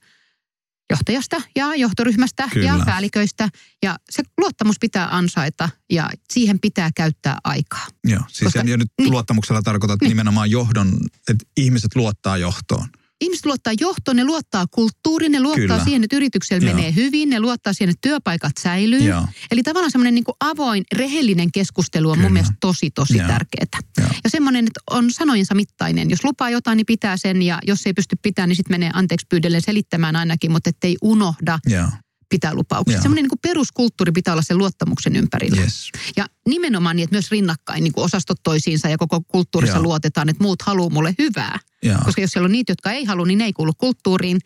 johtajasta 0.89 1.41
ja 1.56 1.76
johtoryhmästä 1.76 2.48
Kyllä. 2.53 2.68
ja 2.68 2.85
päälliköistä. 2.85 3.49
Ja 3.84 3.95
se 4.10 4.23
luottamus 4.38 4.76
pitää 4.80 5.15
ansaita 5.15 5.69
ja 5.91 6.10
siihen 6.34 6.60
pitää 6.60 6.89
käyttää 6.95 7.38
aikaa. 7.44 7.88
Joo, 8.03 8.23
siis 8.27 8.53
Koska, 8.53 8.69
ja 8.69 8.77
nyt 8.77 8.88
niin, 8.98 9.11
luottamuksella 9.11 9.61
tarkoitat 9.61 10.02
niin. 10.02 10.10
nimenomaan 10.10 10.52
johdon, 10.52 10.98
että 11.30 11.45
ihmiset 11.57 11.95
luottaa 11.95 12.38
johtoon 12.38 12.88
ihmiset 13.22 13.45
luottaa 13.45 13.73
johtoon, 13.80 14.18
ne 14.18 14.26
luottaa 14.26 14.65
kulttuuriin, 14.72 15.31
ne 15.31 15.41
luottaa 15.41 15.61
Kyllä. 15.61 15.84
siihen, 15.84 16.03
että 16.03 16.15
yrityksellä 16.15 16.68
Joo. 16.68 16.76
menee 16.76 16.95
hyvin, 16.95 17.30
ne 17.30 17.39
luottaa 17.39 17.73
siihen, 17.73 17.89
että 17.89 18.10
työpaikat 18.10 18.52
säilyy. 18.60 18.99
Joo. 18.99 19.27
Eli 19.52 19.64
tavallaan 19.64 19.91
semmoinen 19.91 20.15
niin 20.15 20.23
avoin, 20.39 20.84
rehellinen 20.95 21.52
keskustelu 21.52 22.10
on 22.10 22.15
Kyllä. 22.18 22.26
mun 22.26 22.34
mielestä 22.34 22.56
tosi, 22.60 22.91
tosi 22.91 23.18
Joo. 23.18 23.27
tärkeää. 23.27 23.81
Joo. 23.98 24.07
Ja 24.23 24.30
semmoinen, 24.30 24.68
että 24.68 24.80
on 24.91 25.11
sanojensa 25.11 25.56
mittainen. 25.56 26.10
Jos 26.10 26.23
lupaa 26.23 26.49
jotain, 26.49 26.77
niin 26.77 26.85
pitää 26.85 27.18
sen, 27.18 27.41
ja 27.41 27.60
jos 27.68 27.85
ei 27.85 27.94
pysty 27.94 28.15
pitämään, 28.22 28.49
niin 28.49 28.56
sitten 28.56 28.73
menee 28.73 28.91
anteeksi 28.94 29.26
pyydelle 29.30 29.60
selittämään 29.60 30.15
ainakin, 30.15 30.52
mutta 30.52 30.69
ettei 30.69 30.95
unohda. 31.02 31.60
Joo 31.65 31.88
pitää 32.29 32.53
lupauksia. 32.53 33.01
Semmoinen 33.01 33.23
niin 33.23 33.29
kuin 33.29 33.39
peruskulttuuri 33.39 34.11
pitää 34.11 34.33
olla 34.33 34.41
sen 34.41 34.57
luottamuksen 34.57 35.15
ympärillä. 35.15 35.61
Yes. 35.61 35.91
Ja 36.17 36.25
nimenomaan 36.47 36.95
niin, 36.95 37.03
että 37.03 37.15
myös 37.15 37.31
rinnakkain 37.31 37.83
niin 37.83 37.93
kuin 37.93 38.05
osastot 38.05 38.39
toisiinsa 38.43 38.89
ja 38.89 38.97
koko 38.97 39.21
kulttuurissa 39.27 39.77
Joo. 39.77 39.83
luotetaan, 39.83 40.29
että 40.29 40.43
muut 40.43 40.61
haluaa 40.61 40.89
mulle 40.89 41.15
hyvää. 41.19 41.59
Joo. 41.83 41.97
Koska 42.05 42.21
jos 42.21 42.31
siellä 42.31 42.45
on 42.45 42.51
niitä, 42.51 42.71
jotka 42.71 42.91
ei 42.91 43.05
halua, 43.05 43.25
niin 43.25 43.37
ne 43.37 43.45
ei 43.45 43.53
kuulu 43.53 43.73
kulttuuriin. 43.77 44.39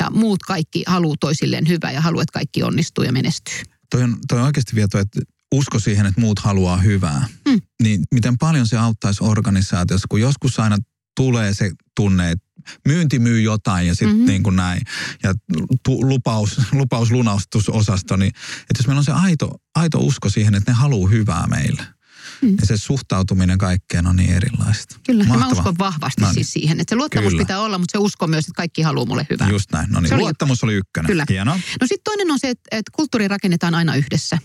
Ja 0.00 0.10
muut 0.10 0.42
kaikki 0.42 0.84
haluaa 0.86 1.16
toisilleen 1.20 1.68
hyvää 1.68 1.92
ja 1.92 2.00
haluaa, 2.00 2.22
että 2.22 2.32
kaikki 2.32 2.62
onnistuu 2.62 3.04
ja 3.04 3.12
menestyy. 3.12 3.62
Toi 3.90 4.02
on, 4.02 4.16
toi 4.28 4.38
on 4.38 4.46
oikeasti 4.46 4.74
vieto, 4.74 4.98
että 4.98 5.20
usko 5.54 5.78
siihen, 5.78 6.06
että 6.06 6.20
muut 6.20 6.38
haluaa 6.38 6.76
hyvää. 6.76 7.28
Hmm. 7.48 7.60
Niin 7.82 8.04
miten 8.14 8.38
paljon 8.38 8.66
se 8.66 8.78
auttaisi 8.78 9.24
organisaatiossa, 9.24 10.06
kun 10.08 10.20
joskus 10.20 10.58
aina 10.58 10.76
tulee 11.16 11.54
se 11.54 11.70
tunne, 11.96 12.30
että 12.30 12.47
myynti 12.88 13.18
myy 13.18 13.40
jotain 13.40 13.86
ja 13.86 13.94
sitten 13.94 14.08
mm-hmm. 14.08 14.26
niin 14.26 14.42
kuin 14.42 14.56
näin. 14.56 14.82
Ja 15.22 15.34
tu, 15.82 16.08
lupaus, 16.08 16.60
lupaus 16.72 17.10
lunastusosasto, 17.10 18.16
niin 18.16 18.28
että 18.60 18.78
jos 18.78 18.86
meillä 18.86 18.98
on 18.98 19.04
se 19.04 19.12
aito, 19.12 19.60
aito 19.74 19.98
usko 19.98 20.30
siihen, 20.30 20.54
että 20.54 20.70
ne 20.70 20.74
haluaa 20.74 21.10
hyvää 21.10 21.46
meille. 21.46 21.82
Mm. 22.42 22.56
Ja 22.60 22.66
se 22.66 22.76
suhtautuminen 22.76 23.58
kaikkeen 23.58 24.06
on 24.06 24.16
niin 24.16 24.30
erilaista. 24.30 24.96
Kyllä, 25.06 25.24
ja 25.24 25.38
mä 25.38 25.48
uskon 25.48 25.74
vahvasti 25.78 26.20
no 26.20 26.26
niin. 26.26 26.34
siis 26.34 26.52
siihen, 26.52 26.80
että 26.80 26.92
se 26.92 26.96
luottamus 26.96 27.32
Kyllä. 27.32 27.42
pitää 27.42 27.60
olla, 27.60 27.78
mutta 27.78 27.92
se 27.92 27.98
usko 27.98 28.26
myös, 28.26 28.44
että 28.44 28.56
kaikki 28.56 28.82
haluaa 28.82 29.06
mulle 29.06 29.26
hyvää. 29.30 29.48
Just 29.48 29.72
näin, 29.72 29.90
no 29.90 30.00
niin, 30.00 30.18
luottamus 30.18 30.64
oli 30.64 30.74
ykkönen. 30.74 31.06
Kyllä. 31.06 31.24
Hienoa. 31.28 31.54
No 31.54 31.86
sitten 31.86 32.04
toinen 32.04 32.30
on 32.30 32.38
se, 32.38 32.48
että, 32.48 32.68
että 32.70 32.90
kulttuuri 32.94 33.28
rakennetaan 33.28 33.74
aina 33.74 33.94
yhdessä. 33.94 34.38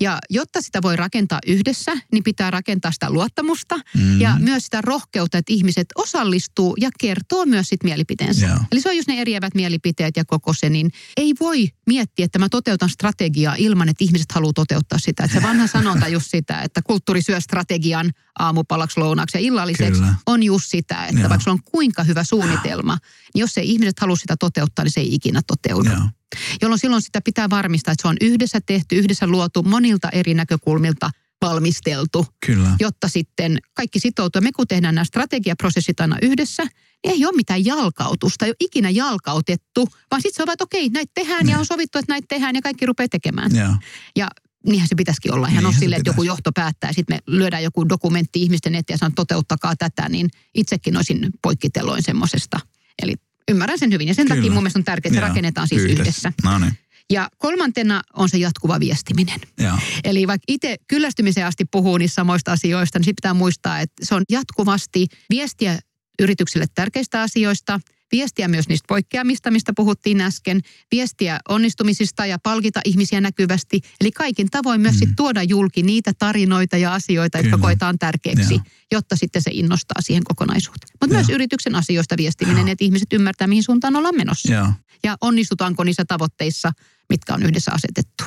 Ja 0.00 0.18
jotta 0.30 0.62
sitä 0.62 0.82
voi 0.82 0.96
rakentaa 0.96 1.38
yhdessä, 1.46 1.92
niin 2.12 2.24
pitää 2.24 2.50
rakentaa 2.50 2.92
sitä 2.92 3.10
luottamusta 3.10 3.76
mm. 3.94 4.20
ja 4.20 4.36
myös 4.38 4.64
sitä 4.64 4.80
rohkeutta, 4.80 5.38
että 5.38 5.52
ihmiset 5.52 5.86
osallistuu 5.94 6.76
ja 6.80 6.90
kertoo 7.00 7.46
myös 7.46 7.68
sit 7.68 7.84
mielipiteensä. 7.84 8.46
Yeah. 8.46 8.66
Eli 8.72 8.80
se 8.80 8.88
on 8.88 8.96
just 8.96 9.08
ne 9.08 9.20
eriävät 9.20 9.54
mielipiteet 9.54 10.16
ja 10.16 10.24
koko 10.24 10.52
se, 10.52 10.70
niin 10.70 10.90
ei 11.16 11.34
voi 11.40 11.68
miettiä, 11.86 12.24
että 12.24 12.38
mä 12.38 12.48
toteutan 12.48 12.88
strategiaa 12.88 13.54
ilman, 13.58 13.88
että 13.88 14.04
ihmiset 14.04 14.32
haluaa 14.32 14.52
toteuttaa 14.52 14.98
sitä. 14.98 15.24
Että 15.24 15.40
se 15.40 15.46
vanha 15.46 15.66
sanonta 15.76 16.08
just 16.08 16.30
sitä, 16.30 16.62
että 16.62 16.82
kulttuuri 16.82 17.22
syö 17.22 17.40
strategian 17.40 18.10
aamupalaksi, 18.38 19.00
lounaksi 19.00 19.38
ja 19.38 19.42
illalliseksi 19.42 20.00
Kyllä. 20.00 20.14
on 20.26 20.42
just 20.42 20.66
sitä, 20.68 21.04
että 21.04 21.18
yeah. 21.18 21.28
vaikka 21.28 21.44
sulla 21.44 21.54
on 21.54 21.72
kuinka 21.72 22.02
hyvä 22.02 22.24
suunnitelma, 22.24 22.98
niin 23.34 23.40
jos 23.40 23.58
ei 23.58 23.70
ihmiset 23.70 24.00
halua 24.00 24.16
sitä 24.16 24.36
toteuttaa, 24.36 24.84
niin 24.84 24.92
se 24.92 25.00
ei 25.00 25.14
ikinä 25.14 25.40
toteudu. 25.46 25.88
Yeah 25.88 26.17
jolloin 26.62 26.78
silloin 26.78 27.02
sitä 27.02 27.20
pitää 27.20 27.50
varmistaa, 27.50 27.92
että 27.92 28.02
se 28.02 28.08
on 28.08 28.16
yhdessä 28.20 28.60
tehty, 28.66 28.96
yhdessä 28.96 29.26
luotu, 29.26 29.62
monilta 29.62 30.08
eri 30.10 30.34
näkökulmilta 30.34 31.10
valmisteltu, 31.42 32.26
Kyllä. 32.46 32.70
jotta 32.80 33.08
sitten 33.08 33.58
kaikki 33.74 34.00
sitoutuu. 34.00 34.42
Me 34.42 34.52
kun 34.52 34.66
tehdään 34.66 34.94
nämä 34.94 35.04
strategiaprosessit 35.04 36.00
aina 36.00 36.16
yhdessä, 36.22 36.62
niin 36.62 37.14
ei 37.14 37.26
ole 37.26 37.36
mitään 37.36 37.64
jalkautusta, 37.64 38.44
ei 38.44 38.50
ole 38.50 38.56
ikinä 38.60 38.90
jalkautettu, 38.90 39.88
vaan 40.10 40.22
sitten 40.22 40.36
se 40.36 40.42
on 40.42 40.46
vaan, 40.46 40.52
että 40.52 40.64
okei, 40.64 40.88
näitä 40.88 41.10
tehdään 41.14 41.46
ja. 41.46 41.52
ja 41.52 41.58
on 41.58 41.66
sovittu, 41.66 41.98
että 41.98 42.12
näitä 42.12 42.26
tehdään 42.28 42.54
ja 42.54 42.62
kaikki 42.62 42.86
rupeaa 42.86 43.08
tekemään. 43.08 43.54
Ja, 43.54 43.76
ja 44.16 44.28
niinhän 44.66 44.88
se 44.88 44.94
pitäisikin 44.94 45.34
olla. 45.34 45.48
Ihan 45.48 45.58
niin, 45.58 45.66
on 45.66 45.74
sille, 45.74 45.96
että 45.96 46.10
joku 46.10 46.22
johto 46.22 46.52
päättää, 46.52 46.92
sitten 46.92 47.16
me 47.16 47.20
lyödään 47.26 47.62
joku 47.62 47.88
dokumentti 47.88 48.42
ihmisten 48.42 48.74
eteen 48.74 48.94
ja 48.94 48.98
sanon, 48.98 49.14
toteuttakaa 49.14 49.76
tätä, 49.76 50.08
niin 50.08 50.28
itsekin 50.54 50.96
olisin 50.96 51.30
poikkitelloin 51.42 52.02
semmoisesta. 52.02 52.60
Eli 53.02 53.14
Ymmärrän 53.48 53.78
sen 53.78 53.92
hyvin 53.92 54.08
ja 54.08 54.14
sen 54.14 54.26
Kyllä. 54.26 54.36
takia 54.36 54.52
mun 54.52 54.62
mielestä 54.62 54.78
on 54.78 54.84
tärkeää, 54.84 55.10
että 55.10 55.20
se 55.20 55.28
rakennetaan 55.28 55.68
siis 55.68 55.82
yhdessä. 55.82 56.02
yhdessä. 56.02 56.32
No 56.44 56.58
niin. 56.58 56.78
Ja 57.10 57.28
kolmantena 57.38 58.02
on 58.16 58.28
se 58.28 58.38
jatkuva 58.38 58.80
viestiminen. 58.80 59.40
Ja. 59.60 59.78
Eli 60.04 60.26
vaikka 60.26 60.44
itse 60.48 60.76
kyllästymiseen 60.88 61.46
asti 61.46 61.64
puhuu 61.64 61.98
niistä 61.98 62.14
samoista 62.14 62.52
asioista, 62.52 62.98
niin 62.98 63.04
sitten 63.04 63.22
pitää 63.22 63.34
muistaa, 63.34 63.80
että 63.80 64.06
se 64.06 64.14
on 64.14 64.22
jatkuvasti 64.30 65.06
viestiä 65.30 65.78
yrityksille 66.18 66.66
tärkeistä 66.74 67.22
asioista– 67.22 67.80
viestiä 68.12 68.48
myös 68.48 68.68
niistä 68.68 68.84
poikkeamista, 68.88 69.50
mistä 69.50 69.72
puhuttiin 69.76 70.20
äsken, 70.20 70.60
viestiä 70.92 71.40
onnistumisista 71.48 72.26
ja 72.26 72.38
palkita 72.42 72.80
ihmisiä 72.84 73.20
näkyvästi. 73.20 73.80
Eli 74.00 74.12
kaikin 74.12 74.50
tavoin 74.50 74.80
myös 74.80 74.94
mm. 74.94 74.98
sit 74.98 75.08
tuoda 75.16 75.42
julki 75.42 75.82
niitä 75.82 76.12
tarinoita 76.18 76.76
ja 76.76 76.94
asioita, 76.94 77.38
Kyllä. 77.38 77.50
jotka 77.50 77.62
koetaan 77.62 77.98
tärkeäksi, 77.98 78.54
ja. 78.54 78.60
jotta 78.92 79.16
sitten 79.16 79.42
se 79.42 79.50
innostaa 79.52 80.00
siihen 80.00 80.24
kokonaisuuteen. 80.24 80.90
Mutta 81.00 81.16
myös 81.16 81.28
yrityksen 81.28 81.74
asioista 81.74 82.16
viestiminen, 82.16 82.66
ja. 82.66 82.72
että 82.72 82.84
ihmiset 82.84 83.12
ymmärtää, 83.12 83.46
mihin 83.46 83.64
suuntaan 83.64 83.96
ollaan 83.96 84.16
menossa. 84.16 84.52
Ja, 84.52 84.72
ja 85.02 85.16
onnistutaanko 85.20 85.84
niissä 85.84 86.04
tavoitteissa, 86.04 86.72
mitkä 87.08 87.34
on 87.34 87.42
yhdessä 87.42 87.72
asetettu. 87.74 88.24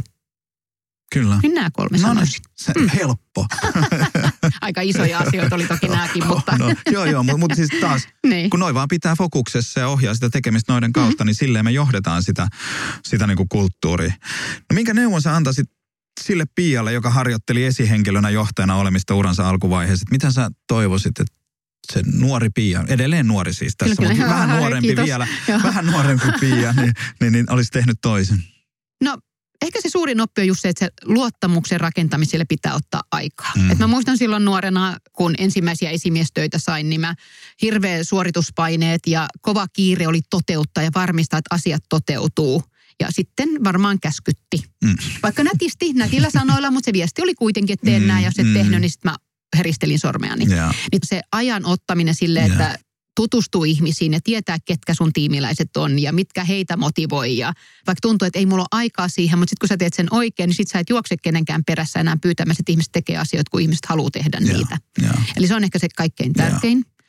Kyllä. 1.13 1.39
Niin 1.43 1.53
nämä 1.53 1.69
kolme 1.73 1.97
no, 1.97 2.01
sanoisin. 2.01 2.41
Se, 2.55 2.73
mm. 2.79 2.89
Helppo. 2.89 3.45
Aika 4.61 4.81
isoja 4.81 5.19
asioita 5.19 5.55
oli 5.55 5.65
toki 5.65 5.87
nämäkin, 5.97 6.27
mutta... 6.27 6.57
no, 6.57 6.73
joo, 6.91 7.05
joo, 7.05 7.23
mutta, 7.23 7.37
mutta 7.37 7.55
siis 7.55 7.69
taas, 7.81 8.07
niin. 8.27 8.49
kun 8.49 8.59
noin 8.59 8.75
vaan 8.75 8.87
pitää 8.87 9.15
fokuksessa 9.15 9.79
ja 9.79 9.87
ohjaa 9.87 10.13
sitä 10.13 10.29
tekemistä 10.29 10.73
noiden 10.73 10.93
kautta, 10.93 11.11
mm-hmm. 11.11 11.25
niin 11.25 11.35
silleen 11.35 11.65
me 11.65 11.71
johdetaan 11.71 12.23
sitä, 12.23 12.47
sitä 13.03 13.27
niin 13.27 13.37
kuin 13.37 13.49
kulttuuria. 13.49 14.13
No 14.69 14.73
minkä 14.73 14.93
neuvon 14.93 15.21
sä 15.21 15.35
antaisit 15.35 15.69
sille 16.21 16.45
Pialle, 16.55 16.93
joka 16.93 17.09
harjoitteli 17.09 17.63
esihenkilönä 17.63 18.29
johtajana 18.29 18.75
olemista 18.75 19.15
uransa 19.15 19.49
alkuvaiheessa? 19.49 20.05
Mitä 20.11 20.31
sä 20.31 20.49
toivoisit, 20.67 21.19
että 21.19 21.35
se 21.93 22.01
nuori 22.13 22.49
Pia, 22.49 22.83
edelleen 22.87 23.27
nuori 23.27 23.53
siis 23.53 23.73
tässä, 23.77 23.95
kyllä, 23.95 24.09
mutta 24.09 24.23
kyllä, 24.23 24.35
vähän 24.35 24.57
nuorempi 24.59 24.87
kiitos. 24.87 25.05
vielä, 25.05 25.27
vähän 25.63 25.85
nuorempi 25.85 26.25
Pia, 26.39 26.73
niin, 26.73 26.93
niin, 27.21 27.33
niin 27.33 27.51
olisi 27.51 27.71
tehnyt 27.71 27.97
toisen. 28.01 28.43
No 29.03 29.17
ehkä 29.61 29.81
se 29.81 29.89
suurin 29.89 30.21
oppi 30.21 30.41
on 30.41 30.47
just 30.47 30.61
se, 30.61 30.69
että 30.69 30.85
se 30.85 30.91
luottamuksen 31.05 31.81
rakentamiselle 31.81 32.45
pitää 32.45 32.75
ottaa 32.75 33.01
aikaa. 33.11 33.51
Mm. 33.55 33.71
Et 33.71 33.77
mä 33.77 33.87
muistan 33.87 34.17
silloin 34.17 34.45
nuorena, 34.45 34.97
kun 35.11 35.35
ensimmäisiä 35.37 35.89
esimiestöitä 35.89 36.59
sain, 36.59 36.89
niin 36.89 37.01
mä 37.01 37.15
hirveä 37.61 38.03
suorituspaineet 38.03 39.01
ja 39.07 39.27
kova 39.41 39.67
kiire 39.73 40.07
oli 40.07 40.21
toteuttaa 40.29 40.83
ja 40.83 40.91
varmistaa, 40.95 41.39
että 41.39 41.55
asiat 41.55 41.83
toteutuu. 41.89 42.63
Ja 42.99 43.07
sitten 43.09 43.49
varmaan 43.63 43.99
käskytti. 43.99 44.63
Mm. 44.83 44.95
Vaikka 45.23 45.43
nätisti, 45.43 45.93
nätillä 45.93 46.29
sanoilla, 46.29 46.71
mutta 46.71 46.85
se 46.85 46.93
viesti 46.93 47.21
oli 47.21 47.35
kuitenkin, 47.35 47.73
että 47.73 47.85
teen 47.85 48.01
mm. 48.01 48.07
näin, 48.07 48.25
jos 48.25 48.39
et 48.39 48.47
mm. 48.47 48.53
tehnyt, 48.53 48.81
niin 48.81 48.91
sitten 48.91 49.11
mä 49.11 49.17
heristelin 49.57 49.99
sormeani. 49.99 50.45
Yeah. 50.51 50.75
Niin 50.91 51.01
se 51.05 51.21
ajan 51.31 51.65
ottaminen 51.65 52.15
sille, 52.15 52.39
yeah. 52.39 52.51
että 52.51 52.79
tutustua 53.21 53.65
ihmisiin 53.65 54.13
ja 54.13 54.19
tietää, 54.23 54.57
ketkä 54.65 54.93
sun 54.93 55.13
tiimiläiset 55.13 55.77
on 55.77 55.99
ja 55.99 56.13
mitkä 56.13 56.43
heitä 56.43 56.77
motivoi. 56.77 57.37
Ja 57.37 57.53
vaikka 57.87 58.01
tuntuu, 58.01 58.25
että 58.25 58.39
ei 58.39 58.45
mulla 58.45 58.61
ole 58.61 58.79
aikaa 58.81 59.07
siihen, 59.07 59.39
mutta 59.39 59.49
sitten 59.49 59.67
kun 59.67 59.69
sä 59.69 59.77
teet 59.77 59.93
sen 59.93 60.07
oikein, 60.11 60.47
niin 60.47 60.55
sit 60.55 60.67
sä 60.67 60.79
et 60.79 60.89
juokse 60.89 61.15
kenenkään 61.17 61.63
perässä 61.63 61.99
enää 61.99 62.17
pyytämässä, 62.21 62.61
että 62.61 62.71
ihmiset 62.71 62.91
tekee 62.91 63.17
asioita, 63.17 63.49
kun 63.51 63.61
ihmiset 63.61 63.85
haluaa 63.85 64.11
tehdä 64.11 64.37
ja, 64.41 64.53
niitä. 64.53 64.77
Ja. 65.01 65.13
Eli 65.37 65.47
se 65.47 65.55
on 65.55 65.63
ehkä 65.63 65.79
se 65.79 65.87
kaikkein 65.95 66.33
tärkein. 66.33 66.77
Ja. 66.77 67.05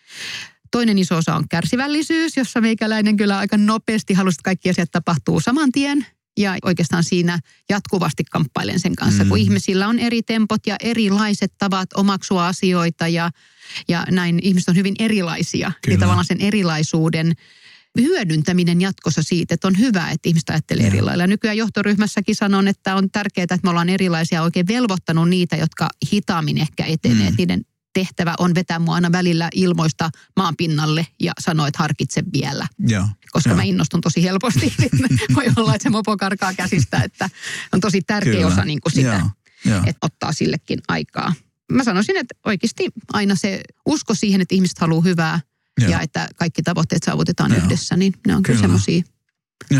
Toinen 0.71 0.99
iso 0.99 1.17
osa 1.17 1.35
on 1.35 1.49
kärsivällisyys, 1.49 2.37
jossa 2.37 2.61
meikäläinen 2.61 3.17
kyllä 3.17 3.39
aika 3.39 3.57
nopeasti 3.57 4.15
halusi, 4.15 4.35
että 4.35 4.45
kaikki 4.45 4.71
asiat 4.71 4.91
tapahtuu 4.91 5.41
saman 5.41 5.73
tien. 5.73 6.07
Ja 6.39 6.57
oikeastaan 6.65 7.05
siinä 7.05 7.39
jatkuvasti 7.71 8.25
kamppailen 8.25 8.81
sen 8.81 8.97
kanssa, 8.97 9.25
mm. 9.25 9.29
kun 9.29 9.39
ihmisillä 9.39 9.89
on 9.89 9.99
eri 9.99 10.23
tempot 10.23 10.67
ja 10.67 10.77
erilaiset 10.81 11.53
tavat 11.59 11.93
omaksua 11.95 12.47
asioita 12.47 13.09
ja, 13.09 13.31
ja 13.89 14.07
näin 14.11 14.39
ihmiset 14.43 14.69
on 14.69 14.77
hyvin 14.77 14.95
erilaisia. 14.99 15.73
Kyllä. 15.83 15.95
Ja 15.95 16.01
tavallaan 16.01 16.27
sen 16.27 16.41
erilaisuuden 16.41 17.33
hyödyntäminen 18.01 18.81
jatkossa 18.81 19.23
siitä, 19.23 19.55
että 19.55 19.69
on 19.69 19.79
hyvä, 19.79 20.11
että 20.11 20.29
ihmiset 20.29 20.51
ajattelee 20.51 20.87
eri 20.87 21.03
lailla. 21.03 21.27
Nykyään 21.27 21.57
johtoryhmässäkin 21.57 22.35
sanon, 22.35 22.69
että 22.69 22.97
on 22.97 23.11
tärkeää, 23.11 23.43
että 23.45 23.59
me 23.63 23.71
ollaan 23.71 23.89
erilaisia 23.89 24.43
oikein 24.43 24.67
velvoittanut 24.67 25.29
niitä, 25.29 25.57
jotka 25.57 25.89
hitaammin 26.13 26.59
ehkä 26.59 26.85
etenee. 26.85 27.31
Mm. 27.31 27.37
Niiden 27.39 27.65
tehtävä 27.93 28.35
on 28.39 28.55
vetää 28.55 28.79
mua 28.79 28.95
aina 28.95 29.13
välillä 29.13 29.49
ilmoista 29.55 30.11
maan 30.37 30.57
pinnalle 30.57 31.07
ja 31.21 31.33
sanoa, 31.41 31.69
että 31.69 31.79
harkitse 31.79 32.23
vielä. 32.33 32.67
Ja, 32.89 33.09
Koska 33.31 33.51
ja. 33.51 33.57
mä 33.57 33.63
innostun 33.63 34.01
tosi 34.01 34.23
helposti. 34.23 34.75
Voi 35.37 35.45
olla, 35.57 35.75
että 35.75 35.83
se 35.83 35.91
mopo 35.91 36.17
karkaa 36.17 36.55
käsistä, 36.55 37.01
että 37.05 37.31
on 37.73 37.81
tosi 37.81 38.03
tärkeä 38.03 38.33
Kyllä. 38.33 38.47
osa 38.47 38.65
niin 38.65 38.81
kuin 38.81 38.93
sitä, 38.93 39.23
ja, 39.65 39.75
ja. 39.75 39.83
että 39.87 40.07
ottaa 40.07 40.33
sillekin 40.33 40.79
aikaa. 40.89 41.35
Mä 41.73 41.85
sanoisin, 41.85 42.17
että 42.17 42.35
oikeasti 42.47 42.89
aina 43.13 43.35
se 43.35 43.61
usko 43.87 44.15
siihen, 44.15 44.41
että 44.41 44.55
ihmiset 44.55 44.79
haluaa 44.79 45.03
hyvää 45.03 45.41
ja, 45.81 45.89
ja 45.89 46.01
että 46.01 46.29
kaikki 46.37 46.63
tavoitteet 46.63 47.03
saavutetaan 47.03 47.51
ja. 47.51 47.57
yhdessä, 47.57 47.97
niin 47.97 48.13
ne 48.27 48.37
on 48.37 48.43
kyllä, 48.43 48.61
kyllä 48.61 48.61
semmoisia 48.61 49.03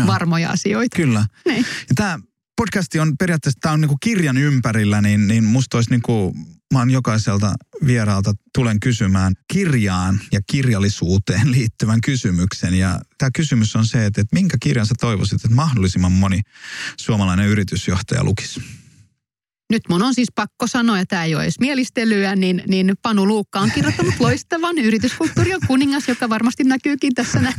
varmoja 0.07 0.49
asioita. 0.49 0.95
Kyllä. 0.95 1.25
Niin. 1.45 1.65
Ja 1.89 1.95
tämä 1.95 2.19
podcasti 2.57 2.99
on 2.99 3.17
periaatteessa, 3.17 3.59
tämä 3.61 3.73
on 3.73 3.81
niin 3.81 3.89
kuin 3.89 3.99
kirjan 4.03 4.37
ympärillä, 4.37 5.01
niin, 5.01 5.27
niin 5.27 5.43
musta 5.43 5.77
olisi 5.77 5.89
niin 5.89 6.01
kuin, 6.01 6.35
mä 6.73 6.79
oon 6.79 6.91
jokaiselta 6.91 7.53
vieraalta 7.85 8.33
tulen 8.55 8.79
kysymään 8.79 9.33
kirjaan 9.53 10.19
ja 10.31 10.39
kirjallisuuteen 10.51 11.51
liittyvän 11.51 12.01
kysymyksen. 12.01 12.73
Ja 12.73 12.99
tämä 13.17 13.29
kysymys 13.35 13.75
on 13.75 13.85
se, 13.85 14.05
että, 14.05 14.21
että 14.21 14.35
minkä 14.35 14.57
kirjan 14.61 14.85
sä 14.85 14.93
toivoisit, 14.99 15.45
että 15.45 15.55
mahdollisimman 15.55 16.11
moni 16.11 16.41
suomalainen 16.97 17.47
yritysjohtaja 17.47 18.23
lukisi? 18.23 18.61
Nyt 19.69 19.83
mun 19.89 20.03
on 20.03 20.13
siis 20.13 20.29
pakko 20.35 20.67
sanoa, 20.67 20.99
että 20.99 21.15
tämä 21.15 21.23
ei 21.23 21.35
ole 21.35 21.43
edes 21.43 21.59
mielistelyä, 21.59 22.35
niin, 22.35 22.63
niin 22.67 22.93
Panu 23.01 23.27
Luukka 23.27 23.59
on 23.59 23.71
kirjoittanut 23.71 24.13
loistavan 24.19 24.77
yrityskulttuuri 24.77 25.53
on 25.53 25.61
kuningas, 25.67 26.07
joka 26.07 26.29
varmasti 26.29 26.63
näkyykin 26.63 27.13
tässä 27.13 27.39
näin. 27.39 27.55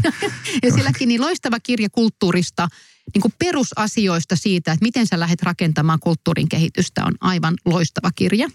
Ja 0.62 0.72
silläkin 0.72 1.08
niin 1.08 1.20
loistava 1.20 1.60
kirja 1.60 1.88
kulttuurista, 1.90 2.68
niin 3.14 3.22
kuin 3.22 3.34
perusasioista 3.38 4.36
siitä, 4.36 4.72
että 4.72 4.84
miten 4.84 5.06
sä 5.06 5.20
lähdet 5.20 5.42
rakentamaan 5.42 6.00
kulttuurin 6.00 6.48
kehitystä 6.48 7.04
on 7.04 7.14
aivan 7.20 7.54
loistava 7.64 8.10
kirja. 8.14 8.48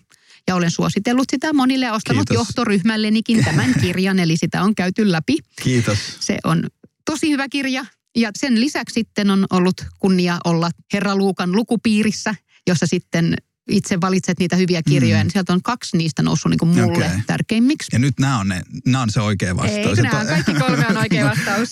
Ja 0.48 0.56
olen 0.56 0.72
suositellut 0.72 1.28
sitä 1.32 1.54
monille 1.54 1.86
ja 1.86 1.94
ostanut 1.94 2.28
Kiitos. 2.30 2.48
johtoryhmällenikin 2.48 3.44
tämän 3.44 3.74
kirjan, 3.82 4.20
eli 4.20 4.38
sitä 4.38 4.64
on 4.64 4.76
käyty 4.76 5.12
läpi. 5.12 5.38
Kiitos. 5.64 5.98
Se 6.20 6.38
on 6.44 6.64
tosi 7.06 7.30
hyvä 7.32 7.50
kirja. 7.50 7.86
Ja 8.16 8.32
sen 8.38 8.60
lisäksi 8.60 8.94
sitten 8.94 9.30
on 9.30 9.46
ollut 9.50 9.86
kunnia 10.00 10.38
olla 10.46 10.70
Herra 10.94 11.16
Luukan 11.16 11.52
lukupiirissä, 11.52 12.36
jossa 12.68 12.88
sitten 12.88 13.36
itse 13.70 14.02
valitset 14.02 14.40
niitä 14.40 14.56
hyviä 14.56 14.82
kirjoja, 14.90 15.18
mm. 15.18 15.24
niin 15.24 15.32
sieltä 15.32 15.54
on 15.54 15.62
kaksi 15.64 15.98
niistä 15.98 16.24
noussut 16.24 16.50
niin 16.50 16.60
kuin 16.60 16.70
mulle 16.70 17.06
okay. 17.06 17.20
tärkeimmiksi. 17.28 17.90
Ja 17.94 18.00
nyt 18.00 18.20
nämä 18.20 18.40
on, 18.40 18.48
ne, 18.48 18.62
nämä 18.86 19.02
on 19.02 19.10
se 19.12 19.22
oikea 19.22 19.58
vastaus. 19.58 19.98
Ei, 19.98 20.04
nämä 20.04 20.20
on, 20.20 20.28
kaikki 20.28 20.54
kolme 20.54 20.88
on 20.90 20.98
oikea 20.98 21.26
vastaus. 21.30 21.70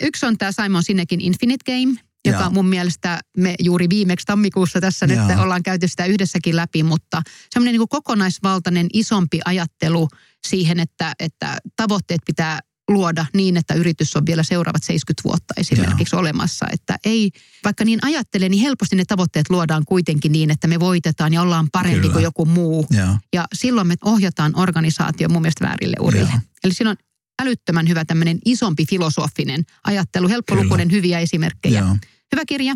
Yksi 0.00 0.26
on 0.26 0.38
tämä 0.38 0.52
Simon 0.52 0.82
Sinekin 0.82 1.20
Infinite 1.20 1.64
Game, 1.72 2.00
joka 2.24 2.50
mun 2.50 2.66
mielestä 2.66 3.20
me 3.36 3.54
juuri 3.58 3.88
viimeksi 3.88 4.26
tammikuussa 4.26 4.80
tässä 4.80 5.06
Jaa. 5.06 5.28
nyt 5.28 5.38
ollaan 5.38 5.62
käyty 5.62 5.88
sitä 5.88 6.04
yhdessäkin 6.04 6.56
läpi, 6.56 6.82
mutta 6.82 7.22
semmoinen 7.50 7.80
niin 7.80 7.88
kokonaisvaltainen 7.88 8.86
isompi 8.92 9.40
ajattelu 9.44 10.08
siihen, 10.48 10.80
että, 10.80 11.12
että 11.18 11.58
tavoitteet 11.76 12.20
pitää 12.26 12.60
luoda 12.88 13.26
niin, 13.34 13.56
että 13.56 13.74
yritys 13.74 14.16
on 14.16 14.26
vielä 14.26 14.42
seuraavat 14.42 14.82
70 14.82 15.24
vuotta 15.24 15.54
esimerkiksi 15.56 16.16
olemassa. 16.16 16.66
Että 16.72 16.98
ei, 17.04 17.30
vaikka 17.64 17.84
niin 17.84 17.98
ajattelee, 18.02 18.48
niin 18.48 18.62
helposti 18.62 18.96
ne 18.96 19.04
tavoitteet 19.04 19.50
luodaan 19.50 19.82
kuitenkin 19.86 20.32
niin, 20.32 20.50
että 20.50 20.66
me 20.66 20.80
voitetaan 20.80 21.32
ja 21.32 21.42
ollaan 21.42 21.68
parempi 21.72 22.00
Kyllä. 22.00 22.12
kuin 22.12 22.22
joku 22.22 22.44
muu. 22.44 22.86
Ja 23.32 23.44
silloin 23.54 23.86
me 23.86 23.94
ohjataan 24.04 24.52
organisaatio 24.56 25.28
mun 25.28 25.42
mielestä 25.42 25.64
väärille 25.64 25.96
urille. 26.00 26.32
Eli 26.64 26.72
on 26.90 26.96
älyttömän 27.42 27.88
hyvä 27.88 28.04
tämmöinen 28.04 28.38
isompi 28.44 28.86
filosofinen 28.86 29.62
ajattelu, 29.84 30.28
helppolukuinen 30.28 30.90
hyviä 30.90 31.18
esimerkkejä. 31.18 31.80
Jaa. 31.80 31.96
Hyvä 32.34 32.44
kirja. 32.46 32.74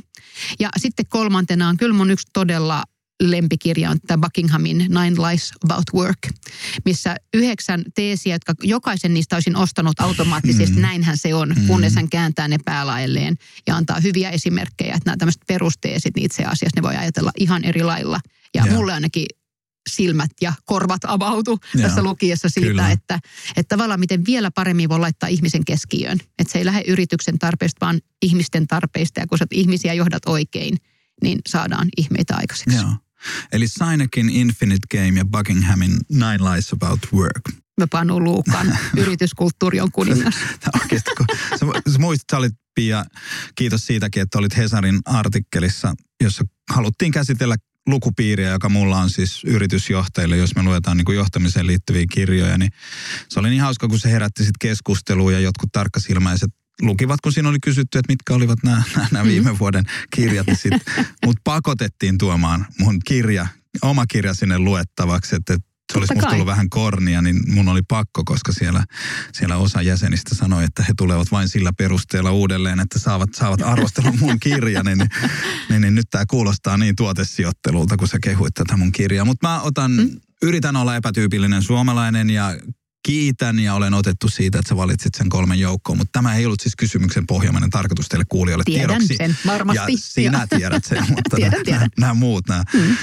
Ja 0.61 0.69
sitten 0.77 1.07
kolmantena 1.09 1.69
on 1.69 1.77
kyllä 1.77 1.95
mun 1.95 2.11
yksi 2.11 2.27
todella 2.33 2.83
lempikirja 3.23 3.91
on 3.91 4.01
tämä 4.07 4.21
Buckinghamin 4.21 4.79
Nine 4.79 5.29
Lies 5.29 5.53
About 5.65 5.85
Work, 5.95 6.19
missä 6.85 7.17
yhdeksän 7.35 7.85
teesiä, 7.95 8.35
jotka 8.35 8.55
jokaisen 8.63 9.15
niistä 9.15 9.37
olisin 9.37 9.57
ostanut 9.57 10.01
automaattisesti, 10.01 10.77
mm. 10.77 10.83
näinhän 10.83 11.17
se 11.17 11.35
on, 11.35 11.49
mm. 11.49 11.67
kunnes 11.67 11.95
hän 11.95 12.09
kääntää 12.11 12.49
ne 12.49 12.57
päälailleen 12.65 13.37
ja 13.67 13.77
antaa 13.77 14.01
hyviä 14.01 14.31
esimerkkejä, 14.31 14.95
että 14.95 15.11
nämä 15.11 15.17
tämmöiset 15.17 15.43
perusteesit, 15.47 16.15
niin 16.15 16.25
itse 16.25 16.45
asiassa 16.45 16.77
ne 16.77 16.83
voi 16.83 16.97
ajatella 16.97 17.31
ihan 17.39 17.65
eri 17.65 17.83
lailla. 17.83 18.21
Ja 18.55 18.65
yeah. 18.65 18.77
mulle 18.77 18.93
ainakin 18.93 19.27
silmät 19.89 20.31
ja 20.41 20.53
korvat 20.65 21.05
avautu 21.07 21.59
Joo, 21.75 21.83
tässä 21.83 22.03
lukiessa 22.03 22.49
siitä, 22.49 22.91
että, 22.91 23.19
että 23.57 23.77
tavallaan 23.77 24.01
miten 24.01 24.27
vielä 24.27 24.51
paremmin 24.51 24.89
voi 24.89 24.99
laittaa 24.99 25.29
ihmisen 25.29 25.65
keskiöön. 25.65 26.19
Että 26.39 26.53
se 26.53 26.59
ei 26.59 26.65
lähde 26.65 26.85
yrityksen 26.89 27.39
tarpeista, 27.39 27.87
vaan 27.87 28.01
ihmisten 28.23 28.67
tarpeista. 28.67 29.21
Ja 29.21 29.27
kun 29.27 29.39
sä 29.39 29.47
ihmisiä 29.51 29.95
johdat 29.95 30.23
oikein, 30.27 30.77
niin 31.23 31.39
saadaan 31.49 31.89
ihmeitä 31.97 32.37
aikaiseksi. 32.37 32.77
Joo. 32.77 32.91
Eli 33.53 33.69
Sainekin 33.69 34.31
Infinite 34.31 34.87
Game 34.91 35.19
ja 35.19 35.25
Buckinghamin 35.25 35.97
Nine 36.09 36.39
Lies 36.53 36.73
About 36.73 37.01
Work. 37.13 37.43
Mä 37.81 37.87
Panu 37.87 38.21
Luukan 38.21 38.79
yrityskulttuuri 38.97 39.81
on 39.81 39.93
kuningas. 39.93 40.35
Oikeasti, 40.83 41.11
kun 41.17 41.27
sä, 41.59 41.93
sä 41.93 41.99
muistat, 41.99 42.25
sä 42.33 42.39
olit 42.39 42.55
Pia, 42.75 43.05
kiitos 43.55 43.87
siitäkin, 43.87 44.23
että 44.23 44.39
olit 44.39 44.57
Hesarin 44.57 45.01
artikkelissa, 45.05 45.95
jossa 46.21 46.45
haluttiin 46.71 47.13
käsitellä 47.13 47.57
lukupiiriä, 47.89 48.51
joka 48.51 48.69
mulla 48.69 48.99
on 48.99 49.11
siis 49.11 49.45
yritysjohtajille, 49.45 50.37
jos 50.37 50.55
me 50.57 50.63
luetaan 50.63 50.97
niin 50.97 51.05
kuin 51.05 51.17
johtamiseen 51.17 51.67
liittyviä 51.67 52.05
kirjoja, 52.13 52.59
niin 52.59 52.71
se 53.29 53.41
oli 53.41 53.51
niin 53.51 53.63
hauska, 53.63 53.89
kun 53.89 53.99
se 53.99 54.11
herätti 54.11 54.45
sitten 54.45 54.69
keskustelua 54.69 55.33
ja 55.33 55.41
jotkut 55.41 55.73
tarkkasilmäiset 55.73 56.51
lukivat, 56.83 57.21
kun 57.21 57.33
siinä 57.33 57.49
oli 57.49 57.59
kysytty, 57.63 57.99
että 57.99 58.13
mitkä 58.13 58.35
olivat 58.35 58.59
nämä, 58.63 58.83
nämä 59.11 59.25
viime 59.25 59.53
mm. 59.53 59.59
vuoden 59.59 59.85
kirjat. 60.15 60.47
Niin 60.47 60.81
Mut 61.27 61.37
pakotettiin 61.45 62.19
tuomaan 62.19 62.67
mun 62.79 62.99
kirja, 63.05 63.47
oma 63.83 64.07
kirja 64.07 64.35
sinne 64.35 64.59
luettavaksi, 64.59 65.37
että, 65.37 65.55
että 65.55 65.68
se 65.93 65.99
olisi 65.99 66.15
musta 66.15 66.31
ollut 66.31 66.47
vähän 66.47 66.71
kornia, 66.71 67.23
niin 67.23 67.55
mun 67.55 67.69
oli 67.69 67.83
pakko, 67.89 68.23
koska 68.25 68.53
siellä, 68.53 68.85
siellä 69.33 69.57
osa 69.57 69.83
jäsenistä 69.83 70.35
sanoi, 70.35 70.65
että 70.65 70.83
he 70.83 70.95
tulevat 70.97 71.33
vain 71.33 71.49
sillä 71.49 71.73
perusteella 71.79 72.33
uudelleen, 72.33 72.81
että 72.81 72.99
saavat, 72.99 73.35
saavat 73.35 73.63
arvostella 73.63 74.13
mun 74.21 74.41
kirjan. 74.41 74.87
Niin, 74.87 74.99
niin, 74.99 75.11
niin, 75.69 75.83
niin 75.83 75.95
nyt 75.95 76.07
tämä 76.11 76.27
kuulostaa 76.27 76.77
niin 76.77 76.97
tuotesijoittelulta, 76.97 77.97
kun 77.97 78.09
sä 78.09 78.19
kehuit 78.23 78.55
tätä 78.55 78.77
mun 78.77 78.93
kirjaa. 78.93 79.25
Mutta 79.25 79.49
mä 79.49 79.61
otan, 79.61 79.91
mm. 79.91 80.11
yritän 80.43 80.77
olla 80.77 80.97
epätyypillinen 80.97 81.63
suomalainen 81.63 82.31
ja 82.31 82.55
kiitän 83.03 83.59
ja 83.59 83.75
olen 83.75 83.95
otettu 83.95 84.29
siitä, 84.29 84.59
että 84.59 84.69
sä 84.69 84.77
valitsit 84.77 85.15
sen 85.15 85.29
kolmen 85.29 85.61
joukkoon. 85.61 85.99
Mutta 85.99 86.13
tämä 86.13 86.35
ei 86.35 86.47
ollut 86.47 86.61
siis 86.61 86.77
kysymyksen 86.77 87.27
pohjamainen 87.27 87.71
tarkoitus 87.71 88.09
teille 88.09 88.25
kuulijoille 88.29 88.65
tiedän 88.65 88.89
tiedoksi. 88.89 89.17
sen, 89.17 89.37
varmasti. 89.47 89.93
Ja 89.93 89.99
sinä 89.99 90.47
tiedät 90.47 90.85
sen, 90.85 91.05
mutta 91.17 91.37
tiedän, 91.37 91.53
nämä, 91.53 91.65
tiedän. 91.65 91.89
nämä 91.99 92.15
muut, 92.15 92.49
nämä 92.49 92.63
mm. 92.75 92.97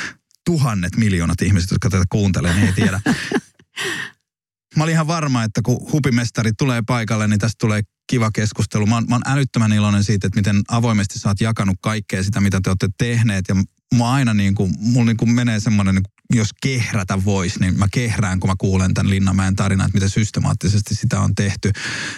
Tuhannet 0.46 0.98
miljoonat 0.98 1.42
ihmiset, 1.42 1.72
jotka 1.72 1.90
tätä 1.90 2.06
kuuntelee, 2.10 2.54
niin 2.54 2.68
ei 2.68 2.74
tiedä. 2.74 3.02
Mä 4.76 4.84
olin 4.84 4.94
ihan 4.94 5.08
varma, 5.08 5.44
että 5.44 5.62
kun 5.62 5.92
hupimestari 5.92 6.52
tulee 6.58 6.82
paikalle, 6.88 7.28
niin 7.28 7.40
tästä 7.40 7.56
tulee 7.60 7.82
kiva 8.10 8.32
keskustelu. 8.32 8.86
Mä 8.86 8.96
oon, 8.96 9.06
mä 9.10 9.16
oon 9.16 9.22
älyttömän 9.26 9.74
iloinen 9.74 10.04
siitä, 10.04 10.28
että 10.28 10.40
miten 10.40 10.62
avoimesti 10.68 11.20
sä 11.20 11.30
oot 11.30 11.42
jakanut 11.42 11.78
kaikkea 11.82 12.24
sitä, 12.24 12.42
mitä 12.42 12.60
te 12.64 12.70
olette 12.70 12.88
tehneet. 12.98 13.46
Ja 13.48 13.56
mä 13.98 14.12
aina 14.12 14.34
niin 14.34 14.56
kuin, 14.56 14.74
mulla 14.80 15.06
niin 15.06 15.18
kuin 15.18 15.32
menee 15.32 15.60
semmoinen, 15.60 15.96
niin 15.96 16.04
jos 16.34 16.50
kehrätä 16.62 17.26
voisi, 17.26 17.60
niin 17.60 17.80
mä 17.80 17.88
kehrään, 17.92 18.40
kun 18.40 18.50
mä 18.50 18.56
kuulen 18.58 18.94
tämän 18.94 19.10
Linnanmäen 19.10 19.56
tarinan, 19.56 19.86
että 19.86 19.96
miten 19.96 20.10
systemaattisesti 20.10 20.96
sitä 20.96 21.20
on 21.20 21.36
tehty. 21.36 21.72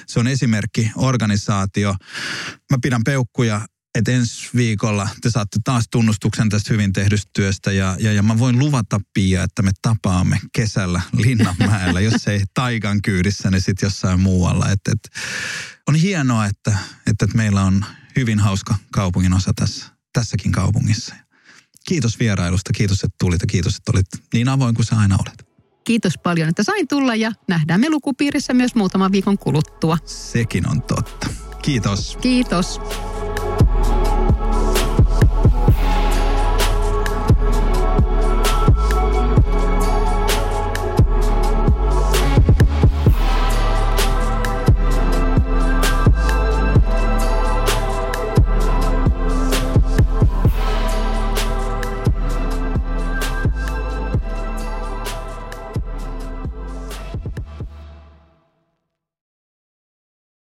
Se 0.07 0.19
on 0.19 0.27
esimerkki, 0.27 0.91
organisaatio. 0.95 1.95
Mä 2.71 2.77
pidän 2.81 3.03
peukkuja 3.03 3.65
että 3.97 4.11
ensi 4.11 4.49
viikolla 4.55 5.09
te 5.21 5.29
saatte 5.29 5.59
taas 5.63 5.85
tunnustuksen 5.91 6.49
tästä 6.49 6.73
hyvin 6.73 6.93
tehdystä 6.93 7.31
työstä 7.33 7.71
ja, 7.71 7.97
ja, 7.99 8.13
ja 8.13 8.23
mä 8.23 8.39
voin 8.39 8.59
luvata 8.59 9.01
Pia, 9.13 9.43
että 9.43 9.61
me 9.61 9.71
tapaamme 9.81 10.39
kesällä 10.53 11.01
Linnanmäellä, 11.17 11.99
jos 11.99 12.27
ei 12.27 12.41
taikan 12.53 13.01
kyydissä, 13.01 13.51
niin 13.51 13.61
sitten 13.61 13.87
jossain 13.87 14.19
muualla. 14.19 14.69
Et, 14.69 14.79
et, 14.91 15.09
on 15.87 15.95
hienoa, 15.95 16.45
että, 16.45 16.77
että, 16.97 17.25
että 17.25 17.37
meillä 17.37 17.61
on 17.63 17.85
hyvin 18.15 18.39
hauska 18.39 18.75
kaupungin 18.91 19.33
osa 19.33 19.51
tässä, 19.55 19.85
tässäkin 20.13 20.51
kaupungissa. 20.51 21.15
Kiitos 21.87 22.19
vierailusta, 22.19 22.73
kiitos, 22.73 23.03
että 23.03 23.15
tulit 23.19 23.41
ja 23.41 23.47
kiitos, 23.47 23.75
että 23.75 23.91
olit 23.91 24.07
niin 24.33 24.49
avoin 24.49 24.75
kuin 24.75 24.85
sä 24.85 24.97
aina 24.97 25.17
olet. 25.19 25.47
Kiitos 25.83 26.13
paljon, 26.23 26.49
että 26.49 26.63
sain 26.63 26.87
tulla 26.87 27.15
ja 27.15 27.31
nähdään 27.47 27.79
me 27.79 27.89
lukupiirissä 27.89 28.53
myös 28.53 28.75
muutaman 28.75 29.11
viikon 29.11 29.37
kuluttua. 29.37 29.97
Sekin 30.05 30.69
on 30.69 30.81
totta. 30.81 31.29
Kiitos. 31.61 32.17
Kiitos. 32.21 32.79